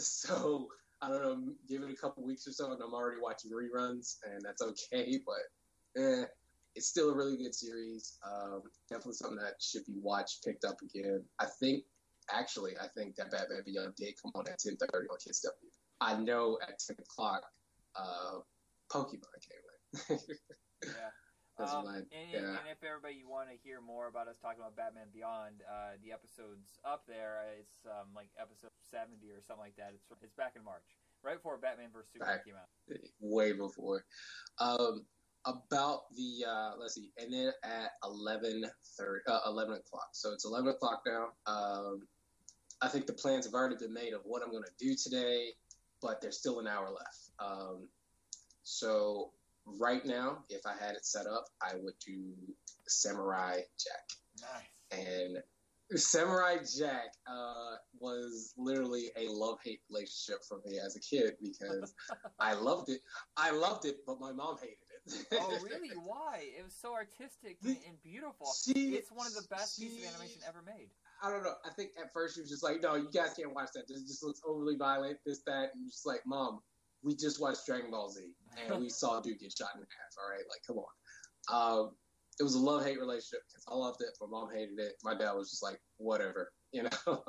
So 0.01 0.69
I 1.01 1.09
don't 1.09 1.21
know. 1.21 1.53
Give 1.67 1.83
it 1.83 1.91
a 1.91 1.95
couple 1.95 2.23
weeks 2.23 2.47
or 2.47 2.53
so, 2.53 2.71
and 2.71 2.81
I'm 2.81 2.93
already 2.93 3.19
watching 3.21 3.51
reruns, 3.51 4.15
and 4.23 4.41
that's 4.41 4.61
okay. 4.61 5.19
But 5.25 6.01
eh, 6.01 6.23
it's 6.75 6.87
still 6.87 7.09
a 7.09 7.15
really 7.15 7.35
good 7.35 7.53
series. 7.53 8.17
Um, 8.25 8.61
definitely 8.89 9.15
something 9.15 9.39
that 9.39 9.55
should 9.59 9.85
be 9.85 9.99
watched, 10.01 10.45
picked 10.45 10.63
up 10.63 10.77
again. 10.81 11.25
I 11.37 11.47
think 11.59 11.83
actually, 12.31 12.77
I 12.81 12.87
think 12.87 13.15
that 13.15 13.31
Batman 13.31 13.63
Beyond 13.65 13.95
did 13.97 14.13
come 14.21 14.31
on 14.35 14.47
at 14.47 14.59
ten 14.59 14.77
thirty 14.77 15.07
on 15.09 15.17
Kiss 15.25 15.41
W. 15.41 15.71
I 15.99 16.15
know 16.21 16.57
at 16.61 16.79
ten 16.79 16.95
o'clock, 16.99 17.43
uh, 17.97 18.39
Pokemon 18.89 19.19
came 19.41 20.17
in. 20.17 20.19
Yeah. 20.83 20.91
That's 21.59 21.73
Um, 21.73 21.87
and, 21.91 22.07
yeah. 22.31 22.55
and 22.55 22.71
if 22.71 22.79
everybody 22.87 23.15
you 23.15 23.27
want 23.27 23.49
to 23.51 23.57
hear 23.59 23.81
more 23.81 24.07
about 24.07 24.29
us 24.29 24.37
talking 24.39 24.59
about 24.63 24.77
Batman 24.79 25.07
Beyond, 25.11 25.59
uh, 25.67 25.99
the 26.01 26.13
episode's 26.13 26.79
up 26.85 27.03
there. 27.05 27.43
Uh, 27.43 27.59
It's 27.59 27.83
um, 27.85 28.15
like 28.15 28.29
episode 28.39 28.71
seventy 28.79 29.27
or 29.29 29.41
something 29.43 29.63
like 29.67 29.75
that. 29.75 29.91
It's 29.93 30.07
it's 30.23 30.33
back 30.35 30.53
in 30.55 30.63
March, 30.63 30.87
right 31.21 31.35
before 31.35 31.57
Batman 31.57 31.89
vs 31.91 32.11
Superman 32.13 32.37
Back. 32.37 32.45
came 32.45 32.55
out. 32.55 32.69
way 33.19 33.51
before. 33.51 34.05
Um, 34.59 35.03
about 35.45 36.07
the 36.15 36.47
uh, 36.47 36.71
let's 36.79 36.95
see, 36.95 37.11
and 37.17 37.31
then 37.33 37.51
at 37.63 37.91
11, 38.03 38.63
30, 38.97 39.19
uh, 39.27 39.39
11 39.47 39.73
o'clock. 39.75 40.09
So 40.13 40.31
it's 40.31 40.45
eleven 40.45 40.69
o'clock 40.71 41.01
now. 41.05 41.29
Um, 41.45 42.07
I 42.81 42.87
think 42.87 43.05
the 43.05 43.13
plans 43.13 43.43
have 43.45 43.53
already 43.53 43.75
been 43.75 43.93
made 43.93 44.13
of 44.13 44.21
what 44.23 44.41
I'm 44.43 44.51
going 44.51 44.63
to 44.63 44.77
do 44.85 44.95
today, 44.95 45.49
but 46.01 46.21
there's 46.21 46.37
still 46.39 46.59
an 46.59 46.67
hour 46.67 46.87
left. 46.89 47.31
Um, 47.39 47.87
so 48.63 49.31
right 49.65 50.05
now, 50.05 50.43
if 50.49 50.61
I 50.65 50.73
had 50.73 50.95
it 50.95 51.05
set 51.05 51.27
up, 51.27 51.45
I 51.61 51.75
would 51.75 51.93
do 52.05 52.33
Samurai 52.87 53.57
Jack. 53.77 54.41
Nice. 54.41 55.07
And 55.07 55.37
Samurai 55.95 56.57
Jack 56.77 57.13
uh, 57.27 57.75
was 57.99 58.53
literally 58.57 59.11
a 59.17 59.27
love 59.29 59.57
hate 59.63 59.81
relationship 59.89 60.43
for 60.47 60.59
me 60.65 60.79
as 60.79 60.95
a 60.95 60.99
kid 60.99 61.33
because 61.41 61.93
I 62.39 62.53
loved 62.53 62.89
it. 62.89 63.01
I 63.37 63.51
loved 63.51 63.85
it, 63.85 63.97
but 64.05 64.19
my 64.19 64.31
mom 64.31 64.57
hated 64.61 64.77
it. 65.07 65.27
oh, 65.33 65.57
really? 65.63 65.89
Why? 66.03 66.43
It 66.57 66.63
was 66.63 66.75
so 66.79 66.93
artistic 66.93 67.57
and, 67.63 67.77
and 67.87 68.01
beautiful. 68.03 68.47
She- 68.65 68.95
it's 68.95 69.11
one 69.11 69.27
of 69.27 69.33
the 69.33 69.47
best 69.49 69.79
pieces 69.79 70.03
of 70.05 70.13
animation 70.13 70.41
ever 70.47 70.61
made. 70.65 70.89
I 71.21 71.29
don't 71.29 71.43
know. 71.43 71.55
I 71.65 71.69
think 71.71 71.91
at 72.01 72.13
first 72.13 72.35
she 72.35 72.41
was 72.41 72.49
just 72.49 72.63
like, 72.63 72.81
"No, 72.81 72.95
you 72.95 73.09
guys 73.13 73.33
can't 73.35 73.53
watch 73.53 73.69
that. 73.75 73.89
This 73.89 74.03
just 74.03 74.23
looks 74.23 74.41
overly 74.47 74.77
violent. 74.77 75.17
This, 75.25 75.41
that." 75.47 75.71
And 75.75 75.89
just 75.89 76.05
like, 76.05 76.21
"Mom, 76.25 76.61
we 77.03 77.15
just 77.15 77.41
watched 77.41 77.65
Dragon 77.65 77.91
Ball 77.91 78.09
Z 78.09 78.21
and 78.67 78.81
we 78.81 78.89
saw 78.89 79.19
dude 79.21 79.39
get 79.39 79.53
shot 79.57 79.69
in 79.75 79.81
half. 79.81 80.13
All 80.17 80.29
right, 80.29 80.45
like, 80.49 80.61
come 80.67 80.77
on." 80.77 80.85
Um, 81.51 81.91
it 82.39 82.43
was 82.43 82.55
a 82.55 82.59
love 82.59 82.85
hate 82.85 82.99
relationship 82.99 83.41
because 83.47 83.65
I 83.67 83.75
loved 83.75 84.01
it. 84.01 84.09
My 84.21 84.27
mom 84.27 84.49
hated 84.53 84.79
it. 84.79 84.93
My 85.03 85.13
dad 85.13 85.33
was 85.33 85.49
just 85.49 85.63
like, 85.63 85.79
whatever, 85.97 86.51
you 86.71 86.83
know. 86.83 87.23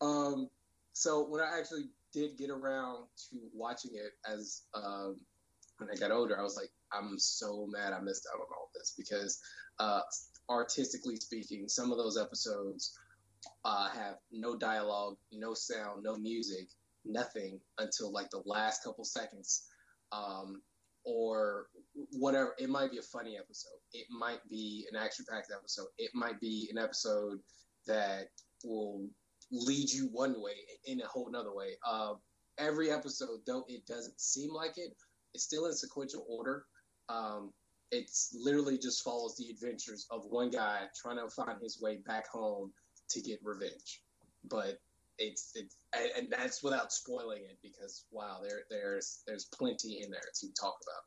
um, 0.00 0.48
so 0.92 1.26
when 1.28 1.40
I 1.40 1.58
actually 1.58 1.84
did 2.12 2.36
get 2.36 2.50
around 2.50 3.06
to 3.30 3.38
watching 3.54 3.92
it 3.94 4.12
as 4.30 4.62
um, 4.74 5.16
when 5.78 5.88
I 5.90 5.98
got 5.98 6.10
older, 6.10 6.38
I 6.38 6.42
was 6.42 6.56
like, 6.56 6.70
I'm 6.92 7.18
so 7.18 7.66
mad 7.70 7.92
I 7.92 8.00
missed 8.00 8.26
out 8.32 8.40
on 8.40 8.46
all 8.56 8.70
this 8.74 8.94
because 8.96 9.40
uh, 9.78 10.00
artistically 10.50 11.16
speaking, 11.16 11.68
some 11.68 11.90
of 11.92 11.98
those 11.98 12.18
episodes 12.18 12.98
uh, 13.64 13.88
have 13.90 14.16
no 14.30 14.56
dialogue, 14.56 15.16
no 15.32 15.54
sound, 15.54 16.02
no 16.02 16.16
music, 16.16 16.68
nothing 17.04 17.60
until 17.78 18.12
like 18.12 18.30
the 18.30 18.42
last 18.44 18.82
couple 18.84 19.04
seconds. 19.04 19.66
Um, 20.12 20.62
or 21.04 21.66
whatever. 22.12 22.54
It 22.58 22.70
might 22.70 22.90
be 22.90 22.98
a 22.98 23.02
funny 23.02 23.36
episode. 23.36 23.78
It 23.92 24.06
might 24.10 24.40
be 24.48 24.86
an 24.90 24.98
action-packed 24.98 25.52
episode. 25.56 25.88
It 25.98 26.10
might 26.14 26.40
be 26.40 26.68
an 26.70 26.78
episode 26.78 27.38
that 27.86 28.28
will 28.64 29.06
lead 29.50 29.90
you 29.90 30.08
one 30.12 30.40
way 30.40 30.54
in 30.84 31.00
a 31.00 31.06
whole 31.06 31.28
another 31.28 31.54
way. 31.54 31.72
Uh, 31.86 32.14
every 32.58 32.90
episode, 32.90 33.40
though 33.46 33.64
it 33.68 33.86
doesn't 33.86 34.20
seem 34.20 34.52
like 34.52 34.78
it, 34.78 34.94
it's 35.34 35.44
still 35.44 35.66
in 35.66 35.72
sequential 35.72 36.24
order. 36.28 36.64
Um, 37.08 37.52
it's 37.90 38.34
literally 38.38 38.78
just 38.78 39.02
follows 39.02 39.36
the 39.36 39.50
adventures 39.50 40.06
of 40.10 40.22
one 40.30 40.50
guy 40.50 40.84
trying 41.00 41.18
to 41.18 41.28
find 41.28 41.60
his 41.60 41.80
way 41.80 41.98
back 42.06 42.28
home 42.28 42.72
to 43.10 43.20
get 43.20 43.40
revenge. 43.42 44.02
But 44.48 44.78
it's 45.18 45.52
it's 45.54 45.76
and, 45.94 46.10
and 46.16 46.26
that's 46.30 46.62
without 46.62 46.92
spoiling 46.92 47.42
it 47.44 47.58
because 47.62 48.06
wow, 48.10 48.38
there 48.42 48.62
there's 48.70 49.22
there's 49.26 49.46
plenty 49.46 50.02
in 50.02 50.10
there 50.10 50.20
to 50.40 50.46
talk 50.58 50.76
about. 50.82 51.04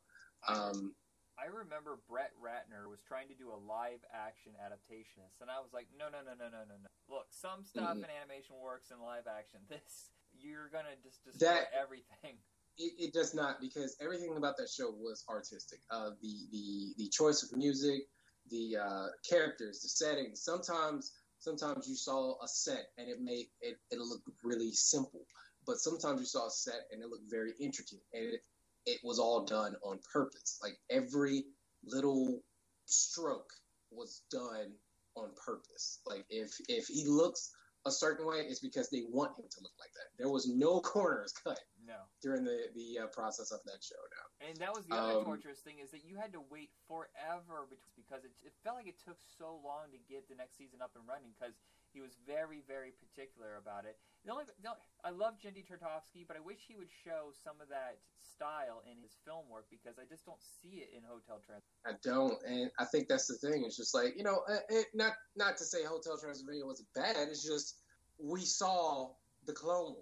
Um, 0.72 0.94
I 1.38 1.46
remember 1.52 1.98
Brett 2.08 2.32
Ratner 2.40 2.88
was 2.88 3.00
trying 3.06 3.28
to 3.28 3.34
do 3.34 3.50
a 3.52 3.60
live 3.60 4.00
action 4.14 4.52
adaptation 4.64 5.22
and 5.42 5.50
I 5.50 5.60
was 5.60 5.68
like, 5.74 5.86
no, 5.98 6.06
no, 6.08 6.24
no, 6.24 6.32
no, 6.32 6.48
no, 6.48 6.64
no, 6.64 6.76
no. 6.80 6.88
Look, 7.12 7.26
some 7.30 7.62
stuff 7.62 7.96
Mhm. 7.96 8.04
in 8.04 8.10
animation 8.22 8.56
works 8.56 8.90
in 8.90 9.00
live 9.00 9.26
action. 9.26 9.60
This, 9.68 10.10
you're 10.32 10.68
gonna 10.70 10.96
just 11.02 11.24
destroy 11.24 11.48
That- 11.48 11.68
everything. 11.74 12.38
it, 12.78 12.92
it 12.98 13.12
does 13.12 13.34
not 13.34 13.60
because 13.60 13.96
everything 14.00 14.36
about 14.36 14.56
that 14.58 14.70
show 14.70 14.90
was 14.90 15.24
artistic. 15.28 15.80
Uh, 15.90 16.10
the 16.22 16.46
the 16.52 16.94
the 16.96 17.08
choice 17.08 17.42
of 17.42 17.56
music, 17.56 18.08
the 18.48 18.76
uh, 18.76 19.06
characters, 19.28 19.80
the 19.82 19.88
settings. 19.88 20.42
Sometimes 20.42 21.12
sometimes 21.38 21.88
you 21.88 21.94
saw 21.94 22.34
a 22.42 22.48
set 22.48 22.86
and 22.98 23.08
it 23.08 23.20
made 23.20 23.46
it, 23.60 23.78
it 23.90 23.98
looked 23.98 24.28
really 24.42 24.72
simple, 24.72 25.26
but 25.66 25.78
sometimes 25.78 26.20
you 26.20 26.26
saw 26.26 26.46
a 26.46 26.50
set 26.50 26.86
and 26.92 27.02
it 27.02 27.08
looked 27.08 27.30
very 27.30 27.52
intricate 27.60 28.00
and 28.12 28.34
it 28.34 28.40
it 28.86 29.00
was 29.02 29.18
all 29.18 29.44
done 29.44 29.74
on 29.82 29.98
purpose. 30.12 30.58
Like 30.62 30.78
every 30.90 31.44
little 31.84 32.40
stroke 32.86 33.50
was 33.90 34.22
done 34.30 34.72
on 35.16 35.30
purpose. 35.44 36.00
Like 36.06 36.24
if 36.30 36.52
if 36.68 36.86
he 36.86 37.04
looks 37.06 37.50
a 37.84 37.90
certain 37.90 38.26
way, 38.26 38.38
it's 38.38 38.60
because 38.60 38.88
they 38.90 39.04
want 39.10 39.38
him 39.38 39.44
to 39.50 39.60
look 39.60 39.72
like 39.78 39.92
that. 39.94 40.16
There 40.18 40.30
was 40.30 40.48
no 40.48 40.80
corners 40.92 41.32
cut 41.32 41.58
No. 41.86 42.02
during 42.20 42.44
the 42.44 42.68
the 42.74 42.98
uh, 42.98 43.06
process 43.08 43.52
of 43.52 43.60
that 43.64 43.82
show. 43.82 44.00
Now, 44.10 44.48
And 44.48 44.56
that 44.58 44.74
was 44.74 44.84
the 44.86 44.94
other 44.94 45.18
Um, 45.18 45.24
torturous 45.24 45.60
thing 45.60 45.78
is 45.78 45.90
that 45.92 46.04
you 46.04 46.16
had 46.16 46.32
to 46.32 46.42
wait 46.50 46.70
forever 46.88 47.70
because 47.94 48.24
it, 48.24 48.32
it 48.44 48.52
felt 48.64 48.76
like 48.76 48.88
it 48.88 48.98
took 48.98 49.18
so 49.38 49.60
long 49.62 49.90
to 49.92 49.98
get 50.10 50.28
the 50.28 50.34
next 50.34 50.56
season 50.58 50.82
up 50.82 50.90
and 50.96 51.06
running 51.06 51.30
because 51.38 51.54
he 51.92 52.00
was 52.02 52.18
very, 52.26 52.60
very 52.66 52.92
particular 52.92 53.56
about 53.56 53.86
it. 53.86 53.96
The 54.24 54.32
only, 54.32 54.44
the 54.60 54.68
only 54.68 54.80
I 55.04 55.10
love 55.10 55.38
Genndy 55.38 55.64
Tartakovsky, 55.64 56.26
but 56.26 56.36
I 56.36 56.40
wish 56.40 56.58
he 56.66 56.74
would 56.74 56.90
show 56.90 57.30
some 57.44 57.56
of 57.62 57.68
that 57.70 57.96
style 58.20 58.82
in 58.84 58.98
his 59.00 59.16
film 59.24 59.48
work 59.48 59.66
because 59.70 59.96
I 59.98 60.04
just 60.04 60.26
don't 60.26 60.42
see 60.42 60.82
it 60.84 60.90
in 60.92 61.02
Hotel 61.06 61.40
Transylvania. 61.46 61.86
I 61.86 61.94
don't, 62.02 62.36
and 62.44 62.70
I 62.78 62.84
think 62.84 63.08
that's 63.08 63.26
the 63.26 63.38
thing. 63.38 63.64
It's 63.64 63.76
just 63.76 63.94
like 63.94 64.12
you 64.16 64.24
know, 64.24 64.42
uh, 64.50 64.60
it, 64.68 64.86
not 64.92 65.14
not 65.36 65.56
to 65.58 65.64
say 65.64 65.84
Hotel 65.84 66.18
Transylvania 66.18 66.66
was 66.66 66.84
bad. 66.94 67.28
It's 67.30 67.46
just 67.46 67.78
we 68.18 68.42
saw 68.42 69.14
the 69.46 69.52
Clone 69.52 69.94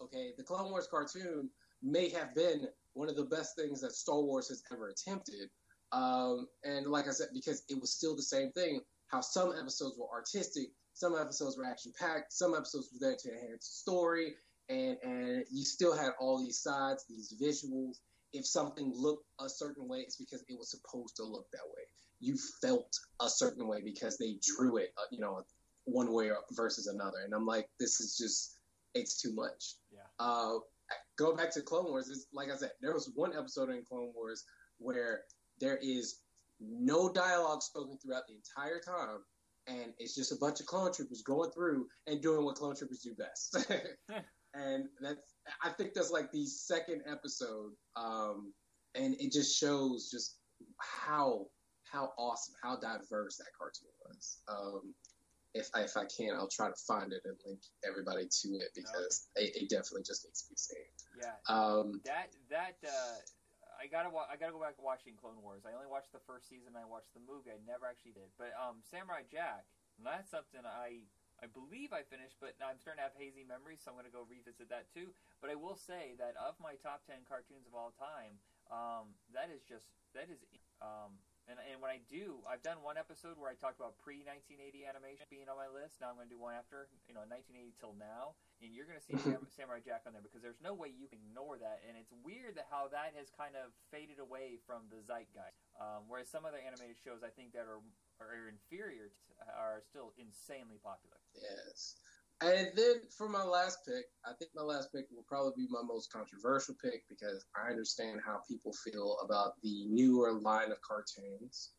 Okay, 0.00 0.32
the 0.36 0.42
Clone 0.42 0.70
Wars 0.70 0.88
cartoon 0.90 1.50
may 1.82 2.08
have 2.10 2.34
been 2.34 2.68
one 2.94 3.08
of 3.08 3.16
the 3.16 3.24
best 3.24 3.56
things 3.56 3.80
that 3.80 3.92
Star 3.92 4.20
Wars 4.20 4.48
has 4.48 4.62
ever 4.72 4.88
attempted. 4.88 5.50
Um, 5.92 6.46
and 6.64 6.86
like 6.86 7.08
I 7.08 7.10
said, 7.10 7.28
because 7.34 7.64
it 7.68 7.80
was 7.80 7.90
still 7.92 8.16
the 8.16 8.22
same 8.22 8.50
thing. 8.52 8.80
How 9.08 9.20
some 9.20 9.52
episodes 9.58 9.98
were 9.98 10.08
artistic, 10.10 10.68
some 10.94 11.16
episodes 11.18 11.58
were 11.58 11.66
action 11.66 11.92
packed, 11.98 12.32
some 12.32 12.54
episodes 12.54 12.88
were 12.92 13.06
there 13.06 13.16
to 13.16 13.28
enhance 13.30 13.68
the 13.68 13.74
story, 13.74 14.34
and 14.68 14.96
and 15.02 15.44
you 15.50 15.64
still 15.64 15.96
had 15.96 16.12
all 16.18 16.42
these 16.42 16.58
sides, 16.58 17.04
these 17.08 17.34
visuals. 17.40 17.98
If 18.32 18.46
something 18.46 18.92
looked 18.94 19.26
a 19.38 19.48
certain 19.48 19.86
way, 19.88 19.98
it's 19.98 20.16
because 20.16 20.42
it 20.48 20.58
was 20.58 20.70
supposed 20.70 21.16
to 21.16 21.24
look 21.24 21.50
that 21.52 21.66
way. 21.66 21.82
You 22.20 22.38
felt 22.62 22.98
a 23.20 23.28
certain 23.28 23.66
way 23.68 23.82
because 23.84 24.16
they 24.16 24.36
drew 24.40 24.78
it, 24.78 24.94
uh, 24.96 25.02
you 25.10 25.20
know, 25.20 25.42
one 25.84 26.12
way 26.12 26.30
versus 26.52 26.86
another. 26.86 27.18
And 27.24 27.34
I'm 27.34 27.44
like, 27.44 27.68
this 27.78 28.00
is 28.00 28.16
just, 28.16 28.56
it's 28.94 29.20
too 29.20 29.34
much. 29.34 29.76
Yeah. 29.90 30.00
Uh, 30.18 30.58
go 31.18 31.34
back 31.34 31.52
to 31.54 31.62
Clone 31.62 31.86
Wars. 31.86 32.08
It's, 32.08 32.26
like 32.32 32.50
I 32.50 32.56
said, 32.56 32.70
there 32.80 32.94
was 32.94 33.10
one 33.14 33.36
episode 33.36 33.70
in 33.70 33.84
Clone 33.84 34.12
Wars 34.14 34.44
where 34.78 35.22
there 35.60 35.78
is 35.82 36.20
no 36.60 37.08
dialogue 37.12 37.62
spoken 37.62 37.98
throughout 37.98 38.24
the 38.28 38.34
entire 38.34 38.80
time, 38.80 39.18
and 39.66 39.92
it's 39.98 40.14
just 40.14 40.32
a 40.32 40.36
bunch 40.36 40.60
of 40.60 40.66
clone 40.66 40.92
troopers 40.92 41.22
going 41.22 41.50
through 41.50 41.86
and 42.06 42.20
doing 42.20 42.44
what 42.44 42.56
clone 42.56 42.76
troopers 42.76 43.00
do 43.00 43.14
best. 43.14 43.56
and 44.54 44.84
that's, 45.00 45.34
I 45.62 45.70
think 45.70 45.94
that's 45.94 46.10
like 46.10 46.30
the 46.32 46.46
second 46.46 47.02
episode, 47.06 47.72
um, 47.96 48.52
and 48.94 49.14
it 49.18 49.32
just 49.32 49.58
shows 49.58 50.10
just 50.10 50.36
how 50.78 51.46
how 51.92 52.10
awesome, 52.16 52.54
how 52.62 52.76
diverse 52.76 53.36
that 53.36 53.52
cartoon 53.56 53.90
was. 54.06 54.38
Um, 54.48 54.94
if 55.54 55.68
I, 55.74 55.84
if 55.84 55.96
I 55.96 56.08
can, 56.08 56.32
I'll 56.32 56.48
try 56.48 56.68
to 56.68 56.80
find 56.88 57.12
it 57.12 57.20
and 57.24 57.36
link 57.44 57.60
everybody 57.84 58.24
to 58.24 58.48
it 58.56 58.72
because 58.72 59.28
it, 59.36 59.52
it 59.56 59.68
definitely 59.68 60.04
just 60.04 60.24
needs 60.24 60.42
to 60.42 60.48
be 60.48 60.56
seen. 60.56 60.88
Yeah. 61.20 61.36
Um, 61.44 62.00
that 62.08 62.32
that 62.48 62.80
uh, 62.80 63.20
I 63.76 63.84
gotta 63.86 64.08
wa- 64.08 64.28
I 64.32 64.40
gotta 64.40 64.56
go 64.56 64.60
back 64.64 64.80
watching 64.80 65.12
Clone 65.20 65.40
Wars. 65.44 65.68
I 65.68 65.76
only 65.76 65.90
watched 65.90 66.12
the 66.16 66.24
first 66.24 66.48
season. 66.48 66.72
I 66.72 66.88
watched 66.88 67.12
the 67.12 67.20
movie. 67.20 67.52
I 67.52 67.60
never 67.68 67.84
actually 67.84 68.16
did. 68.16 68.32
But 68.40 68.56
um, 68.56 68.80
Samurai 68.80 69.28
Jack. 69.28 69.68
That's 70.00 70.32
something 70.32 70.64
I 70.64 71.04
I 71.44 71.46
believe 71.52 71.92
I 71.92 72.00
finished, 72.00 72.40
but 72.40 72.56
I'm 72.64 72.80
starting 72.80 73.04
to 73.04 73.06
have 73.12 73.18
hazy 73.18 73.44
memories, 73.44 73.84
so 73.84 73.92
I'm 73.92 73.96
gonna 74.00 74.08
go 74.14 74.24
revisit 74.24 74.72
that 74.72 74.88
too. 74.88 75.12
But 75.44 75.52
I 75.52 75.56
will 75.60 75.76
say 75.76 76.16
that 76.16 76.32
of 76.40 76.56
my 76.62 76.80
top 76.80 77.04
ten 77.04 77.28
cartoons 77.28 77.68
of 77.68 77.76
all 77.76 77.92
time, 77.92 78.40
um, 78.72 79.12
that 79.36 79.52
is 79.52 79.60
just 79.68 79.84
that 80.16 80.32
is 80.32 80.40
um. 80.80 81.20
And, 81.52 81.60
and 81.68 81.84
when 81.84 81.92
I 81.92 82.00
do, 82.08 82.40
I've 82.48 82.64
done 82.64 82.80
one 82.80 82.96
episode 82.96 83.36
where 83.36 83.52
I 83.52 83.56
talked 83.60 83.76
about 83.76 84.00
pre 84.00 84.24
1980 84.24 84.88
animation 84.88 85.28
being 85.28 85.52
on 85.52 85.60
my 85.60 85.68
list. 85.68 86.00
Now 86.00 86.08
I'm 86.08 86.16
going 86.16 86.32
to 86.32 86.32
do 86.32 86.40
one 86.40 86.56
after, 86.56 86.88
you 87.04 87.12
know, 87.12 87.28
1980 87.28 87.76
till 87.76 87.92
now. 88.00 88.40
And 88.64 88.72
you're 88.72 88.88
going 88.88 88.96
to 88.96 89.04
see 89.04 89.20
Sam, 89.20 89.44
Samurai 89.52 89.84
Jack 89.84 90.08
on 90.08 90.16
there 90.16 90.24
because 90.24 90.40
there's 90.40 90.64
no 90.64 90.72
way 90.72 90.88
you 90.88 91.12
can 91.12 91.20
ignore 91.20 91.60
that. 91.60 91.84
And 91.84 92.00
it's 92.00 92.08
weird 92.24 92.56
that 92.56 92.72
how 92.72 92.88
that 92.88 93.12
has 93.20 93.28
kind 93.28 93.52
of 93.52 93.68
faded 93.92 94.16
away 94.16 94.56
from 94.64 94.88
the 94.88 95.04
zeitgeist. 95.04 95.60
Um, 95.76 96.08
whereas 96.08 96.32
some 96.32 96.48
other 96.48 96.56
animated 96.56 96.96
shows 96.96 97.20
I 97.20 97.28
think 97.28 97.52
that 97.52 97.68
are, 97.68 97.84
are 98.16 98.48
inferior 98.48 99.12
to, 99.12 99.30
are 99.52 99.84
still 99.84 100.16
insanely 100.16 100.80
popular. 100.80 101.20
Yes. 101.36 102.00
And 102.42 102.68
then 102.74 102.94
for 103.16 103.28
my 103.28 103.44
last 103.44 103.78
pick, 103.86 104.06
I 104.24 104.32
think 104.38 104.50
my 104.54 104.62
last 104.62 104.92
pick 104.92 105.06
will 105.14 105.24
probably 105.28 105.52
be 105.56 105.68
my 105.70 105.82
most 105.86 106.12
controversial 106.12 106.74
pick 106.82 107.04
because 107.08 107.44
I 107.56 107.70
understand 107.70 108.20
how 108.24 108.40
people 108.48 108.72
feel 108.72 109.16
about 109.24 109.52
the 109.62 109.86
newer 109.86 110.32
line 110.32 110.72
of 110.72 110.78
cartoons. 110.80 111.70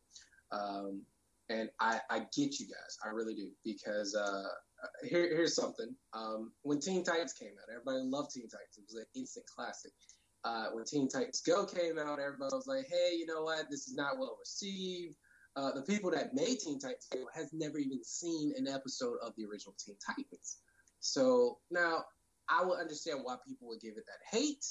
Um, 0.52 1.02
and 1.50 1.68
I, 1.80 2.00
I 2.08 2.20
get 2.34 2.58
you 2.58 2.66
guys. 2.66 2.96
I 3.04 3.08
really 3.10 3.34
do. 3.34 3.50
Because 3.64 4.14
uh, 4.14 4.48
here, 5.02 5.28
here's 5.28 5.54
something. 5.54 5.94
Um, 6.14 6.52
when 6.62 6.80
Teen 6.80 7.04
Titans 7.04 7.34
came 7.34 7.50
out, 7.50 7.70
everybody 7.70 8.02
loved 8.02 8.30
Teen 8.32 8.48
Titans. 8.48 8.78
It 8.78 8.84
was 8.86 8.94
an 8.94 9.06
instant 9.14 9.46
classic. 9.54 9.92
Uh, 10.44 10.68
when 10.72 10.84
Teen 10.84 11.08
Titans 11.08 11.42
Go 11.46 11.66
came 11.66 11.98
out, 11.98 12.18
everybody 12.20 12.54
was 12.54 12.66
like, 12.66 12.86
hey, 12.90 13.16
you 13.16 13.26
know 13.26 13.42
what? 13.42 13.66
This 13.70 13.86
is 13.88 13.94
not 13.94 14.18
well 14.18 14.36
received. 14.40 15.16
Uh, 15.56 15.72
the 15.72 15.82
people 15.82 16.10
that 16.10 16.34
made 16.34 16.58
Teen 16.58 16.78
Titans 16.78 17.06
Go 17.12 17.26
has 17.34 17.52
never 17.52 17.78
even 17.78 18.02
seen 18.02 18.52
an 18.56 18.66
episode 18.66 19.16
of 19.22 19.32
the 19.36 19.44
original 19.44 19.74
Teen 19.78 19.96
Titans. 20.04 20.58
So 21.00 21.58
now 21.70 22.04
I 22.48 22.64
will 22.64 22.74
understand 22.74 23.20
why 23.22 23.36
people 23.46 23.68
would 23.68 23.80
give 23.80 23.96
it 23.96 24.04
that 24.06 24.36
hate, 24.36 24.64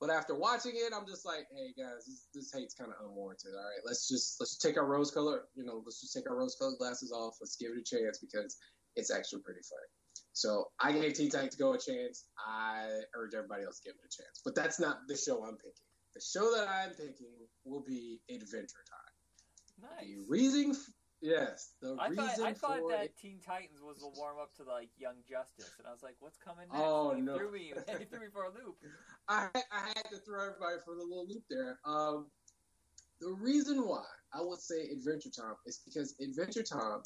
but 0.00 0.10
after 0.10 0.34
watching 0.34 0.72
it, 0.74 0.92
I'm 0.94 1.06
just 1.06 1.24
like, 1.24 1.46
hey 1.54 1.72
guys, 1.78 2.04
this, 2.06 2.26
this 2.34 2.52
hate's 2.52 2.74
kind 2.74 2.90
of 2.90 3.06
unwarranted. 3.06 3.52
All 3.54 3.62
right, 3.62 3.84
let's 3.86 4.08
just 4.08 4.40
let's 4.40 4.58
take 4.58 4.76
our 4.76 4.86
rose 4.86 5.10
color, 5.10 5.44
you 5.54 5.64
know, 5.64 5.82
let's 5.84 6.00
just 6.00 6.14
take 6.14 6.28
our 6.28 6.36
rose 6.36 6.56
colored 6.58 6.78
glasses 6.78 7.12
off. 7.12 7.36
Let's 7.40 7.56
give 7.56 7.70
it 7.72 7.78
a 7.78 7.96
chance 7.96 8.18
because 8.18 8.56
it's 8.96 9.10
actually 9.10 9.42
pretty 9.42 9.60
funny. 9.62 9.88
So 10.32 10.66
I 10.80 10.90
gave 10.92 11.14
Teen 11.14 11.30
Titans 11.30 11.54
Go 11.54 11.74
a 11.74 11.78
chance. 11.78 12.26
I 12.44 12.88
urge 13.14 13.34
everybody 13.34 13.64
else 13.64 13.78
to 13.80 13.90
give 13.90 13.94
it 13.94 14.04
a 14.04 14.10
chance, 14.10 14.42
but 14.44 14.54
that's 14.54 14.80
not 14.80 14.98
the 15.06 15.16
show 15.16 15.44
I'm 15.44 15.56
picking. 15.56 15.86
The 16.14 16.20
show 16.20 16.50
that 16.56 16.68
I'm 16.68 16.90
picking 16.90 17.46
will 17.64 17.84
be 17.86 18.20
Adventure 18.28 18.84
Time. 18.88 19.13
Nice. 19.98 20.06
The 20.08 20.24
reason, 20.28 20.74
yes, 21.20 21.74
the 21.82 21.96
I 22.00 22.08
reason 22.08 22.26
thought 22.26 22.40
I 22.40 22.52
thought 22.54 22.78
for 22.80 22.90
that 22.92 23.04
it- 23.06 23.16
Teen 23.16 23.40
Titans 23.40 23.80
was 23.82 24.02
a 24.02 24.08
warm 24.18 24.38
up 24.40 24.54
to 24.56 24.64
like 24.64 24.88
Young 24.96 25.16
Justice, 25.28 25.70
and 25.78 25.86
I 25.86 25.92
was 25.92 26.02
like, 26.02 26.16
"What's 26.20 26.38
coming 26.38 26.68
next?" 26.68 26.80
Oh, 26.82 27.10
And 27.10 27.18
he 27.20 27.24
no. 27.24 27.36
threw 27.38 27.52
me, 27.52 27.72
he 27.98 28.04
threw 28.04 28.20
me 28.20 28.26
for 28.32 28.44
a 28.44 28.50
loop. 28.50 28.76
I, 29.28 29.48
I 29.72 29.80
had 29.88 30.04
to 30.10 30.18
throw 30.18 30.40
everybody 30.48 30.76
for 30.84 30.94
the 30.94 31.02
little 31.02 31.26
loop 31.28 31.44
there. 31.50 31.78
Um, 31.84 32.30
the 33.20 33.30
reason 33.32 33.86
why 33.86 34.04
I 34.32 34.40
would 34.42 34.60
say 34.60 34.88
Adventure 34.90 35.30
Time 35.30 35.54
is 35.66 35.80
because 35.84 36.14
Adventure 36.20 36.62
Time 36.62 37.02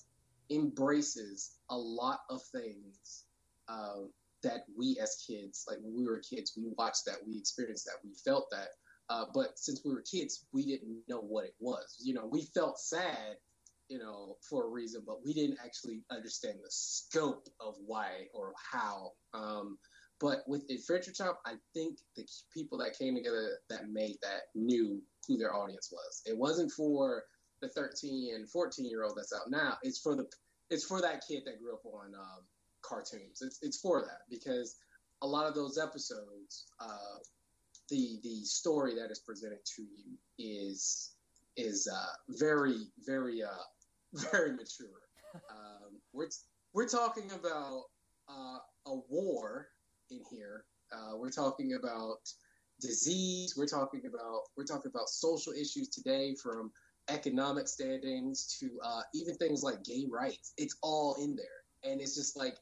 embraces 0.51 1.57
a 1.71 1.77
lot 1.77 2.21
of 2.31 2.41
things 2.53 3.25
um, 3.69 4.11
that 4.43 4.63
we 4.77 4.99
as 5.01 5.23
kids, 5.27 5.65
like 5.69 5.79
when 5.83 5.95
we 5.95 6.07
were 6.07 6.21
kids, 6.21 6.55
we 6.57 6.65
watched 6.79 7.05
that, 7.07 7.17
we 7.27 7.37
experienced 7.37 7.85
that, 7.87 7.99
we 8.05 8.15
felt 8.25 8.47
that. 8.51 8.69
Uh, 9.11 9.25
but 9.33 9.59
since 9.59 9.81
we 9.85 9.93
were 9.93 10.03
kids, 10.03 10.45
we 10.53 10.65
didn't 10.65 11.03
know 11.09 11.21
what 11.21 11.45
it 11.45 11.55
was. 11.61 11.97
You 12.01 12.15
know, 12.15 12.27
we 12.27 12.43
felt 12.55 12.79
sad, 12.79 13.37
you 13.89 13.99
know, 13.99 14.37
for 14.49 14.67
a 14.67 14.69
reason, 14.69 15.03
but 15.07 15.25
we 15.25 15.33
didn't 15.33 15.59
actually 15.65 16.03
understand 16.11 16.57
the 16.63 16.71
scope 16.71 17.49
of 17.61 17.75
why 17.87 18.27
or 18.35 18.53
how. 18.73 19.13
Um, 19.33 19.79
but 20.21 20.41
with 20.47 20.65
Adventure 20.69 21.13
Time, 21.13 21.35
I 21.47 21.55
think 21.75 21.99
the 22.17 22.27
people 22.53 22.79
that 22.79 22.99
came 22.99 23.15
together 23.15 23.59
that 23.71 23.89
made 23.89 24.17
that 24.23 24.43
knew 24.55 25.01
who 25.27 25.37
their 25.39 25.55
audience 25.55 25.91
was. 25.93 26.23
It 26.27 26.37
wasn't 26.37 26.73
for 26.73 27.25
the 27.61 27.69
13 27.69 28.35
and 28.35 28.49
14 28.49 28.89
year 28.89 29.05
old 29.05 29.17
that's 29.17 29.33
out 29.33 29.51
now. 29.51 29.79
It's 29.83 29.99
for 30.01 30.17
the 30.17 30.27
it's 30.71 30.85
for 30.85 31.01
that 31.01 31.23
kid 31.27 31.43
that 31.47 31.61
grew 31.61 31.73
up 31.73 31.85
on 31.87 32.15
um, 32.15 32.43
cartoons. 32.83 33.41
It's 33.43 33.59
it's 33.63 33.81
for 33.81 34.03
that 34.03 34.23
because 34.29 34.77
a 35.23 35.27
lot 35.27 35.47
of 35.47 35.55
those 35.55 35.79
episodes, 35.79 36.67
uh, 36.81 37.19
the 37.89 38.19
the 38.23 38.44
story 38.44 38.94
that 38.94 39.10
is 39.10 39.19
presented 39.19 39.65
to 39.77 39.82
you 39.82 40.19
is 40.39 41.12
is 41.56 41.89
uh, 41.93 42.12
very 42.39 42.86
very 43.06 43.43
uh, 43.43 43.48
very 44.32 44.52
mature. 44.52 45.02
Um, 45.51 46.01
we're 46.12 46.28
we're 46.73 46.89
talking 46.89 47.31
about 47.32 47.85
uh, 48.28 48.59
a 48.86 48.94
war 49.09 49.69
in 50.10 50.20
here. 50.31 50.65
Uh, 50.93 51.16
we're 51.16 51.31
talking 51.31 51.74
about 51.78 52.19
disease. 52.81 53.55
We're 53.56 53.66
talking 53.66 54.02
about 54.06 54.43
we're 54.56 54.65
talking 54.65 54.90
about 54.94 55.09
social 55.09 55.52
issues 55.52 55.89
today, 55.89 56.35
from 56.43 56.70
economic 57.09 57.69
standings 57.69 58.56
to 58.60 58.70
uh, 58.85 59.02
even 59.15 59.35
things 59.35 59.62
like 59.62 59.82
gay 59.85 60.06
rights. 60.10 60.52
It's 60.56 60.77
all 60.82 61.16
in 61.23 61.36
there, 61.36 61.90
and 61.90 62.01
it's 62.01 62.15
just 62.15 62.36
like 62.36 62.56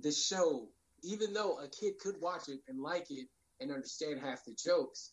the 0.00 0.12
show. 0.12 0.68
Even 1.04 1.32
though 1.32 1.58
a 1.58 1.68
kid 1.68 1.98
could 1.98 2.14
watch 2.20 2.48
it 2.48 2.60
and 2.68 2.80
like 2.80 3.10
it 3.10 3.26
and 3.60 3.70
understand 3.70 4.20
half 4.20 4.44
the 4.44 4.54
jokes, 4.54 5.12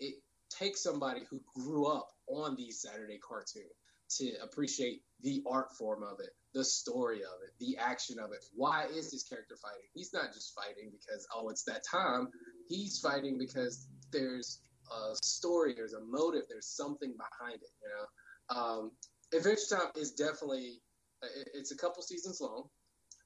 it 0.00 0.14
takes 0.50 0.82
somebody 0.82 1.20
who 1.30 1.40
grew 1.54 1.86
up 1.86 2.08
on 2.26 2.56
these 2.56 2.80
Saturday 2.82 3.18
cartoons 3.18 3.72
to 4.16 4.32
appreciate 4.42 5.02
the 5.22 5.42
art 5.50 5.76
form 5.76 6.02
of 6.02 6.20
it, 6.20 6.30
the 6.54 6.64
story 6.64 7.18
of 7.18 7.42
it, 7.44 7.50
the 7.60 7.76
action 7.76 8.18
of 8.18 8.32
it. 8.32 8.44
Why 8.54 8.86
is 8.86 9.10
this 9.10 9.22
character 9.22 9.56
fighting? 9.60 9.88
He's 9.94 10.12
not 10.14 10.32
just 10.32 10.54
fighting 10.54 10.90
because 10.90 11.26
oh 11.34 11.48
it's 11.50 11.64
that 11.64 11.82
time. 11.90 12.28
He's 12.68 12.98
fighting 12.98 13.36
because 13.38 13.86
there's 14.12 14.60
a 14.90 15.14
story, 15.22 15.74
there's 15.74 15.92
a 15.92 16.00
motive, 16.00 16.42
there's 16.48 16.66
something 16.68 17.12
behind 17.12 17.56
it. 17.56 17.70
You 17.82 17.88
know, 17.90 18.60
um, 18.60 18.90
Adventure 19.34 19.76
Time 19.76 19.92
is 19.96 20.12
definitely 20.12 20.80
it, 21.22 21.48
it's 21.54 21.72
a 21.72 21.76
couple 21.76 22.02
seasons 22.02 22.40
long. 22.40 22.64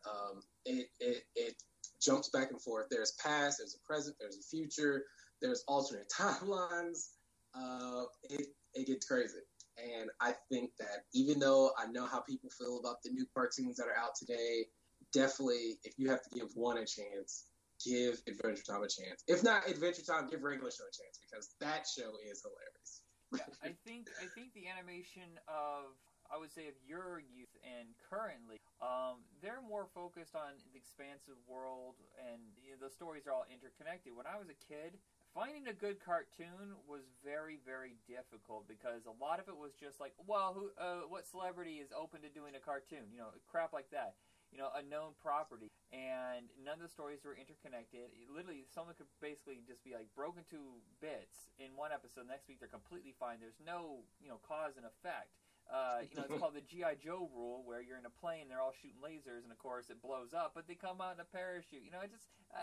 Um, 0.05 0.40
it, 0.64 0.89
it 0.98 1.23
it 1.36 1.55
jumps 2.03 2.29
back 2.31 2.51
and 2.51 2.61
forth. 2.61 2.87
There's 2.91 3.12
past, 3.23 3.59
there's 3.59 3.74
a 3.74 3.87
present, 3.87 4.16
there's 4.20 4.37
a 4.37 4.43
future, 4.43 5.05
there's 5.41 5.65
alternate 5.69 6.11
timelines. 6.19 7.11
Uh, 7.55 8.05
it 8.24 8.47
it 8.74 8.87
gets 8.87 9.07
crazy. 9.07 9.39
And 9.79 10.11
I 10.20 10.35
think 10.51 10.70
that 10.79 11.05
even 11.15 11.39
though 11.39 11.70
I 11.79 11.87
know 11.87 12.07
how 12.07 12.20
people 12.20 12.51
feel 12.51 12.79
about 12.79 13.03
the 13.03 13.11
new 13.11 13.27
cartoons 13.35 13.77
that 13.77 13.87
are 13.87 13.97
out 13.99 14.15
today, 14.15 14.66
definitely 15.12 15.79
if 15.85 15.95
you 15.99 16.11
have 16.11 16.23
to 16.23 16.31
give 16.31 16.49
one 16.55 16.79
a 16.79 16.87
chance, 16.87 17.47
give 17.85 18.20
Adventure 18.29 18.62
Time 18.62 18.83
a 18.83 18.89
chance. 18.89 19.24
If 19.27 19.43
not 19.43 19.69
Adventure 19.69 20.03
Time, 20.03 20.29
give 20.31 20.43
Regular 20.43 20.70
Show 20.70 20.85
a 20.85 20.93
chance 20.93 21.19
because 21.20 21.55
that 21.61 21.87
show 21.87 22.12
is 22.24 22.45
hilarious. 22.45 23.03
yeah, 23.33 23.49
I 23.62 23.74
think 23.87 24.09
I 24.20 24.27
think 24.35 24.53
the 24.55 24.69
animation 24.69 25.39
of 25.49 25.97
I 26.33 26.39
would 26.39 26.53
say 26.53 26.69
of 26.69 26.74
your 26.87 27.20
youth 27.20 27.52
and 27.63 27.95
currently, 28.11 28.59
um, 28.83 29.23
they're 29.39 29.63
more 29.63 29.87
focused 29.95 30.35
on 30.35 30.59
the 30.75 30.79
expansive 30.79 31.39
world 31.47 32.03
and 32.19 32.43
you 32.59 32.75
know, 32.75 32.81
the 32.83 32.91
stories 32.91 33.27
are 33.27 33.33
all 33.33 33.47
interconnected. 33.47 34.15
When 34.15 34.27
I 34.27 34.35
was 34.35 34.51
a 34.51 34.59
kid, 34.59 34.99
finding 35.31 35.71
a 35.71 35.73
good 35.73 36.03
cartoon 36.03 36.77
was 36.85 37.07
very 37.25 37.63
very 37.65 37.97
difficult 38.05 38.67
because 38.69 39.07
a 39.07 39.17
lot 39.23 39.39
of 39.39 39.49
it 39.49 39.57
was 39.57 39.73
just 39.79 40.03
like 40.03 40.13
well 40.27 40.53
who 40.53 40.75
uh, 40.77 41.07
what 41.09 41.25
celebrity 41.27 41.79
is 41.79 41.95
open 41.95 42.21
to 42.27 42.31
doing 42.31 42.59
a 42.59 42.63
cartoon? 42.63 43.11
You 43.15 43.23
know 43.23 43.31
crap 43.47 43.73
like 43.73 43.91
that. 43.95 44.19
You 44.51 44.59
know 44.59 44.69
a 44.75 44.83
known 44.83 45.15
property. 45.23 45.71
And 45.93 46.49
none 46.57 46.81
of 46.81 46.85
the 46.89 46.89
stories 46.89 47.21
were 47.21 47.37
interconnected. 47.37 48.09
It, 48.17 48.33
literally 48.33 48.65
someone 48.65 48.97
could 48.97 49.13
basically 49.21 49.61
just 49.61 49.85
be 49.85 49.93
like 49.93 50.09
broken 50.17 50.41
to 50.49 50.81
bits 51.05 51.53
in 51.61 51.77
one 51.77 51.93
episode. 51.93 52.25
Next 52.25 52.49
week 52.49 52.59
they're 52.59 52.73
completely 52.73 53.13
fine. 53.13 53.39
There's 53.39 53.61
no 53.61 54.09
you 54.19 54.33
know 54.33 54.41
cause 54.41 54.75
and 54.81 54.89
effect 54.89 55.41
uh, 55.73 56.05
you 56.05 56.15
know, 56.15 56.28
it's 56.28 56.39
called 56.40 56.55
the 56.55 56.61
GI 56.61 57.01
Joe 57.01 57.32
rule, 57.32 57.65
where 57.65 57.81
you're 57.81 57.97
in 57.97 58.05
a 58.05 58.12
plane, 58.20 58.47
they're 58.53 58.61
all 58.61 58.77
shooting 58.77 59.01
lasers, 59.01 59.43
and 59.43 59.51
of 59.51 59.59
course 59.59 59.89
it 59.89 60.05
blows 60.05 60.36
up, 60.36 60.53
but 60.55 60.69
they 60.69 60.77
come 60.77 61.01
out 61.01 61.16
in 61.16 61.20
a 61.24 61.28
parachute. 61.28 61.82
You 61.82 61.90
know, 61.90 62.05
it 62.05 62.12
just 62.12 62.28
uh, 62.53 62.61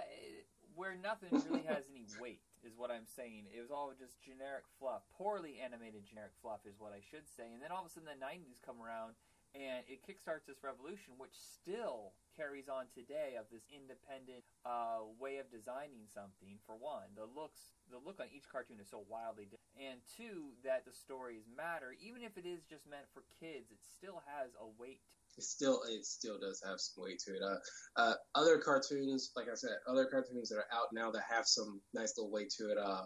where 0.77 0.95
nothing 0.95 1.33
really 1.49 1.65
has 1.65 1.89
any 1.89 2.05
weight 2.21 2.45
is 2.63 2.77
what 2.77 2.91
I'm 2.91 3.09
saying. 3.09 3.49
It 3.49 3.59
was 3.59 3.71
all 3.71 3.91
just 3.97 4.21
generic 4.21 4.63
fluff, 4.77 5.03
poorly 5.11 5.57
animated 5.59 6.05
generic 6.05 6.37
fluff 6.39 6.63
is 6.63 6.77
what 6.77 6.93
I 6.93 7.01
should 7.01 7.25
say. 7.25 7.51
And 7.51 7.59
then 7.59 7.71
all 7.73 7.81
of 7.81 7.87
a 7.87 7.91
sudden 7.91 8.07
the 8.07 8.19
90s 8.19 8.61
come 8.61 8.79
around 8.79 9.17
and 9.55 9.81
it 9.89 10.05
kickstarts 10.05 10.45
this 10.45 10.61
revolution, 10.61 11.17
which 11.17 11.33
still 11.33 12.13
carries 12.37 12.69
on 12.69 12.85
today 12.93 13.35
of 13.35 13.49
this 13.51 13.65
independent 13.67 14.45
uh, 14.65 15.03
way 15.17 15.37
of 15.41 15.49
designing 15.49 16.05
something. 16.07 16.61
For 16.65 16.77
one, 16.77 17.09
the 17.17 17.25
looks, 17.25 17.77
the 17.89 17.99
look 17.99 18.21
on 18.21 18.29
each 18.31 18.47
cartoon 18.47 18.77
is 18.79 18.89
so 18.89 19.03
wildly 19.09 19.49
different, 19.49 19.73
and 19.77 19.97
two, 20.05 20.53
that 20.63 20.85
the 20.85 20.93
stories 20.93 21.49
matter, 21.49 21.97
even 21.97 22.21
if 22.21 22.37
it 22.37 22.45
is 22.45 22.61
just 22.69 22.85
meant 22.85 23.09
for 23.13 23.25
kids. 23.41 23.73
It 23.73 23.81
still 23.81 24.21
has 24.25 24.53
a 24.61 24.67
weight 24.77 25.01
it 25.37 25.43
still 25.43 25.81
it 25.87 26.05
still 26.05 26.37
does 26.39 26.61
have 26.65 26.79
some 26.79 27.03
weight 27.03 27.19
to 27.19 27.31
it. 27.31 27.41
Uh, 27.41 27.57
uh, 27.95 28.13
other 28.35 28.57
cartoons, 28.57 29.31
like 29.35 29.47
I 29.47 29.55
said, 29.55 29.71
other 29.87 30.05
cartoons 30.05 30.49
that 30.49 30.57
are 30.57 30.67
out 30.73 30.87
now 30.91 31.11
that 31.11 31.23
have 31.29 31.45
some 31.47 31.81
nice 31.93 32.13
little 32.17 32.31
weight 32.31 32.49
to 32.57 32.71
it. 32.71 32.77
Uh, 32.77 33.03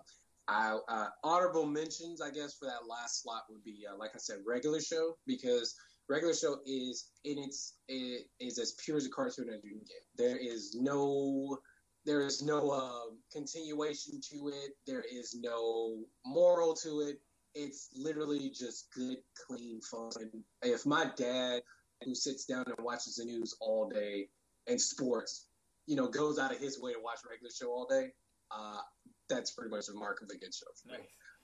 I, 0.47 0.77
uh, 0.89 1.07
honorable 1.23 1.65
mentions, 1.65 2.21
I 2.21 2.29
guess, 2.29 2.55
for 2.55 2.65
that 2.65 2.87
last 2.89 3.21
slot 3.23 3.43
would 3.49 3.63
be, 3.63 3.85
uh, 3.89 3.95
like 3.97 4.11
I 4.13 4.17
said, 4.17 4.39
regular 4.45 4.81
show 4.81 5.15
because 5.25 5.75
regular 6.09 6.33
show 6.33 6.57
is 6.65 7.09
in 7.23 7.37
its 7.39 7.75
it 7.87 8.27
is 8.39 8.59
as 8.59 8.73
pure 8.83 8.97
as 8.97 9.05
a 9.05 9.09
cartoon 9.09 9.49
as 9.49 9.63
you 9.63 9.71
can 9.71 9.79
get. 9.79 10.03
There 10.17 10.37
is 10.37 10.75
no 10.75 11.59
there 12.05 12.21
is 12.21 12.41
no 12.41 12.71
uh, 12.71 13.13
continuation 13.31 14.19
to 14.31 14.49
it. 14.49 14.71
There 14.85 15.03
is 15.09 15.35
no 15.39 16.03
moral 16.25 16.73
to 16.83 17.01
it. 17.01 17.21
It's 17.55 17.89
literally 17.95 18.49
just 18.49 18.87
good, 18.93 19.17
clean 19.47 19.79
fun. 19.81 20.11
If 20.63 20.85
my 20.85 21.09
dad 21.15 21.61
who 22.03 22.13
sits 22.13 22.45
down 22.45 22.65
and 22.65 22.75
watches 22.83 23.15
the 23.15 23.25
news 23.25 23.55
all 23.61 23.87
day 23.87 24.27
and 24.67 24.79
sports, 24.81 25.45
you 25.85 25.95
know, 25.95 26.07
goes 26.07 26.39
out 26.39 26.51
of 26.51 26.59
his 26.59 26.81
way 26.81 26.91
to 26.93 26.99
watch 27.01 27.19
regular 27.29 27.51
show 27.51 27.69
all 27.69 27.87
day, 27.87 28.11
uh, 28.51 28.79
that's 29.29 29.51
pretty 29.51 29.71
much 29.71 29.87
a 29.89 29.93
mark 29.93 30.21
of 30.21 30.29
a 30.29 30.37
good 30.37 30.53
show. 30.53 30.67
Nice. 30.85 30.99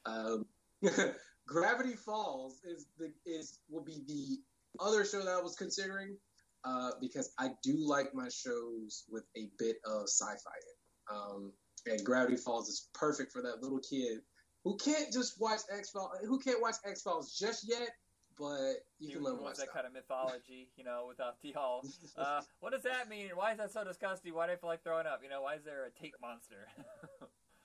Um, 0.05 0.45
Gravity 1.47 1.93
Falls 1.93 2.61
is 2.63 2.87
the 2.97 3.11
is 3.25 3.59
will 3.69 3.83
be 3.83 4.03
the 4.07 4.39
other 4.79 5.05
show 5.05 5.23
that 5.23 5.31
I 5.31 5.41
was 5.41 5.55
considering 5.55 6.17
uh, 6.63 6.91
because 7.01 7.31
I 7.39 7.49
do 7.63 7.75
like 7.77 8.13
my 8.13 8.29
shows 8.29 9.05
with 9.09 9.23
a 9.37 9.49
bit 9.57 9.77
of 9.85 10.03
sci-fi 10.03 10.35
in. 10.35 11.15
Um, 11.15 11.53
and 11.85 12.05
Gravity 12.05 12.37
Falls 12.37 12.69
is 12.69 12.89
perfect 12.93 13.31
for 13.31 13.41
that 13.41 13.61
little 13.61 13.79
kid 13.79 14.19
who 14.63 14.77
can't 14.77 15.11
just 15.11 15.39
watch 15.39 15.61
X 15.71 15.91
Files, 15.91 16.11
who 16.25 16.39
can't 16.39 16.61
watch 16.61 16.75
X 16.85 17.01
Files 17.01 17.37
just 17.37 17.67
yet, 17.67 17.89
but 18.37 18.75
you, 18.99 19.15
can 19.15 19.23
learn 19.23 19.37
that 19.43 19.71
kind 19.73 19.85
of 19.85 19.93
mythology, 19.93 20.69
you 20.75 20.83
know, 20.83 21.05
without 21.07 21.41
the 21.41 21.55
all. 21.55 21.83
Uh, 22.17 22.41
what 22.59 22.71
does 22.71 22.83
that 22.83 23.09
mean? 23.09 23.29
Why 23.35 23.53
is 23.53 23.57
that 23.57 23.71
so 23.71 23.83
disgusting? 23.83 24.33
Why 24.33 24.47
do 24.47 24.53
I 24.53 24.55
feel 24.57 24.69
like 24.69 24.83
throwing 24.83 25.07
up? 25.07 25.21
You 25.23 25.29
know, 25.29 25.41
why 25.41 25.55
is 25.55 25.63
there 25.63 25.85
a 25.85 26.01
tape 26.01 26.15
monster? 26.21 26.67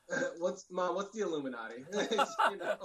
what's 0.38 0.66
mom? 0.70 0.94
What's 0.94 1.14
the 1.14 1.22
Illuminati? 1.22 1.84
you 2.50 2.56
know, 2.56 2.76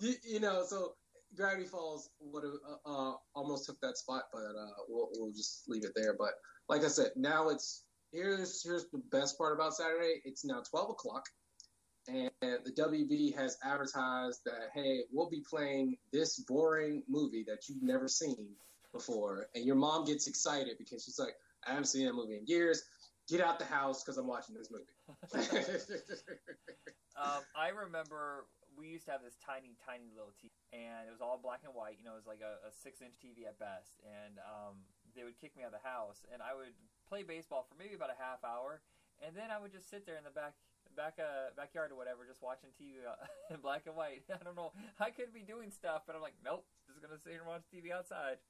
you, 0.00 0.14
you, 0.24 0.40
know. 0.40 0.64
So 0.66 0.94
Gravity 1.36 1.66
Falls 1.66 2.10
would 2.20 2.44
have 2.44 2.54
uh, 2.86 2.90
uh, 2.90 3.14
almost 3.34 3.66
took 3.66 3.80
that 3.80 3.96
spot, 3.96 4.24
but 4.32 4.40
uh, 4.40 4.82
we'll 4.88 5.08
we'll 5.16 5.32
just 5.32 5.68
leave 5.68 5.84
it 5.84 5.92
there. 5.96 6.14
But 6.18 6.32
like 6.68 6.84
I 6.84 6.88
said, 6.88 7.12
now 7.16 7.48
it's 7.48 7.84
here's 8.12 8.62
here's 8.62 8.86
the 8.92 9.02
best 9.10 9.38
part 9.38 9.54
about 9.54 9.74
Saturday. 9.74 10.20
It's 10.24 10.44
now 10.44 10.62
twelve 10.70 10.90
o'clock 10.90 11.24
and 12.08 12.30
the 12.40 12.72
WB 12.72 13.36
has 13.36 13.56
advertised 13.62 14.40
that 14.44 14.70
hey, 14.74 15.02
we'll 15.12 15.30
be 15.30 15.42
playing 15.48 15.96
this 16.12 16.38
boring 16.38 17.02
movie 17.08 17.44
that 17.46 17.68
you've 17.68 17.82
never 17.82 18.08
seen 18.08 18.48
before, 18.92 19.46
and 19.54 19.64
your 19.64 19.76
mom 19.76 20.04
gets 20.04 20.26
excited 20.26 20.76
because 20.78 21.04
she's 21.04 21.18
like, 21.18 21.34
I 21.66 21.70
haven't 21.70 21.86
seen 21.86 22.06
that 22.06 22.14
movie 22.14 22.36
in 22.36 22.46
years. 22.46 22.82
Get 23.28 23.40
out 23.40 23.58
the 23.60 23.64
house 23.64 24.02
because 24.02 24.18
I'm 24.18 24.26
watching 24.26 24.56
this 24.56 24.68
movie. 24.70 24.84
um, 27.22 27.42
I 27.56 27.68
remember 27.68 28.46
we 28.76 28.88
used 28.88 29.06
to 29.06 29.12
have 29.12 29.22
this 29.22 29.36
tiny, 29.38 29.76
tiny 29.80 30.10
little 30.12 30.32
TV, 30.36 30.52
and 30.72 31.08
it 31.08 31.12
was 31.12 31.20
all 31.20 31.38
black 31.38 31.62
and 31.64 31.74
white. 31.74 32.00
You 32.00 32.04
know, 32.04 32.16
it 32.16 32.20
was 32.24 32.30
like 32.30 32.42
a, 32.42 32.60
a 32.64 32.70
six-inch 32.72 33.16
TV 33.20 33.44
at 33.44 33.60
best, 33.60 34.00
and 34.02 34.40
um, 34.42 34.82
they 35.14 35.24
would 35.24 35.36
kick 35.36 35.56
me 35.56 35.62
out 35.62 35.72
of 35.74 35.78
the 35.78 35.86
house, 35.86 36.24
and 36.32 36.40
I 36.40 36.56
would 36.56 36.74
play 37.08 37.22
baseball 37.22 37.68
for 37.68 37.76
maybe 37.76 37.94
about 37.94 38.10
a 38.10 38.18
half 38.18 38.40
hour, 38.44 38.80
and 39.20 39.36
then 39.36 39.52
I 39.52 39.60
would 39.60 39.72
just 39.72 39.88
sit 39.88 40.04
there 40.08 40.16
in 40.16 40.24
the 40.24 40.34
back 40.34 40.56
back 40.92 41.16
uh 41.16 41.48
backyard 41.56 41.88
or 41.92 41.96
whatever, 41.96 42.28
just 42.28 42.42
watching 42.44 42.68
TV 42.76 43.00
uh, 43.04 43.16
in 43.54 43.60
black 43.60 43.84
and 43.86 43.96
white. 43.96 44.24
I 44.32 44.42
don't 44.44 44.56
know. 44.56 44.72
I 45.00 45.10
could 45.10 45.32
be 45.32 45.44
doing 45.44 45.70
stuff, 45.70 46.04
but 46.06 46.16
I'm 46.16 46.24
like, 46.24 46.36
nope, 46.44 46.64
just 46.88 47.00
gonna 47.00 47.20
sit 47.20 47.32
here 47.32 47.44
and 47.44 47.48
watch 47.48 47.64
TV 47.68 47.92
outside. 47.92 48.40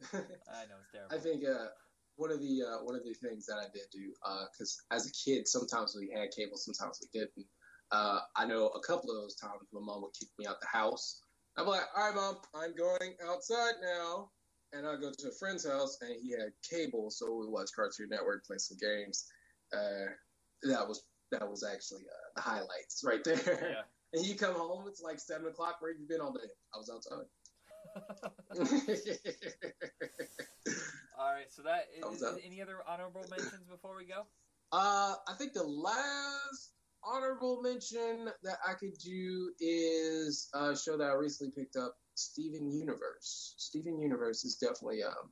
I 0.12 0.68
know 0.68 0.78
it's 0.80 0.92
terrible. 0.92 1.10
I 1.10 1.18
think 1.18 1.42
uh, 1.44 1.72
one 2.16 2.30
of 2.30 2.40
the 2.40 2.62
uh, 2.62 2.78
one 2.84 2.94
of 2.94 3.04
the 3.04 3.14
things 3.14 3.46
that 3.46 3.58
I 3.58 3.66
did 3.72 3.88
do 3.90 4.12
because 4.52 4.78
as 4.92 5.08
a 5.08 5.12
kid, 5.12 5.48
sometimes 5.48 5.96
we 5.98 6.12
had 6.12 6.30
cable, 6.30 6.56
sometimes 6.56 7.00
we 7.02 7.08
didn't. 7.12 7.46
Uh, 7.94 8.18
I 8.34 8.44
know 8.44 8.66
a 8.68 8.80
couple 8.80 9.10
of 9.10 9.16
those 9.22 9.36
times 9.36 9.60
my 9.72 9.80
mom 9.80 10.02
would 10.02 10.14
kick 10.18 10.28
me 10.36 10.46
out 10.46 10.60
the 10.60 10.66
house. 10.66 11.22
I'm 11.56 11.68
like, 11.68 11.82
all 11.96 12.06
right, 12.06 12.14
mom, 12.14 12.38
I'm 12.52 12.74
going 12.74 13.14
outside 13.24 13.74
now. 13.80 14.32
And 14.72 14.84
I 14.84 14.96
go 14.96 15.12
to 15.16 15.28
a 15.28 15.32
friend's 15.38 15.64
house, 15.64 15.98
and 16.00 16.10
he 16.20 16.32
had 16.32 16.50
cable, 16.68 17.08
so 17.08 17.32
we 17.32 17.46
watch 17.46 17.70
Cartoon 17.76 18.08
Network, 18.10 18.44
play 18.44 18.58
some 18.58 18.76
games. 18.80 19.24
Uh, 19.72 20.06
that 20.64 20.88
was 20.88 21.04
that 21.30 21.48
was 21.48 21.62
actually 21.62 22.02
uh, 22.02 22.30
the 22.34 22.42
highlights 22.42 23.04
right 23.04 23.22
there. 23.22 23.76
Yeah. 23.76 23.82
and 24.18 24.26
you 24.26 24.34
come 24.34 24.56
home, 24.56 24.88
it's 24.88 25.00
like 25.00 25.20
seven 25.20 25.46
o'clock. 25.46 25.76
Where 25.78 25.92
have 25.92 26.00
you 26.00 26.08
been 26.08 26.20
all 26.20 26.32
day? 26.32 26.50
I 26.74 26.78
was 26.78 26.90
outside. 26.90 27.26
All 31.16 31.32
right, 31.32 31.46
so 31.50 31.62
that 31.62 31.86
is, 31.96 32.20
that. 32.20 32.40
any 32.44 32.60
other 32.60 32.78
honorable 32.88 33.24
mentions 33.30 33.62
before 33.70 33.94
we 33.96 34.04
go? 34.04 34.26
Uh, 34.72 35.14
I 35.28 35.34
think 35.38 35.52
the 35.52 35.62
last 35.62 36.73
honorable 37.06 37.62
mention 37.62 38.30
that 38.42 38.58
I 38.66 38.74
could 38.74 38.96
do 38.98 39.52
is 39.60 40.48
a 40.54 40.76
show 40.76 40.96
that 40.96 41.04
I 41.04 41.14
recently 41.14 41.52
picked 41.52 41.76
up, 41.76 41.96
Steven 42.14 42.70
Universe. 42.70 43.54
Steven 43.58 43.98
Universe 44.00 44.44
is 44.44 44.56
definitely 44.56 45.02
um, 45.02 45.30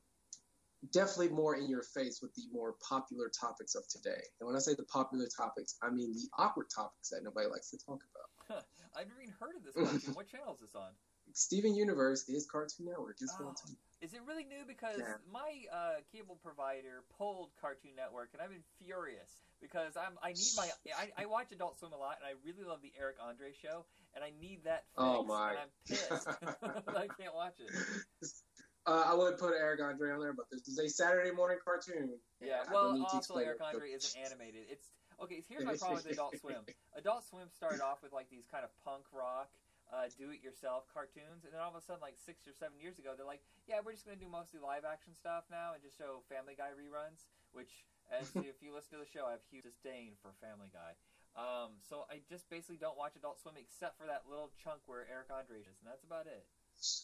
definitely 0.90 1.28
more 1.28 1.56
in 1.56 1.68
your 1.68 1.82
face 1.82 2.20
with 2.20 2.34
the 2.34 2.42
more 2.52 2.74
popular 2.86 3.28
topics 3.28 3.74
of 3.74 3.86
today. 3.88 4.22
And 4.40 4.46
when 4.46 4.56
I 4.56 4.58
say 4.58 4.74
the 4.74 4.84
popular 4.84 5.26
topics, 5.36 5.76
I 5.82 5.90
mean 5.90 6.12
the 6.12 6.28
awkward 6.36 6.66
topics 6.74 7.10
that 7.10 7.22
nobody 7.22 7.46
likes 7.46 7.70
to 7.70 7.78
talk 7.78 8.00
about. 8.10 8.64
I've 8.96 9.08
never 9.08 9.22
even 9.22 9.34
heard 9.38 9.56
of 9.56 9.64
this 9.64 10.08
what 10.14 10.28
channel 10.28 10.54
is 10.54 10.60
this 10.60 10.74
on? 10.74 10.90
Steven 11.34 11.74
Universe 11.74 12.28
is 12.28 12.46
Cartoon 12.50 12.86
Network. 12.86 13.16
It's 13.20 13.34
Oh. 13.40 13.54
Is 14.02 14.14
it 14.14 14.20
really 14.26 14.44
new? 14.44 14.64
Because 14.66 14.98
Yeah. 14.98 15.14
my 15.30 15.64
uh, 15.72 16.00
cable 16.10 16.36
provider 16.42 17.04
pulled 17.16 17.50
Cartoon 17.60 17.94
Network, 17.96 18.30
and 18.34 18.42
I've 18.42 18.50
been 18.50 18.64
furious 18.78 19.30
because 19.60 19.96
I'm 19.96 20.18
I 20.20 20.32
need 20.32 20.52
my 20.56 20.68
I, 20.98 21.22
I 21.22 21.26
watch 21.26 21.52
Adult 21.52 21.78
Swim 21.78 21.92
a 21.92 21.96
lot, 21.96 22.18
and 22.18 22.26
I 22.26 22.34
really 22.44 22.64
love 22.64 22.82
the 22.82 22.92
Eric 22.98 23.16
Andre 23.22 23.52
show, 23.52 23.86
and 24.14 24.24
I 24.24 24.30
need 24.40 24.64
that. 24.64 24.84
Fix, 24.90 24.98
Oh, 24.98 25.22
my. 25.22 25.50
And 25.50 25.58
I'm 25.60 25.70
pissed. 25.86 26.28
I 26.88 27.06
can't 27.16 27.34
watch 27.34 27.54
it. 27.60 27.70
Uh, 28.84 29.04
I 29.06 29.14
would 29.14 29.38
put 29.38 29.54
Eric 29.54 29.78
Andre 29.80 30.10
on 30.10 30.18
there, 30.18 30.32
but 30.32 30.46
this 30.50 30.66
is 30.66 30.76
a 30.76 30.88
Saturday 30.88 31.30
morning 31.30 31.58
cartoon. 31.64 32.18
Yeah, 32.40 32.64
well, 32.72 32.98
also 33.12 33.36
Eric. 33.36 33.60
Andre 33.62 33.90
isn't 33.92 34.20
animated. 34.26 34.66
It's 34.68 34.88
okay. 35.22 35.44
Here's 35.48 35.64
my 35.64 35.76
problem 35.78 36.02
with 36.02 36.12
Adult 36.12 36.34
Swim. 36.40 36.66
Adult 36.96 37.24
Swim 37.24 37.46
started 37.54 37.80
off 37.80 38.02
with 38.02 38.12
like 38.12 38.28
these 38.28 38.42
kind 38.50 38.64
of 38.64 38.70
punk 38.84 39.04
rock, 39.12 39.50
uh, 39.92 40.08
do-it-yourself 40.16 40.88
cartoons, 40.88 41.44
and 41.44 41.52
then 41.52 41.60
all 41.60 41.68
of 41.68 41.76
a 41.76 41.84
sudden, 41.84 42.00
like 42.00 42.16
six 42.16 42.48
or 42.48 42.56
seven 42.56 42.80
years 42.80 42.96
ago, 42.96 43.12
they're 43.12 43.28
like, 43.28 43.44
"Yeah, 43.68 43.84
we're 43.84 43.92
just 43.92 44.08
going 44.08 44.16
to 44.16 44.24
do 44.24 44.30
mostly 44.32 44.58
live-action 44.58 45.12
stuff 45.12 45.44
now 45.52 45.76
and 45.76 45.84
just 45.84 46.00
show 46.00 46.24
Family 46.32 46.56
Guy 46.56 46.72
reruns." 46.72 47.28
Which, 47.52 47.84
as 48.08 48.32
if 48.48 48.64
you 48.64 48.72
listen 48.72 48.96
to 48.96 49.04
the 49.04 49.10
show, 49.12 49.28
I 49.28 49.36
have 49.36 49.44
huge 49.52 49.68
disdain 49.68 50.16
for 50.24 50.32
Family 50.40 50.72
Guy. 50.72 50.96
Um, 51.36 51.80
so 51.80 52.04
I 52.12 52.20
just 52.28 52.48
basically 52.48 52.76
don't 52.76 52.96
watch 52.96 53.16
Adult 53.16 53.40
Swim 53.40 53.56
except 53.56 53.96
for 53.96 54.08
that 54.08 54.24
little 54.28 54.52
chunk 54.60 54.80
where 54.88 55.08
Eric 55.08 55.32
Andre 55.32 55.60
is, 55.64 55.76
and 55.80 55.88
that's 55.88 56.04
about 56.04 56.24
it. 56.24 56.44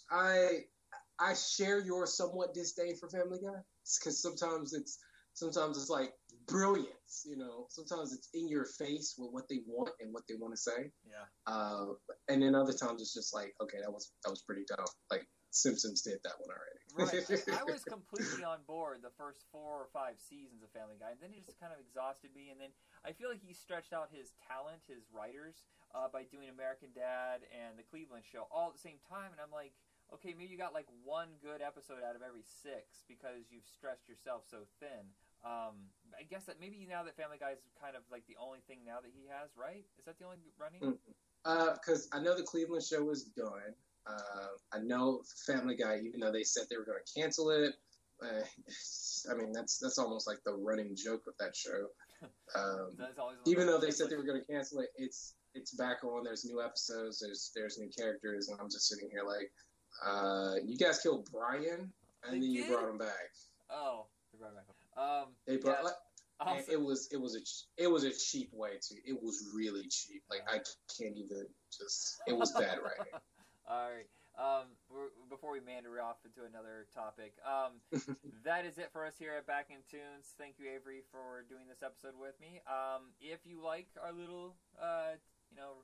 I 0.08 0.64
I 1.20 1.34
share 1.34 1.80
your 1.80 2.06
somewhat 2.06 2.54
disdain 2.54 2.96
for 2.96 3.08
Family 3.08 3.38
Guy 3.40 3.60
because 4.00 4.20
sometimes 4.20 4.72
it's 4.72 4.98
sometimes 5.34 5.76
it's 5.76 5.90
like 5.90 6.12
brilliance, 6.48 7.24
you 7.28 7.36
know. 7.36 7.66
Sometimes 7.70 8.12
it's 8.12 8.28
in 8.34 8.48
your 8.48 8.64
face 8.64 9.14
with 9.18 9.30
what 9.32 9.48
they 9.48 9.60
want 9.66 9.90
and 10.00 10.12
what 10.12 10.24
they 10.28 10.34
want 10.34 10.54
to 10.54 10.60
say, 10.60 10.90
Yeah. 11.06 11.24
uh, 11.46 11.94
and 12.28 12.42
then 12.42 12.54
other 12.54 12.72
times 12.72 13.00
it's 13.00 13.14
just 13.14 13.34
like, 13.34 13.54
okay, 13.62 13.78
that 13.80 13.92
was 13.92 14.10
that 14.24 14.30
was 14.30 14.42
pretty 14.42 14.64
dumb. 14.68 14.86
Like 15.10 15.28
Simpsons 15.50 16.02
did 16.02 16.20
that 16.24 16.36
one 16.40 16.50
already. 16.52 16.80
Right. 16.92 17.24
I 17.60 17.64
was 17.64 17.84
completely 17.84 18.44
on 18.44 18.58
board 18.66 19.00
the 19.00 19.14
first 19.16 19.44
four 19.52 19.80
or 19.80 19.88
five 19.92 20.20
seasons 20.20 20.62
of 20.62 20.70
Family 20.72 20.96
Guy, 21.00 21.12
and 21.12 21.20
then 21.20 21.30
it 21.36 21.44
just 21.46 21.60
kind 21.60 21.72
of 21.72 21.80
exhausted 21.80 22.32
me. 22.34 22.50
And 22.50 22.60
then 22.60 22.72
I 23.04 23.12
feel 23.12 23.28
like 23.28 23.40
he 23.40 23.54
stretched 23.54 23.92
out 23.92 24.08
his 24.12 24.32
talent, 24.48 24.84
his 24.88 25.08
writers, 25.12 25.62
uh, 25.94 26.08
by 26.12 26.24
doing 26.28 26.48
American 26.52 26.92
Dad 26.92 27.44
and 27.52 27.78
the 27.78 27.86
Cleveland 27.86 28.24
Show 28.28 28.48
all 28.52 28.68
at 28.68 28.74
the 28.76 28.84
same 28.84 29.00
time. 29.08 29.32
And 29.32 29.40
I'm 29.40 29.52
like, 29.52 29.72
okay, 30.12 30.36
maybe 30.36 30.52
you 30.52 30.60
got 30.60 30.76
like 30.76 30.88
one 31.04 31.36
good 31.40 31.60
episode 31.64 32.04
out 32.04 32.16
of 32.16 32.20
every 32.24 32.44
six 32.44 33.04
because 33.08 33.48
you've 33.52 33.68
stressed 33.68 34.08
yourself 34.08 34.44
so 34.48 34.68
thin. 34.80 35.12
Um, 35.44 35.76
I 36.18 36.24
guess 36.24 36.44
that 36.44 36.56
maybe 36.60 36.86
now 36.88 37.04
that 37.04 37.16
Family 37.16 37.38
Guy 37.38 37.52
is 37.52 37.58
kind 37.80 37.94
of 37.94 38.02
like 38.10 38.26
the 38.26 38.36
only 38.42 38.58
thing 38.66 38.78
now 38.84 38.98
that 39.00 39.10
he 39.14 39.26
has, 39.30 39.50
right? 39.56 39.84
Is 39.98 40.04
that 40.06 40.18
the 40.18 40.24
only 40.24 40.38
running? 40.58 40.98
because 41.44 42.08
Uh, 42.12 42.18
I 42.18 42.22
know 42.22 42.36
the 42.36 42.42
Cleveland 42.42 42.82
show 42.84 43.02
was 43.04 43.24
done. 43.24 43.74
Uh, 44.06 44.48
I 44.72 44.78
know 44.78 45.22
Family 45.46 45.76
Guy, 45.76 46.00
even 46.04 46.20
though 46.20 46.32
they 46.32 46.42
said 46.42 46.64
they 46.70 46.76
were 46.76 46.84
going 46.84 46.98
to 47.04 47.20
cancel 47.20 47.50
it. 47.50 47.74
Uh, 48.20 48.42
I 49.30 49.34
mean, 49.34 49.52
that's 49.52 49.78
that's 49.78 49.98
almost 49.98 50.26
like 50.26 50.38
the 50.44 50.54
running 50.54 50.96
joke 50.96 51.24
of 51.26 51.34
that 51.38 51.54
show. 51.54 51.88
Um, 52.56 52.96
even 53.46 53.66
though 53.66 53.78
they 53.78 53.92
said 53.92 54.08
they 54.10 54.16
were 54.16 54.24
going 54.24 54.40
to 54.40 54.46
cancel 54.52 54.80
it, 54.80 54.88
it's 54.96 55.34
it's 55.54 55.72
back 55.74 56.02
on. 56.02 56.24
There's 56.24 56.44
new 56.44 56.62
episodes. 56.62 57.20
There's 57.20 57.52
there's 57.54 57.78
new 57.78 57.90
characters, 57.90 58.48
and 58.48 58.58
I'm 58.60 58.70
just 58.70 58.88
sitting 58.88 59.08
here 59.12 59.22
like, 59.22 59.52
uh, 60.04 60.54
you 60.64 60.76
guys 60.76 60.98
killed 60.98 61.28
Brian, 61.30 61.92
and 62.24 62.32
They 62.32 62.40
then 62.40 62.50
you 62.50 62.66
brought 62.66 62.88
him 62.88 62.98
back. 62.98 63.30
Oh, 63.70 64.06
they're 64.32 64.48
right 64.48 64.56
back. 64.56 64.64
Um, 64.98 65.26
They 65.46 65.56
brought. 65.56 65.78
yeah. 65.78 65.84
like, 65.84 65.94
and 66.40 66.48
Also- 66.50 66.72
it 66.72 66.80
was 66.80 67.08
it 67.12 67.20
was 67.20 67.34
a 67.36 67.82
it 67.82 67.86
was 67.88 68.04
a 68.04 68.12
cheap 68.12 68.50
way 68.52 68.70
to. 68.78 68.94
It 69.04 69.20
was 69.22 69.42
really 69.54 69.86
cheap. 69.88 70.22
Like 70.30 70.42
I 70.48 70.58
can't 70.98 71.16
even 71.16 71.46
just. 71.70 72.18
It 72.26 72.36
was 72.36 72.52
bad 72.52 72.78
writing. 72.84 73.12
All 73.68 73.90
right. 73.90 74.06
Um, 74.38 74.70
before 75.28 75.50
we 75.50 75.58
meander 75.58 75.98
off 76.00 76.22
into 76.24 76.46
another 76.46 76.86
topic, 76.94 77.34
um, 77.42 77.82
that 78.46 78.62
is 78.64 78.78
it 78.78 78.90
for 78.94 79.02
us 79.04 79.18
here 79.18 79.34
at 79.34 79.50
Back 79.50 79.66
in 79.74 79.82
Tunes. 79.90 80.30
Thank 80.38 80.62
you, 80.62 80.70
Avery, 80.70 81.02
for 81.10 81.42
doing 81.50 81.66
this 81.66 81.82
episode 81.82 82.14
with 82.14 82.38
me. 82.38 82.62
Um, 82.70 83.10
if 83.18 83.42
you 83.42 83.58
like 83.58 83.90
our 83.98 84.14
little, 84.14 84.54
uh, 84.78 85.18
you 85.50 85.58
know, 85.58 85.82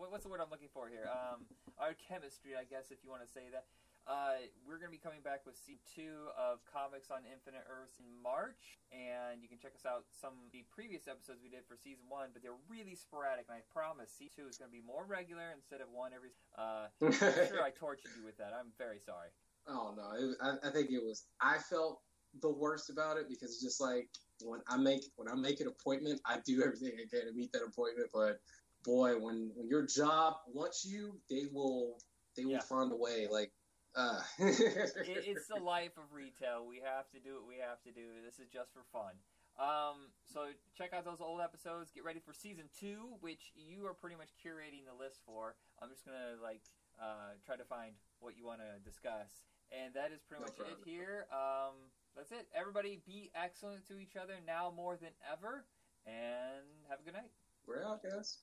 what, 0.00 0.08
what's 0.10 0.24
the 0.24 0.32
word 0.32 0.40
I'm 0.40 0.48
looking 0.48 0.72
for 0.72 0.88
here? 0.88 1.12
Um, 1.12 1.44
our 1.76 1.92
chemistry, 2.08 2.56
I 2.56 2.64
guess, 2.64 2.88
if 2.88 3.04
you 3.04 3.12
want 3.12 3.20
to 3.20 3.28
say 3.28 3.52
that. 3.52 3.68
Uh, 4.08 4.42
we're 4.66 4.80
going 4.80 4.90
to 4.90 4.96
be 4.96 5.00
coming 5.00 5.20
back 5.22 5.44
with 5.46 5.54
season 5.54 5.84
two 5.86 6.32
of 6.34 6.58
Comics 6.66 7.10
on 7.12 7.22
Infinite 7.28 7.62
Earths 7.68 8.00
in 8.00 8.08
March, 8.22 8.80
and 8.90 9.38
you 9.44 9.48
can 9.48 9.60
check 9.60 9.76
us 9.76 9.86
out 9.86 10.08
some 10.10 10.34
of 10.40 10.50
the 10.50 10.64
previous 10.72 11.06
episodes 11.06 11.38
we 11.44 11.52
did 11.52 11.62
for 11.68 11.76
season 11.76 12.08
one, 12.08 12.32
but 12.32 12.42
they're 12.42 12.58
really 12.66 12.96
sporadic, 12.96 13.46
and 13.46 13.54
I 13.54 13.62
promise 13.70 14.10
season 14.10 14.44
two 14.44 14.46
is 14.48 14.56
going 14.58 14.72
to 14.72 14.74
be 14.74 14.82
more 14.82 15.04
regular 15.06 15.52
instead 15.54 15.80
of 15.80 15.92
one 15.92 16.10
every. 16.16 16.34
Uh, 16.58 16.90
I'm 17.04 17.46
sure 17.46 17.62
I 17.62 17.70
tortured 17.70 18.10
you 18.18 18.24
with 18.24 18.40
that. 18.40 18.50
I'm 18.56 18.72
very 18.80 18.98
sorry. 18.98 19.30
Oh 19.68 19.94
no, 19.94 20.06
it, 20.16 20.36
I, 20.42 20.68
I 20.68 20.70
think 20.72 20.90
it 20.90 21.04
was. 21.04 21.28
I 21.38 21.58
felt 21.58 22.00
the 22.42 22.50
worst 22.50 22.90
about 22.90 23.18
it 23.18 23.28
because 23.28 23.52
it's 23.52 23.62
just 23.62 23.80
like 23.80 24.08
when 24.42 24.60
I 24.66 24.76
make 24.76 25.04
when 25.16 25.28
I 25.28 25.34
make 25.36 25.60
an 25.60 25.68
appointment, 25.68 26.20
I 26.26 26.40
do 26.42 26.64
everything 26.64 26.92
I 26.98 27.06
can 27.06 27.28
to 27.28 27.32
meet 27.36 27.52
that 27.52 27.62
appointment. 27.62 28.08
But 28.12 28.40
boy, 28.82 29.18
when 29.20 29.52
when 29.54 29.68
your 29.68 29.86
job 29.86 30.34
wants 30.50 30.84
you, 30.84 31.20
they 31.28 31.44
will 31.52 31.98
they 32.36 32.44
will 32.44 32.52
Yeah. 32.52 32.60
find 32.60 32.90
a 32.92 32.96
way. 32.96 33.28
Like, 33.30 33.52
uh, 33.96 34.22
it, 34.38 35.24
it's 35.26 35.46
the 35.48 35.60
life 35.62 35.96
of 35.98 36.12
retail. 36.12 36.66
We 36.68 36.80
have 36.84 37.10
to 37.10 37.18
do 37.20 37.34
what 37.40 37.46
we 37.48 37.56
have 37.58 37.82
to 37.82 37.92
do. 37.92 38.22
This 38.24 38.38
is 38.38 38.48
just 38.52 38.72
for 38.72 38.84
fun. 38.92 39.14
Um, 39.58 40.08
so 40.24 40.46
check 40.78 40.92
out 40.94 41.04
those 41.04 41.20
old 41.20 41.40
episodes. 41.40 41.90
Get 41.90 42.04
ready 42.04 42.20
for 42.20 42.32
season 42.32 42.70
two, 42.78 43.18
which 43.20 43.52
you 43.54 43.84
are 43.86 43.94
pretty 43.94 44.16
much 44.16 44.30
curating 44.38 44.86
the 44.88 44.96
list 44.96 45.20
for. 45.26 45.56
I'm 45.82 45.90
just 45.90 46.04
gonna 46.06 46.38
like 46.42 46.62
uh, 47.02 47.36
try 47.44 47.56
to 47.56 47.64
find 47.64 47.92
what 48.20 48.38
you 48.38 48.46
want 48.46 48.60
to 48.60 48.78
discuss, 48.88 49.44
and 49.74 49.92
that 49.94 50.12
is 50.14 50.22
pretty 50.22 50.42
No 50.42 50.48
much 50.48 50.56
problem. 50.56 50.78
it 50.80 50.88
here. 50.88 51.26
Um, 51.32 51.76
that's 52.16 52.32
it. 52.32 52.48
Everybody, 52.54 53.02
be 53.06 53.30
excellent 53.34 53.86
to 53.88 53.98
each 53.98 54.16
other 54.16 54.38
now 54.46 54.72
more 54.74 54.96
than 54.96 55.12
ever, 55.30 55.66
and 56.06 56.64
have 56.88 57.00
a 57.00 57.04
good 57.04 57.14
night. 57.14 57.30
we're 57.66 57.84
out, 57.84 58.02
guys. 58.02 58.38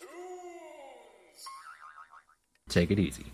Tunes. 0.00 1.44
Take 2.68 2.90
it 2.90 2.98
easy. 2.98 3.26